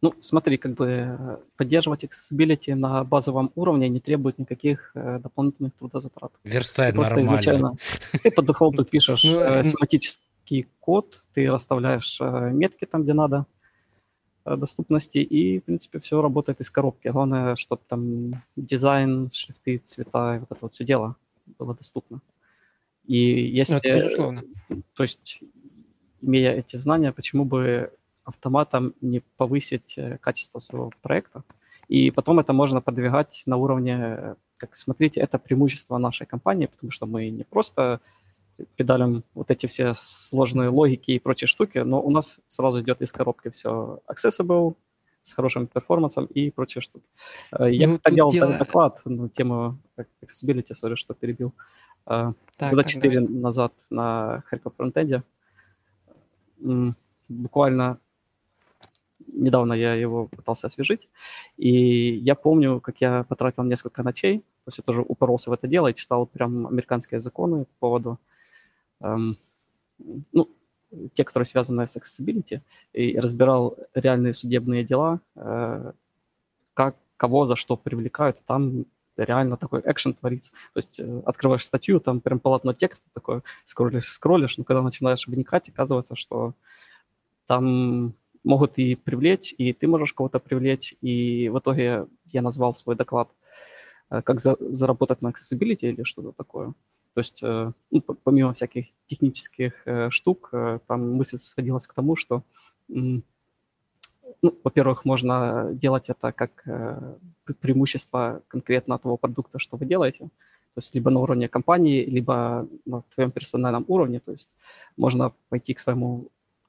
ну, 0.00 0.14
смотри, 0.20 0.58
как 0.58 0.74
бы 0.74 0.86
э, 0.86 1.36
поддерживать 1.56 2.04
accessibility 2.04 2.74
на 2.74 3.02
базовом 3.02 3.50
уровне 3.56 3.88
не 3.88 3.98
требует 3.98 4.38
никаких 4.38 4.92
э, 4.94 5.18
дополнительных 5.18 5.74
трудозатрат. 5.74 6.32
Просто 6.94 7.16
нормально. 7.16 7.26
изначально 7.26 7.76
ты 8.22 8.30
по 8.30 8.42
дефолту 8.42 8.84
пишешь 8.84 9.24
ну, 9.24 9.40
э, 9.40 9.64
семантический 9.64 10.68
код, 10.78 11.24
ты 11.34 11.50
расставляешь 11.50 12.18
э, 12.20 12.50
метки 12.52 12.84
там, 12.84 13.02
где 13.02 13.12
надо, 13.12 13.46
э, 14.44 14.56
доступности, 14.56 15.18
и, 15.18 15.58
в 15.58 15.64
принципе, 15.64 15.98
все 15.98 16.22
работает 16.22 16.60
из 16.60 16.70
коробки. 16.70 17.08
Главное, 17.08 17.56
чтобы 17.56 17.82
там 17.88 18.42
дизайн, 18.54 19.30
шрифты, 19.32 19.78
цвета, 19.78 20.38
вот 20.38 20.52
это 20.52 20.58
вот 20.60 20.74
все 20.74 20.84
дело 20.84 21.16
было 21.58 21.74
доступно. 21.74 22.20
И 23.04 23.16
если... 23.16 23.72
Ну, 23.72 23.78
это 23.82 23.94
безусловно. 23.94 24.44
То 24.94 25.02
есть, 25.02 25.40
имея 26.20 26.52
эти 26.52 26.76
знания, 26.76 27.10
почему 27.10 27.44
бы 27.44 27.90
автоматом 28.28 28.94
не 29.00 29.20
повысить 29.36 29.98
э, 29.98 30.18
качество 30.18 30.58
своего 30.60 30.92
проекта. 31.02 31.42
И 31.88 32.10
потом 32.10 32.38
это 32.38 32.52
можно 32.52 32.80
продвигать 32.82 33.42
на 33.46 33.56
уровне, 33.56 34.36
как 34.58 34.76
смотрите, 34.76 35.20
это 35.20 35.38
преимущество 35.38 35.98
нашей 35.98 36.26
компании, 36.26 36.66
потому 36.66 36.90
что 36.90 37.06
мы 37.06 37.30
не 37.30 37.44
просто 37.44 38.00
педалим 38.76 39.24
вот 39.34 39.50
эти 39.50 39.66
все 39.66 39.94
сложные 39.94 40.68
логики 40.68 41.12
и 41.12 41.18
прочие 41.18 41.48
штуки, 41.48 41.78
но 41.78 42.02
у 42.02 42.10
нас 42.10 42.40
сразу 42.46 42.80
идет 42.80 43.00
из 43.00 43.12
коробки 43.12 43.48
все 43.50 44.00
accessible, 44.06 44.74
с 45.22 45.32
хорошим 45.32 45.66
перформансом 45.66 46.26
и 46.26 46.50
прочие 46.50 46.82
штуки. 46.82 47.06
Э, 47.52 47.72
я 47.72 47.88
ну, 47.88 47.98
делал 48.10 48.30
дело... 48.30 48.58
доклад 48.58 49.00
на 49.06 49.28
тему 49.30 49.78
accessibility, 49.96 50.74
сори, 50.74 50.96
что 50.96 51.14
перебил, 51.14 51.54
э, 52.06 52.32
так, 52.58 52.70
года 52.70 52.84
четыре 52.84 53.20
назад 53.20 53.72
на 53.88 54.42
Харьков 54.46 54.74
фронтенде. 54.76 55.22
Буквально 57.28 57.98
недавно 59.32 59.72
я 59.72 59.94
его 59.94 60.26
пытался 60.26 60.66
освежить, 60.66 61.08
и 61.56 62.14
я 62.16 62.34
помню, 62.34 62.80
как 62.80 63.00
я 63.00 63.24
потратил 63.24 63.64
несколько 63.64 64.02
ночей, 64.02 64.38
то 64.38 64.68
есть 64.68 64.78
я 64.78 64.84
тоже 64.84 65.02
упоролся 65.06 65.50
в 65.50 65.52
это 65.52 65.66
дело 65.66 65.88
и 65.88 65.94
читал 65.94 66.26
прям 66.26 66.66
американские 66.66 67.20
законы 67.20 67.64
по 67.64 67.70
поводу, 67.80 68.18
эм, 69.00 69.36
ну, 70.32 70.48
те, 71.14 71.24
которые 71.24 71.46
связаны 71.46 71.86
с 71.86 71.96
accessibility, 71.96 72.60
и 72.92 73.18
разбирал 73.18 73.76
реальные 73.94 74.34
судебные 74.34 74.84
дела, 74.84 75.20
э, 75.36 75.92
как, 76.74 76.96
кого 77.16 77.44
за 77.46 77.56
что 77.56 77.76
привлекают, 77.76 78.38
там 78.46 78.86
реально 79.16 79.56
такой 79.56 79.82
экшен 79.84 80.14
творится. 80.14 80.52
То 80.72 80.78
есть 80.78 81.00
э, 81.00 81.22
открываешь 81.26 81.64
статью, 81.64 82.00
там 82.00 82.20
прям 82.20 82.38
полотно 82.40 82.72
текста 82.72 83.06
такое, 83.12 83.42
скроллишь, 83.64 84.10
скроллишь, 84.12 84.56
но 84.58 84.64
когда 84.64 84.82
начинаешь 84.82 85.26
вникать, 85.26 85.68
оказывается, 85.68 86.16
что 86.16 86.54
там 87.46 88.14
могут 88.44 88.78
и 88.78 88.94
привлечь, 88.94 89.54
и 89.58 89.72
ты 89.72 89.86
можешь 89.86 90.12
кого-то 90.12 90.38
привлечь. 90.38 90.94
И 91.00 91.48
в 91.48 91.58
итоге 91.58 92.06
я 92.26 92.42
назвал 92.42 92.74
свой 92.74 92.96
доклад 92.96 93.28
э, 94.10 94.22
как 94.22 94.40
за, 94.40 94.56
заработать 94.60 95.22
на 95.22 95.28
accessibility 95.28 95.90
или 95.90 96.02
что-то 96.04 96.32
такое. 96.32 96.74
То 97.14 97.20
есть, 97.20 97.42
э, 97.42 97.72
ну, 97.90 98.00
помимо 98.00 98.52
всяких 98.52 98.86
технических 99.06 99.82
э, 99.86 100.10
штук, 100.10 100.50
там 100.86 101.12
мысль 101.12 101.38
сходилась 101.38 101.86
к 101.86 101.94
тому, 101.94 102.16
что, 102.16 102.42
ну, 102.88 103.22
во-первых, 104.64 105.04
можно 105.04 105.70
делать 105.72 106.10
это 106.10 106.32
как 106.32 106.64
преимущество 107.60 108.42
конкретно 108.48 108.98
того 108.98 109.16
продукта, 109.16 109.58
что 109.58 109.76
вы 109.76 109.86
делаете. 109.86 110.28
То 110.74 110.80
есть 110.80 110.94
либо 110.94 111.10
на 111.10 111.20
уровне 111.20 111.48
компании, 111.48 112.04
либо 112.04 112.68
на 112.86 113.02
твоем 113.14 113.32
персональном 113.32 113.84
уровне. 113.88 114.20
То 114.20 114.32
есть 114.32 114.48
можно 114.96 115.32
пойти 115.48 115.74
к 115.74 115.80
своему 115.80 116.28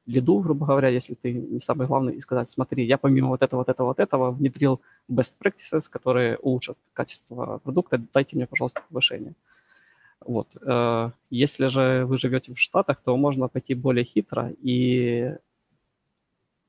лиду, 0.10 0.40
грубо 0.40 0.66
говоря, 0.66 0.90
если 0.90 1.14
ты 1.14 1.34
не 1.34 1.60
самый 1.60 1.88
главный, 1.88 2.16
и 2.16 2.20
сказать, 2.20 2.50
смотри, 2.50 2.86
я 2.86 2.98
помимо 2.98 3.30
вот 3.30 3.42
этого, 3.42 3.60
вот 3.60 3.70
этого, 3.70 3.88
вот 3.88 4.00
этого 4.00 4.32
внедрил 4.32 4.82
best 5.10 5.36
practices, 5.40 5.90
которые 5.90 6.38
улучшат 6.38 6.78
качество 6.94 7.60
продукта, 7.64 8.02
дайте 8.14 8.36
мне, 8.36 8.48
пожалуйста, 8.48 8.82
повышение. 8.90 9.34
Вот. 10.22 10.48
Э, 10.62 11.12
если 11.30 11.68
же 11.68 12.06
вы 12.06 12.18
живете 12.18 12.54
в 12.54 12.60
Штатах, 12.60 13.02
то 13.04 13.16
можно 13.18 13.48
пойти 13.48 13.76
более 13.76 14.04
хитро 14.04 14.52
и 14.62 15.36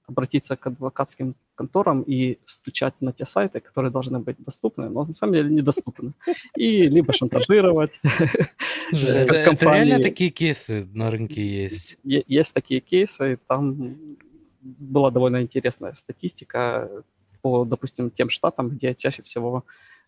обратиться 0.06 0.56
к 0.56 0.66
адвокатским 0.66 1.34
конторам 1.60 2.02
и 2.02 2.38
стучать 2.44 3.02
на 3.02 3.12
те 3.12 3.26
сайты, 3.26 3.60
которые 3.60 3.90
должны 3.90 4.18
быть 4.18 4.36
доступны, 4.38 4.88
но 4.88 5.04
на 5.04 5.14
самом 5.14 5.34
деле 5.34 5.50
недоступны. 5.50 6.12
И 6.56 6.88
либо 6.88 7.12
шантажировать. 7.12 8.00
Это 8.92 9.56
реально 9.60 9.98
такие 9.98 10.30
кейсы 10.30 10.86
на 10.94 11.10
рынке 11.10 11.42
есть? 11.64 11.98
Есть 12.04 12.54
такие 12.54 12.80
кейсы, 12.80 13.38
там 13.46 14.16
была 14.62 15.10
довольно 15.10 15.42
интересная 15.42 15.92
статистика 15.94 16.88
по, 17.42 17.64
допустим, 17.64 18.10
тем 18.10 18.30
штатам, 18.30 18.68
где 18.68 18.94
чаще 18.94 19.22
всего 19.22 19.64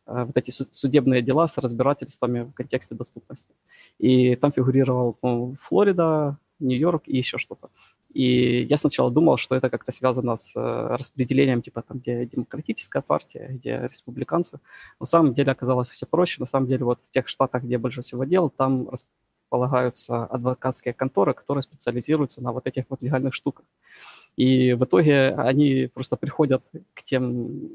э, 0.06 0.24
вот 0.24 0.36
эти 0.36 0.50
судебные 0.50 1.22
дела 1.22 1.46
с 1.48 1.58
разбирательствами 1.58 2.42
в 2.42 2.52
контексте 2.52 2.94
доступности. 2.94 3.54
И 4.00 4.36
там 4.36 4.52
фигурировал 4.52 5.16
ну, 5.22 5.54
Флорида, 5.60 6.36
Нью-Йорк 6.62 7.02
и 7.06 7.16
еще 7.16 7.38
что-то. 7.38 7.70
И 8.12 8.62
я 8.64 8.76
сначала 8.76 9.10
думал, 9.10 9.36
что 9.36 9.54
это 9.54 9.70
как-то 9.70 9.92
связано 9.92 10.36
с 10.36 10.54
э, 10.56 10.60
распределением, 10.96 11.62
типа 11.62 11.82
там, 11.82 11.98
где 11.98 12.26
демократическая 12.26 13.02
партия, 13.02 13.48
где 13.50 13.80
республиканцы. 13.84 14.60
На 15.00 15.06
самом 15.06 15.34
деле 15.34 15.52
оказалось 15.52 15.88
все 15.88 16.06
проще. 16.06 16.40
На 16.40 16.46
самом 16.46 16.68
деле 16.68 16.84
вот 16.84 17.00
в 17.08 17.10
тех 17.10 17.28
штатах, 17.28 17.62
где 17.62 17.78
больше 17.78 18.02
всего 18.02 18.24
дел, 18.24 18.50
там 18.50 18.88
располагаются 18.88 20.24
адвокатские 20.24 20.94
конторы, 20.94 21.34
которые 21.34 21.62
специализируются 21.62 22.42
на 22.42 22.52
вот 22.52 22.66
этих 22.66 22.84
вот 22.88 23.02
легальных 23.02 23.34
штуках. 23.34 23.64
И 24.36 24.72
в 24.72 24.84
итоге 24.84 25.34
они 25.34 25.90
просто 25.92 26.16
приходят 26.16 26.62
к 26.94 27.02
тем 27.02 27.70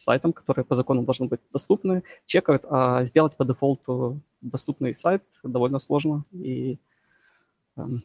сайтам, 0.00 0.32
которые 0.32 0.64
по 0.64 0.74
закону 0.74 1.02
должны 1.02 1.26
быть 1.26 1.40
доступны, 1.52 2.02
чекают, 2.26 2.64
а 2.68 3.04
сделать 3.04 3.36
по 3.36 3.44
дефолту 3.44 4.20
доступный 4.40 4.94
сайт 4.94 5.22
довольно 5.42 5.78
сложно. 5.78 6.24
И 6.32 6.78
эм, 7.76 8.02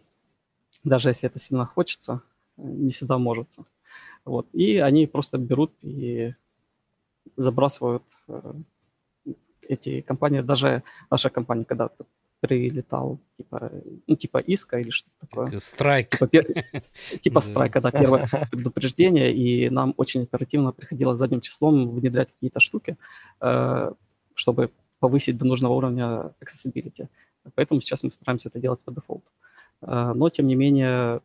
даже 0.84 1.10
если 1.10 1.30
это 1.30 1.40
сильно 1.40 1.66
хочется, 1.66 2.22
не 2.58 2.92
всегда 2.92 3.18
может. 3.18 3.48
Вот. 4.26 4.48
И 4.54 4.78
они 4.78 5.08
просто 5.08 5.38
берут 5.38 5.72
и 5.82 6.34
забрасывают 7.38 8.04
э, 8.28 8.54
эти 9.68 10.02
компании. 10.02 10.42
Даже 10.42 10.84
наша 11.12 11.30
компания 11.30 11.66
когда-то 11.66 12.06
прилетал, 12.40 13.20
типа, 13.38 13.72
ну, 14.08 14.16
типа 14.16 14.38
иска 14.38 14.80
или 14.80 14.90
что-то 14.90 15.28
такое. 15.28 15.60
Страйк. 15.60 16.10
Типа, 16.10 16.28
пер... 16.28 16.46
типа 17.22 17.42
страйка, 17.42 17.82
да, 17.82 17.92
первое 17.92 18.28
предупреждение, 18.52 19.34
и 19.34 19.70
нам 19.70 19.94
очень 19.98 20.24
оперативно 20.24 20.72
приходилось 20.72 21.18
задним 21.18 21.42
числом 21.42 21.90
внедрять 21.90 22.32
какие-то 22.32 22.60
штуки, 22.60 22.98
э, 23.42 23.92
чтобы 24.36 24.70
повысить 25.00 25.38
до 25.38 25.46
нужного 25.46 25.74
уровня 25.74 26.34
accessibility. 26.42 27.08
Поэтому 27.56 27.82
сейчас 27.82 28.04
мы 28.04 28.12
стараемся 28.12 28.50
это 28.50 28.60
делать 28.60 28.80
по 28.80 28.92
дефолту. 28.92 29.30
Но, 29.86 30.30
тем 30.30 30.48
не 30.48 30.56
менее, 30.56 31.22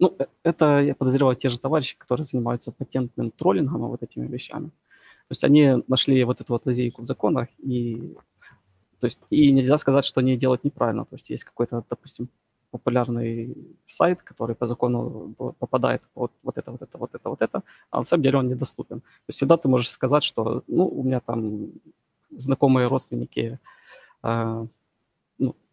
ну, 0.00 0.14
э, 0.18 0.26
это, 0.42 0.80
я 0.80 0.94
подозреваю, 0.94 1.36
те 1.36 1.48
же 1.48 1.60
товарищи, 1.60 1.96
которые 1.98 2.24
занимаются 2.24 2.72
патентным 2.72 3.30
троллингом 3.30 3.84
и 3.84 3.88
вот 3.88 4.02
этими 4.02 4.26
вещами. 4.26 4.68
То 4.68 5.32
есть 5.32 5.44
они 5.44 5.84
нашли 5.86 6.24
вот 6.24 6.40
эту 6.40 6.52
вот 6.52 6.66
лазейку 6.66 7.02
в 7.02 7.06
законах, 7.06 7.48
и, 7.58 8.16
то 8.98 9.06
есть, 9.06 9.20
и 9.30 9.52
нельзя 9.52 9.76
сказать, 9.76 10.04
что 10.04 10.20
они 10.20 10.36
делают 10.36 10.64
неправильно. 10.64 11.04
То 11.04 11.16
есть 11.16 11.30
есть 11.30 11.44
какой-то, 11.44 11.84
допустим, 11.88 12.28
популярный 12.70 13.56
сайт, 13.84 14.22
который 14.22 14.54
по 14.54 14.66
закону 14.66 15.34
попадает 15.58 16.02
под 16.14 16.32
вот 16.42 16.58
это, 16.58 16.70
вот 16.70 16.82
это, 16.82 16.98
вот 16.98 17.14
это, 17.14 17.28
вот 17.28 17.42
это, 17.42 17.62
а 17.90 17.98
на 17.98 18.04
самом 18.04 18.22
деле 18.22 18.38
он 18.38 18.48
недоступен. 18.48 19.00
То 19.00 19.28
есть 19.28 19.36
всегда 19.38 19.56
ты 19.56 19.68
можешь 19.68 19.90
сказать, 19.90 20.22
что, 20.24 20.62
ну, 20.66 20.86
у 20.86 21.02
меня 21.02 21.20
там 21.20 21.70
знакомые 22.30 22.88
родственники 22.88 23.58
а, 24.22 24.66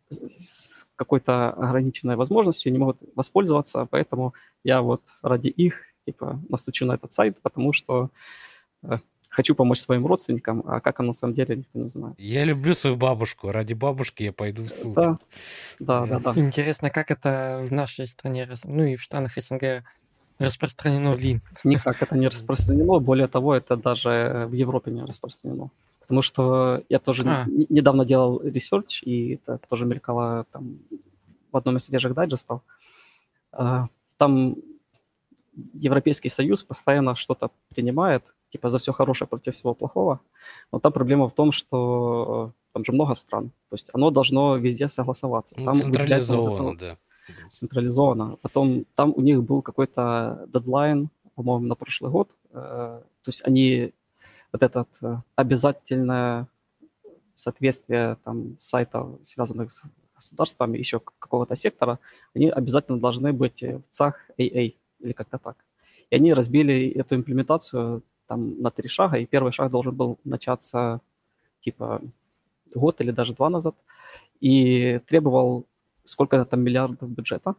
с 0.10 0.88
какой-то 0.96 1.52
ограниченной 1.52 2.16
возможностью 2.16 2.72
не 2.72 2.78
могут 2.78 2.98
воспользоваться, 3.16 3.88
поэтому 3.90 4.34
я 4.64 4.82
вот 4.82 5.02
ради 5.22 5.50
их 5.50 5.82
типа 6.06 6.40
настучу 6.50 6.86
на 6.86 6.94
этот 6.94 7.12
сайт, 7.12 7.38
потому 7.42 7.74
что 7.74 8.10
э, 8.84 9.00
хочу 9.30 9.56
помочь 9.56 9.80
своим 9.80 10.06
родственникам, 10.06 10.64
а 10.66 10.80
как 10.80 11.00
оно 11.00 11.08
на 11.08 11.14
самом 11.14 11.34
деле, 11.34 11.58
никто 11.58 11.80
не 11.80 11.90
знает. 11.90 12.16
Я 12.18 12.46
люблю 12.46 12.74
свою 12.74 12.96
бабушку, 12.96 13.52
ради 13.52 13.74
бабушки 13.74 14.24
я 14.24 14.34
пойду 14.34 14.64
в 14.64 14.74
суд. 14.74 14.96
Да, 14.96 15.18
да, 15.80 16.06
да. 16.06 16.20
да. 16.20 16.34
Интересно, 16.36 16.90
как 16.90 17.12
это 17.12 17.66
в 17.68 17.72
нашей 17.72 18.08
стране, 18.08 18.50
ну 18.64 18.84
и 18.84 18.96
в 18.96 19.04
странах 19.04 19.34
СНГ 19.36 19.84
распространено 20.40 21.14
ли? 21.16 21.42
Никак 21.64 22.02
это 22.02 22.18
не 22.18 22.28
распространено, 22.34 23.00
более 23.00 23.28
того, 23.28 23.56
это 23.56 23.76
даже 23.76 24.48
в 24.50 24.54
Европе 24.54 24.92
не 24.92 25.04
распространено. 25.04 25.70
Потому 26.08 26.22
что 26.22 26.84
я 26.88 27.00
тоже 27.00 27.24
а. 27.28 27.46
недавно 27.48 28.06
делал 28.06 28.42
research, 28.41 29.04
и 29.04 29.34
это 29.34 29.60
тоже 29.68 29.86
мелькало 29.86 30.46
там 30.54 30.80
в 31.52 31.58
одном 31.58 31.76
из 31.76 31.84
свежих 31.84 32.14
дайджестов. 32.14 32.62
А, 33.52 33.88
там 34.18 34.56
Европейский 35.74 36.30
Союз 36.30 36.64
постоянно 36.64 37.16
что-то 37.16 37.52
принимает, 37.70 38.24
типа 38.52 38.70
за 38.70 38.78
все 38.78 38.94
хорошее 38.94 39.28
против 39.28 39.54
всего 39.54 39.74
плохого. 39.74 40.22
Но 40.72 40.80
там 40.80 40.94
проблема 40.94 41.28
в 41.28 41.34
том, 41.34 41.52
что 41.52 42.54
там 42.72 42.86
же 42.86 42.94
много 42.94 43.16
стран. 43.16 43.50
То 43.70 43.74
есть 43.74 43.90
оно 43.94 44.10
должно 44.10 44.56
везде 44.56 44.88
согласоваться. 44.88 45.56
Ну, 45.58 45.66
там 45.66 45.76
централизовано, 45.76 46.78
да. 46.78 46.98
Централизовано. 47.52 48.38
Потом 48.42 48.86
там 48.96 49.14
у 49.14 49.22
них 49.22 49.44
был 49.44 49.62
какой-то 49.62 50.46
дедлайн, 50.54 51.10
по-моему, 51.36 51.68
на 51.68 51.76
прошлый 51.76 52.12
год. 52.12 52.30
Э, 52.52 53.02
то 53.24 53.30
есть 53.30 53.42
они 53.44 53.94
вот 54.52 54.64
это 54.64 54.86
э, 55.02 55.18
обязательное 55.36 56.48
соответствие 57.36 58.18
там, 58.24 58.56
сайтов, 58.60 59.19
связанных 59.24 59.72
с 59.72 59.84
государствами, 60.15 60.78
еще 60.78 60.99
какого-то 60.99 61.56
сектора, 61.56 61.99
они 62.36 62.49
обязательно 62.49 62.99
должны 62.99 63.34
быть 63.34 63.61
в 63.61 63.84
ЦАХ 63.91 64.32
AA 64.38 64.76
или 64.99 65.11
как-то 65.14 65.38
так. 65.38 65.57
И 66.10 66.15
они 66.15 66.34
разбили 66.34 66.90
эту 66.90 67.15
имплементацию 67.15 68.03
там 68.28 68.61
на 68.61 68.72
три 68.72 68.90
шага, 68.90 69.18
и 69.18 69.26
первый 69.26 69.52
шаг 69.52 69.72
должен 69.72 69.95
был 69.95 70.19
начаться 70.24 71.02
типа 71.61 72.02
год 72.74 73.02
или 73.02 73.11
даже 73.11 73.34
два 73.34 73.49
назад, 73.49 73.76
и 74.40 74.99
требовал 75.07 75.65
сколько-то 76.03 76.45
там 76.45 76.61
миллиардов 76.61 77.10
бюджета. 77.10 77.56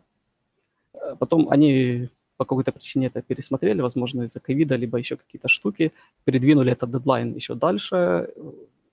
Э, 0.94 1.16
потом 1.18 1.48
они 1.50 2.08
по 2.38 2.44
какой-то 2.44 2.72
причине 2.72 3.08
это 3.08 3.20
пересмотрели, 3.20 3.82
возможно, 3.82 4.22
из-за 4.22 4.40
ковида, 4.40 4.76
либо 4.76 4.98
еще 4.98 5.16
какие-то 5.16 5.48
штуки, 5.48 5.92
передвинули 6.24 6.72
этот 6.72 6.90
дедлайн 6.90 7.34
еще 7.34 7.54
дальше, 7.54 8.28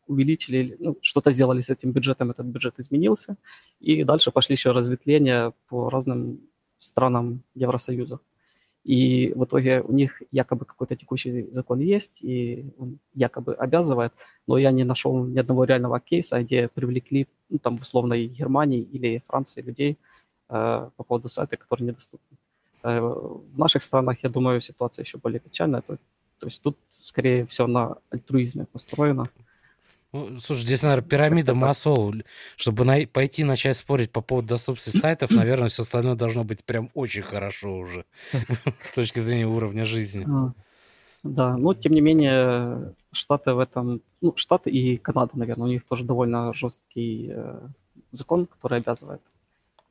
увеличили, 0.07 0.75
ну, 0.79 0.97
что-то 1.01 1.31
сделали 1.31 1.61
с 1.61 1.69
этим 1.69 1.91
бюджетом, 1.91 2.31
этот 2.31 2.45
бюджет 2.47 2.73
изменился, 2.79 3.37
и 3.79 4.03
дальше 4.03 4.31
пошли 4.31 4.55
еще 4.55 4.71
разветвления 4.71 5.53
по 5.69 5.89
разным 5.89 6.39
странам 6.79 7.43
Евросоюза. 7.55 8.19
И 8.83 9.33
в 9.35 9.43
итоге 9.43 9.81
у 9.81 9.91
них 9.91 10.21
якобы 10.31 10.65
какой-то 10.65 10.95
текущий 10.95 11.47
закон 11.51 11.79
есть, 11.79 12.19
и 12.21 12.65
он 12.77 12.99
якобы 13.15 13.53
обязывает, 13.53 14.13
но 14.47 14.57
я 14.57 14.71
не 14.71 14.83
нашел 14.83 15.25
ни 15.25 15.39
одного 15.39 15.65
реального 15.65 15.99
кейса, 15.99 16.41
где 16.41 16.67
привлекли, 16.67 17.27
ну, 17.49 17.57
там, 17.59 17.77
в 17.77 17.81
условной 17.81 18.27
Германии 18.27 18.81
или 18.81 19.23
Франции 19.27 19.63
людей 19.63 19.97
э, 20.49 20.89
по 20.95 21.03
поводу 21.03 21.29
сайта, 21.29 21.57
который 21.57 21.83
недоступен. 21.83 22.37
Э, 22.85 22.99
в 22.99 23.57
наших 23.57 23.81
странах, 23.81 24.17
я 24.21 24.29
думаю, 24.29 24.61
ситуация 24.61 25.03
еще 25.03 25.17
более 25.17 25.39
печальная. 25.39 25.81
То, 25.81 25.97
то 26.39 26.45
есть 26.45 26.61
тут 26.61 26.77
скорее 27.01 27.45
все 27.47 27.65
на 27.65 27.97
альтруизме 28.11 28.65
построено. 28.71 29.29
Ну, 30.13 30.37
слушай, 30.39 30.61
здесь, 30.61 30.83
наверное, 30.83 31.09
пирамида 31.09 31.55
массов. 31.55 32.13
Чтобы 32.55 32.85
на... 32.85 33.07
пойти 33.07 33.43
начать 33.43 33.75
спорить 33.75 34.11
по 34.11 34.21
поводу 34.21 34.49
доступности 34.49 34.95
сайтов, 34.95 35.31
наверное, 35.31 35.69
все 35.69 35.81
остальное 35.81 36.13
должно 36.15 36.43
быть 36.43 36.63
прям 36.63 36.91
очень 36.93 37.23
хорошо 37.23 37.75
уже 37.75 38.05
с 38.81 38.91
точки 38.91 39.17
зрения 39.17 39.47
уровня 39.47 39.83
жизни. 39.83 40.27
А, 40.29 40.53
да, 41.23 41.57
но 41.57 41.73
тем 41.73 41.93
не 41.93 42.01
менее, 42.01 42.93
Штаты 43.11 43.53
в 43.53 43.59
этом... 43.59 44.01
Ну, 44.21 44.33
Штаты 44.35 44.69
и 44.69 44.97
Канада, 44.97 45.31
наверное, 45.33 45.65
у 45.65 45.71
них 45.71 45.83
тоже 45.83 46.03
довольно 46.03 46.53
жесткий 46.53 47.31
э, 47.31 47.67
закон, 48.11 48.45
который 48.45 48.77
обязывает 48.77 49.21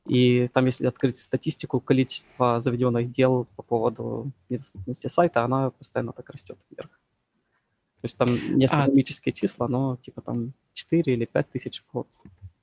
и 0.06 0.48
там, 0.48 0.66
если 0.66 0.86
открыть 0.86 1.18
статистику, 1.18 1.80
количество 1.80 2.60
заведенных 2.60 3.10
дел 3.10 3.46
по 3.56 3.62
поводу 3.62 4.32
недоступности 4.48 5.06
сайта, 5.06 5.44
она 5.44 5.70
постоянно 5.70 6.12
так 6.12 6.28
растет 6.30 6.58
вверх. 6.70 6.90
То 6.90 8.06
есть 8.06 8.18
там 8.18 8.28
не 8.56 8.66
а 8.66 8.68
астрономические 8.68 9.32
а... 9.32 9.34
числа, 9.34 9.68
но 9.68 9.96
типа 9.96 10.20
там 10.20 10.52
4 10.74 11.12
или 11.12 11.24
5 11.24 11.50
тысяч 11.50 11.82
в 11.82 11.92
год 11.92 12.06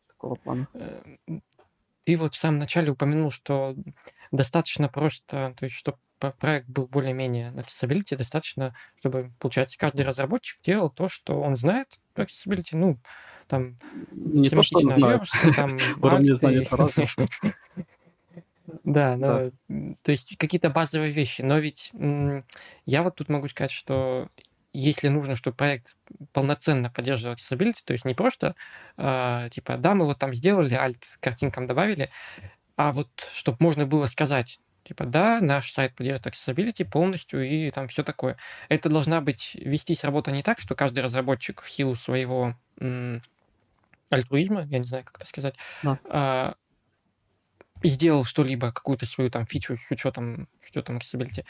такого 0.07 0.35
плана. 0.35 0.67
Э, 0.73 1.17
ты 2.03 2.17
вот 2.17 2.35
в 2.35 2.37
самом 2.37 2.57
начале 2.57 2.91
упомянул, 2.91 3.31
что 3.31 3.75
достаточно 4.31 4.87
просто, 4.87 5.55
то 5.57 5.63
есть 5.63 5.75
чтобы 5.75 5.97
проект 6.19 6.69
был 6.69 6.85
более-менее 6.85 7.51
accessibility, 7.53 8.15
достаточно, 8.15 8.75
чтобы, 8.95 9.31
получается, 9.39 9.79
каждый 9.79 10.05
разработчик 10.05 10.61
делал 10.61 10.91
то, 10.91 11.09
что 11.09 11.41
он 11.41 11.57
знает 11.57 11.99
про 12.13 12.25
accessibility, 12.25 12.73
ну, 12.73 12.99
там 13.47 13.77
не 14.11 14.49
то, 14.49 14.63
что 14.63 14.79
знаю. 14.79 15.19
Верстка, 15.19 15.53
там 15.53 15.77
Уровни 16.01 16.31
знания 16.33 16.65
по 16.65 16.89
Да, 18.83 19.17
но, 19.17 19.51
да. 19.67 19.95
то 20.01 20.11
есть 20.11 20.37
какие-то 20.37 20.69
базовые 20.69 21.11
вещи. 21.11 21.41
Но 21.41 21.57
ведь 21.59 21.91
я 22.85 23.03
вот 23.03 23.15
тут 23.15 23.27
могу 23.27 23.47
сказать, 23.47 23.71
что 23.71 24.29
если 24.73 25.09
нужно, 25.09 25.35
чтобы 25.35 25.57
проект 25.57 25.97
полноценно 26.31 26.89
поддерживал 26.89 27.35
accessibility, 27.35 27.83
то 27.85 27.93
есть 27.93 28.05
не 28.05 28.13
просто 28.13 28.55
э, 28.97 29.49
типа, 29.51 29.77
да, 29.77 29.95
мы 29.95 30.05
вот 30.05 30.19
там 30.19 30.33
сделали, 30.33 30.73
альт 30.75 31.03
картинкам 31.19 31.67
добавили, 31.67 32.09
а 32.77 32.93
вот 32.93 33.09
чтобы 33.33 33.57
можно 33.59 33.85
было 33.85 34.07
сказать, 34.07 34.59
типа, 34.83 35.05
да, 35.05 35.39
наш 35.41 35.71
сайт 35.71 35.95
поддерживает 35.95 36.33
accessibility 36.33 36.85
полностью 36.85 37.47
и 37.47 37.69
там 37.71 37.87
все 37.87 38.03
такое. 38.03 38.37
Это 38.69 38.89
должна 38.89 39.21
быть, 39.21 39.55
вестись 39.55 40.03
работа 40.03 40.31
не 40.31 40.43
так, 40.43 40.59
что 40.59 40.75
каждый 40.75 41.03
разработчик 41.03 41.61
в 41.61 41.69
силу 41.69 41.95
своего 41.95 42.55
альтруизма, 44.09 44.65
я 44.69 44.79
не 44.79 44.85
знаю, 44.85 45.03
как 45.05 45.17
это 45.17 45.25
сказать, 45.25 45.55
да. 45.83 45.99
а, 46.05 46.55
сделал 47.83 48.23
что-либо, 48.25 48.71
какую-то 48.71 49.05
свою 49.05 49.29
там 49.29 49.45
фичу 49.45 49.77
с 49.77 49.89
учетом, 49.91 50.47
с 50.59 50.69
учетом 50.69 50.97
accessibility, 50.97 51.45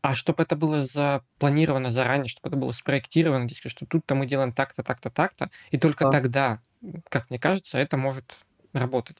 а 0.00 0.14
чтобы 0.14 0.42
это 0.42 0.56
было 0.56 0.84
запланировано 0.84 1.90
заранее, 1.90 2.28
чтобы 2.28 2.48
это 2.48 2.56
было 2.56 2.72
спроектировано, 2.72 3.48
здесь, 3.48 3.60
что 3.70 3.84
тут-то 3.84 4.14
мы 4.14 4.26
делаем 4.26 4.52
так-то, 4.52 4.82
так-то, 4.82 5.10
так-то, 5.10 5.50
и 5.70 5.78
только 5.78 6.04
да. 6.04 6.10
тогда, 6.10 6.60
как 7.08 7.28
мне 7.30 7.38
кажется, 7.38 7.78
это 7.78 7.96
может 7.96 8.38
работать. 8.72 9.16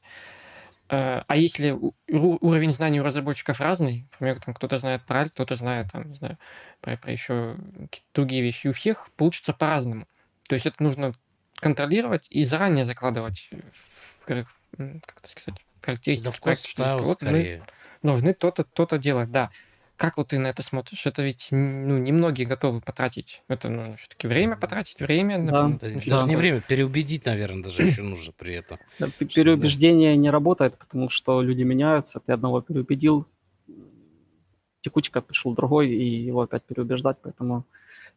Э, 0.89 1.23
а 1.27 1.37
если 1.37 1.77
уровень 2.09 2.71
знаний 2.71 3.01
у 3.01 3.05
разработчиков 3.05 3.61
разный, 3.61 4.07
например, 4.13 4.41
там 4.41 4.55
кто-то 4.55 4.79
знает 4.79 5.03
про 5.03 5.23
Alt, 5.23 5.31
кто-то 5.31 5.57
знает 5.57 5.93
там, 5.93 6.09
не 6.09 6.15
знаю, 6.15 6.39
про, 6.81 6.97
про 6.97 7.13
еще 7.13 7.57
другие 8.15 8.43
вещи, 8.43 8.69
у 8.69 8.73
всех 8.73 9.11
получится 9.17 9.53
по-разному. 9.53 10.07
То 10.49 10.55
есть 10.55 10.67
это 10.67 10.83
нужно 10.83 11.13
контролировать 11.57 12.27
и 12.31 12.43
заранее 12.43 12.85
закладывать 12.85 13.51
в, 13.73 14.25
как 14.25 14.47
это 14.77 15.29
сказать, 15.29 15.61
характеристики 15.81 16.33
да 16.33 16.41
проекта, 16.41 16.69
что 16.69 16.99
вот 16.99 17.23
мы 17.23 17.63
должны 18.03 18.35
то-то, 18.35 18.65
то-то 18.65 18.99
делать, 18.99 19.31
да. 19.31 19.51
Как 19.97 20.17
вот 20.17 20.29
ты 20.29 20.39
на 20.39 20.47
это 20.47 20.63
смотришь? 20.63 21.07
Это 21.07 21.23
ведь 21.23 21.49
ну, 21.51 21.99
немногие 21.99 22.47
готовы 22.47 22.81
потратить. 22.81 23.43
Это 23.49 23.69
нужно 23.69 23.97
все-таки 23.97 24.29
время 24.29 24.57
потратить, 24.57 25.01
время. 25.01 25.39
Да, 25.45 25.67
на... 25.67 25.79
да, 25.79 25.89
даже 26.07 26.29
не 26.29 26.37
время, 26.37 26.61
переубедить, 26.61 27.27
наверное, 27.27 27.65
даже 27.65 27.83
еще 27.83 28.03
нужно 28.03 28.33
при 28.33 28.55
этом. 28.55 28.79
Да, 29.01 29.09
переубеждение 29.09 30.17
не 30.17 30.31
работает, 30.31 30.79
потому 30.79 31.11
что 31.11 31.43
люди 31.43 31.65
меняются. 31.65 32.21
Ты 32.21 32.33
одного 32.33 32.61
переубедил, 32.61 33.27
текучка 34.81 35.21
пришел 35.21 35.53
другой, 35.55 35.91
и 35.91 36.05
его 36.05 36.43
опять 36.43 36.63
переубеждать, 36.63 37.19
поэтому 37.21 37.67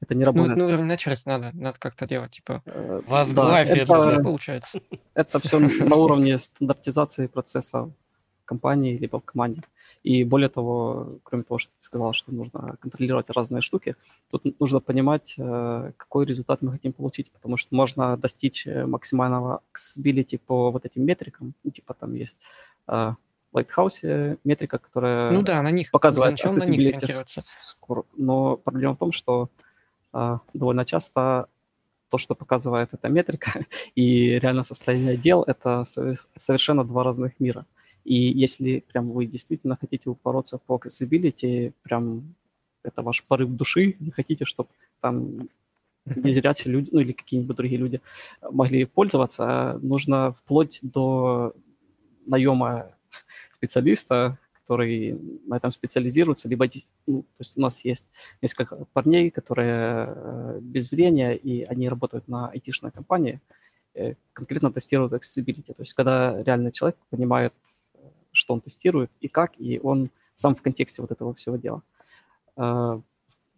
это 0.01 0.15
не 0.15 0.25
ну, 0.25 0.25
работает. 0.25 0.57
Ну, 0.57 0.69
ну 0.69 0.83
начать 0.83 1.25
надо, 1.25 1.51
надо 1.53 1.79
как-то 1.79 2.07
делать, 2.07 2.31
типа... 2.31 2.63
Э, 2.65 3.01
Возглавь 3.07 3.67
да, 3.67 3.75
это, 3.75 3.93
это 3.93 4.23
получается. 4.23 4.81
Это 5.13 5.39
все 5.39 5.59
на 5.85 5.95
уровне 5.95 6.37
стандартизации 6.39 7.27
процесса 7.27 7.91
компании 8.45 8.97
либо 8.97 9.19
в 9.19 9.23
команде. 9.23 9.61
И 10.03 10.23
более 10.23 10.49
того, 10.49 11.19
кроме 11.23 11.43
того, 11.43 11.59
что 11.59 11.71
ты 11.79 11.85
сказал, 11.85 12.13
что 12.13 12.33
нужно 12.33 12.75
контролировать 12.81 13.29
разные 13.29 13.61
штуки, 13.61 13.95
тут 14.31 14.59
нужно 14.59 14.79
понимать, 14.79 15.35
э, 15.37 15.91
какой 15.95 16.25
результат 16.25 16.63
мы 16.63 16.71
хотим 16.71 16.93
получить, 16.93 17.31
потому 17.31 17.57
что 17.57 17.75
можно 17.75 18.17
достичь 18.17 18.65
э, 18.65 18.87
максимального 18.87 19.61
accessibility 19.71 20.39
по 20.39 20.71
вот 20.71 20.85
этим 20.85 21.05
метрикам, 21.05 21.53
ну, 21.63 21.71
типа 21.71 21.93
там 21.93 22.15
есть 22.15 22.37
в 22.87 23.17
Lighthouse 23.53 24.39
метрика, 24.43 24.79
которая 24.79 25.31
ну 25.31 25.43
да, 25.43 25.61
на 25.61 25.71
них, 25.71 25.91
показывает 25.91 26.43
accessibility 26.43 27.07
скоро. 27.37 28.03
Но 28.17 28.57
проблема 28.57 28.95
в 28.95 28.97
том, 28.97 29.11
что 29.11 29.49
довольно 30.53 30.85
часто 30.85 31.47
то, 32.09 32.17
что 32.17 32.35
показывает 32.35 32.89
эта 32.93 33.09
метрика, 33.09 33.65
и 33.95 34.37
реально 34.39 34.63
состояние 34.63 35.17
дел, 35.17 35.43
это 35.43 35.83
совершенно 36.35 36.83
два 36.83 37.03
разных 37.03 37.39
мира. 37.39 37.65
И 38.03 38.15
если 38.15 38.79
прям 38.79 39.11
вы 39.11 39.25
действительно 39.25 39.77
хотите 39.79 40.09
упороться 40.09 40.57
по 40.57 40.77
accessibility, 40.77 41.73
прям 41.83 42.35
это 42.83 43.01
ваш 43.01 43.23
порыв 43.23 43.49
души, 43.49 43.95
не 43.99 44.11
хотите, 44.11 44.45
чтобы 44.45 44.69
там 45.01 45.49
не 46.05 46.31
зря 46.31 46.53
люди, 46.65 46.89
ну 46.91 46.99
или 46.99 47.11
какие-нибудь 47.11 47.55
другие 47.55 47.77
люди 47.77 48.01
могли 48.51 48.85
пользоваться, 48.85 49.43
а 49.47 49.79
нужно 49.81 50.33
вплоть 50.33 50.79
до 50.81 51.53
наема 52.25 52.87
специалиста, 53.53 54.39
который 54.71 55.19
на 55.47 55.57
этом 55.57 55.71
специализируется, 55.71 56.47
либо 56.47 56.65
ну, 57.07 57.23
то 57.23 57.39
есть 57.39 57.57
у 57.57 57.61
нас 57.61 57.85
есть 57.85 58.05
несколько 58.41 58.85
парней, 58.93 59.29
которые 59.29 60.07
э, 60.07 60.59
без 60.61 60.89
зрения, 60.89 61.35
и 61.35 61.63
они 61.63 61.89
работают 61.89 62.29
на 62.29 62.47
айтишной 62.49 62.91
компании, 62.91 63.41
э, 63.95 64.15
конкретно 64.31 64.71
тестируют 64.71 65.11
accessibility. 65.11 65.73
То 65.73 65.81
есть 65.81 65.93
когда 65.93 66.41
реальный 66.43 66.71
человек 66.71 66.95
понимает 67.09 67.53
что 68.33 68.53
он 68.53 68.61
тестирует 68.61 69.11
и 69.19 69.27
как, 69.27 69.51
и 69.59 69.77
он 69.83 70.09
сам 70.35 70.55
в 70.55 70.61
контексте 70.61 71.01
вот 71.01 71.11
этого 71.11 71.33
всего 71.33 71.57
дела. 71.57 71.81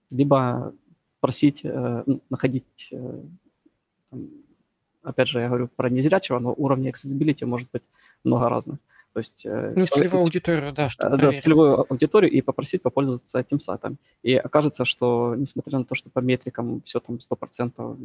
Либо 0.10 0.74
просить, 1.20 1.62
э, 1.64 2.04
находить, 2.32 2.90
э, 2.92 3.24
опять 5.04 5.28
же, 5.28 5.40
я 5.42 5.48
говорю 5.48 5.68
про 5.68 5.90
незрячего, 5.90 6.40
но 6.40 6.54
уровни 6.58 6.92
accessibility 6.92 7.46
может 7.46 7.70
быть 7.72 7.84
много 8.24 8.50
разных. 8.50 8.80
То 9.14 9.20
есть, 9.20 9.46
э, 9.46 9.74
ну, 9.76 9.86
целевую 9.86 10.22
аудиторию, 10.22 10.74
да, 10.74 10.90
что 10.90 11.10
Да, 11.10 11.32
целевую 11.34 11.86
аудиторию 11.92 12.32
и 12.32 12.42
попросить 12.42 12.82
попользоваться 12.82 13.40
этим 13.40 13.60
сайтом. 13.60 13.98
И 14.24 14.34
окажется, 14.36 14.86
что 14.86 15.36
несмотря 15.38 15.80
на 15.80 15.86
то, 15.86 15.94
что 15.94 16.10
по 16.10 16.20
метрикам 16.20 16.82
все 16.82 17.00
там 17.00 17.20
100% 17.20 17.98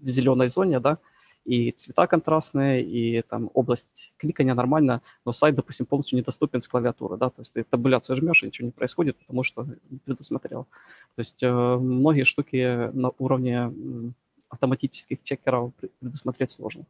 в 0.00 0.08
зеленой 0.08 0.48
зоне, 0.48 0.80
да, 0.80 0.98
и 1.44 1.70
цвета 1.72 2.06
контрастные, 2.06 2.82
и 2.82 3.22
там 3.22 3.50
область 3.54 4.12
кликания 4.16 4.54
нормально, 4.54 5.02
но 5.24 5.32
сайт, 5.32 5.54
допустим, 5.54 5.86
полностью 5.86 6.18
недоступен 6.18 6.60
с 6.60 6.68
клавиатуры, 6.68 7.16
да, 7.18 7.30
то 7.30 7.42
есть 7.42 7.52
ты 7.52 7.62
табуляцию 7.62 8.16
жмешь, 8.16 8.42
и 8.42 8.46
ничего 8.46 8.66
не 8.66 8.72
происходит, 8.72 9.16
потому 9.18 9.44
что 9.44 9.66
не 9.90 9.98
предусмотрел. 9.98 10.66
То 11.14 11.20
есть 11.20 11.42
э, 11.42 11.52
многие 11.52 12.24
штуки 12.24 12.90
на 12.92 13.12
уровне 13.18 13.72
автоматических 14.48 15.22
чекеров 15.22 15.72
предусмотреть 16.00 16.50
сложно. 16.50 16.84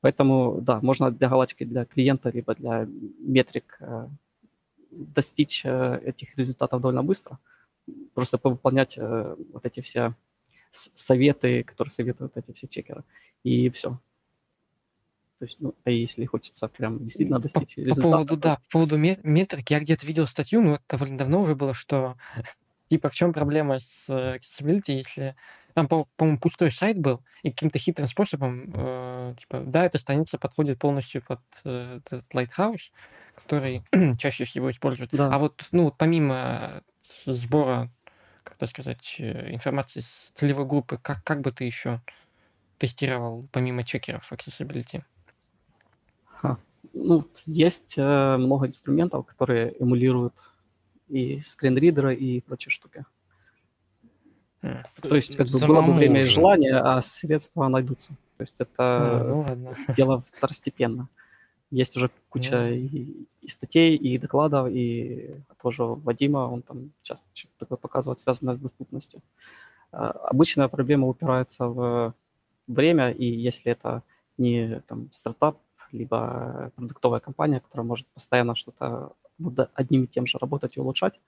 Поэтому, 0.00 0.60
да, 0.60 0.80
можно 0.80 1.10
для 1.10 1.28
галочки 1.28 1.64
для 1.64 1.84
клиента, 1.84 2.30
либо 2.30 2.54
для 2.54 2.86
метрик 3.18 3.76
э, 3.80 4.08
достичь 4.90 5.62
э, 5.64 6.00
этих 6.04 6.36
результатов 6.38 6.80
довольно 6.80 7.02
быстро, 7.02 7.38
просто 8.14 8.38
повыполнять 8.38 8.96
э, 8.96 9.36
вот 9.52 9.66
эти 9.66 9.80
все 9.80 10.14
советы, 10.70 11.64
которые 11.64 11.90
советуют 11.90 12.36
эти 12.36 12.52
все 12.52 12.68
чекеры 12.68 13.04
и 13.42 13.68
все. 13.70 13.98
То 15.38 15.46
есть, 15.46 15.56
ну, 15.58 15.74
а 15.84 15.90
если 15.90 16.24
хочется 16.26 16.68
прям 16.68 16.98
действительно 17.02 17.38
достичь 17.38 17.74
по, 17.74 17.80
результата... 17.80 18.02
По 18.02 18.10
поводу, 18.10 18.36
да, 18.36 18.56
по 18.56 18.70
поводу 18.70 18.96
метрик, 18.98 19.70
я 19.70 19.80
где-то 19.80 20.06
видел 20.06 20.26
статью, 20.26 20.60
ну, 20.60 20.74
это 20.74 20.82
довольно 20.88 21.18
давно 21.18 21.40
уже 21.42 21.54
было, 21.54 21.74
что, 21.74 22.16
типа, 22.88 23.08
в 23.08 23.14
чем 23.14 23.32
проблема 23.32 23.78
с 23.78 24.08
accessibility, 24.10 24.92
если 24.92 25.36
там, 25.74 25.88
по- 25.88 26.08
моему 26.18 26.38
пустой 26.38 26.70
сайт 26.72 26.98
был, 26.98 27.22
и 27.42 27.50
каким-то 27.50 27.78
хитрым 27.78 28.06
способом, 28.06 28.72
э, 28.74 29.34
типа, 29.38 29.60
да, 29.60 29.84
эта 29.84 29.98
страница 29.98 30.38
подходит 30.38 30.78
полностью 30.78 31.22
под 31.22 31.40
э, 31.64 31.98
этот 32.04 32.24
Lighthouse, 32.34 32.92
который 33.34 33.82
чаще 34.18 34.44
всего 34.44 34.70
используют. 34.70 35.10
Да. 35.12 35.30
А 35.32 35.38
вот, 35.38 35.68
ну, 35.72 35.92
помимо 35.96 36.82
сбора, 37.26 37.90
как 38.42 38.56
это 38.56 38.66
сказать, 38.66 39.16
э, 39.18 39.52
информации 39.52 40.00
с 40.00 40.32
целевой 40.34 40.66
группы, 40.66 40.98
как, 41.00 41.22
как 41.24 41.40
бы 41.40 41.52
ты 41.52 41.64
еще 41.64 42.00
тестировал 42.78 43.46
помимо 43.52 43.82
чекеров 43.82 44.32
accessibility? 44.32 45.02
Ха. 46.24 46.58
Ну, 46.94 47.26
есть 47.46 47.94
э, 47.96 48.36
много 48.36 48.66
инструментов, 48.66 49.26
которые 49.26 49.74
эмулируют 49.78 50.34
и 51.08 51.38
скринридеры, 51.38 52.14
и 52.14 52.40
прочие 52.40 52.70
штуки. 52.70 53.04
Mm. 54.62 54.84
То 55.00 55.14
есть, 55.14 55.36
как 55.36 55.46
бы 55.46 55.58
Самому 55.58 55.82
было 55.82 55.92
бы 55.92 55.98
время 55.98 56.22
и 56.22 56.24
желание, 56.24 56.76
а 56.76 57.00
средства 57.02 57.68
найдутся. 57.68 58.10
То 58.36 58.42
есть 58.42 58.60
это 58.60 58.68
а, 58.78 59.54
ну, 59.54 59.74
дело 59.96 60.22
второстепенно. 60.26 61.08
Есть 61.70 61.96
уже 61.96 62.10
куча 62.28 62.56
mm. 62.56 62.76
и, 62.76 63.26
и 63.42 63.48
статей, 63.48 63.96
и 63.96 64.18
докладов, 64.18 64.68
и 64.70 65.34
тоже 65.62 65.84
Вадима, 65.84 66.38
он 66.38 66.62
там 66.62 66.92
часто 67.02 67.26
что-то 67.32 67.54
такое 67.60 67.78
показывает, 67.78 68.18
связанное 68.18 68.54
с 68.54 68.58
доступностью. 68.58 69.20
А, 69.92 70.10
обычная 70.10 70.68
проблема 70.68 71.06
упирается 71.06 71.66
в 71.66 72.14
время, 72.66 73.10
и 73.10 73.24
если 73.24 73.72
это 73.72 74.02
не 74.38 74.80
там, 74.86 75.08
стартап, 75.12 75.58
либо 75.92 76.70
продуктовая 76.76 77.20
компания, 77.20 77.60
которая 77.60 77.86
может 77.86 78.06
постоянно 78.08 78.54
что-то 78.54 79.12
одним 79.74 80.04
и 80.04 80.06
тем 80.06 80.26
же 80.26 80.38
работать 80.38 80.76
и 80.76 80.80
улучшать, 80.80 81.20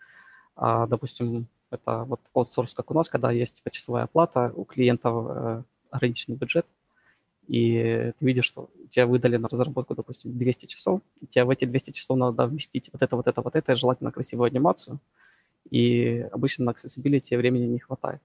а, 0.55 0.87
допустим, 0.87 1.47
это 1.73 2.05
вот 2.05 2.21
аутсорс, 2.35 2.75
как 2.75 2.91
у 2.91 2.95
нас, 2.95 3.09
когда 3.09 3.31
есть 3.31 3.63
почасовая 3.63 4.05
оплата, 4.05 4.53
у 4.55 4.65
клиентов 4.65 5.27
э, 5.29 5.63
ограниченный 5.91 6.37
бюджет, 6.37 6.67
и 7.49 8.13
ты 8.19 8.25
видишь, 8.25 8.47
что 8.47 8.71
тебе 8.91 9.07
выдали 9.07 9.37
на 9.37 9.49
разработку, 9.49 9.95
допустим, 9.95 10.37
200 10.37 10.67
часов, 10.67 11.01
и 11.21 11.27
тебе 11.27 11.45
в 11.45 11.51
эти 11.51 11.65
200 11.65 11.91
часов 11.93 12.17
надо 12.17 12.47
вместить 12.47 12.91
вот 12.93 13.03
это, 13.03 13.17
вот 13.17 13.27
это, 13.27 13.43
вот 13.43 13.57
это, 13.57 13.77
желательно 13.77 14.13
красивую 14.13 14.47
анимацию, 14.47 14.99
и 15.71 16.27
обычно 16.33 16.65
на 16.67 16.71
accessibility 16.71 17.37
времени 17.37 17.67
не 17.67 17.79
хватает 17.79 18.21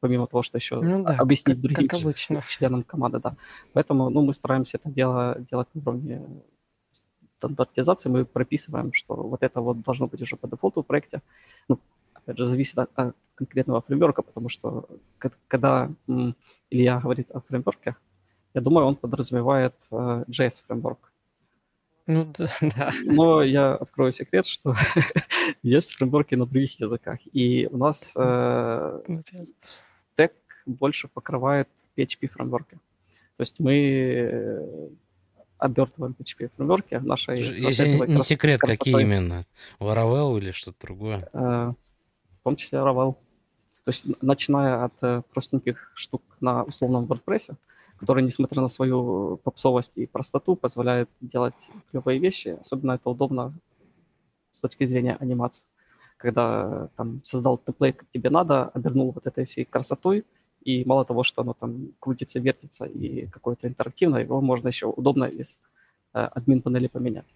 помимо 0.00 0.26
того, 0.26 0.42
что 0.42 0.56
еще 0.56 0.80
ну, 0.80 1.04
да, 1.04 1.16
объяснить 1.18 1.56
как, 1.56 1.62
другим 1.62 1.88
как 1.88 2.46
членам 2.46 2.82
команды, 2.82 3.20
да. 3.20 3.36
Поэтому, 3.74 4.08
ну, 4.08 4.22
мы 4.22 4.32
стараемся 4.32 4.78
это 4.78 4.90
дело 4.90 5.36
делать 5.50 5.68
на 5.74 5.82
уровне 5.82 6.22
стандартизации 7.40 8.10
мы 8.10 8.24
прописываем, 8.24 8.92
что 8.92 9.14
вот 9.14 9.42
это 9.42 9.60
вот 9.60 9.80
должно 9.80 10.06
быть 10.06 10.22
уже 10.22 10.36
по 10.36 10.46
дефолту 10.48 10.82
в 10.82 10.86
проекте. 10.86 11.22
Ну, 11.68 11.78
опять 12.30 12.38
же, 12.38 12.46
зависит 12.46 12.78
от, 12.78 12.90
от 12.94 13.16
конкретного 13.34 13.80
фреймворка, 13.82 14.22
потому 14.22 14.48
что 14.48 14.88
когда 15.48 15.90
Илья 16.70 17.00
говорит 17.00 17.30
о 17.32 17.40
фреймворке, 17.40 17.96
я 18.54 18.60
думаю, 18.60 18.86
он 18.86 18.96
подразумевает 18.96 19.74
uh, 19.90 20.26
JS-фреймворк. 20.26 21.12
Ну 22.06 22.32
да. 22.76 22.90
Но 23.04 23.42
я 23.42 23.74
открою 23.74 24.12
секрет, 24.12 24.46
что 24.46 24.74
есть 25.62 25.92
фреймворки 25.94 26.34
на 26.34 26.46
других 26.46 26.80
языках. 26.80 27.20
И 27.32 27.68
у 27.70 27.76
нас 27.76 28.14
э, 28.16 29.00
стек 29.62 30.32
больше 30.66 31.08
покрывает 31.08 31.68
PHP-фреймворки. 31.96 32.74
То 33.36 33.42
есть 33.42 33.60
мы 33.60 33.74
э, 33.74 34.88
обертываем 35.58 36.16
PHP-фреймворки 36.18 36.98
в 36.98 37.06
нашей... 37.06 37.38
Если 37.38 37.88
не 37.88 38.20
секрет, 38.20 38.60
красотой. 38.60 38.92
какие 38.92 39.00
именно? 39.02 39.46
Laravel 39.78 40.38
или 40.38 40.50
что-то 40.50 40.78
другое? 40.80 41.28
Э, 41.32 41.72
в 42.40 42.44
том 42.44 42.56
числе 42.56 42.78
Laravel. 42.78 43.14
То 43.84 43.88
есть 43.88 44.06
начиная 44.22 44.84
от 44.84 44.92
э, 45.02 45.22
простеньких 45.32 45.92
штук 45.94 46.22
на 46.40 46.64
условном 46.64 47.04
WordPress, 47.04 47.54
который, 47.98 48.22
несмотря 48.22 48.62
на 48.62 48.68
свою 48.68 49.38
попсовость 49.44 49.92
и 49.96 50.06
простоту, 50.06 50.56
позволяет 50.56 51.08
делать 51.20 51.70
клевые 51.90 52.18
вещи. 52.18 52.58
Особенно 52.60 52.92
это 52.92 53.10
удобно 53.10 53.52
с 54.52 54.60
точки 54.60 54.84
зрения 54.84 55.16
анимации. 55.20 55.64
Когда 56.16 56.88
там 56.96 57.22
создал 57.24 57.58
темплейт, 57.58 57.96
как 57.96 58.08
тебе 58.10 58.30
надо, 58.30 58.68
обернул 58.68 59.12
вот 59.12 59.26
этой 59.26 59.46
всей 59.46 59.64
красотой, 59.64 60.24
и 60.62 60.84
мало 60.84 61.04
того, 61.04 61.24
что 61.24 61.42
оно 61.42 61.54
там 61.54 61.92
крутится, 61.98 62.38
вертится 62.38 62.84
и 62.84 63.26
какое-то 63.26 63.66
интерактивное, 63.66 64.22
его 64.22 64.40
можно 64.42 64.68
еще 64.68 64.86
удобно 64.86 65.24
из 65.24 65.60
э, 66.12 66.20
админ 66.20 66.60
панели 66.60 66.88
поменять. 66.88 67.26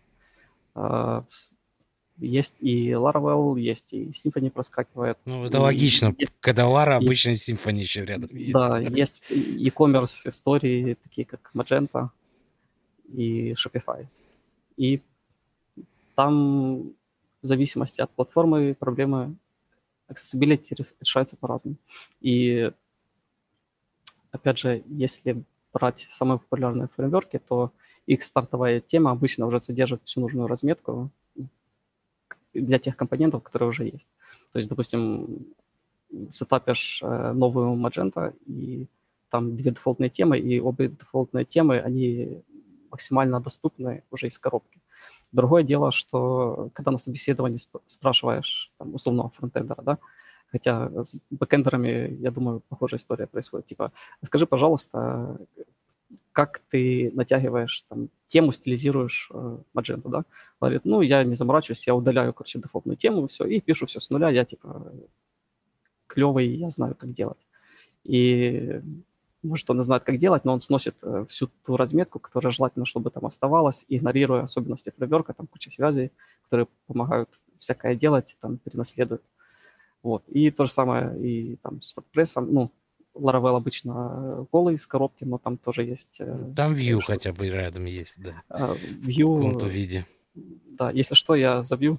Есть 2.18 2.54
и 2.60 2.90
Laravel, 2.90 3.58
есть 3.58 3.92
и 3.92 4.10
Symfony 4.10 4.50
проскакивает. 4.50 5.18
Ну, 5.24 5.44
это 5.44 5.58
и, 5.58 5.60
логично, 5.60 6.14
есть, 6.16 6.32
когда 6.40 6.62
Lara, 6.64 7.00
и, 7.00 7.04
обычно 7.04 7.30
Symfony 7.30 7.80
еще 7.80 8.04
рядом 8.04 8.30
есть. 8.36 8.52
Да, 8.52 8.78
есть 8.78 9.22
e-commerce 9.30 10.28
истории, 10.28 10.96
такие 11.02 11.24
как 11.24 11.50
Magento 11.54 12.10
и 13.12 13.54
Shopify. 13.54 14.06
И 14.76 15.00
там 16.14 16.94
в 17.42 17.46
зависимости 17.46 18.00
от 18.00 18.10
платформы 18.10 18.74
проблемы 18.74 19.36
accessibility 20.08 20.76
решаются 21.00 21.36
по-разному. 21.36 21.76
И 22.20 22.70
опять 24.30 24.58
же, 24.58 24.82
если 24.86 25.42
брать 25.72 26.06
самые 26.10 26.38
популярные 26.38 26.88
фреймворки, 26.94 27.38
то 27.38 27.72
их 28.06 28.22
стартовая 28.22 28.80
тема 28.80 29.10
обычно 29.10 29.46
уже 29.46 29.60
содержит 29.60 30.02
всю 30.04 30.20
нужную 30.20 30.46
разметку, 30.46 31.10
для 32.54 32.78
тех 32.78 32.96
компонентов, 32.96 33.42
которые 33.42 33.68
уже 33.68 33.84
есть. 33.84 34.08
То 34.52 34.58
есть, 34.58 34.68
допустим, 34.68 35.46
сетапишь 36.30 37.00
э, 37.02 37.32
новую 37.32 37.74
Magento, 37.74 38.34
и 38.46 38.86
там 39.30 39.56
две 39.56 39.70
дефолтные 39.72 40.10
темы, 40.10 40.38
и 40.38 40.60
обе 40.60 40.88
дефолтные 40.88 41.44
темы, 41.44 41.80
они 41.80 42.42
максимально 42.90 43.40
доступны 43.40 44.02
уже 44.10 44.28
из 44.28 44.38
коробки. 44.38 44.80
Другое 45.32 45.64
дело, 45.64 45.90
что 45.90 46.70
когда 46.74 46.92
на 46.92 46.98
собеседовании 46.98 47.58
спрашиваешь 47.86 48.70
там, 48.78 48.94
условного 48.94 49.30
фронтендера, 49.30 49.82
да, 49.82 49.98
хотя 50.46 50.88
с 51.02 51.16
бэкендерами, 51.30 52.16
я 52.20 52.30
думаю, 52.30 52.62
похожая 52.68 53.00
история 53.00 53.26
происходит. 53.26 53.66
Типа, 53.66 53.90
скажи, 54.22 54.46
пожалуйста, 54.46 55.38
как 56.32 56.60
ты 56.70 57.10
натягиваешь 57.14 57.84
там 57.88 58.08
тему, 58.28 58.52
стилизируешь 58.52 59.30
э, 59.32 59.58
Magento, 59.74 60.08
да? 60.08 60.24
Говорит, 60.60 60.82
ну, 60.84 61.00
я 61.00 61.22
не 61.24 61.34
заморачиваюсь, 61.34 61.86
я 61.86 61.94
удаляю, 61.94 62.34
короче, 62.34 62.58
дефолтную 62.58 62.96
тему, 62.96 63.26
все, 63.28 63.44
и 63.44 63.60
пишу 63.60 63.86
все 63.86 64.00
с 64.00 64.10
нуля, 64.10 64.30
я, 64.30 64.44
типа, 64.44 64.92
клевый, 66.08 66.48
я 66.48 66.70
знаю, 66.70 66.96
как 66.96 67.12
делать. 67.12 67.46
И, 68.02 68.80
может, 69.42 69.70
он 69.70 69.80
и 69.80 69.82
знает, 69.82 70.02
как 70.02 70.18
делать, 70.18 70.44
но 70.44 70.52
он 70.52 70.60
сносит 70.60 70.96
э, 71.02 71.24
всю 71.28 71.48
ту 71.64 71.76
разметку, 71.76 72.18
которая 72.18 72.52
желательно, 72.52 72.86
чтобы 72.86 73.10
там 73.10 73.24
оставалась, 73.26 73.84
игнорируя 73.88 74.42
особенности 74.42 74.92
фреймворка, 74.96 75.32
там 75.32 75.46
куча 75.46 75.70
связей, 75.70 76.10
которые 76.44 76.66
помогают 76.86 77.28
всякое 77.58 77.94
делать, 77.94 78.36
там, 78.40 78.58
перенаследуют. 78.58 79.22
Вот. 80.02 80.22
И 80.28 80.50
то 80.50 80.64
же 80.64 80.72
самое 80.72 81.18
и 81.20 81.56
там 81.56 81.80
с 81.80 81.96
WordPress, 81.96 82.40
ну, 82.40 82.70
Laravel 83.14 83.56
обычно 83.56 84.46
голый 84.52 84.74
из 84.74 84.86
коробки, 84.86 85.24
но 85.24 85.38
там 85.38 85.56
тоже 85.56 85.84
есть... 85.84 86.16
Э, 86.20 86.52
там 86.56 86.72
Vue 86.72 87.00
хотя 87.00 87.32
бы 87.32 87.48
рядом 87.48 87.84
есть, 87.84 88.20
да. 88.20 88.42
Uh, 88.48 88.78
Vue... 89.00 89.24
В 89.24 89.36
каком-то 89.36 89.66
виде. 89.66 90.06
Да, 90.34 90.90
если 90.90 91.14
что, 91.14 91.34
я 91.34 91.62
за 91.62 91.76
Vue. 91.76 91.98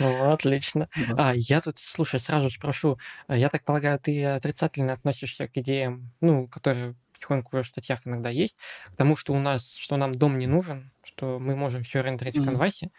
Ну, 0.00 0.32
отлично. 0.32 0.88
Да. 1.08 1.30
А, 1.30 1.34
я 1.36 1.60
тут, 1.60 1.78
слушай, 1.78 2.18
сразу 2.18 2.50
спрошу. 2.50 2.98
А, 3.28 3.36
я 3.36 3.48
так 3.48 3.62
полагаю, 3.62 4.00
ты 4.00 4.24
отрицательно 4.24 4.92
относишься 4.92 5.46
к 5.46 5.56
идеям, 5.56 6.10
ну, 6.20 6.48
которые 6.48 6.96
потихоньку 7.12 7.56
уже 7.56 7.62
в 7.62 7.68
статьях 7.68 8.00
иногда 8.04 8.28
есть, 8.28 8.56
к 8.86 8.96
тому, 8.96 9.16
что 9.16 9.32
у 9.32 9.38
нас, 9.38 9.76
что 9.76 9.96
нам 9.96 10.12
дом 10.12 10.38
не 10.38 10.46
нужен, 10.46 10.90
что 11.04 11.38
мы 11.38 11.54
можем 11.54 11.82
все 11.82 12.02
рендерить 12.02 12.36
mm-hmm. 12.36 12.42
в 12.42 12.44
канвасе, 12.44 12.86
у 12.86 12.90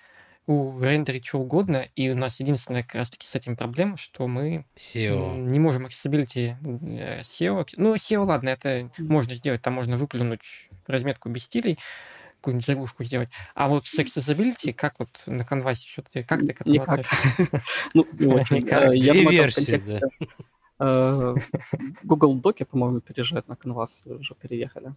рендерить 0.47 1.26
что 1.26 1.39
угодно, 1.39 1.88
и 1.95 2.09
у 2.09 2.15
нас 2.15 2.39
единственная 2.39 2.84
как 2.84 2.95
раз-таки 2.95 3.26
с 3.26 3.35
этим 3.35 3.55
проблема, 3.55 3.97
что 3.97 4.27
мы 4.27 4.65
SEO. 4.76 5.38
не 5.38 5.59
можем 5.59 5.85
accessibility 5.85 6.55
э, 6.99 7.22
SEO. 7.22 7.67
Ну, 7.77 7.95
SEO, 7.95 8.26
ладно, 8.26 8.49
это 8.49 8.89
можно 8.97 9.34
сделать, 9.35 9.61
там 9.61 9.73
можно 9.73 9.97
выплюнуть 9.97 10.69
разметку 10.88 11.30
без 11.30 11.43
стилей, 11.43 11.80
какую-нибудь 12.38 12.65
заглушку 12.65 13.03
сделать. 13.03 13.30
А 13.55 13.67
вот 13.67 13.88
с 13.88 13.97
accessibility, 13.97 14.72
как 14.72 14.99
вот 14.99 15.09
на 15.26 15.43
канвасе 15.43 15.88
все-таки, 15.88 16.23
как 16.23 16.41
ты 16.41 16.53
к 16.53 16.61
этому 16.61 16.81
относишься? 16.84 17.61
Ну, 17.93 18.05
э, 18.19 18.95
я 18.95 19.13
думаю, 19.13 19.31
версии, 19.31 19.77
да. 19.77 19.99
Э, 20.80 21.35
Google 22.03 22.35
Доки, 22.35 22.63
по-моему, 22.63 23.01
переезжают 23.01 23.47
на 23.47 23.53
Canvas, 23.53 24.07
уже 24.07 24.35
переехали. 24.35 24.93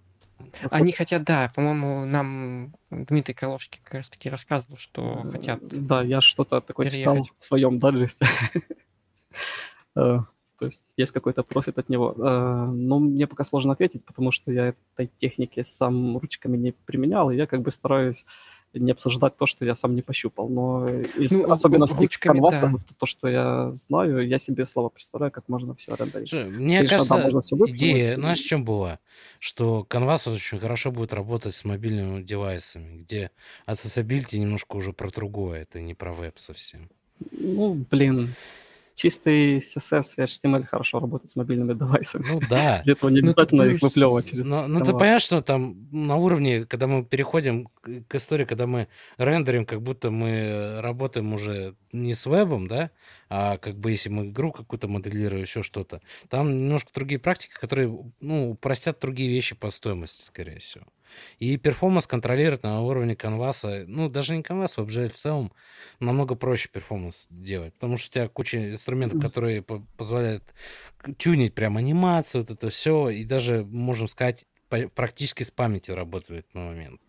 Они 0.70 0.92
хотят, 0.92 1.24
да, 1.24 1.50
по-моему, 1.54 2.04
нам 2.04 2.74
Дмитрий 2.90 3.34
Крыловский 3.34 3.80
как 3.82 3.94
раз 3.94 4.10
таки 4.10 4.28
рассказывал, 4.28 4.76
что 4.76 5.22
хотят 5.30 5.60
Да, 5.62 6.02
я 6.02 6.20
что-то 6.20 6.60
такое 6.60 6.90
переехать. 6.90 7.24
читал 7.24 7.36
в 7.38 7.44
своем 7.44 7.78
дайджесте. 7.78 8.26
Э, 9.96 10.20
то 10.60 10.66
есть 10.66 10.82
есть 10.96 11.10
какой-то 11.10 11.42
профит 11.42 11.78
от 11.78 11.88
него. 11.88 12.14
Э, 12.16 12.66
но 12.70 13.00
мне 13.00 13.26
пока 13.26 13.42
сложно 13.42 13.72
ответить, 13.72 14.04
потому 14.04 14.30
что 14.30 14.52
я 14.52 14.74
этой 14.94 15.10
техники 15.18 15.62
сам 15.62 16.16
ручками 16.18 16.56
не 16.56 16.72
применял, 16.72 17.30
и 17.30 17.36
я 17.36 17.46
как 17.48 17.62
бы 17.62 17.72
стараюсь 17.72 18.24
не 18.74 18.92
обсуждать 18.92 19.36
то, 19.36 19.46
что 19.46 19.64
я 19.64 19.74
сам 19.74 19.94
не 19.94 20.02
пощупал. 20.02 20.48
Но 20.48 20.88
из 20.88 21.32
ну, 21.32 21.50
особенностей 21.50 22.06
канваса, 22.08 22.68
да. 22.72 22.78
то, 22.98 23.06
что 23.06 23.28
я 23.28 23.70
знаю, 23.72 24.26
я 24.26 24.38
себе 24.38 24.66
слова 24.66 24.88
представляю, 24.88 25.32
как 25.32 25.48
можно 25.48 25.74
все 25.74 25.94
рендерить. 25.94 26.32
Мне 26.32 26.78
Конечно, 26.78 26.96
кажется, 26.96 27.14
да, 27.14 27.22
можно 27.22 27.40
все 27.40 27.56
идея, 27.56 28.16
знаешь, 28.16 28.40
в 28.40 28.46
чем 28.46 28.64
была? 28.64 28.98
Что 29.38 29.84
канвас 29.84 30.26
очень 30.26 30.58
хорошо 30.58 30.90
будет 30.90 31.12
работать 31.12 31.54
с 31.54 31.64
мобильными 31.64 32.22
девайсами, 32.22 33.02
где 33.02 33.30
accessibility 33.66 34.38
немножко 34.38 34.76
уже 34.76 34.92
про 34.92 35.10
другое, 35.10 35.62
это 35.62 35.80
не 35.80 35.94
про 35.94 36.12
веб 36.12 36.38
совсем. 36.38 36.88
Ну, 37.32 37.84
блин, 37.90 38.34
чистый 38.98 39.58
CSS 39.58 40.14
и 40.16 40.22
HTML 40.22 40.64
хорошо 40.64 40.98
работает 40.98 41.30
с 41.30 41.36
мобильными 41.36 41.72
девайсами. 41.72 42.26
Ну 42.28 42.40
да. 42.50 42.82
Для 42.84 42.94
этого 42.94 43.10
не 43.10 43.20
ну, 43.20 43.28
обязательно 43.28 43.64
ну, 43.64 43.70
их 43.70 43.80
выплевывать 43.80 44.30
через 44.30 44.48
Ну, 44.48 44.66
ну 44.66 44.80
ты 44.80 44.92
понимаешь, 44.92 45.22
что 45.22 45.40
там 45.40 45.88
на 45.92 46.16
уровне, 46.16 46.64
когда 46.66 46.88
мы 46.88 47.04
переходим 47.04 47.68
к 48.08 48.14
истории, 48.16 48.44
когда 48.44 48.66
мы 48.66 48.88
рендерим, 49.16 49.66
как 49.66 49.82
будто 49.82 50.10
мы 50.10 50.80
работаем 50.80 51.32
уже 51.32 51.76
не 51.92 52.14
с 52.14 52.26
вебом, 52.26 52.66
да, 52.66 52.90
а 53.30 53.56
как 53.56 53.76
бы 53.76 53.92
если 53.92 54.10
мы 54.10 54.26
игру 54.26 54.50
какую-то 54.50 54.88
моделируем, 54.88 55.42
еще 55.42 55.62
что-то, 55.62 56.00
там 56.28 56.50
немножко 56.50 56.90
другие 56.92 57.20
практики, 57.20 57.52
которые, 57.58 57.96
ну, 58.20 58.50
упростят 58.50 58.98
другие 59.00 59.30
вещи 59.30 59.54
по 59.54 59.70
стоимости, 59.70 60.24
скорее 60.24 60.58
всего. 60.58 60.84
И 61.38 61.56
performance 61.56 62.06
контролировать 62.06 62.62
на 62.62 62.80
уровне 62.82 63.16
канваса, 63.16 63.84
ну, 63.86 64.08
даже 64.08 64.36
не 64.36 64.42
канваса, 64.42 64.82
WebGL 64.82 65.10
в 65.10 65.14
целом 65.14 65.52
намного 66.00 66.34
проще 66.34 66.68
performance 66.68 67.26
делать, 67.30 67.74
потому 67.74 67.96
что 67.96 68.08
у 68.08 68.12
тебя 68.12 68.28
куча 68.28 68.70
инструментов, 68.72 69.20
которые 69.20 69.62
по 69.62 69.80
позволяют 69.96 70.44
тюнить 71.18 71.54
прям 71.54 71.76
анимацию, 71.76 72.42
вот 72.42 72.50
это 72.50 72.70
все, 72.70 73.10
и 73.10 73.24
даже, 73.24 73.64
можем 73.64 74.08
сказать, 74.08 74.46
практически 74.94 75.42
с 75.42 75.50
памятью 75.50 75.94
работает 75.94 76.46
на 76.54 76.66
момент. 76.66 77.00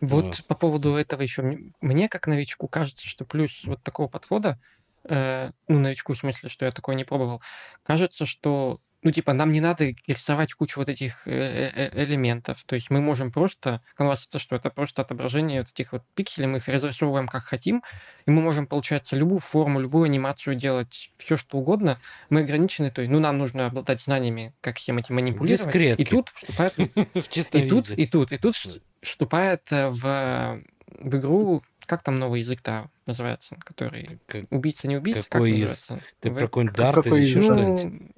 Вот, 0.00 0.24
вот. 0.24 0.44
по 0.46 0.54
поводу 0.54 0.94
этого 0.94 1.22
еще, 1.22 1.42
мне 1.80 2.08
как 2.08 2.26
новичку 2.26 2.68
кажется, 2.68 3.06
что 3.06 3.24
плюс 3.24 3.64
вот 3.64 3.82
такого 3.82 4.08
подхода, 4.08 4.58
э, 5.04 5.50
ну, 5.68 5.78
новичку 5.78 6.14
в 6.14 6.18
смысле, 6.18 6.48
что 6.48 6.64
я 6.64 6.72
такое 6.72 6.94
не 6.94 7.04
пробовал, 7.04 7.42
кажется, 7.82 8.24
что 8.24 8.80
ну, 9.02 9.10
типа, 9.10 9.32
нам 9.32 9.52
не 9.52 9.60
надо 9.60 9.92
рисовать 10.06 10.52
кучу 10.54 10.78
вот 10.78 10.88
этих 10.88 11.26
э, 11.26 11.30
э, 11.30 11.90
э, 11.92 12.04
элементов. 12.04 12.62
То 12.64 12.74
есть 12.74 12.90
мы 12.90 13.00
можем 13.00 13.32
просто... 13.32 13.82
Canvas 13.98 14.26
это 14.28 14.38
что? 14.38 14.56
Это 14.56 14.70
просто 14.70 15.02
отображение 15.02 15.60
вот 15.60 15.70
этих 15.70 15.92
вот 15.92 16.02
пикселей, 16.14 16.46
мы 16.46 16.58
их 16.58 16.68
разрисовываем 16.68 17.26
как 17.26 17.44
хотим, 17.44 17.82
и 18.26 18.30
мы 18.30 18.42
можем, 18.42 18.66
получается, 18.66 19.16
любую 19.16 19.40
форму, 19.40 19.80
любую 19.80 20.04
анимацию 20.04 20.54
делать, 20.54 21.10
все 21.16 21.36
что 21.36 21.58
угодно. 21.58 22.00
Мы 22.28 22.40
ограничены, 22.40 22.90
то 22.90 23.00
есть, 23.00 23.10
ну, 23.10 23.20
нам 23.20 23.38
нужно 23.38 23.66
обладать 23.66 24.02
знаниями, 24.02 24.54
как 24.60 24.76
всем 24.76 24.98
этим 24.98 25.14
манипулировать. 25.14 25.64
Дискретки. 25.64 26.02
И 26.02 26.04
тут 26.04 26.28
вступает... 26.30 26.78
И 26.78 27.68
тут, 27.68 27.90
и 27.90 28.06
тут, 28.06 28.32
и 28.32 28.38
тут 28.38 28.54
вступает 29.00 29.62
в 29.70 30.62
в 31.00 31.16
игру, 31.16 31.62
как 31.86 32.02
там 32.02 32.16
новый 32.16 32.40
язык-то 32.40 32.90
называется, 33.06 33.56
который 33.64 34.20
как, 34.26 34.44
убийца 34.50 34.86
не 34.88 34.96
убийца, 34.96 35.26
как 35.28 35.42
из... 35.42 35.60
называется? 35.60 36.00
Ты 36.20 36.30
про 36.30 36.40
какой-нибудь 36.40 36.76
Дарт 36.76 37.06
или 37.06 37.20
еще 37.20 37.38
ну, 37.40 37.44
что-нибудь? 37.44 38.12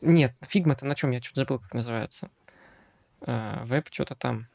Нет, 0.00 0.34
фигма-то 0.42 0.86
на 0.86 0.94
чем? 0.94 1.10
Я 1.10 1.20
что-то 1.20 1.40
забыл, 1.40 1.58
как 1.58 1.74
называется. 1.74 2.30
А, 3.22 3.64
веб 3.64 3.86
что-то 3.90 4.14
там. 4.14 4.46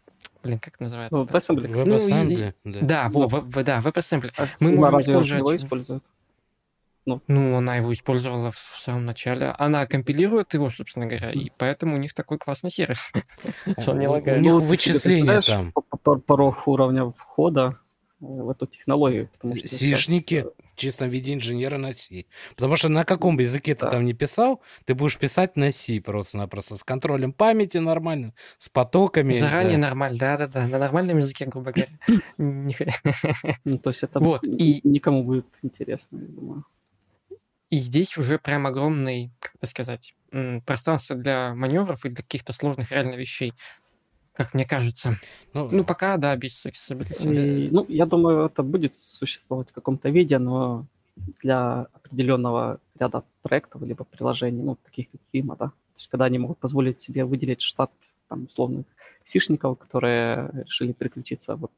Блин, 0.44 0.60
как 0.60 0.76
это 0.76 0.84
называется? 0.84 1.18
Ну, 1.18 1.26
WebAssembly. 1.26 1.72
WebAssembly, 1.72 2.54
ну, 2.64 2.74
да. 2.74 2.80
Да, 2.82 3.10
во, 3.10 3.28
в, 3.28 3.42
в, 3.42 3.64
да, 3.64 3.80
WebAssembly. 3.80 4.32
А 4.38 4.48
Мы 4.60 4.72
можем 4.72 5.00
использовать... 5.00 5.40
его 5.40 5.56
используют? 5.56 6.04
Ну. 7.06 7.22
ну, 7.28 7.58
она 7.58 7.76
его 7.76 7.92
использовала 7.92 8.52
в 8.52 8.58
самом 8.58 9.06
начале. 9.06 9.54
Она 9.58 9.86
компилирует 9.86 10.54
его, 10.54 10.70
собственно 10.70 11.06
говоря, 11.06 11.32
и 11.32 11.50
поэтому 11.58 11.96
у 11.96 11.98
них 11.98 12.14
такой 12.14 12.38
классный 12.38 12.70
сервис. 12.70 13.12
Что 13.80 13.92
он 13.92 14.00
не 14.00 14.08
лагает. 14.08 14.40
У 14.40 14.42
них 14.42 14.54
вычисления 14.54 15.42
там. 15.42 15.74
Порог 16.26 16.66
уровня 16.66 17.12
входа 17.12 17.78
в 18.22 18.50
эту 18.50 18.68
технологию. 18.68 19.30
Потому 19.34 19.58
что 19.58 19.68
Сишники 19.68 20.42
сейчас... 20.42 20.54
в 20.74 20.80
чистом 20.80 21.10
виде 21.10 21.34
инженера 21.34 21.78
на 21.78 21.94
C. 21.94 22.26
Потому 22.56 22.76
что 22.76 22.90
на 22.90 23.06
каком 23.06 23.38
бы 23.38 23.44
языке 23.44 23.76
да. 23.76 23.86
ты 23.86 23.92
там 23.92 24.06
не 24.06 24.14
писал, 24.14 24.62
ты 24.86 24.96
будешь 24.96 25.18
писать 25.18 25.56
на 25.56 25.72
C 25.72 26.02
просто-напросто. 26.02 26.76
С 26.76 26.84
контролем 26.84 27.34
памяти 27.34 27.78
нормально, 27.78 28.34
с 28.58 28.70
потоками. 28.70 29.34
Заранее 29.34 29.78
да. 29.78 29.88
нормально, 29.88 30.18
да-да-да. 30.18 30.68
На 30.68 30.78
нормальном 30.78 31.18
языке, 31.18 31.46
грубо 31.46 31.72
говоря. 31.72 31.92
Ну, 32.38 33.78
то 33.84 33.90
есть 33.90 34.04
это 34.04 34.20
вот, 34.20 34.44
и... 34.44 34.82
никому 34.84 35.24
будет 35.24 35.48
интересно, 35.62 36.18
я 36.18 36.28
думаю. 36.28 36.66
И 37.70 37.78
здесь 37.78 38.18
уже 38.18 38.38
прям 38.38 38.68
огромный, 38.68 39.32
как 39.40 39.56
это 39.56 39.66
сказать, 39.66 40.14
пространство 40.66 41.16
для 41.16 41.56
маневров 41.56 42.06
и 42.06 42.10
для 42.10 42.24
каких-то 42.24 42.54
сложных 42.54 42.92
реально 42.92 43.16
вещей 43.16 43.54
как 44.34 44.54
мне 44.54 44.66
кажется. 44.66 45.20
Ну, 45.54 45.70
ну 45.72 45.84
пока, 45.84 46.18
да, 46.18 46.36
без 46.36 46.66
accessibility. 46.66 47.70
ну, 47.72 47.86
я 47.88 48.06
думаю, 48.06 48.46
это 48.46 48.64
будет 48.64 48.96
существовать 48.96 49.70
в 49.70 49.74
каком-то 49.74 50.10
виде, 50.10 50.40
но 50.40 50.86
для 51.42 51.88
определенного 51.94 52.80
ряда 53.00 53.24
проектов 53.42 53.82
либо 53.84 54.04
приложений, 54.04 54.64
ну, 54.64 54.76
таких 54.76 55.12
как 55.12 55.22
Vima, 55.32 55.56
да, 55.58 55.68
то 55.68 55.98
есть 55.98 56.08
когда 56.08 56.26
они 56.26 56.40
могут 56.40 56.58
позволить 56.58 57.02
себе 57.02 57.24
выделить 57.26 57.62
штат 57.62 57.92
там 58.28 58.46
условных 58.46 58.86
сишников, 59.24 59.78
которые 59.78 60.50
решили 60.66 60.92
переключиться 60.92 61.56
вот 61.56 61.72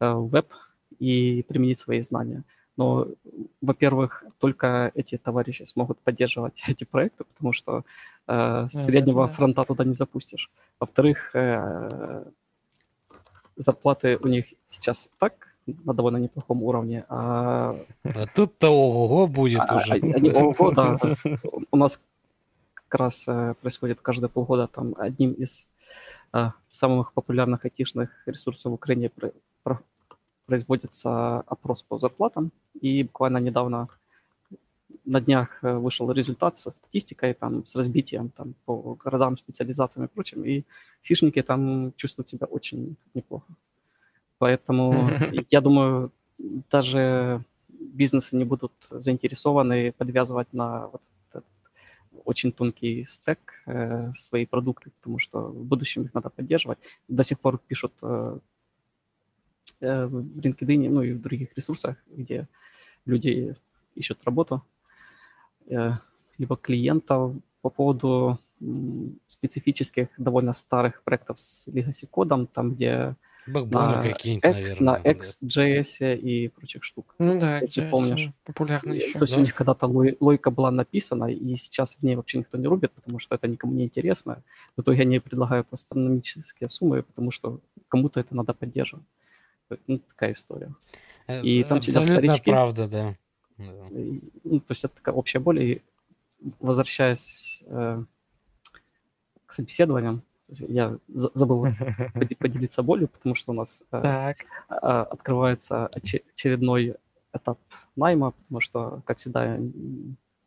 э, 0.00 0.12
в 0.12 0.28
веб 0.28 0.52
и 0.98 1.44
применить 1.48 1.78
свои 1.78 2.02
знания. 2.02 2.44
Но, 2.78 3.08
во-первых, 3.60 4.24
только 4.38 4.92
эти 4.94 5.18
товарищи 5.18 5.64
смогут 5.64 5.98
поддерживать 5.98 6.62
эти 6.68 6.84
проекты, 6.84 7.24
потому 7.24 7.52
что 7.52 7.84
э, 8.28 8.68
среднего 8.70 9.26
да. 9.26 9.32
фронта 9.32 9.64
туда 9.64 9.84
не 9.84 9.94
запустишь. 9.94 10.50
Во-вторых, 10.80 11.34
э, 11.34 12.24
зарплаты 13.56 14.16
у 14.22 14.28
них 14.28 14.54
сейчас 14.70 15.10
так 15.18 15.48
на 15.66 15.92
довольно 15.92 16.18
неплохом 16.18 16.62
уровне. 16.62 17.04
А, 17.08 17.76
а 18.04 18.26
тут-то 18.34 18.68
ого 18.70 19.26
будет 19.26 19.62
а, 19.68 19.76
уже. 19.76 19.94
Они 19.94 20.30
ого, 20.30 20.70
да. 20.70 20.98
У 21.72 21.76
нас 21.76 22.00
как 22.74 23.00
раз 23.00 23.24
э, 23.28 23.54
происходит 23.60 24.00
каждые 24.00 24.30
полгода 24.30 24.68
там 24.68 24.94
одним 24.96 25.32
из 25.32 25.66
э, 26.32 26.50
самых 26.70 27.12
популярных 27.12 27.64
айтишных 27.64 28.10
ресурсов 28.26 28.70
в 28.70 28.74
Украине 28.74 29.10
производится 30.48 31.40
опрос 31.40 31.82
по 31.82 31.98
зарплатам, 31.98 32.50
и 32.80 33.02
буквально 33.02 33.38
недавно 33.38 33.88
на 35.04 35.20
днях 35.20 35.58
э, 35.62 35.78
вышел 35.78 36.10
результат 36.12 36.58
со 36.58 36.70
статистикой, 36.70 37.34
там, 37.34 37.66
с 37.66 37.76
разбитием 37.76 38.30
там, 38.30 38.54
по 38.64 38.94
городам, 39.04 39.36
специализациям 39.36 40.06
и 40.06 40.08
прочим, 40.08 40.44
и 40.44 40.64
фишники 41.02 41.42
там 41.42 41.92
чувствуют 41.96 42.28
себя 42.28 42.46
очень 42.46 42.96
неплохо. 43.14 43.46
Поэтому 44.38 45.10
я 45.50 45.60
думаю, 45.60 46.10
даже 46.70 47.42
бизнесы 47.68 48.36
не 48.36 48.44
будут 48.44 48.72
заинтересованы 48.90 49.92
подвязывать 49.92 50.52
на 50.52 50.86
вот 50.86 51.02
этот 51.30 51.44
очень 52.24 52.52
тонкий 52.52 53.04
стек 53.04 53.38
э, 53.66 54.12
свои 54.12 54.46
продукты, 54.46 54.90
потому 55.00 55.18
что 55.18 55.40
в 55.40 55.64
будущем 55.64 56.04
их 56.04 56.14
надо 56.14 56.30
поддерживать. 56.30 56.78
До 57.08 57.22
сих 57.22 57.38
пор 57.38 57.58
пишут 57.68 57.92
Э, 58.02 58.38
в 59.80 60.38
LinkedIn, 60.38 60.88
ну 60.88 61.02
и 61.02 61.12
в 61.12 61.20
других 61.20 61.56
ресурсах, 61.56 61.96
где 62.08 62.48
люди 63.06 63.56
ищут 63.94 64.18
работу, 64.24 64.62
э, 65.68 65.92
либо 66.38 66.56
клиентов 66.56 67.34
по 67.62 67.70
поводу 67.70 68.38
специфических, 69.28 70.08
довольно 70.18 70.52
старых 70.52 71.02
проектов 71.02 71.38
с 71.38 71.66
legacy 71.68 72.06
кодом, 72.10 72.46
там, 72.46 72.74
где 72.74 73.14
на, 73.46 74.02
X, 74.04 74.80
на 74.80 74.98
XJS 74.98 76.16
и 76.16 76.48
прочих 76.48 76.84
штук. 76.84 77.14
Ну 77.18 77.38
да, 77.38 77.58
если 77.58 77.84
XJS 77.84 77.90
помнишь. 77.90 78.30
популярно 78.44 78.92
еще. 78.92 79.18
То 79.18 79.24
есть 79.24 79.34
да. 79.34 79.40
у 79.40 79.42
них 79.42 79.54
когда-то 79.54 79.86
логика 79.86 80.50
была 80.50 80.70
написана, 80.70 81.26
и 81.26 81.56
сейчас 81.56 81.96
в 81.96 82.02
ней 82.02 82.16
вообще 82.16 82.38
никто 82.38 82.58
не 82.58 82.66
рубит, 82.66 82.92
потому 82.92 83.18
что 83.18 83.34
это 83.34 83.48
никому 83.48 83.72
не 83.72 83.84
интересно. 83.84 84.42
В 84.76 84.82
итоге 84.82 85.02
они 85.02 85.18
предлагают 85.20 85.68
астрономические 85.70 86.68
суммы, 86.68 87.02
потому 87.02 87.30
что 87.30 87.60
кому-то 87.88 88.20
это 88.20 88.34
надо 88.36 88.54
поддерживать. 88.54 89.06
Ну, 89.86 89.98
такая 89.98 90.32
история. 90.32 90.74
Э, 91.26 91.42
и 91.42 91.64
там 91.64 91.82
сидят 91.82 92.04
старички. 92.04 92.50
правда, 92.50 92.88
да. 92.88 93.14
Ну, 93.58 94.60
то 94.60 94.70
есть 94.70 94.84
это 94.84 94.94
такая 94.94 95.14
общая 95.14 95.40
боль. 95.40 95.62
И 95.62 95.82
возвращаясь 96.60 97.62
э, 97.66 98.04
к 99.46 99.52
собеседованиям, 99.52 100.22
я 100.48 100.98
забыл 101.08 101.66
поделиться 102.38 102.82
болью, 102.82 103.08
потому 103.08 103.34
что 103.34 103.52
у 103.52 103.54
нас 103.54 103.82
э, 103.92 104.34
а, 104.68 105.02
открывается 105.02 105.88
очередной 105.88 106.96
этап 107.34 107.58
найма, 107.96 108.30
потому 108.30 108.60
что, 108.60 109.02
как 109.04 109.18
всегда, 109.18 109.58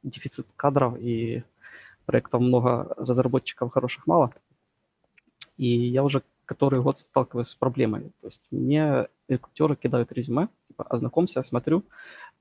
дефицит 0.01 0.47
кадров 0.55 0.97
и 0.99 1.43
проектов 2.05 2.41
много, 2.41 2.93
разработчиков 2.97 3.71
хороших 3.71 4.07
мало. 4.07 4.33
И 5.57 5.67
я 5.67 6.03
уже 6.03 6.23
который 6.51 6.81
год 6.81 6.97
сталкиваюсь 6.97 7.47
с 7.47 7.55
проблемой. 7.55 8.11
То 8.19 8.27
есть 8.27 8.41
мне 8.51 9.07
рекрутеры 9.29 9.77
кидают 9.77 10.11
резюме, 10.11 10.49
типа, 10.67 10.83
ознакомься, 10.83 11.43
смотрю, 11.43 11.83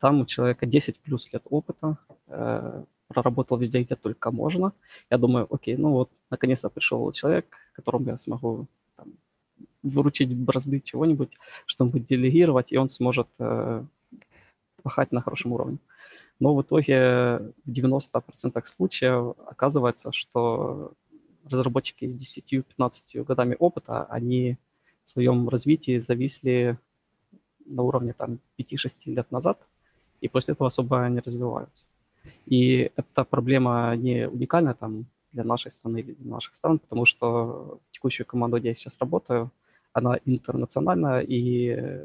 там 0.01 0.21
у 0.21 0.27
человека 0.27 0.67
10 0.67 0.99
плюс 0.99 1.33
лет 1.33 1.43
опыта, 1.49 1.97
э, 2.27 2.85
проработал 3.07 3.57
везде, 3.57 3.83
где 3.83 3.95
только 3.95 4.33
можно. 4.33 4.73
Я 5.11 5.19
думаю, 5.19 5.47
окей, 5.49 5.77
ну 5.77 5.91
вот, 5.91 6.11
наконец-то 6.29 6.71
пришел 6.71 7.13
человек, 7.13 7.57
которому 7.73 8.07
я 8.09 8.19
смогу 8.19 8.67
там, 8.97 9.13
выручить 9.85 10.35
бразды 10.35 10.81
чего-нибудь, 10.81 11.31
что 11.67 11.85
он 11.85 11.91
будет 11.91 12.09
делегировать, 12.09 12.73
и 12.73 12.79
он 12.79 12.89
сможет 12.89 13.29
э, 13.39 13.85
пахать 14.83 15.13
на 15.13 15.21
хорошем 15.21 15.53
уровне. 15.53 15.79
Но 16.41 16.57
в 16.57 16.63
итоге 16.63 17.53
в 17.65 17.71
90% 17.71 18.67
случаев 18.67 19.37
оказывается, 19.47 20.11
что 20.11 20.95
разработчики 21.49 22.09
с 22.09 22.39
10-15 22.39 23.25
годами 23.25 23.57
опыта, 23.59 24.05
они 24.05 24.57
в 25.05 25.11
своем 25.11 25.49
развитии 25.49 25.99
зависли 25.99 26.79
на 27.67 27.83
уровне 27.83 28.13
там 28.13 28.39
5-6 28.59 28.89
лет 29.07 29.31
назад, 29.31 29.59
и 30.21 30.29
после 30.29 30.53
этого 30.53 30.69
особо 30.69 31.09
не 31.09 31.21
развиваются. 31.21 31.87
И 32.47 32.91
эта 32.97 33.25
проблема 33.25 33.95
не 33.97 34.29
уникальна 34.29 34.75
там 34.75 35.07
для 35.33 35.45
нашей 35.45 35.71
страны 35.71 35.99
или 35.99 36.13
для 36.13 36.31
наших 36.31 36.55
стран, 36.55 36.79
потому 36.79 37.07
что 37.07 37.81
текущую 37.91 38.27
команду, 38.27 38.59
где 38.59 38.69
я 38.69 38.75
сейчас 38.75 38.99
работаю, 38.99 39.51
она 39.93 40.19
интернациональная, 40.25 41.21
и 41.21 42.01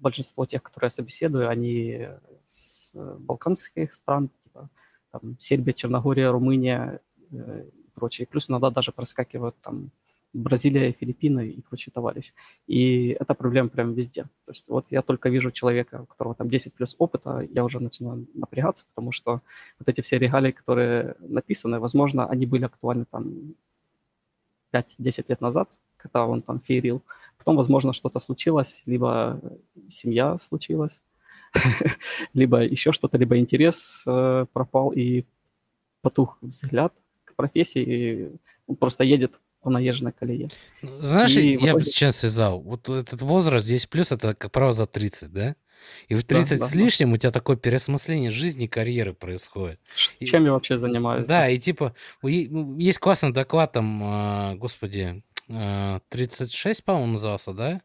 большинство 0.00 0.46
тех, 0.46 0.62
которые 0.62 0.86
я 0.86 0.90
собеседую, 0.90 1.48
они 1.48 2.08
с 2.46 2.92
балканских 2.94 3.94
стран, 3.94 4.28
типа 4.44 4.68
там, 5.10 5.36
Сербия, 5.40 5.72
Черногория, 5.72 6.30
Румыния 6.30 7.00
э, 7.32 7.64
прочее. 7.96 8.26
Плюс 8.30 8.50
иногда 8.50 8.70
даже 8.70 8.92
проскакивают 8.92 9.56
там 9.62 9.90
Бразилия, 10.36 10.92
Филиппины 10.92 11.48
и 11.48 11.62
прочие 11.62 11.92
товарищи. 11.92 12.32
И 12.66 13.08
это 13.08 13.34
проблема 13.34 13.68
прямо 13.68 13.92
везде. 13.92 14.24
То 14.44 14.52
есть 14.52 14.68
вот 14.68 14.86
я 14.90 15.02
только 15.02 15.30
вижу 15.30 15.50
человека, 15.50 16.02
у 16.02 16.06
которого 16.06 16.34
там 16.34 16.48
10 16.48 16.74
плюс 16.74 16.94
опыта, 16.98 17.46
я 17.50 17.64
уже 17.64 17.80
начинаю 17.80 18.26
напрягаться, 18.34 18.84
потому 18.94 19.12
что 19.12 19.40
вот 19.78 19.88
эти 19.88 20.02
все 20.02 20.18
регалии, 20.18 20.50
которые 20.50 21.16
написаны, 21.20 21.80
возможно, 21.80 22.26
они 22.26 22.46
были 22.46 22.64
актуальны 22.64 23.06
там 23.10 23.54
5-10 24.72 25.24
лет 25.28 25.40
назад, 25.40 25.70
когда 25.96 26.26
он 26.26 26.42
там 26.42 26.60
феерил. 26.60 27.02
Потом, 27.38 27.56
возможно, 27.56 27.92
что-то 27.92 28.20
случилось, 28.20 28.82
либо 28.86 29.40
семья 29.88 30.36
случилась, 30.38 31.02
либо 32.34 32.62
еще 32.62 32.92
что-то, 32.92 33.16
либо 33.16 33.38
интерес 33.38 34.04
э, 34.06 34.46
пропал 34.52 34.90
и 34.90 35.24
потух 36.02 36.36
взгляд– 36.42 36.92
профессии, 37.36 37.82
и 37.82 38.30
он 38.66 38.76
просто 38.76 39.04
едет 39.04 39.38
по 39.60 39.70
наезженной 39.70 40.12
колее. 40.12 40.48
Знаешь, 40.82 41.36
и 41.36 41.54
я 41.54 41.74
бы 41.74 41.82
сейчас 41.82 42.18
связал, 42.18 42.60
вот 42.60 42.88
этот 42.88 43.20
возраст 43.22 43.66
10 43.66 43.90
плюс, 43.90 44.12
это, 44.12 44.34
как 44.34 44.52
правило, 44.52 44.72
за 44.72 44.86
30, 44.86 45.32
да? 45.32 45.56
И 46.08 46.14
в 46.14 46.24
30 46.24 46.50
да, 46.50 46.56
да, 46.58 46.66
с 46.66 46.74
лишним 46.74 47.10
да. 47.10 47.14
у 47.14 47.16
тебя 47.16 47.30
такое 47.32 47.56
переосмысление 47.56 48.30
жизни, 48.30 48.66
карьеры 48.66 49.12
происходит. 49.12 49.80
Чем 50.20 50.42
и, 50.42 50.46
я 50.46 50.52
вообще 50.52 50.78
занимаюсь? 50.78 51.26
Да, 51.26 51.40
да, 51.40 51.48
и 51.48 51.58
типа, 51.58 51.94
ну, 52.22 52.78
есть 52.78 52.98
классный 52.98 53.32
доклад 53.32 53.72
там, 53.72 54.00
а, 54.02 54.54
господи, 54.54 55.22
36, 55.46 56.84
по-моему, 56.84 57.12
назывался, 57.12 57.52
да? 57.52 57.82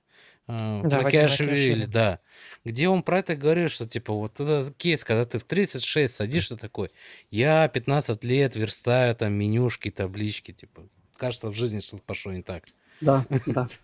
Да, 0.57 1.01
Вадим 1.01 1.03
Лакиашвили, 1.03 1.85
да. 1.85 2.19
Где 2.63 2.87
он 2.87 3.03
про 3.03 3.19
это 3.19 3.35
говорит, 3.35 3.71
что 3.71 3.87
типа 3.87 4.13
вот 4.13 4.39
этот 4.39 4.75
кейс, 4.75 5.03
когда 5.03 5.25
ты 5.25 5.39
в 5.39 5.43
36 5.43 6.13
садишься 6.13 6.57
такой, 6.57 6.91
я 7.29 7.67
15 7.67 8.23
лет 8.23 8.55
верстаю 8.55 9.15
там 9.15 9.33
менюшки, 9.33 9.89
таблички, 9.89 10.51
типа, 10.51 10.83
кажется, 11.17 11.49
в 11.49 11.53
жизни 11.53 11.79
что-то 11.79 12.03
пошло 12.03 12.31
не 12.31 12.41
так. 12.41 12.65
Да, 12.99 13.25
да. 13.45 13.67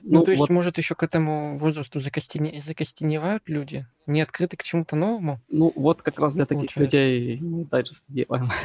Ну, 0.00 0.18
ну, 0.18 0.24
то 0.24 0.30
есть, 0.30 0.40
вот, 0.40 0.50
может, 0.50 0.78
еще 0.78 0.94
к 0.94 1.02
этому 1.02 1.56
возрасту 1.58 2.00
закостене... 2.00 2.60
закостеневают 2.60 3.48
люди, 3.48 3.86
не 4.06 4.20
открыты 4.20 4.56
к 4.56 4.62
чему-то 4.62 4.96
новому? 4.96 5.40
Ну, 5.48 5.72
вот 5.76 6.02
как 6.02 6.18
раз 6.18 6.34
для 6.34 6.46
таких 6.46 6.76
людей 6.76 7.38
мы 7.40 7.64
дайджест 7.64 8.04
делаем. 8.08 8.50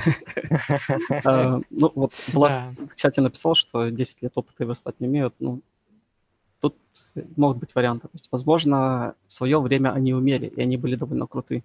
А, 1.26 1.60
ну, 1.70 1.92
вот 1.96 2.14
Влад 2.30 2.74
в 2.92 2.96
чате 2.96 3.22
написал, 3.22 3.56
что 3.56 3.90
10 3.90 4.22
лет 4.22 4.32
опыта 4.36 4.64
верстать 4.64 5.00
не 5.00 5.08
имеют. 5.08 5.36
Ну, 5.40 5.62
тут 6.70 7.38
могут 7.38 7.58
быть 7.58 7.76
варианты. 7.76 8.08
То 8.08 8.16
есть, 8.16 8.28
возможно, 8.32 9.16
в 9.28 9.34
свое 9.34 9.60
время 9.60 9.94
они 9.94 10.14
умели, 10.14 10.48
и 10.48 10.62
они 10.62 10.78
были 10.78 10.96
довольно 10.96 11.28
крутые. 11.28 11.64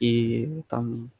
И 0.00 0.62
там 0.68 1.10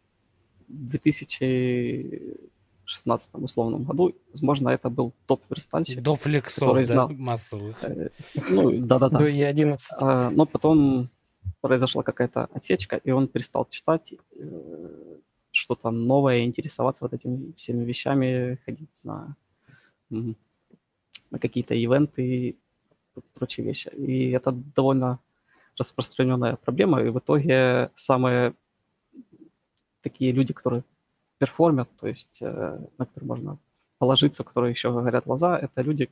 в 0.68 0.88
2000 0.88 2.46
16 2.86 3.34
условном 3.34 3.84
году, 3.84 4.14
возможно, 4.30 4.68
это 4.68 4.88
был 4.88 5.12
топ-верстальщик. 5.26 6.00
До 6.00 6.14
флексов, 6.14 6.74
да, 6.74 6.84
знал... 6.84 7.08
массовых. 7.10 7.82
Э, 7.82 8.10
ну, 8.48 8.70
да-да-да. 8.70 9.18
До 9.18 9.28
Е11. 9.28 9.78
А, 10.00 10.30
но 10.30 10.46
потом 10.46 11.10
произошла 11.60 12.02
какая-то 12.02 12.48
отсечка, 12.52 12.96
и 12.96 13.10
он 13.10 13.26
перестал 13.26 13.66
читать 13.68 14.14
э, 14.38 15.18
что-то 15.50 15.90
новое, 15.90 16.44
интересоваться 16.44 17.04
вот 17.04 17.12
этими 17.12 17.52
всеми 17.56 17.84
вещами, 17.84 18.58
ходить 18.64 18.90
на, 19.02 19.36
на 20.10 21.38
какие-то 21.40 21.74
ивенты 21.74 22.22
и 22.22 22.56
прочие 23.34 23.66
вещи. 23.66 23.88
И 23.88 24.30
это 24.30 24.52
довольно 24.52 25.18
распространенная 25.78 26.56
проблема, 26.56 27.02
и 27.02 27.10
в 27.10 27.18
итоге 27.18 27.90
самые 27.94 28.54
такие 30.02 30.32
люди, 30.32 30.52
которые 30.52 30.84
перформят, 31.38 31.88
то 32.00 32.06
есть 32.06 32.38
э, 32.40 32.78
на 32.98 33.06
которые 33.06 33.28
можно 33.28 33.58
положиться, 33.98 34.44
которые 34.44 34.70
еще 34.70 34.90
горят 35.02 35.24
глаза, 35.24 35.58
это 35.58 35.82
люди, 35.82 36.08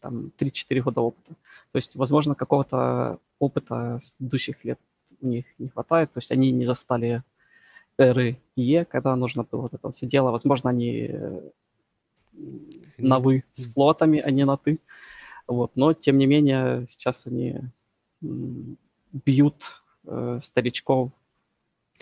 там, 0.00 0.32
3-4 0.38 0.80
года 0.82 1.00
опыта. 1.00 1.34
То 1.72 1.76
есть, 1.76 1.96
возможно, 1.96 2.34
какого-то 2.34 3.18
опыта 3.38 3.98
с 4.02 4.10
предыдущих 4.10 4.64
лет 4.64 4.78
у 5.20 5.26
них 5.26 5.44
не 5.58 5.68
хватает, 5.68 6.12
то 6.12 6.18
есть 6.18 6.32
они 6.32 6.50
не 6.50 6.64
застали 6.64 7.22
эры 7.98 8.38
ИЕ, 8.56 8.84
когда 8.84 9.16
нужно 9.16 9.44
было 9.44 9.62
вот 9.62 9.74
это 9.74 9.90
все 9.90 10.06
дело. 10.06 10.30
Возможно, 10.30 10.70
они 10.70 11.08
э, 11.10 11.50
на 12.98 13.18
«вы» 13.18 13.44
с 13.52 13.66
флотами, 13.72 14.20
а 14.20 14.30
не 14.30 14.44
на 14.44 14.56
«ты». 14.56 14.78
Вот. 15.46 15.72
Но, 15.76 15.92
тем 15.92 16.18
не 16.18 16.26
менее, 16.26 16.86
сейчас 16.88 17.26
они 17.26 17.60
бьют 18.20 19.82
э, 20.06 20.38
старичков 20.42 21.12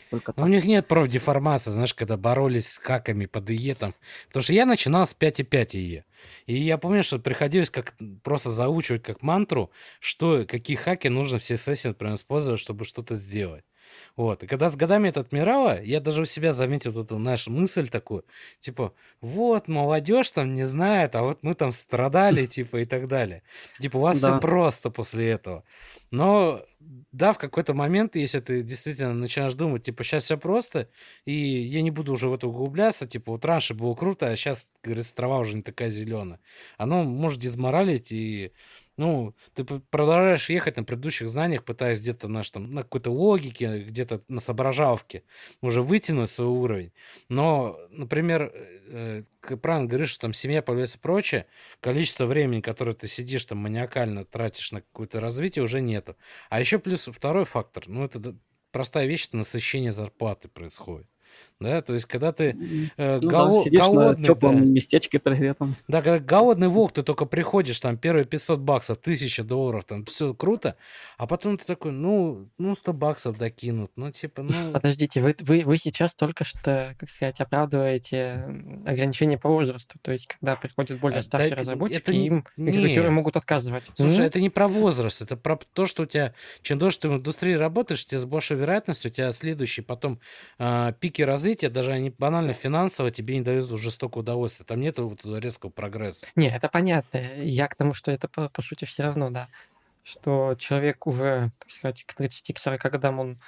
только 0.09 0.33
Но 0.37 0.45
у 0.45 0.49
них 0.49 0.65
нет 0.65 0.89
профдеформации, 0.89 1.71
знаешь, 1.71 1.95
когда 1.95 2.17
боролись 2.17 2.69
с 2.69 2.79
хаками 2.79 3.27
под 3.27 3.51
ИЕ 3.51 3.75
там. 3.75 3.95
Потому 4.29 4.43
что 4.43 4.53
я 4.53 4.67
начинал 4.67 5.07
с 5.07 5.15
5.5 5.15 5.77
ИЕ. 5.77 6.05
И 6.47 6.57
я 6.57 6.79
помню, 6.79 7.03
что 7.03 7.19
приходилось 7.19 7.71
как 7.71 7.95
просто 8.23 8.51
заучивать 8.51 9.03
как 9.03 9.23
мантру, 9.23 9.71
что, 10.01 10.45
какие 10.47 10.77
хаки 10.77 11.09
нужно 11.09 11.39
в 11.39 11.43
CSS, 11.43 11.89
например, 11.89 12.15
использовать, 12.15 12.61
чтобы 12.61 12.85
что-то 12.85 13.15
сделать. 13.15 13.65
Вот. 14.17 14.43
И 14.43 14.47
когда 14.47 14.69
с 14.69 14.77
годами 14.77 15.09
это 15.09 15.21
отмирало, 15.21 15.83
я 15.83 16.01
даже 16.01 16.23
у 16.23 16.25
себя 16.25 16.53
заметил 16.53 16.91
эту, 16.91 17.17
знаешь, 17.17 17.47
мысль 17.47 17.89
такую, 17.89 18.25
типа, 18.59 18.93
вот, 19.21 19.69
молодежь 19.69 20.31
там 20.31 20.55
не 20.55 20.67
знает, 20.67 21.15
а 21.15 21.23
вот 21.23 21.43
мы 21.43 21.55
там 21.55 21.73
страдали, 21.73 22.47
типа, 22.61 22.79
и 22.79 22.85
так 22.85 23.09
далее. 23.09 23.43
Типа, 23.81 23.97
у 23.99 24.01
вас 24.01 24.21
да. 24.21 24.33
все 24.33 24.41
просто 24.41 24.91
после 24.91 25.31
этого. 25.31 25.65
Но, 26.11 26.65
да, 27.13 27.33
в 27.33 27.39
какой-то 27.39 27.73
момент, 27.73 28.17
если 28.17 28.41
ты 28.41 28.63
действительно 28.63 29.15
начинаешь 29.15 29.55
думать, 29.55 29.85
типа, 29.85 30.03
сейчас 30.03 30.25
все 30.25 30.37
просто, 30.37 30.89
и 31.25 31.33
я 31.33 31.83
не 31.83 31.91
буду 31.91 32.13
уже 32.13 32.29
в 32.29 32.35
это 32.35 32.49
углубляться, 32.49 33.07
типа, 33.07 33.33
вот 33.33 33.45
раньше 33.45 33.75
было 33.75 33.95
круто, 33.95 34.27
а 34.27 34.37
сейчас, 34.37 34.71
говорится, 34.83 35.15
трава 35.15 35.39
уже 35.39 35.57
не 35.57 35.63
такая 35.63 35.89
зеленая. 35.89 36.41
Оно 36.79 37.05
может 37.05 37.39
дезморалить 37.39 38.13
и 38.13 38.53
ну, 39.01 39.35
ты 39.55 39.65
продолжаешь 39.65 40.51
ехать 40.51 40.77
на 40.77 40.85
предыдущих 40.85 41.31
знаниях, 41.31 41.65
пытаясь 41.65 42.03
где-то 42.03 42.29
наш, 42.29 42.51
там, 42.51 42.75
на 42.75 42.83
какой-то 42.83 43.11
логике, 43.11 43.79
где-то 43.79 44.23
на 44.29 44.41
соображалке 44.41 45.23
уже 45.63 45.81
вытянуть 45.81 46.29
свой 46.29 46.49
уровень. 46.49 46.93
Но, 47.31 47.81
например, 47.89 48.53
э, 48.55 49.23
правильно 49.63 49.89
говоришь, 49.89 50.11
что 50.11 50.21
там 50.21 50.35
семья 50.35 50.61
появляется 50.61 50.99
прочее, 50.99 51.47
количество 51.81 52.27
времени, 52.27 52.61
которое 52.61 52.93
ты 52.93 53.07
сидишь 53.07 53.47
там 53.47 53.57
маниакально 53.57 54.27
тратишь 54.27 54.71
на 54.71 54.83
какое-то 54.83 55.19
развитие, 55.19 55.63
уже 55.63 55.81
нету. 55.81 56.15
А 56.51 56.61
еще 56.61 56.79
плюс 56.79 57.09
второй 57.11 57.47
фактор, 57.47 57.85
ну, 57.87 58.05
это 58.05 58.37
простая 58.71 59.07
вещь, 59.07 59.29
это 59.29 59.39
насыщение 59.39 59.93
зарплаты 59.93 60.49
происходит. 60.49 61.09
Да, 61.61 61.83
то 61.83 61.93
есть, 61.93 62.07
когда 62.07 62.33
ты 62.33 62.57
э, 62.97 63.21
ну, 63.23 63.31
гол... 63.31 63.65
да, 63.65 63.71
голодный, 63.71 64.17
на 64.17 64.27
теплом 64.27 64.59
да. 64.61 64.65
местечке 64.65 65.19
пригретом. 65.19 65.77
Да, 65.89 66.01
когда 66.01 66.19
голодный 66.19 66.69
волк, 66.69 66.93
ты 66.93 67.03
только 67.03 67.27
приходишь, 67.27 67.79
там, 67.81 67.99
первые 67.99 68.25
500 68.25 68.61
баксов, 68.61 68.97
1000 68.99 69.45
долларов, 69.45 69.85
там, 69.85 70.07
все 70.07 70.33
круто, 70.33 70.77
а 71.19 71.27
потом 71.27 71.59
ты 71.59 71.67
такой, 71.67 71.93
ну, 71.93 72.49
ну 72.57 72.75
100 72.75 72.93
баксов 72.95 73.37
докинут, 73.37 73.93
ну, 73.97 74.11
типа, 74.11 74.43
ну... 74.43 74.73
Подождите, 74.73 75.21
вы, 75.21 75.37
вы, 75.41 75.65
вы 75.67 75.77
сейчас 75.77 76.15
только 76.15 76.45
что, 76.45 76.95
как 76.99 77.11
сказать, 77.11 77.39
оправдываете 77.43 78.45
ограничения 78.87 79.37
по 79.37 79.51
возрасту, 79.51 79.99
то 80.01 80.13
есть, 80.13 80.29
когда 80.29 80.57
приходят 80.57 80.99
более 80.99 81.19
а, 81.19 81.23
старшие 81.23 81.51
да, 81.51 81.57
разработчики, 81.57 81.99
это 81.99 82.13
им 82.13 82.47
не... 82.57 83.11
могут 83.11 83.37
отказывать. 83.37 83.85
Слушай, 83.95 84.21
mm-hmm. 84.21 84.27
это 84.27 84.41
не 84.41 84.49
про 84.49 84.67
возраст, 84.67 85.21
это 85.21 85.37
про 85.37 85.59
то, 85.75 85.85
что 85.85 86.05
у 86.05 86.07
тебя, 86.07 86.33
чем 86.63 86.79
дольше 86.79 87.01
ты 87.01 87.09
в 87.09 87.13
индустрии 87.13 87.53
работаешь, 87.53 88.07
тем 88.07 88.19
с 88.19 88.25
большей 88.25 88.57
вероятностью 88.57 89.11
у 89.11 89.15
тебя 89.15 89.31
следующий 89.33 89.83
потом 89.83 90.21
э, 90.59 90.95
пики 91.01 91.20
развития 91.25 91.51
развития, 91.51 91.69
даже 91.71 91.93
они 91.93 92.11
банально 92.11 92.53
финансово 92.53 93.11
тебе 93.11 93.37
не 93.37 93.43
дают 93.43 93.71
уже 93.71 93.91
столько 93.91 94.19
удовольствия. 94.19 94.65
Там 94.67 94.81
нет 94.81 94.99
вот 94.99 95.25
резкого 95.25 95.71
прогресса. 95.71 96.27
Не, 96.37 96.49
это 96.49 96.69
понятно. 96.69 97.19
Я 97.43 97.67
к 97.67 97.75
тому, 97.75 97.95
что 97.95 98.11
это 98.11 98.29
по, 98.29 98.49
по 98.49 98.63
сути 98.63 98.85
все 98.85 99.03
равно, 99.03 99.31
да. 99.31 99.49
Что 100.03 100.55
человек 100.59 101.07
уже, 101.07 101.51
так 101.59 101.71
сказать, 101.71 102.05
к 102.05 102.19
30-40 102.19 102.91
годам 102.91 103.21
он 103.21 103.39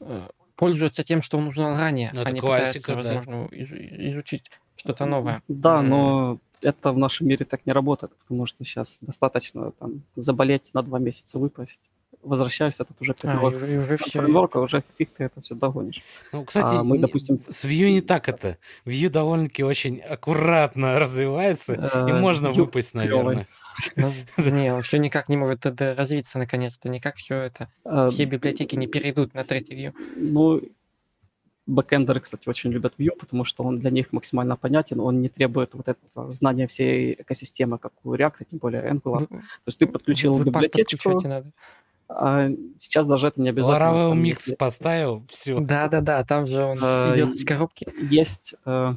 э, 0.00 0.28
пользуется 0.56 1.04
тем, 1.04 1.22
что 1.22 1.38
он 1.38 1.48
узнал 1.48 1.76
ранее, 1.76 2.10
ну, 2.14 2.22
а 2.24 2.30
не 2.30 2.40
классика, 2.40 2.94
пытается, 2.94 3.10
да. 3.10 3.14
возможно, 3.16 3.54
из, 3.54 3.72
изучить 4.12 4.50
что-то 4.76 5.04
новое. 5.04 5.42
Да, 5.48 5.82
но 5.82 6.38
это 6.62 6.92
в 6.92 6.98
нашем 6.98 7.28
мире 7.28 7.44
так 7.44 7.66
не 7.66 7.72
работает, 7.72 8.12
потому 8.16 8.46
что 8.46 8.64
сейчас 8.64 8.98
достаточно 9.00 9.72
там 9.72 10.02
заболеть 10.16 10.72
на 10.72 10.82
два 10.82 10.98
месяца 10.98 11.38
выпасть 11.38 11.89
возвращаюсь, 12.22 12.74
этот 12.80 13.00
уже 13.00 13.14
а, 13.22 13.50
и, 13.50 13.72
и 13.72 13.78
уже 13.78 13.96
все. 13.96 14.20
уже 14.22 14.82
фиг 14.98 15.10
ты 15.16 15.24
это 15.24 15.40
все 15.40 15.54
догонишь. 15.54 16.02
Ну, 16.32 16.44
кстати, 16.44 16.76
а 16.76 16.82
мы, 16.82 16.98
допустим... 16.98 17.40
с 17.48 17.64
Vue 17.64 17.90
не 17.90 18.00
так 18.00 18.28
это. 18.28 18.58
Vue 18.84 19.08
довольно-таки 19.08 19.62
очень 19.64 20.00
аккуратно 20.00 20.98
развивается, 20.98 21.74
и 21.74 22.10
э, 22.10 22.20
можно 22.20 22.50
выпасть, 22.50 22.94
наверное. 22.94 23.46
Ну, 23.96 24.12
не, 24.36 24.72
он 24.72 24.82
все 24.82 24.98
никак 24.98 25.28
не 25.28 25.36
может 25.36 25.64
развиться 25.64 26.38
наконец-то, 26.38 26.88
никак 26.88 27.16
все 27.16 27.36
это, 27.36 27.68
а, 27.84 28.10
все 28.10 28.24
библиотеки 28.24 28.76
не 28.76 28.86
перейдут 28.86 29.34
на 29.34 29.44
третий 29.44 29.74
Vue. 29.74 29.94
Ну, 30.16 30.62
бэкэндеры, 31.70 32.20
кстати, 32.20 32.48
очень 32.48 32.70
любят 32.70 32.94
Vue, 32.98 33.16
потому 33.18 33.44
что 33.44 33.62
он 33.64 33.78
для 33.78 33.90
них 33.90 34.12
максимально 34.12 34.56
понятен, 34.56 35.00
он 35.00 35.20
не 35.22 35.28
требует 35.28 35.74
вот 35.74 35.88
этого 35.88 36.30
знания 36.30 36.66
всей 36.66 37.14
экосистемы, 37.14 37.78
как 37.78 37.92
у 38.04 38.14
React, 38.14 38.46
тем 38.50 38.58
более 38.58 38.82
Angular. 38.82 39.26
То 39.26 39.42
есть 39.66 39.78
ты 39.78 39.86
подключил 39.86 40.42
библиотечку, 40.42 41.20
надо. 41.26 41.50
А 42.12 42.48
сейчас 42.78 43.06
даже 43.06 43.28
это 43.28 43.40
не 43.40 43.50
обязательно. 43.50 43.84
Laravel 43.84 44.14
микс 44.14 44.40
если... 44.40 44.56
поставил, 44.56 45.24
все. 45.28 45.60
Да-да-да, 45.60 46.24
там 46.24 46.46
же 46.46 46.60
он 46.62 46.78
а, 46.82 47.14
идет 47.14 47.34
из 47.34 47.44
коробки. 47.44 47.86
Есть, 48.00 48.56
а, 48.64 48.96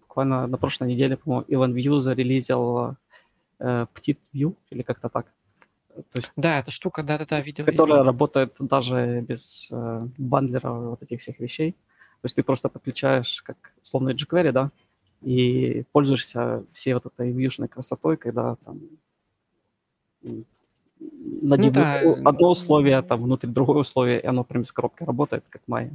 буквально 0.00 0.48
на 0.48 0.58
прошлой 0.58 0.88
неделе, 0.88 1.16
по-моему, 1.16 1.44
Иван 1.46 1.76
View 1.76 2.00
зарелизил 2.00 2.96
а, 3.60 3.86
Petit 3.94 4.18
View, 4.34 4.56
или 4.70 4.82
как-то 4.82 5.08
так. 5.08 5.26
То 5.94 6.18
есть, 6.18 6.32
да, 6.36 6.58
эта 6.58 6.70
штука, 6.72 7.04
да-да-да, 7.04 7.40
видел. 7.40 7.64
Которая 7.64 7.98
видел. 7.98 8.06
работает 8.06 8.54
даже 8.58 9.20
без 9.20 9.68
э, 9.70 10.06
бандлера 10.16 10.70
вот 10.70 11.02
этих 11.02 11.20
всех 11.20 11.40
вещей. 11.40 11.72
То 11.72 12.24
есть 12.24 12.36
ты 12.36 12.44
просто 12.44 12.68
подключаешь, 12.68 13.42
как 13.42 13.56
условно 13.82 14.10
jQuery, 14.10 14.52
да, 14.52 14.70
и 15.22 15.84
пользуешься 15.90 16.64
всей 16.72 16.94
вот 16.94 17.06
этой 17.06 17.32
вьюшной 17.32 17.66
красотой, 17.66 18.16
когда 18.16 18.56
там 18.64 18.80
надену 21.00 21.68
ну, 21.68 22.16
да. 22.16 22.28
одно 22.28 22.50
условие, 22.50 23.02
там 23.02 23.22
внутри 23.22 23.50
другое 23.50 23.78
условие, 23.78 24.20
и 24.20 24.26
оно 24.26 24.44
прям 24.44 24.62
из 24.62 24.72
коробки 24.72 25.02
работает, 25.04 25.44
как 25.48 25.62
Maya. 25.68 25.94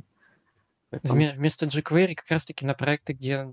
Поэтому... 0.89 1.31
Вместо 1.35 1.65
jQuery 1.65 2.15
как 2.15 2.30
раз-таки 2.30 2.65
на 2.65 2.73
проекты, 2.73 3.13
где 3.13 3.51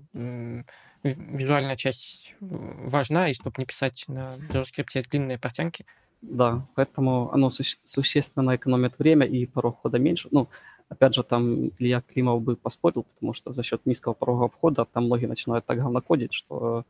визуальная 1.03 1.75
часть 1.75 2.35
важна, 2.39 3.29
и 3.29 3.33
чтобы 3.33 3.55
не 3.57 3.65
писать 3.65 4.05
на 4.07 4.35
JavaScript 4.49 5.09
длинные 5.09 5.39
портянки. 5.39 5.85
Да, 6.21 6.67
поэтому 6.75 7.31
оно 7.33 7.49
су- 7.49 7.63
существенно 7.83 8.55
экономит 8.55 8.99
время 8.99 9.25
и 9.25 9.47
порог 9.47 9.79
входа 9.79 9.97
меньше. 9.97 10.27
Ну, 10.31 10.49
опять 10.87 11.15
же, 11.15 11.23
там 11.23 11.69
Илья 11.79 12.01
Климов 12.01 12.43
бы 12.43 12.55
поспорил, 12.55 13.03
потому 13.03 13.33
что 13.33 13.53
за 13.53 13.63
счет 13.63 13.81
низкого 13.85 14.13
порога 14.13 14.47
входа 14.47 14.85
там 14.85 15.05
многие 15.05 15.25
начинают 15.25 15.65
так 15.65 15.79
говнокодить, 15.79 16.33
что 16.33 16.85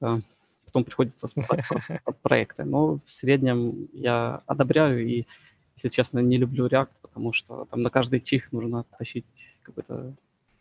э, 0.00 0.20
потом 0.72 0.84
приходится 0.84 1.26
спасать 1.26 1.64
под 2.04 2.18
проекты. 2.20 2.64
Но 2.64 2.96
в 2.96 3.10
среднем 3.10 3.88
я 3.92 4.42
одобряю 4.46 5.06
и, 5.06 5.26
если 5.76 5.90
честно, 5.90 6.20
не 6.20 6.38
люблю 6.38 6.66
React, 6.66 6.88
потому 7.02 7.32
что 7.34 7.66
там 7.70 7.82
на 7.82 7.90
каждый 7.90 8.20
чих 8.20 8.52
нужно 8.52 8.84
тащить 8.98 9.26
какой-то 9.62 10.14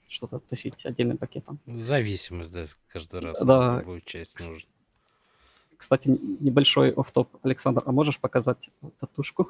что-то 0.09 0.39
тащить 0.39 0.85
отдельным 0.85 1.17
пакетом. 1.17 1.59
Зависимость, 1.65 2.53
да, 2.53 2.65
каждый 2.89 3.21
раз. 3.21 3.41
Да. 3.41 3.79
Любую 3.79 4.01
часть 4.01 4.49
нужно. 4.49 4.69
Кстати, 5.77 6.09
небольшой 6.41 6.91
офф-топ. 6.91 7.37
Александр, 7.43 7.81
а 7.85 7.91
можешь 7.93 8.19
показать 8.19 8.69
татушку? 8.99 9.49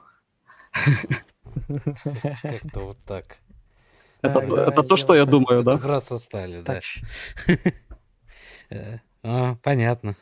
Как-то 2.43 2.81
вот 2.81 2.97
так. 3.07 3.37
Это, 4.21 4.39
это 4.39 4.83
то, 4.83 4.95
что 4.97 5.15
я 5.15 5.25
думаю, 5.25 5.63
да? 5.63 5.77
Просто 5.77 6.19
стали, 6.19 6.61
да. 6.61 6.79
А, 9.23 9.55
понятно. 9.61 10.15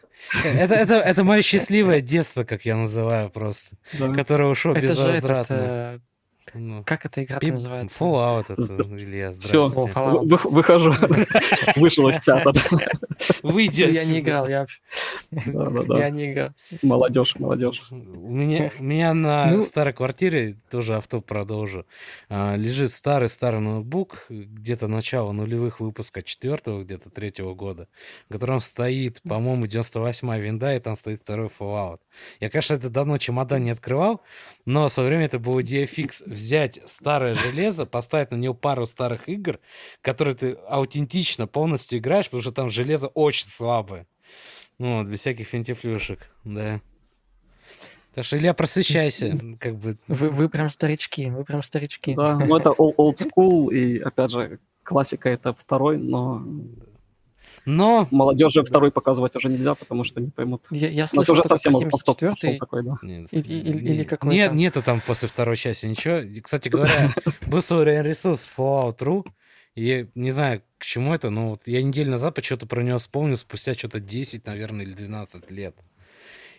Это, 0.43 0.75
это, 0.75 0.95
это 0.95 1.23
мое 1.23 1.41
счастливое 1.41 2.01
детство, 2.01 2.43
как 2.43 2.65
я 2.65 2.75
называю 2.75 3.29
просто, 3.29 3.77
да. 3.93 4.13
которое 4.13 4.49
ушло 4.49 4.73
это 4.73 4.81
безвозвратно. 4.81 5.53
Этот, 5.53 5.69
э, 5.69 5.99
ну, 6.53 6.83
как 6.83 7.05
эта 7.05 7.23
игра 7.23 7.39
Пип... 7.39 7.53
называется? 7.53 7.97
Fallout 7.99 8.45
это, 8.49 8.83
Илья, 8.95 9.31
Все, 9.31 9.65
выхожу. 9.65 10.93
Вышел 11.75 12.07
из 12.09 12.19
чата. 12.19 12.51
Выйди 13.43 13.83
Я 13.83 14.05
не 14.05 14.19
играл, 14.19 14.47
я 14.47 14.61
вообще... 14.61 14.79
Я 15.31 16.09
не 16.09 16.31
играл. 16.31 16.49
Молодежь, 16.81 17.35
молодежь. 17.37 17.83
У 17.91 17.95
меня, 17.95 18.71
у 18.79 18.83
меня 18.83 19.13
на 19.13 19.51
ну... 19.51 19.61
старой 19.61 19.93
квартире, 19.93 20.57
тоже 20.69 20.95
авто 20.95 21.21
продолжу, 21.21 21.85
а, 22.29 22.55
лежит 22.55 22.91
старый-старый 22.91 23.59
ноутбук, 23.59 24.25
где-то 24.29 24.87
начало 24.87 25.31
нулевых 25.31 25.79
выпуска 25.79 26.23
четвертого, 26.23 26.83
где-то 26.83 27.09
третьего 27.09 27.53
года, 27.53 27.87
в 28.29 28.33
котором 28.33 28.59
стоит, 28.59 29.21
по-моему, 29.21 29.65
98-я 29.65 30.39
винда, 30.39 30.75
и 30.75 30.79
там 30.79 30.95
стоит 30.95 31.21
второй 31.21 31.49
Fallout. 31.59 31.99
Я, 32.39 32.49
конечно, 32.49 32.73
это 32.73 32.89
давно 32.89 33.17
чемодан 33.17 33.63
не 33.63 33.71
открывал, 33.71 34.21
но 34.69 34.87
со 34.87 35.01
временем 35.01 35.25
это 35.25 35.39
был 35.39 35.59
идея 35.61 35.87
фикс 35.87 36.21
взять 36.21 36.79
старое 36.85 37.33
железо, 37.33 37.87
поставить 37.87 38.29
на 38.29 38.35
него 38.35 38.53
пару 38.53 38.85
старых 38.85 39.27
игр, 39.27 39.59
которые 40.01 40.35
ты 40.35 40.51
аутентично 40.67 41.47
полностью 41.47 41.97
играешь, 41.97 42.25
потому 42.25 42.43
что 42.43 42.51
там 42.51 42.69
железо 42.69 43.07
очень 43.07 43.47
слабое. 43.47 44.05
Ну, 44.77 45.03
для 45.03 45.17
всяких 45.17 45.47
финтифлюшек, 45.47 46.19
да. 46.43 46.81
Так 48.13 48.25
что, 48.25 48.37
Илья, 48.37 48.53
просвещайся, 48.53 49.39
как 49.59 49.75
бы. 49.75 49.97
Вы, 50.07 50.29
вы 50.29 50.49
прям 50.49 50.69
старички, 50.69 51.31
вы 51.31 51.43
прям 51.45 51.63
старички. 51.63 52.13
Да, 52.13 52.35
ну 52.35 52.55
это 52.55 52.69
old 52.77 53.17
school, 53.17 53.73
и, 53.73 53.97
опять 53.97 54.29
же, 54.29 54.59
классика 54.83 55.29
это 55.29 55.51
второй, 55.55 55.97
но 55.97 56.45
но... 57.65 58.07
Молодежи 58.11 58.63
второй 58.63 58.91
показывать 58.91 59.35
уже 59.35 59.49
нельзя, 59.49 59.75
потому 59.75 60.03
что 60.03 60.21
не 60.21 60.29
поймут. 60.29 60.65
Я, 60.71 60.89
я 60.89 61.07
слышал, 61.07 61.33
уже 61.33 61.43
совсем 61.43 61.73
74 61.73 62.57
такой, 62.57 62.83
да. 62.83 62.91
Нет, 63.01 63.27
или, 63.31 63.53
или, 63.53 63.93
или 63.93 64.03
какой-то... 64.03 64.35
Нет, 64.35 64.53
нету 64.53 64.81
там 64.81 65.01
после 65.05 65.27
второй 65.27 65.55
части 65.55 65.85
ничего. 65.85 66.21
Кстати 66.41 66.69
говоря, 66.69 67.13
был 67.47 67.61
свой 67.61 67.85
ресурс 67.85 68.47
Fallout.ru, 68.57 69.25
и 69.75 70.07
не 70.15 70.31
знаю, 70.31 70.61
к 70.77 70.85
чему 70.85 71.13
это, 71.13 71.29
но 71.29 71.51
вот 71.51 71.61
я 71.67 71.81
неделю 71.81 72.11
назад 72.11 72.35
почему-то 72.35 72.65
про 72.65 72.81
него 72.81 72.97
вспомнил 72.97 73.37
спустя 73.37 73.73
что-то 73.73 73.99
10, 73.99 74.45
наверное, 74.45 74.85
или 74.85 74.93
12 74.93 75.49
лет. 75.51 75.75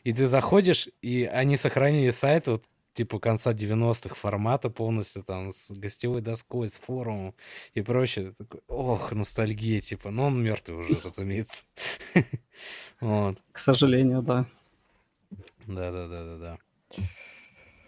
И 0.05 0.13
ты 0.13 0.27
заходишь, 0.27 0.89
и 1.03 1.25
они 1.25 1.57
сохранили 1.57 2.11
сайт, 2.11 2.47
вот 2.47 2.65
типа 2.93 3.19
конца 3.19 3.53
90-х 3.53 4.15
формата 4.15 4.71
полностью, 4.71 5.23
там, 5.23 5.51
с 5.51 5.71
гостевой 5.71 6.21
доской, 6.21 6.69
с 6.69 6.79
форумом 6.79 7.35
и 7.75 7.83
прочее. 7.83 8.33
Такой, 8.37 8.61
ох, 8.69 9.13
ностальгия, 9.13 9.81
типа. 9.81 10.11
Но 10.11 10.27
он 10.27 10.43
мертвый 10.43 10.81
уже, 10.85 11.01
разумеется. 11.05 11.67
Вот. 13.01 13.39
К 13.53 13.59
сожалению, 13.59 14.21
да. 14.21 14.45
Да-да-да-да-да. 15.67 16.59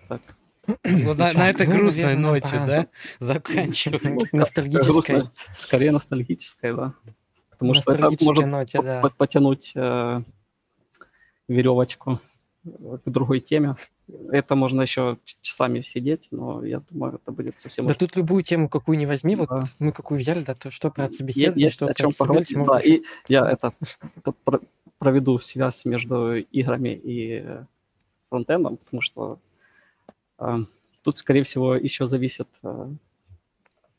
Так. 0.09 0.23
Вот 0.67 1.19
на, 1.19 1.33
на 1.33 1.51
этой 1.51 1.67
грустной 1.67 2.17
ноте, 2.17 2.63
да, 2.67 2.87
заканчиваем. 3.19 4.19
Ностальгической. 4.33 5.23
Скорее 5.53 5.91
ностальгической, 5.91 6.75
да. 6.75 6.95
Потому 7.51 7.75
что 7.75 7.93
это 7.93 8.25
может 8.25 8.47
ноте, 8.47 8.81
да. 8.81 9.03
потянуть 9.19 9.73
э, 9.75 10.23
веревочку 11.49 12.21
к 12.65 13.11
другой 13.11 13.41
теме. 13.41 13.77
Это 14.31 14.57
можно 14.57 14.83
еще 14.83 15.19
часами 15.41 15.81
сидеть, 15.81 16.29
но 16.31 16.65
я 16.65 16.81
думаю, 16.91 17.15
это 17.15 17.33
будет 17.33 17.61
совсем... 17.61 17.87
Да 17.87 17.95
тут 17.95 18.17
любую 18.17 18.43
тему, 18.43 18.69
какую 18.69 18.99
не 18.99 19.07
возьми, 19.07 19.37
вот 19.37 19.51
мы 19.79 19.93
какую 19.93 20.21
взяли, 20.21 20.43
да, 20.43 20.55
то 20.55 20.71
что 20.71 20.91
про 20.91 21.11
собеседование, 21.11 21.67
есть 21.67 21.77
что 21.77 21.87
о 21.87 21.95
чем 21.95 22.11
поговорить, 22.19 22.53
да, 22.67 22.81
и 22.81 23.03
я 23.29 23.51
это 23.51 23.73
проведу 24.99 25.39
связь 25.39 25.85
между 25.85 26.37
играми 26.37 27.01
и 27.03 27.45
фронтендом, 28.29 28.77
потому 28.77 29.03
что 29.03 29.39
э, 30.39 30.57
тут, 31.03 31.17
скорее 31.17 31.43
всего, 31.43 31.75
еще 31.75 32.07
зависит 32.07 32.49
э, 32.63 32.89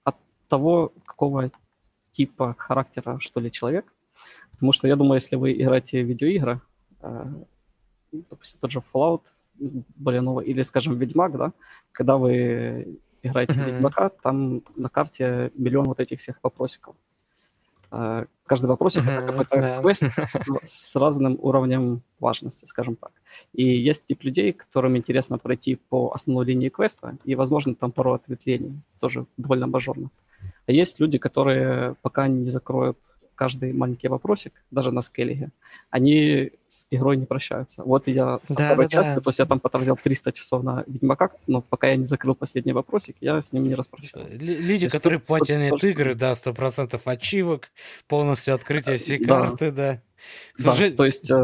от 0.04 0.16
того, 0.48 0.92
какого 1.06 1.52
типа 2.12 2.56
характера, 2.58 3.18
что 3.20 3.40
ли, 3.40 3.52
человек. 3.52 3.86
Потому 4.52 4.72
что 4.72 4.88
я 4.88 4.96
думаю, 4.96 5.16
если 5.16 5.36
вы 5.36 5.54
играете 5.54 6.04
в 6.04 6.08
видеоигры, 6.08 6.62
э, 7.02 7.26
допустим, 8.12 8.60
тот 8.60 8.72
же 8.72 8.82
Fallout, 8.94 9.22
более 9.95 10.22
новый, 10.22 10.45
или, 10.45 10.64
скажем, 10.64 10.98
Ведьмак, 10.98 11.38
да, 11.38 11.53
когда 11.91 12.18
вы 12.18 12.99
играете 13.22 13.53
mm-hmm. 13.53 13.64
в 13.64 13.68
Ведьмака, 13.68 14.10
там 14.10 14.61
на 14.76 14.90
карте 14.90 15.52
миллион 15.56 15.85
вот 15.85 15.99
этих 15.99 16.19
всех 16.19 16.38
вопросиков. 16.44 16.95
А, 17.91 18.26
каждый 18.45 18.65
вопросик 18.65 19.03
mm-hmm. 19.03 19.18
это 19.18 19.27
какой-то 19.27 19.56
yeah. 19.56 19.81
квест 19.81 20.03
с, 20.03 20.60
с 20.64 20.95
разным 20.95 21.38
уровнем 21.41 22.02
важности, 22.19 22.65
скажем 22.65 22.95
так. 22.95 23.11
И 23.53 23.64
есть 23.64 24.06
тип 24.06 24.23
людей, 24.23 24.52
которым 24.52 24.98
интересно 24.98 25.38
пройти 25.38 25.76
по 25.76 26.11
основной 26.14 26.45
линии 26.45 26.69
квеста, 26.69 27.18
и, 27.23 27.35
возможно, 27.35 27.76
там 27.76 27.91
пару 27.91 28.14
ответвлений, 28.14 28.81
тоже 28.99 29.26
довольно 29.38 29.68
мажорно. 29.68 30.10
А 30.65 30.72
есть 30.72 30.99
люди, 30.99 31.18
которые 31.18 31.95
пока 32.02 32.27
не 32.27 32.49
закроют 32.49 32.98
каждый 33.35 33.73
маленький 33.73 34.07
вопросик, 34.07 34.53
даже 34.72 34.91
на 34.91 35.01
скеллиге, 35.01 35.49
они 35.89 36.51
с 36.68 36.88
игрой 36.91 37.18
не 37.18 37.26
прощаются. 37.26 37.84
Вот 37.84 38.07
я 38.07 38.39
с 38.43 38.53
да, 38.55 38.76
да, 38.76 38.88
части, 38.88 39.15
да. 39.15 39.22
то 39.22 39.30
есть 39.30 39.39
я 39.39 39.45
там 39.45 39.60
потратил 39.60 39.95
300 39.95 40.31
часов 40.31 40.64
на 40.64 40.84
Ведьмака, 40.88 41.31
но 41.47 41.61
пока 41.61 41.88
я 41.88 41.95
не 41.95 42.05
закрыл 42.05 42.35
последний 42.35 42.73
вопросик, 42.73 43.15
я 43.22 43.41
с 43.41 43.53
ним 43.53 43.64
не 43.64 43.76
распрощался. 43.76 44.38
Люди, 44.38 44.89
которые 44.89 45.18
есть, 45.18 45.26
платят 45.26 45.80
то, 45.80 45.88
игры, 45.88 46.15
да, 46.15 46.31
100% 46.31 46.99
ачивок, 47.05 47.69
полностью 48.07 48.55
открытие 48.55 48.97
всей 48.97 49.23
да. 49.23 49.39
карты, 49.39 49.72
да. 49.72 50.01
Да, 50.57 50.72
Сужи... 50.72 50.91
то 50.91 51.05
есть 51.05 51.30
э, 51.30 51.35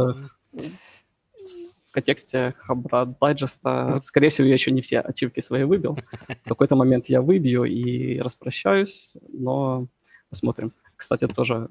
в 1.90 1.92
контексте 1.92 2.54
Хабра 2.58 3.06
Дайджеста, 3.06 4.00
скорее 4.02 4.30
всего, 4.30 4.48
я 4.48 4.54
еще 4.54 4.72
не 4.72 4.82
все 4.82 5.00
ачивки 5.00 5.40
свои 5.40 5.64
выбил. 5.64 5.98
В 6.46 6.50
какой-то 6.50 6.76
момент 6.76 7.10
я 7.10 7.22
выбью 7.22 7.64
и 7.64 8.20
распрощаюсь, 8.20 9.16
но 9.28 9.88
посмотрим. 10.30 10.72
Кстати, 11.00 11.28
тоже 11.28 11.70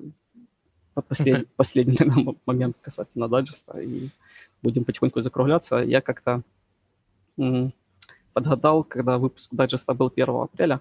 послед... 1.09 1.49
последний 1.57 1.97
наверное, 2.01 2.35
момент 2.47 2.77
касательно 2.81 3.29
дайджеста, 3.29 3.79
и 3.79 4.09
будем 4.63 4.85
потихоньку 4.85 5.21
закругляться. 5.21 5.77
Я 5.77 6.01
как-то 6.01 6.43
подгадал, 8.33 8.85
когда 8.85 9.19
выпуск 9.19 9.51
дайджеста 9.53 9.93
был 9.93 10.11
1 10.17 10.29
апреля, 10.29 10.81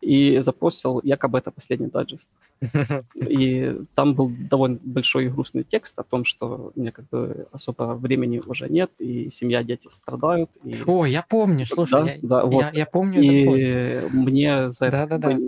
и 0.00 0.38
запостил, 0.40 1.00
якобы 1.02 1.38
это 1.38 1.50
последний 1.50 1.86
дайджест. 1.86 2.30
И 3.14 3.76
там 3.94 4.14
был 4.14 4.30
довольно 4.50 4.78
большой 4.82 5.26
и 5.26 5.28
грустный 5.28 5.64
текст 5.64 5.98
о 5.98 6.02
том, 6.02 6.24
что 6.24 6.72
у 6.74 6.80
меня 6.80 6.92
как 6.92 7.08
бы 7.08 7.46
особо 7.52 7.94
времени 7.94 8.42
уже 8.46 8.68
нет, 8.68 8.90
и 8.98 9.30
семья, 9.30 9.62
дети 9.62 9.88
страдают. 9.90 10.50
И... 10.64 10.76
О, 10.86 11.06
я 11.06 11.22
помню, 11.22 11.66
слушай, 11.66 11.92
да, 11.92 12.12
я, 12.12 12.18
да, 12.22 12.44
вот. 12.44 12.60
я, 12.60 12.70
я 12.72 12.86
помню 12.86 13.22
и 13.22 13.42
этот 13.42 14.02
пост. 14.02 14.14
мне 14.14 14.70
за 14.70 14.90
да, 14.90 15.04
это, 15.04 15.18
да, 15.18 15.28
да. 15.30 15.38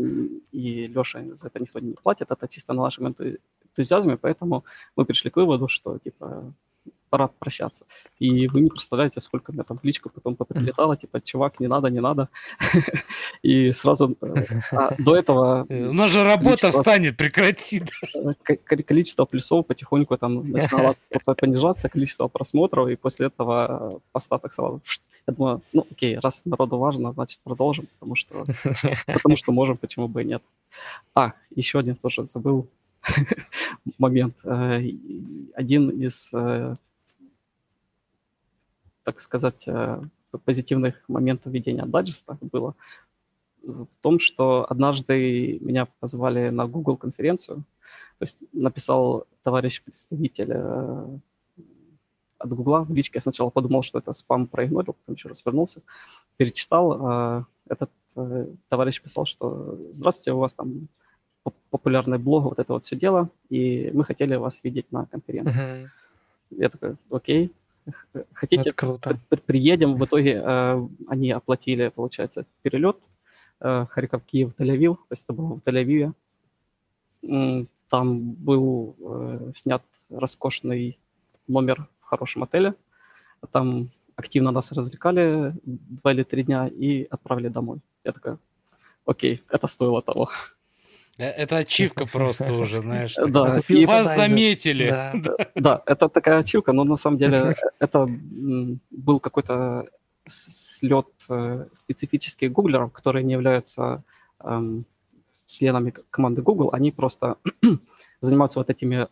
и 0.52 0.86
Леша 0.86 1.23
за 1.35 1.47
это 1.48 1.60
никто 1.60 1.78
не 1.81 1.93
платит, 1.93 2.31
это 2.31 2.48
чисто 2.48 2.73
на 2.73 2.82
нашем 2.82 3.14
энтузиазме, 3.77 4.16
поэтому 4.16 4.64
мы 4.97 5.05
пришли 5.05 5.31
к 5.31 5.36
выводу, 5.36 5.68
что 5.68 5.98
типа 5.98 6.52
пора 7.11 7.28
прощаться. 7.28 7.87
И 8.19 8.49
вы 8.49 8.61
не 8.61 8.70
представляете, 8.70 9.20
сколько 9.20 9.53
меня 9.53 9.62
там 9.65 9.78
в 9.78 9.85
личку 9.85 10.09
потом 10.09 10.37
поприлетало, 10.37 10.97
типа, 10.97 11.20
чувак, 11.20 11.61
не 11.61 11.69
надо, 11.69 11.91
не 11.91 12.01
надо. 12.01 12.28
И 13.43 13.73
сразу 13.73 14.16
э, 14.20 14.45
а, 14.73 14.95
до 14.99 15.16
этого... 15.16 15.66
У 15.69 15.93
нас 15.93 16.11
же 16.11 16.24
работа 16.24 16.70
встанет, 16.70 17.16
прекрати. 17.16 17.83
Количество 18.87 19.27
плюсов 19.27 19.66
потихоньку 19.66 20.16
там 20.16 20.51
начинало 20.51 20.95
понижаться, 21.37 21.89
количество 21.89 22.28
просмотров, 22.28 22.89
и 22.89 22.97
после 22.97 23.27
этого 23.27 23.91
э, 23.93 23.99
поста 24.12 24.39
так 24.39 24.53
сразу... 24.53 24.81
Я 25.27 25.35
думаю, 25.35 25.61
ну 25.73 25.87
окей, 25.91 26.19
раз 26.19 26.45
народу 26.45 26.78
важно, 26.78 27.12
значит 27.12 27.41
продолжим, 27.45 27.87
потому 27.99 28.15
что, 28.15 28.45
потому 29.07 29.37
что 29.37 29.53
можем, 29.53 29.77
почему 29.77 30.09
бы 30.09 30.23
и 30.23 30.24
нет. 30.24 30.43
А, 31.15 31.33
еще 31.55 31.78
один 31.78 31.97
тоже 31.97 32.27
забыл 32.27 32.66
момент. 33.99 34.35
Э, 34.45 34.83
один 35.55 35.91
из 35.91 36.33
так 39.07 39.20
сказать, 39.20 39.69
э, 39.69 40.03
позитивных 40.45 40.95
моментов 41.09 41.53
ведения 41.53 41.87
дайджеста 41.87 42.37
было 42.41 42.74
в 43.62 43.87
том, 44.01 44.19
что 44.19 44.66
однажды 44.69 45.59
меня 45.61 45.87
позвали 46.01 46.51
на 46.51 46.66
Google 46.66 46.97
конференцию, 46.97 47.59
то 48.19 48.23
есть 48.23 48.39
написал 48.53 49.27
товарищ 49.45 49.81
представитель 49.81 50.51
э, 50.51 51.19
от 52.39 52.49
Гугла. 52.49 52.83
В 52.83 52.93
личке 52.95 53.19
я 53.19 53.20
сначала 53.20 53.51
подумал, 53.51 53.83
что 53.83 53.99
это 54.01 54.12
спам 54.12 54.49
проигнорил, 54.49 54.95
потом 54.95 55.15
еще 55.15 55.28
раз 55.28 55.47
вернулся, 55.47 55.83
перечитал. 56.37 56.93
А, 57.01 57.45
этот 57.69 57.91
э, 58.16 58.47
товарищ 58.69 59.01
писал, 59.01 59.24
что 59.24 59.78
«Здравствуйте, 59.93 60.33
у 60.33 60.39
вас 60.39 60.55
там 60.55 60.89
популярный 61.70 62.19
блог, 62.19 62.45
вот 62.45 62.59
это 62.59 62.73
вот 62.73 62.83
все 62.83 62.97
дело, 62.97 63.31
и 63.51 63.93
мы 63.95 64.05
хотели 64.05 64.35
вас 64.35 64.65
видеть 64.65 64.91
на 64.91 65.07
конференции». 65.07 65.61
Uh-huh. 65.61 65.89
Я 66.51 66.70
такой 66.70 66.97
«Окей, 67.11 67.53
хотите, 68.33 68.71
круто. 68.73 69.19
приедем». 69.47 69.97
В 69.97 70.05
итоге 70.05 70.43
э, 70.45 70.89
они 71.09 71.31
оплатили, 71.31 71.89
получается, 71.89 72.47
перелет 72.63 72.99
э, 73.61 73.87
Харьков, 73.91 74.23
Киев, 74.25 74.55
Тель-Авив, 74.59 74.97
то 74.97 75.13
есть 75.13 75.25
это 75.25 75.33
было 75.33 75.55
в 75.55 75.61
Тель-Авиве. 75.61 76.13
Там 77.89 78.33
был 78.33 78.97
снят 79.55 79.83
роскошный 80.11 80.99
номер 81.49 81.89
в 82.01 82.05
хорошем 82.05 82.43
отеле. 82.43 82.75
Там 83.53 83.91
активно 84.17 84.51
нас 84.51 84.73
развлекали 84.73 85.55
два 85.65 86.13
или 86.13 86.23
три 86.23 86.43
дня 86.43 86.69
и 86.69 87.05
отправили 87.05 87.49
домой. 87.49 87.81
Я 88.05 88.13
такой, 88.13 88.39
окей, 89.05 89.43
это 89.49 89.67
стоило 89.67 90.03
того. 90.03 90.31
Э, 91.18 91.24
это 91.24 91.59
ачивка 91.59 92.06
просто 92.06 92.52
уже, 92.52 92.80
знаешь. 92.80 93.14
Да. 93.28 93.60
И 93.68 93.86
вас 93.86 94.14
заметили. 94.14 94.94
Да, 95.55 95.82
это 95.86 96.09
такая 96.09 96.38
ачивка, 96.38 96.72
но 96.72 96.84
на 96.84 96.97
самом 96.97 97.18
деле 97.18 97.55
это 97.78 98.06
был 98.90 99.20
какой-то 99.20 99.86
слет 100.26 101.06
э, 101.28 101.66
специфических 101.72 102.52
гуглеров, 102.52 102.93
которые 102.93 103.24
не 103.24 103.32
являются 103.32 104.02
эм, 104.40 104.84
членами 105.47 105.93
команды 106.10 106.43
Google, 106.43 106.70
они 106.72 106.90
просто 106.90 107.36
занимаются 108.20 108.59
вот 108.59 108.70
этими 108.70 109.06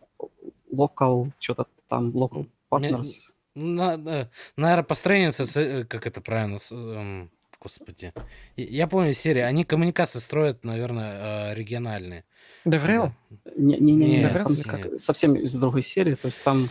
local, 0.71 1.31
что-то 1.39 1.67
там, 1.87 2.09
local 2.09 2.47
partners. 2.69 3.31
На, 3.55 3.95
на, 3.95 4.29
наверное, 4.57 4.83
построение, 4.83 5.31
э, 5.55 5.85
как 5.85 6.05
это 6.05 6.19
правильно, 6.19 6.57
эм, 6.71 7.31
господи. 7.65 8.13
Я 8.55 8.87
помню 8.87 9.13
серию, 9.13 9.47
они 9.47 9.63
коммуникации 9.63 10.19
строят, 10.19 10.63
наверное, 10.63 11.51
э, 11.51 11.55
региональные. 11.55 12.23
Деврел? 12.65 13.11
Не-не-не, 13.57 14.99
совсем 14.99 15.35
из 15.35 15.55
другой 15.55 15.81
серии, 15.83 16.15
то 16.15 16.27
есть 16.27 16.43
там 16.43 16.69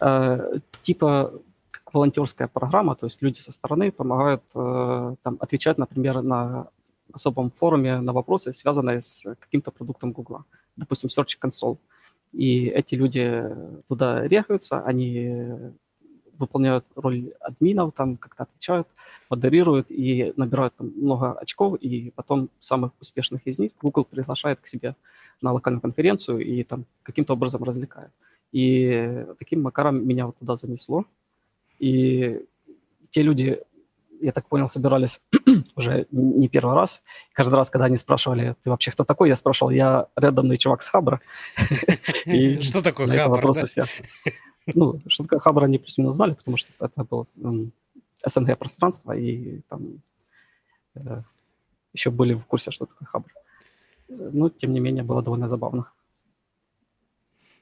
э, 0.00 0.58
типа 0.82 1.32
как 1.70 1.94
волонтерская 1.94 2.48
программа, 2.48 2.94
то 2.94 3.06
есть 3.06 3.22
люди 3.22 3.40
со 3.40 3.52
стороны 3.52 3.90
помогают 3.90 4.42
э, 4.54 5.14
там 5.22 5.36
отвечать, 5.40 5.78
например, 5.78 6.22
на 6.22 6.66
особом 7.12 7.50
форуме 7.50 8.00
на 8.00 8.12
вопросы, 8.12 8.52
связанные 8.52 9.00
с 9.00 9.24
каким-то 9.40 9.70
продуктом 9.70 10.12
Гугла, 10.12 10.44
допустим, 10.76 11.08
Search 11.08 11.38
Console. 11.42 11.78
И 12.32 12.66
эти 12.66 12.96
люди 12.96 13.44
туда 13.88 14.28
рехаются, 14.28 14.82
они 14.84 15.72
выполняют 16.38 16.84
роль 16.94 17.32
админов, 17.40 17.92
там 17.96 18.16
как-то 18.16 18.44
отвечают, 18.44 18.88
модерируют 19.30 19.90
и 19.90 20.32
набирают 20.36 20.74
там 20.76 20.92
много 20.96 21.32
очков, 21.32 21.76
и 21.80 22.12
потом 22.14 22.50
самых 22.58 22.92
успешных 23.00 23.46
из 23.46 23.58
них 23.58 23.72
Google 23.80 24.04
приглашает 24.04 24.60
к 24.60 24.66
себе 24.66 24.94
на 25.40 25.52
локальную 25.52 25.80
конференцию 25.80 26.40
и 26.40 26.62
там 26.62 26.86
каким-то 27.02 27.34
образом 27.34 27.62
развлекает. 27.64 28.10
И 28.52 29.26
таким 29.38 29.62
макаром 29.62 30.06
меня 30.06 30.26
вот 30.26 30.36
туда 30.38 30.56
занесло. 30.56 31.04
И 31.80 32.44
те 33.10 33.22
люди, 33.22 33.60
я 34.20 34.32
так 34.32 34.46
понял, 34.46 34.68
собирались 34.68 35.20
уже 35.76 36.06
не 36.12 36.48
первый 36.48 36.74
раз. 36.74 37.02
Каждый 37.32 37.56
раз, 37.56 37.70
когда 37.70 37.86
они 37.86 37.96
спрашивали, 37.96 38.54
ты 38.62 38.70
вообще 38.70 38.92
кто 38.92 39.04
такой, 39.04 39.28
я 39.28 39.36
спрашивал, 39.36 39.70
я 39.70 40.06
рядомный 40.16 40.56
чувак 40.56 40.82
с 40.82 40.88
Хабра. 40.88 41.20
Что 42.60 42.82
такое 42.82 43.08
Хабр? 43.08 43.36
Вопросы 43.36 43.66
все. 43.66 43.84
Ну, 44.66 45.00
что 45.08 45.24
такое 45.24 45.38
Хабр, 45.40 45.64
они 45.64 45.78
плюс-минус 45.78 46.14
знали, 46.14 46.34
потому 46.34 46.56
что 46.56 46.72
это 46.78 47.04
было 47.04 47.26
СНГ-пространство, 48.24 49.12
и 49.12 49.60
там 49.68 50.00
э, 50.94 51.22
еще 51.92 52.10
были 52.10 52.34
в 52.34 52.46
курсе, 52.46 52.70
что 52.70 52.86
такое 52.86 53.06
Хабр. 53.06 53.30
Но, 54.08 54.48
тем 54.48 54.72
не 54.72 54.80
менее, 54.80 55.04
было 55.04 55.22
довольно 55.22 55.48
забавно. 55.48 55.90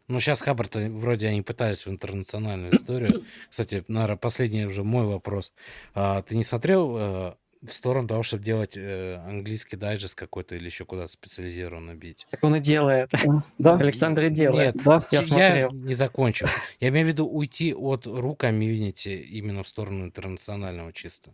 Ну, 0.09 0.21
сейчас 0.21 0.41
Хаббард 0.41 0.75
вроде 0.75 1.29
они 1.29 1.43
пытались 1.43 1.87
в 1.87 1.91
интернациональную 1.91 2.75
историю. 2.75 3.23
Кстати, 3.49 3.85
наверное, 3.89 4.17
последний 4.17 4.67
уже 4.67 4.83
мой 4.83 5.07
вопрос. 5.07 5.53
А, 5.95 6.23
ты 6.23 6.37
не 6.37 6.45
смотрел 6.45 6.97
а, 6.97 7.37
в 7.63 7.73
сторону 7.73 8.09
того, 8.09 8.23
чтобы 8.23 8.43
делать 8.43 8.77
э, 8.77 9.17
английский 9.25 9.77
дайджест 9.77 10.17
какой-то 10.17 10.57
или 10.57 10.67
еще 10.67 10.85
куда-то 10.85 11.13
специализированно 11.13 11.95
бить? 11.95 12.27
Так 12.31 12.43
он 12.43 12.57
и 12.57 12.61
делает. 12.61 13.11
Да. 13.59 13.77
Александр 13.77 14.25
и 14.25 14.31
делает. 14.31 14.75
Нет, 14.75 14.85
да, 14.85 15.07
я, 15.11 15.57
я 15.57 15.69
не 15.71 15.95
закончил. 15.95 16.49
Я 16.81 16.89
имею 16.89 17.07
в 17.07 17.09
виду 17.09 17.27
уйти 17.27 17.73
от 17.73 18.07
ру 18.07 18.35
комьюнити 18.35 19.09
именно 19.09 19.63
в 19.63 19.69
сторону 19.69 20.05
интернационального 20.05 20.93
чисто. 20.93 21.33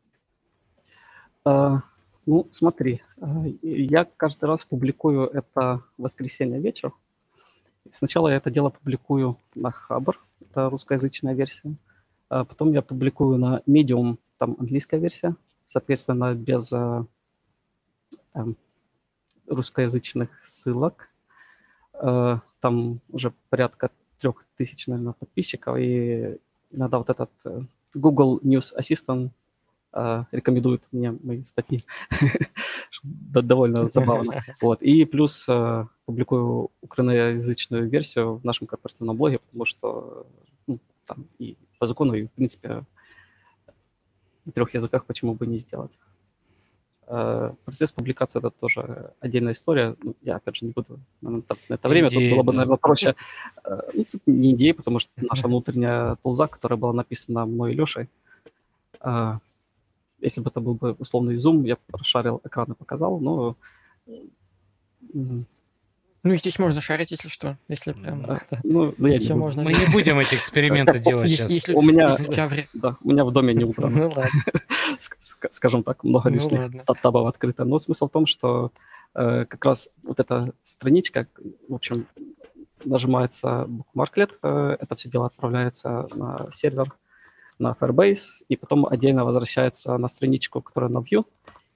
А, 1.44 1.80
ну, 2.26 2.46
смотри, 2.50 3.00
а, 3.20 3.44
я 3.62 4.04
каждый 4.04 4.44
раз 4.44 4.66
публикую 4.66 5.28
это 5.28 5.82
в 5.96 6.02
воскресенье 6.02 6.60
вечер. 6.60 6.92
Сначала 7.90 8.28
я 8.28 8.36
это 8.36 8.50
дело 8.50 8.68
публикую 8.68 9.38
на 9.54 9.70
Хабр, 9.70 10.20
это 10.40 10.68
русскоязычная 10.68 11.32
версия. 11.32 11.74
А 12.28 12.44
потом 12.44 12.72
я 12.72 12.82
публикую 12.82 13.38
на 13.38 13.62
Medium, 13.66 14.18
там 14.36 14.56
английская 14.58 15.00
версия, 15.00 15.34
соответственно, 15.68 16.34
без 16.34 16.72
э, 16.72 17.04
э, 18.34 18.44
русскоязычных 19.46 20.30
ссылок. 20.44 21.08
Э, 21.92 22.38
там 22.60 23.00
уже 23.10 23.32
порядка 23.50 23.90
трех 24.18 24.44
тысяч, 24.56 24.88
наверное, 24.88 25.12
подписчиков, 25.12 25.76
и 25.78 26.38
иногда 26.72 26.98
вот 26.98 27.10
этот 27.10 27.30
э, 27.44 27.60
Google 27.94 28.40
News 28.42 28.72
Assistant 28.76 29.30
э, 29.92 30.24
рекомендует 30.32 30.82
мне 30.90 31.12
мои 31.22 31.44
статьи. 31.44 31.80
Довольно 33.02 33.86
забавно. 33.86 34.42
Вот. 34.62 34.82
И 34.82 35.04
плюс 35.04 35.46
э, 35.48 35.86
публикую 36.06 36.70
украиноязычную 36.80 37.88
версию 37.88 38.36
в 38.36 38.44
нашем 38.44 38.66
корпоративном 38.66 39.16
блоге, 39.16 39.38
потому 39.38 39.66
что 39.66 40.26
ну, 40.66 40.78
там 41.06 41.26
и 41.38 41.56
по 41.78 41.86
закону, 41.86 42.14
и 42.14 42.26
в 42.26 42.30
принципе 42.30 42.84
на 44.48 44.52
трех 44.52 44.74
языках 44.74 45.04
почему 45.04 45.34
бы 45.34 45.46
не 45.46 45.58
сделать. 45.58 45.92
Э, 47.06 47.52
процесс 47.64 47.92
публикации 47.92 48.38
это 48.38 48.50
тоже 48.50 49.12
отдельная 49.20 49.52
история. 49.52 49.94
Ну, 50.02 50.14
я, 50.22 50.36
опять 50.36 50.56
же, 50.56 50.66
не 50.66 50.72
буду 50.72 50.98
на 51.20 51.42
это 51.68 51.88
время. 51.88 52.08
Тут 52.08 52.30
было 52.30 52.42
бы, 52.42 52.52
наверное, 52.52 52.76
проще. 52.78 53.14
Э, 53.64 53.80
ну, 53.94 54.04
тут 54.04 54.22
не 54.26 54.52
идея, 54.52 54.74
потому 54.74 54.98
что 54.98 55.10
наша 55.16 55.46
внутренняя 55.46 56.16
тулза, 56.22 56.46
которая 56.46 56.78
была 56.78 56.92
написана 56.92 57.46
мной 57.46 57.72
и 57.72 57.76
Лешей, 57.76 58.08
э, 59.00 59.38
если 60.20 60.40
бы 60.40 60.50
это 60.50 60.60
был 60.60 60.74
бы 60.74 60.96
условный 60.98 61.36
зум, 61.36 61.64
я 61.64 61.76
расшарил 61.92 62.40
экран 62.44 62.72
и 62.72 62.74
показал, 62.74 63.20
но 63.20 63.56
ну, 66.24 66.34
здесь 66.34 66.58
можно 66.58 66.80
шарить, 66.80 67.10
если 67.12 67.28
что. 67.28 67.56
Если 67.68 67.92
прям... 67.92 68.26
Ну, 68.64 68.94
ну, 68.98 69.06
я 69.06 69.18
не 69.18 69.34
можно... 69.34 69.62
Мы 69.62 69.72
не 69.72 69.86
будем 69.86 70.18
эти 70.18 70.34
эксперименты 70.34 70.98
делать 71.04 71.30
сейчас. 71.30 71.50
Если, 71.50 71.72
у, 71.72 71.82
меня, 71.82 72.16
да, 72.74 72.96
у 73.02 73.10
меня 73.10 73.24
в 73.24 73.30
доме 73.30 73.54
не 73.54 73.64
убрано. 73.64 73.96
Ну, 73.96 74.12
ладно. 74.14 74.30
Скажем 75.50 75.82
так, 75.84 76.02
много 76.02 76.28
ну 76.28 76.34
лишних 76.34 76.72
ну, 76.72 76.94
табов 77.00 77.28
открыто. 77.28 77.64
Но 77.64 77.78
смысл 77.78 78.08
в 78.08 78.10
том, 78.10 78.26
что 78.26 78.72
э, 79.14 79.44
как 79.44 79.64
раз 79.64 79.90
вот 80.02 80.18
эта 80.18 80.52
страничка, 80.64 81.28
в 81.68 81.74
общем, 81.74 82.06
нажимается 82.84 83.68
bookmarklet, 83.68 84.32
э, 84.42 84.76
это 84.80 84.96
все 84.96 85.08
дело 85.08 85.26
отправляется 85.26 86.08
на 86.14 86.48
сервер, 86.52 86.92
на 87.58 87.76
Firebase, 87.78 88.42
и 88.48 88.56
потом 88.56 88.86
отдельно 88.86 89.24
возвращается 89.24 89.96
на 89.98 90.08
страничку, 90.08 90.62
которая 90.62 90.90
на 90.90 90.98
View, 90.98 91.24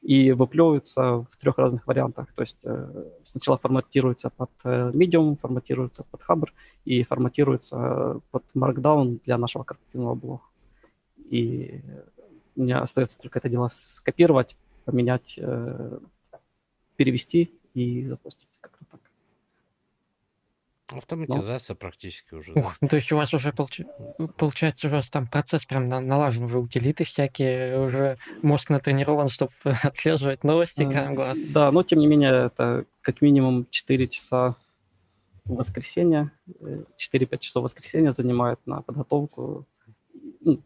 и 0.02 0.32
выплевываются 0.32 1.24
в 1.30 1.36
трех 1.38 1.58
разных 1.58 1.86
вариантах. 1.86 2.32
То 2.34 2.42
есть 2.42 2.62
э, 2.64 3.04
сначала 3.22 3.56
форматируется 3.56 4.30
под 4.30 4.50
э, 4.64 4.90
Medium, 4.92 5.36
форматируется 5.36 6.04
под 6.10 6.20
Hubber 6.28 6.48
и 6.84 7.04
форматируется 7.04 8.20
под 8.32 8.42
Markdown 8.54 9.20
для 9.24 9.38
нашего 9.38 9.62
корпоративного 9.62 10.14
блога. 10.14 10.42
И 11.30 11.80
меня 12.56 12.80
остается 12.80 13.18
только 13.18 13.38
это 13.38 13.48
дело 13.48 13.68
скопировать, 13.68 14.56
поменять, 14.84 15.38
э, 15.38 15.98
перевести 16.96 17.52
и 17.74 18.04
запустить. 18.04 18.51
Автоматизация 20.88 21.74
практически 21.74 22.34
уже. 22.34 22.52
Ух, 22.52 22.76
ну, 22.80 22.88
то 22.88 22.96
есть 22.96 23.10
у 23.12 23.16
вас 23.16 23.32
уже 23.32 23.52
получ... 23.52 23.80
получается, 24.36 24.88
у 24.88 24.90
вас 24.90 25.10
там 25.10 25.26
процесс 25.26 25.64
прям 25.64 25.84
налажен, 25.84 26.44
уже 26.44 26.58
утилиты 26.58 27.04
всякие, 27.04 27.80
уже 27.80 28.18
мозг 28.42 28.70
натренирован, 28.70 29.28
чтобы 29.28 29.52
отслеживать 29.64 30.44
новости 30.44 30.88
краем 30.88 31.14
глаз. 31.14 31.40
Да, 31.42 31.70
но 31.72 31.82
тем 31.82 31.98
не 31.98 32.06
менее 32.06 32.46
это 32.46 32.84
как 33.00 33.22
минимум 33.22 33.66
4 33.70 34.08
часа 34.08 34.56
в 35.44 35.54
воскресенье, 35.54 36.30
4-5 36.60 36.88
э, 37.00 37.38
часов 37.38 37.62
в 37.62 37.64
воскресенье 37.64 38.12
занимает 38.12 38.60
на 38.66 38.82
подготовку, 38.82 39.66
ну, 40.40 40.60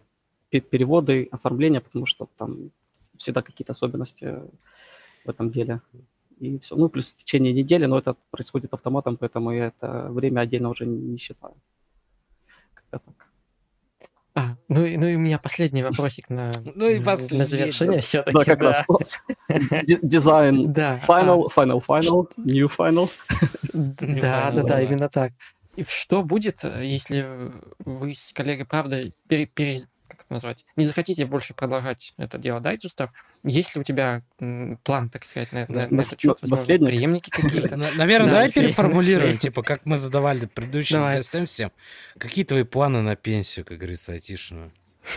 переводы, 0.50 1.28
оформление, 1.30 1.80
потому 1.80 2.06
что 2.06 2.28
там 2.36 2.70
всегда 3.16 3.42
какие-то 3.42 3.72
особенности 3.72 4.34
в 5.24 5.30
этом 5.30 5.50
деле 5.50 5.80
и 6.38 6.58
все. 6.58 6.76
Ну, 6.76 6.88
плюс 6.88 7.12
в 7.12 7.16
течение 7.16 7.52
недели, 7.52 7.86
но 7.86 7.98
это 7.98 8.16
происходит 8.30 8.72
автоматом, 8.74 9.16
поэтому 9.16 9.50
я 9.52 9.66
это 9.66 10.08
время 10.10 10.40
отдельно 10.40 10.68
уже 10.70 10.86
не 10.86 11.16
считаю. 11.18 11.54
Как-то 12.74 12.98
так. 12.98 13.26
А, 14.34 14.56
ну, 14.68 14.84
и- 14.84 14.98
ну 14.98 15.06
и 15.06 15.16
у 15.16 15.18
меня 15.18 15.38
последний 15.38 15.82
вопросик 15.82 16.28
на, 16.28 16.50
Ну 16.74 16.86
и 16.88 16.98
на 16.98 17.04
последний. 17.06 17.44
завершение 17.44 17.96
Да, 17.96 18.02
все-таки. 18.02 18.44
как 18.44 18.60
раз. 18.60 18.84
Ди- 19.86 19.98
Дизайн 20.02 20.72
Да, 20.74 21.00
final, 21.08 21.48
final, 21.54 21.82
final, 21.86 22.28
new 22.36 22.68
final. 22.68 23.08
да, 23.72 24.50
да, 24.50 24.50
да, 24.50 24.62
да. 24.62 24.82
именно 24.82 25.08
так. 25.08 25.32
И 25.76 25.84
что 25.84 26.22
будет, 26.22 26.64
э, 26.64 26.82
если 26.84 27.50
вы 27.78 28.14
с 28.14 28.32
коллегой, 28.34 28.66
правда, 28.66 29.10
пере, 29.28 29.46
пере- 29.46 29.80
как 30.08 30.20
это 30.20 30.32
назвать, 30.32 30.64
не 30.76 30.84
захотите 30.84 31.24
больше 31.26 31.54
продолжать 31.54 32.12
это 32.18 32.36
дело 32.38 32.60
дайджестов? 32.60 33.10
Есть 33.46 33.74
ли 33.74 33.80
у 33.80 33.84
тебя 33.84 34.22
план, 34.84 35.08
так 35.08 35.24
сказать, 35.24 35.52
на, 35.52 35.66
на- 35.68 35.88
на 35.88 36.00
этот 36.00 36.20
счет? 36.20 36.38
Возможно, 36.42 36.86
преемники 36.86 37.30
какие-то? 37.30 37.76
На- 37.76 37.90
Наверное, 37.92 38.26
Да, 38.30 38.36
давай 38.36 38.52
переформулируем, 38.52 39.38
типа, 39.38 39.62
как 39.62 39.86
мы 39.86 39.98
задавали 39.98 40.46
предыдущим 40.46 40.98
гостям 41.16 41.46
всем. 41.46 41.70
Какие 42.18 42.44
твои 42.44 42.64
планы 42.64 43.02
на 43.02 43.14
пенсию, 43.16 43.64
как 43.64 43.78
говорится, 43.78 44.12
айтишную? 44.12 44.70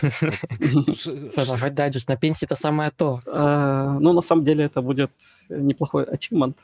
Продолжать 1.34 1.74
дайджест 1.74 2.08
на 2.08 2.16
пенсии 2.16 2.44
это 2.46 2.54
самое 2.54 2.90
то. 2.90 3.20
Э, 3.26 3.96
Ну, 4.00 4.12
на 4.12 4.20
самом 4.22 4.44
деле, 4.44 4.64
это 4.64 4.80
будет 4.82 5.10
неплохой 5.48 6.04
achievement, 6.04 6.54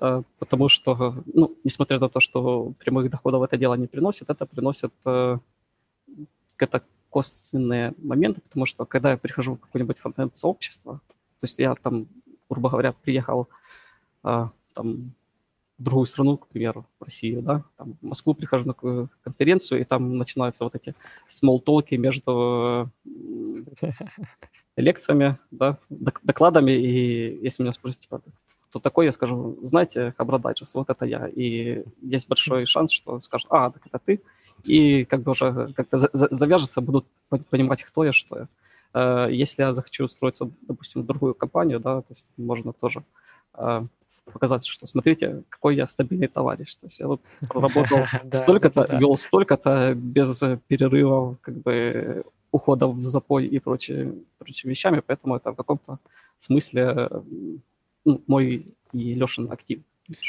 э, 0.00 0.22
потому 0.38 0.68
что, 0.68 1.14
ну, 1.34 1.56
несмотря 1.64 1.98
на 1.98 2.08
то, 2.08 2.20
что 2.20 2.72
прямых 2.78 3.10
доходов 3.10 3.42
это 3.42 3.56
дело 3.56 3.74
не 3.76 3.86
приносит, 3.86 4.30
это 4.30 4.46
приносит 4.46 4.92
э, 5.04 5.38
какие-то 6.56 6.82
косвенные 7.16 7.94
моменты, 7.96 8.42
потому 8.42 8.66
что 8.66 8.84
когда 8.84 9.12
я 9.12 9.16
прихожу 9.16 9.54
в 9.54 9.60
какое-нибудь 9.60 9.98
фронтенд-сообщество, 9.98 11.00
то 11.40 11.44
есть 11.44 11.58
я 11.58 11.74
там, 11.74 12.08
грубо 12.50 12.68
говоря, 12.68 12.92
приехал 12.92 13.48
э, 14.22 14.48
там 14.74 15.14
в 15.78 15.82
другую 15.82 16.06
страну, 16.06 16.36
к 16.36 16.46
примеру, 16.48 16.84
в 17.00 17.04
Россию, 17.04 17.40
да, 17.40 17.64
там, 17.78 17.96
в 18.02 18.06
Москву 18.06 18.34
прихожу 18.34 18.66
на 18.66 19.08
конференцию, 19.22 19.80
и 19.80 19.84
там 19.84 20.18
начинаются 20.18 20.64
вот 20.64 20.74
эти 20.74 20.94
смолтолки 21.26 21.94
между 21.94 22.90
лекциями, 24.76 25.38
да, 25.50 25.78
док- 25.88 26.20
докладами, 26.22 26.72
и 26.72 27.38
если 27.42 27.62
меня 27.62 27.72
спросят, 27.72 28.00
типа, 28.00 28.20
кто 28.68 28.78
такой, 28.78 29.06
я 29.06 29.12
скажу, 29.12 29.58
знаете, 29.62 30.12
Хабра 30.18 30.36
Дайджест, 30.36 30.74
вот 30.74 30.90
это 30.90 31.06
я. 31.06 31.28
И 31.28 31.82
есть 32.02 32.28
большой 32.28 32.66
шанс, 32.66 32.92
что 32.92 33.20
скажут, 33.22 33.48
а, 33.50 33.70
так 33.70 33.86
это 33.86 33.98
ты. 34.04 34.20
И 34.68 35.04
как 35.04 35.20
бы 35.22 35.32
уже 35.32 35.72
как-то 35.76 35.98
за- 35.98 36.10
за- 36.12 36.28
завяжется, 36.30 36.80
будут 36.80 37.04
пон- 37.30 37.44
понимать, 37.50 37.82
кто 37.82 38.04
я, 38.04 38.12
что 38.12 38.38
я. 38.38 38.48
Э, 38.94 39.28
Если 39.42 39.62
я 39.62 39.72
захочу 39.72 40.04
устроиться, 40.04 40.50
допустим, 40.68 41.02
в 41.02 41.06
другую 41.06 41.34
компанию, 41.34 41.80
да, 41.80 42.00
то 42.00 42.06
есть 42.10 42.26
можно 42.36 42.72
тоже 42.72 43.02
э, 43.54 43.86
показать, 44.32 44.66
что 44.66 44.86
смотрите, 44.86 45.42
какой 45.48 45.76
я 45.76 45.86
стабильный 45.86 46.28
товарищ. 46.28 46.74
То 46.76 46.86
есть 46.86 47.00
я 47.00 47.06
вот 47.06 47.20
проработал 47.48 48.04
Да, 48.24 48.38
столько-то, 48.38 48.86
вел 49.00 49.16
столько-то 49.16 49.94
без 49.94 50.42
перерывов, 50.68 51.36
как 51.40 51.54
бы 51.54 52.24
ухода 52.52 52.86
в 52.86 53.02
запой 53.04 53.46
и 53.46 53.58
прочие, 53.58 54.12
прочими 54.38 54.70
вещами, 54.70 55.02
поэтому 55.06 55.36
это 55.36 55.52
в 55.52 55.56
каком-то 55.56 55.98
смысле 56.38 57.10
ну, 58.04 58.22
мой 58.26 58.66
и 58.92 59.14
Лешин 59.14 59.50
актив. 59.52 59.80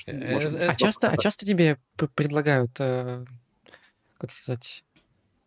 Э, 0.08 0.68
А 0.70 0.76
часто, 0.76 1.08
а 1.08 1.18
часто 1.18 1.46
тебе 1.46 1.78
предлагают, 2.16 2.72
как 4.18 4.32
сказать, 4.32 4.84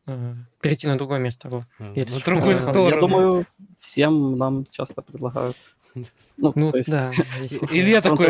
э, 0.06 0.34
перейти 0.60 0.86
на 0.86 0.96
другое 0.96 1.18
место? 1.18 1.48
во? 1.48 1.66
Или 1.78 2.10
На 2.10 2.20
другую 2.20 2.54
э, 2.54 2.58
сторону. 2.58 2.94
Я 2.94 3.00
думаю, 3.00 3.46
всем 3.78 4.36
нам 4.36 4.66
часто 4.66 5.02
предлагают. 5.02 5.56
Ну, 6.36 6.52
Ну 6.54 6.70
то 6.70 6.78
есть 6.78 6.90
да. 6.90 7.10
если- 7.42 7.58
Илья 7.78 8.00
такой, 8.00 8.26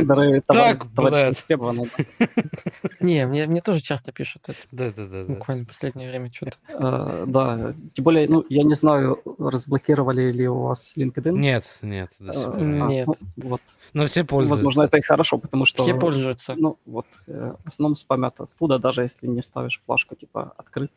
так, 0.46 0.86
блядь. 0.94 1.44
да. 1.48 1.60
Не, 3.00 3.26
мне, 3.26 3.46
мне 3.46 3.60
тоже 3.60 3.80
часто 3.80 4.12
пишут 4.12 4.42
это. 4.48 4.58
Да-да-да. 4.72 5.24
Буквально 5.24 5.64
в 5.64 5.68
последнее 5.68 6.08
время 6.10 6.30
что-то. 6.32 6.56
Э, 6.68 7.24
Да, 7.26 7.74
тем 7.92 8.04
более, 8.04 8.28
ну, 8.28 8.44
я 8.48 8.62
не 8.64 8.74
знаю, 8.74 9.20
разблокировали 9.38 10.32
ли 10.32 10.48
у 10.48 10.60
вас 10.62 10.92
LinkedIn. 10.96 11.32
Нет, 11.32 11.64
нет, 11.82 12.10
Э, 12.20 12.60
нет. 12.60 13.06
ну, 13.06 13.14
Вот. 13.36 13.60
Но 13.92 14.06
все 14.06 14.24
пользуются. 14.24 14.64
Возможно, 14.64 14.82
это 14.88 14.96
и 14.98 15.02
хорошо, 15.02 15.38
потому 15.38 15.66
что... 15.66 15.82
Все 15.82 15.94
пользуются. 15.94 16.54
Ну, 16.56 16.78
вот, 16.86 17.06
э, 17.26 17.54
в 17.64 17.68
основном 17.68 17.96
спамят 17.96 18.40
оттуда, 18.40 18.78
даже 18.78 19.02
если 19.02 19.26
не 19.26 19.42
ставишь 19.42 19.80
флажку, 19.86 20.14
типа, 20.14 20.52
открыт, 20.56 20.90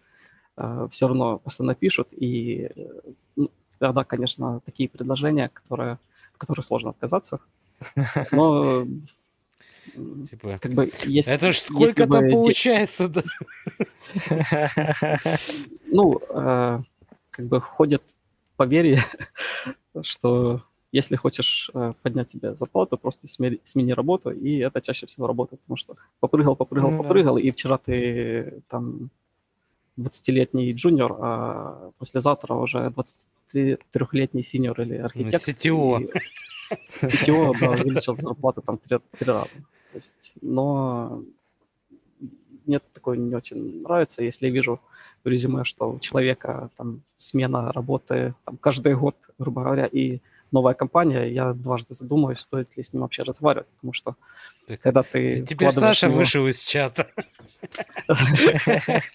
все 0.91 1.07
равно 1.07 1.40
постоянно 1.40 1.73
пишут, 1.73 2.10
и 2.11 2.69
ну, 3.35 3.49
иногда, 3.80 4.03
конечно, 4.03 4.60
такие 4.65 4.88
предложения, 4.88 5.49
которые, 5.49 5.98
от 6.34 6.38
которых 6.38 6.66
сложно 6.66 6.90
отказаться, 6.92 7.40
но 8.32 8.86
Типа, 10.30 10.58
как 10.60 10.74
бы 10.74 10.92
если, 11.06 11.34
это 11.34 11.52
ж 11.52 11.58
если 11.58 11.64
сколько-то 11.74 12.22
бы 12.22 12.30
получается, 12.30 13.10
да? 13.10 13.22
ну, 15.86 16.20
э, 16.30 16.80
как 17.30 17.46
бы 17.46 17.62
ходит 17.62 18.02
поверье, 18.56 19.00
что 20.02 20.64
если 20.92 21.16
хочешь 21.16 21.70
э, 21.74 21.94
поднять 22.02 22.32
себе 22.32 22.56
зарплату, 22.56 22.98
просто 22.98 23.28
смени, 23.28 23.60
смени 23.64 23.94
работу, 23.94 24.32
и 24.32 24.58
это 24.60 24.82
чаще 24.82 25.06
всего 25.06 25.28
работает, 25.28 25.62
потому 25.62 25.78
что 25.78 25.96
попрыгал, 26.20 26.56
попрыгал, 26.56 26.92
да. 26.92 26.98
попрыгал, 26.98 27.38
и 27.38 27.52
вчера 27.52 27.78
ты 27.78 28.62
там 28.70 29.10
20-летний 30.00 30.74
джуниор, 30.74 31.18
а 31.20 31.92
послезавтра 31.98 32.56
уже 32.56 32.90
23-летний 33.54 34.44
синьор 34.44 34.82
или 34.82 34.96
архитектор. 34.98 35.40
CTO. 35.40 36.02
и 36.02 36.10
с- 36.88 36.98
CTO, 37.00 37.54
да, 37.60 37.72
увеличил 37.72 38.16
зарплату 38.16 38.62
там 38.62 38.78
три, 38.78 39.00
три 39.18 39.26
раза. 39.32 39.48
То 39.92 39.98
есть, 39.98 40.34
но 40.42 41.24
мне 42.66 42.80
такое 42.94 43.18
не 43.18 43.36
очень 43.36 43.82
нравится, 43.84 44.24
если 44.24 44.48
я 44.48 44.54
вижу 44.54 44.80
в 45.24 45.28
резюме, 45.28 45.64
что 45.64 45.92
у 45.92 46.00
человека 46.00 46.70
там 46.78 47.02
смена 47.18 47.72
работы 47.72 48.34
там, 48.46 48.58
каждый 48.58 48.96
год, 48.96 49.16
грубо 49.38 49.64
говоря, 49.64 49.86
и 49.86 50.20
новая 50.52 50.74
компания, 50.74 51.26
я 51.32 51.54
дважды 51.54 51.94
задумаюсь, 51.94 52.40
стоит 52.40 52.76
ли 52.78 52.84
с 52.84 52.94
ним 52.94 53.02
вообще 53.02 53.24
разговаривать, 53.24 53.68
потому 53.76 53.94
что 53.94 54.16
Так, 54.68 54.80
когда 54.82 55.04
ты 55.04 55.46
Теперь 55.46 55.72
Саша 55.72 56.08
него- 56.08 56.18
вышел 56.18 56.48
из 56.48 56.60
чата. 56.64 57.08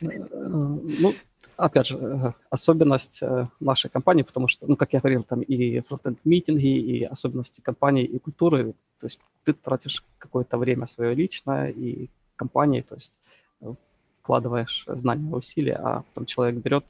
Ну, 0.00 1.14
опять 1.56 1.86
же, 1.86 1.98
э, 1.98 2.32
особенность 2.50 3.22
э, 3.22 3.48
нашей 3.60 3.90
компании, 3.90 4.22
потому 4.22 4.48
что, 4.48 4.66
ну, 4.66 4.76
как 4.76 4.92
я 4.92 5.00
говорил, 5.00 5.22
там 5.22 5.42
и 5.42 5.80
фронтенд-митинги, 5.80 6.66
и 6.66 7.04
особенности 7.04 7.60
компании, 7.60 8.04
и 8.04 8.18
культуры, 8.18 8.74
то 9.00 9.06
есть 9.06 9.20
ты 9.44 9.52
тратишь 9.52 10.04
какое-то 10.18 10.58
время 10.58 10.86
свое 10.86 11.14
личное 11.14 11.68
и 11.70 12.08
компании, 12.36 12.82
то 12.82 12.94
есть 12.94 13.12
э, 13.60 13.74
вкладываешь 14.22 14.84
знания, 14.86 15.34
усилия, 15.34 15.76
а 15.76 16.02
потом 16.02 16.26
человек 16.26 16.56
берет, 16.56 16.84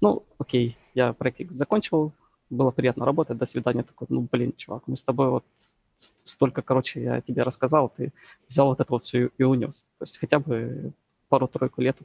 ну, 0.00 0.24
окей, 0.38 0.76
я 0.94 1.12
проект 1.12 1.50
закончил, 1.52 2.12
было 2.50 2.70
приятно 2.70 3.04
работать, 3.04 3.38
до 3.38 3.46
свидания, 3.46 3.82
такой, 3.82 4.06
ну, 4.10 4.28
блин, 4.30 4.52
чувак, 4.56 4.82
мы 4.86 4.96
с 4.96 5.04
тобой 5.04 5.30
вот 5.30 5.44
столько, 6.24 6.62
короче, 6.62 7.02
я 7.02 7.20
тебе 7.20 7.42
рассказал, 7.42 7.92
ты 7.96 8.12
взял 8.48 8.68
вот 8.68 8.80
это 8.80 8.92
вот 8.92 9.02
все 9.02 9.30
и 9.38 9.42
унес. 9.42 9.84
То 9.98 10.02
есть 10.02 10.18
хотя 10.18 10.38
бы 10.38 10.92
пару-тройку 11.28 11.80
лет 11.82 11.96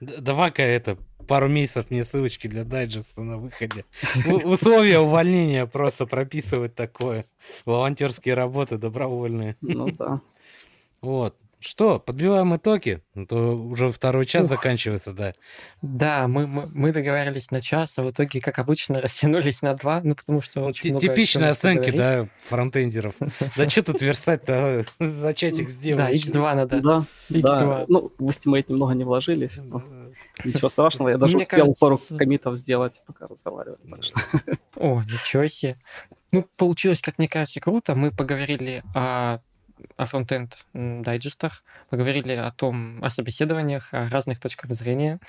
Д- 0.00 0.18
Давай-ка 0.18 0.62
это, 0.62 0.96
пару 1.26 1.48
месяцев 1.48 1.90
мне 1.90 2.04
ссылочки 2.04 2.46
для 2.48 2.64
дайджеста 2.64 3.22
на 3.22 3.38
выходе. 3.38 3.84
Условия 4.44 4.98
увольнения 4.98 5.66
просто 5.66 6.06
прописывать 6.06 6.74
такое. 6.74 7.26
Волонтерские 7.64 8.34
работы 8.34 8.78
добровольные. 8.78 9.56
Ну 9.60 9.86
да. 9.90 10.20
Вот. 11.00 11.36
Что, 11.66 11.98
подбиваем 11.98 12.54
итоги? 12.54 13.00
А 13.14 13.24
то 13.24 13.56
уже 13.56 13.90
второй 13.90 14.26
час 14.26 14.44
Ух. 14.44 14.50
заканчивается, 14.50 15.12
да. 15.12 15.32
Да, 15.80 16.28
мы, 16.28 16.46
мы, 16.46 16.66
мы 16.72 16.92
договаривались 16.92 17.50
на 17.50 17.62
час, 17.62 17.98
а 17.98 18.02
в 18.02 18.10
итоге, 18.10 18.42
как 18.42 18.58
обычно, 18.58 19.00
растянулись 19.00 19.62
на 19.62 19.72
два, 19.74 20.02
ну, 20.04 20.14
потому 20.14 20.42
что 20.42 20.60
Вот 20.60 20.68
очень 20.70 20.82
ти- 20.82 20.90
много 20.90 21.06
Типичные 21.06 21.50
оценки, 21.50 21.90
да, 21.90 22.28
фронтендеров. 22.48 23.14
Да 23.56 23.70
что 23.70 23.82
тут 23.82 24.02
верстать-то? 24.02 24.84
Зачать 24.98 25.58
их 25.58 25.68
Да, 25.68 25.72
сделать. 25.72 26.14
X2 26.26 26.54
надо. 26.54 26.80
Да, 26.80 27.06
X2. 27.30 27.40
да. 27.42 27.84
Ну, 27.88 28.12
в 28.18 28.28
Estimate 28.28 28.66
немного 28.68 28.92
не 28.94 29.04
вложились. 29.04 29.58
но 29.58 29.82
Ничего 30.44 30.68
страшного, 30.68 31.08
я 31.08 31.16
даже 31.18 31.38
успел 31.38 31.74
пару 31.80 31.98
комитов 32.18 32.56
сделать, 32.56 33.02
пока 33.06 33.26
разговаривали. 33.26 33.78
О, 34.76 35.02
ничего 35.02 35.46
себе. 35.46 35.78
Ну, 36.30 36.46
получилось, 36.56 37.00
как 37.00 37.16
мне 37.18 37.28
кажется, 37.28 37.60
круто. 37.60 37.94
Мы 37.94 38.10
поговорили 38.10 38.82
о, 38.94 39.38
о 39.96 40.06
фронтенд 40.06 40.66
дайджестах, 40.72 41.64
поговорили 41.90 42.32
о 42.32 42.50
том, 42.52 43.02
о 43.02 43.10
собеседованиях, 43.10 43.92
о 43.92 44.08
разных 44.08 44.40
точках 44.40 44.72
зрения. 44.72 45.20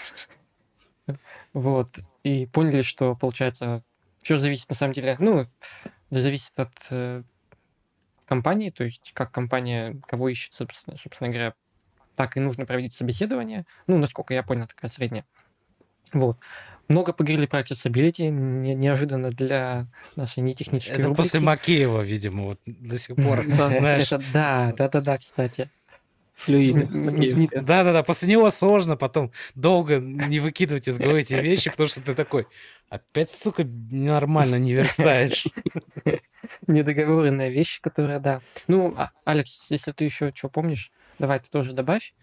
Вот. 1.53 1.99
И 2.23 2.47
поняли, 2.47 2.81
что, 2.81 3.15
получается, 3.15 3.83
все 4.23 4.39
зависит, 4.39 4.69
на 4.69 4.75
самом 4.75 4.93
деле, 4.93 5.15
ну, 5.19 5.45
зависит 6.09 6.59
от 6.59 6.73
э, 6.89 7.21
компании, 8.25 8.71
то 8.71 8.83
есть 8.83 9.11
как 9.13 9.31
компания, 9.31 10.01
кого 10.07 10.29
ищет, 10.29 10.55
собственно, 10.55 10.97
собственно 10.97 11.29
говоря, 11.29 11.53
так 12.15 12.37
и 12.37 12.39
нужно 12.39 12.65
проводить 12.65 12.93
собеседование. 12.93 13.65
Ну, 13.87 13.99
насколько 13.99 14.33
я 14.33 14.41
понял, 14.41 14.67
такая 14.67 14.89
средняя. 14.89 15.25
Вот. 16.11 16.39
Много 16.87 17.13
поговорили 17.13 17.47
про 17.47 17.61
accessibility, 17.61 18.29
не- 18.29 18.75
неожиданно 18.75 19.31
для 19.31 19.87
нашей 20.15 20.41
нетехнической 20.41 20.97
Это 20.99 21.13
после 21.13 21.39
рубрики. 21.39 21.45
Макеева, 21.45 22.01
видимо, 22.01 22.43
вот 22.43 22.59
до 22.65 22.97
сих 22.97 23.15
пор. 23.15 23.43
Да. 23.57 23.99
Да, 24.31 24.73
да, 24.77 24.89
да, 24.89 25.01
да, 25.01 25.17
кстати. 25.17 25.69
Флюиды. 26.35 26.87
Да-да-да, 27.61 28.03
после 28.03 28.27
него 28.29 28.49
сложно 28.49 28.97
потом 28.97 29.31
долго 29.55 29.99
не 29.99 30.39
выкидывать 30.39 30.87
из 30.87 30.97
головы 30.97 31.21
эти 31.21 31.33
вещи, 31.35 31.71
потому 31.71 31.87
что 31.87 32.01
ты 32.01 32.13
такой, 32.13 32.45
опять, 32.89 33.31
сука, 33.31 33.63
нормально 33.63 34.59
не 34.59 34.73
верстаешь. 34.73 35.47
Недоговоренная 36.67 37.49
вещь, 37.49 37.79
которая, 37.81 38.19
да. 38.19 38.41
Ну, 38.67 38.93
а, 38.97 39.11
Алекс, 39.23 39.67
если 39.71 39.91
ты 39.93 40.03
еще 40.03 40.31
что 40.35 40.49
помнишь, 40.49 40.91
давай 41.19 41.39
ты 41.39 41.49
тоже 41.49 41.73
добавь. 41.73 42.13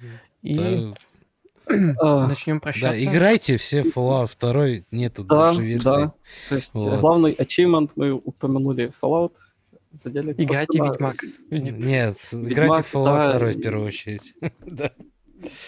И 0.43 0.93
начнем 1.73 2.61
прощаться. 2.61 3.05
Да, 3.05 3.11
играйте 3.11 3.57
все 3.57 3.83
Fallout 3.83 4.31
2, 4.39 4.85
нету 4.91 5.25
да, 5.25 5.49
даже 5.49 5.63
версии. 5.63 5.85
Да, 5.85 6.13
то 6.49 6.55
есть 6.55 6.75
вот. 6.75 7.01
главный 7.01 7.33
achievement 7.33 7.91
мы 7.97 8.13
упомянули 8.13 8.93
Fallout, 9.01 9.35
задели. 9.93 10.35
Играйте 10.37 10.83
в 10.83 10.87
Ведьмак. 10.87 11.25
Нет, 11.51 12.17
играйте 12.33 12.83
в 12.89 12.95
Fallout 12.95 13.39
2 13.39 13.49
в 13.51 13.61
первую 13.61 13.87
очередь. 13.87 14.35
да. 14.67 14.91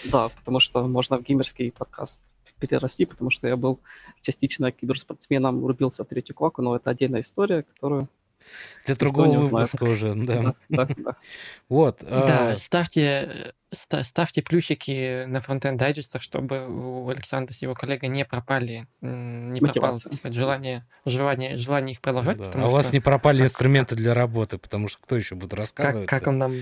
да, 0.04 0.28
потому 0.28 0.60
что 0.60 0.86
можно 0.86 1.18
в 1.18 1.22
геймерский 1.22 1.72
подкаст 1.72 2.20
перерасти, 2.58 3.04
потому 3.04 3.30
что 3.30 3.46
я 3.48 3.56
был 3.56 3.80
частично 4.20 4.72
киберспортсменом, 4.72 5.62
урубился 5.64 6.04
в 6.04 6.06
третью 6.06 6.34
кваку, 6.34 6.62
но 6.62 6.76
это 6.76 6.90
отдельная 6.90 7.20
история, 7.20 7.62
которую 7.62 8.08
для 8.86 8.96
другого 8.96 9.38
выпуска 9.38 9.84
уже, 9.84 10.14
да. 10.14 10.54
да, 10.68 10.88
да. 10.96 11.16
Вот. 11.68 12.00
Да, 12.02 12.52
а... 12.52 12.56
ставьте, 12.56 13.54
ставьте 13.70 14.42
плюсики 14.42 15.24
на 15.24 15.40
фронтенд 15.40 15.78
дайджестах, 15.78 16.22
чтобы 16.22 16.66
у 16.68 17.08
Александра 17.08 17.54
с 17.54 17.62
его 17.62 17.74
коллегой 17.74 18.08
не 18.08 18.24
пропали, 18.24 18.86
не 19.00 19.60
пропало, 19.60 19.96
так 19.96 20.14
сказать, 20.14 20.34
желание, 20.34 20.86
желание, 21.04 21.56
желание 21.56 21.94
их 21.94 22.00
продолжать. 22.00 22.38
Да. 22.38 22.50
А 22.54 22.66
у 22.66 22.70
вас 22.70 22.92
не 22.92 23.00
пропали 23.00 23.38
как... 23.38 23.46
инструменты 23.46 23.96
для 23.96 24.14
работы, 24.14 24.58
потому 24.58 24.88
что 24.88 25.00
кто 25.02 25.16
еще 25.16 25.34
будет 25.34 25.54
рассказывать? 25.54 26.06
Как, 26.06 26.20
как, 26.20 26.28
он 26.28 26.38
нам, 26.38 26.52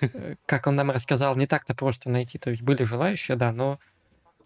как 0.46 0.66
он 0.66 0.76
нам 0.76 0.90
рассказал, 0.90 1.36
не 1.36 1.46
так-то 1.46 1.74
просто 1.74 2.10
найти. 2.10 2.38
То 2.38 2.50
есть 2.50 2.62
были 2.62 2.84
желающие, 2.84 3.36
да, 3.36 3.52
но 3.52 3.78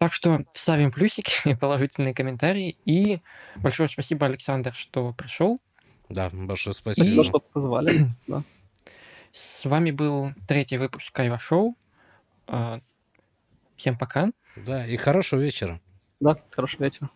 так 0.00 0.14
что 0.14 0.44
ставим 0.54 0.90
плюсики, 0.90 1.54
положительные 1.60 2.14
комментарии. 2.14 2.78
И 2.86 3.20
большое 3.56 3.88
спасибо, 3.88 4.26
Александр, 4.26 4.72
что 4.72 5.12
пришел. 5.12 5.60
Да, 6.10 6.28
большое 6.32 6.74
спасибо. 6.74 7.04
Спасибо, 7.04 7.24
что 7.24 7.38
позвали. 7.40 8.08
Да. 8.26 8.42
С 9.32 9.64
вами 9.64 9.92
был 9.92 10.32
третий 10.48 10.76
выпуск 10.76 11.14
Кайва 11.14 11.38
Шоу. 11.38 11.76
А, 12.48 12.80
всем 13.76 13.96
пока. 13.96 14.30
Да, 14.56 14.84
и 14.84 14.96
хорошего 14.96 15.38
вечера. 15.38 15.80
Да, 16.18 16.36
хорошего 16.50 16.82
вечера. 16.82 17.10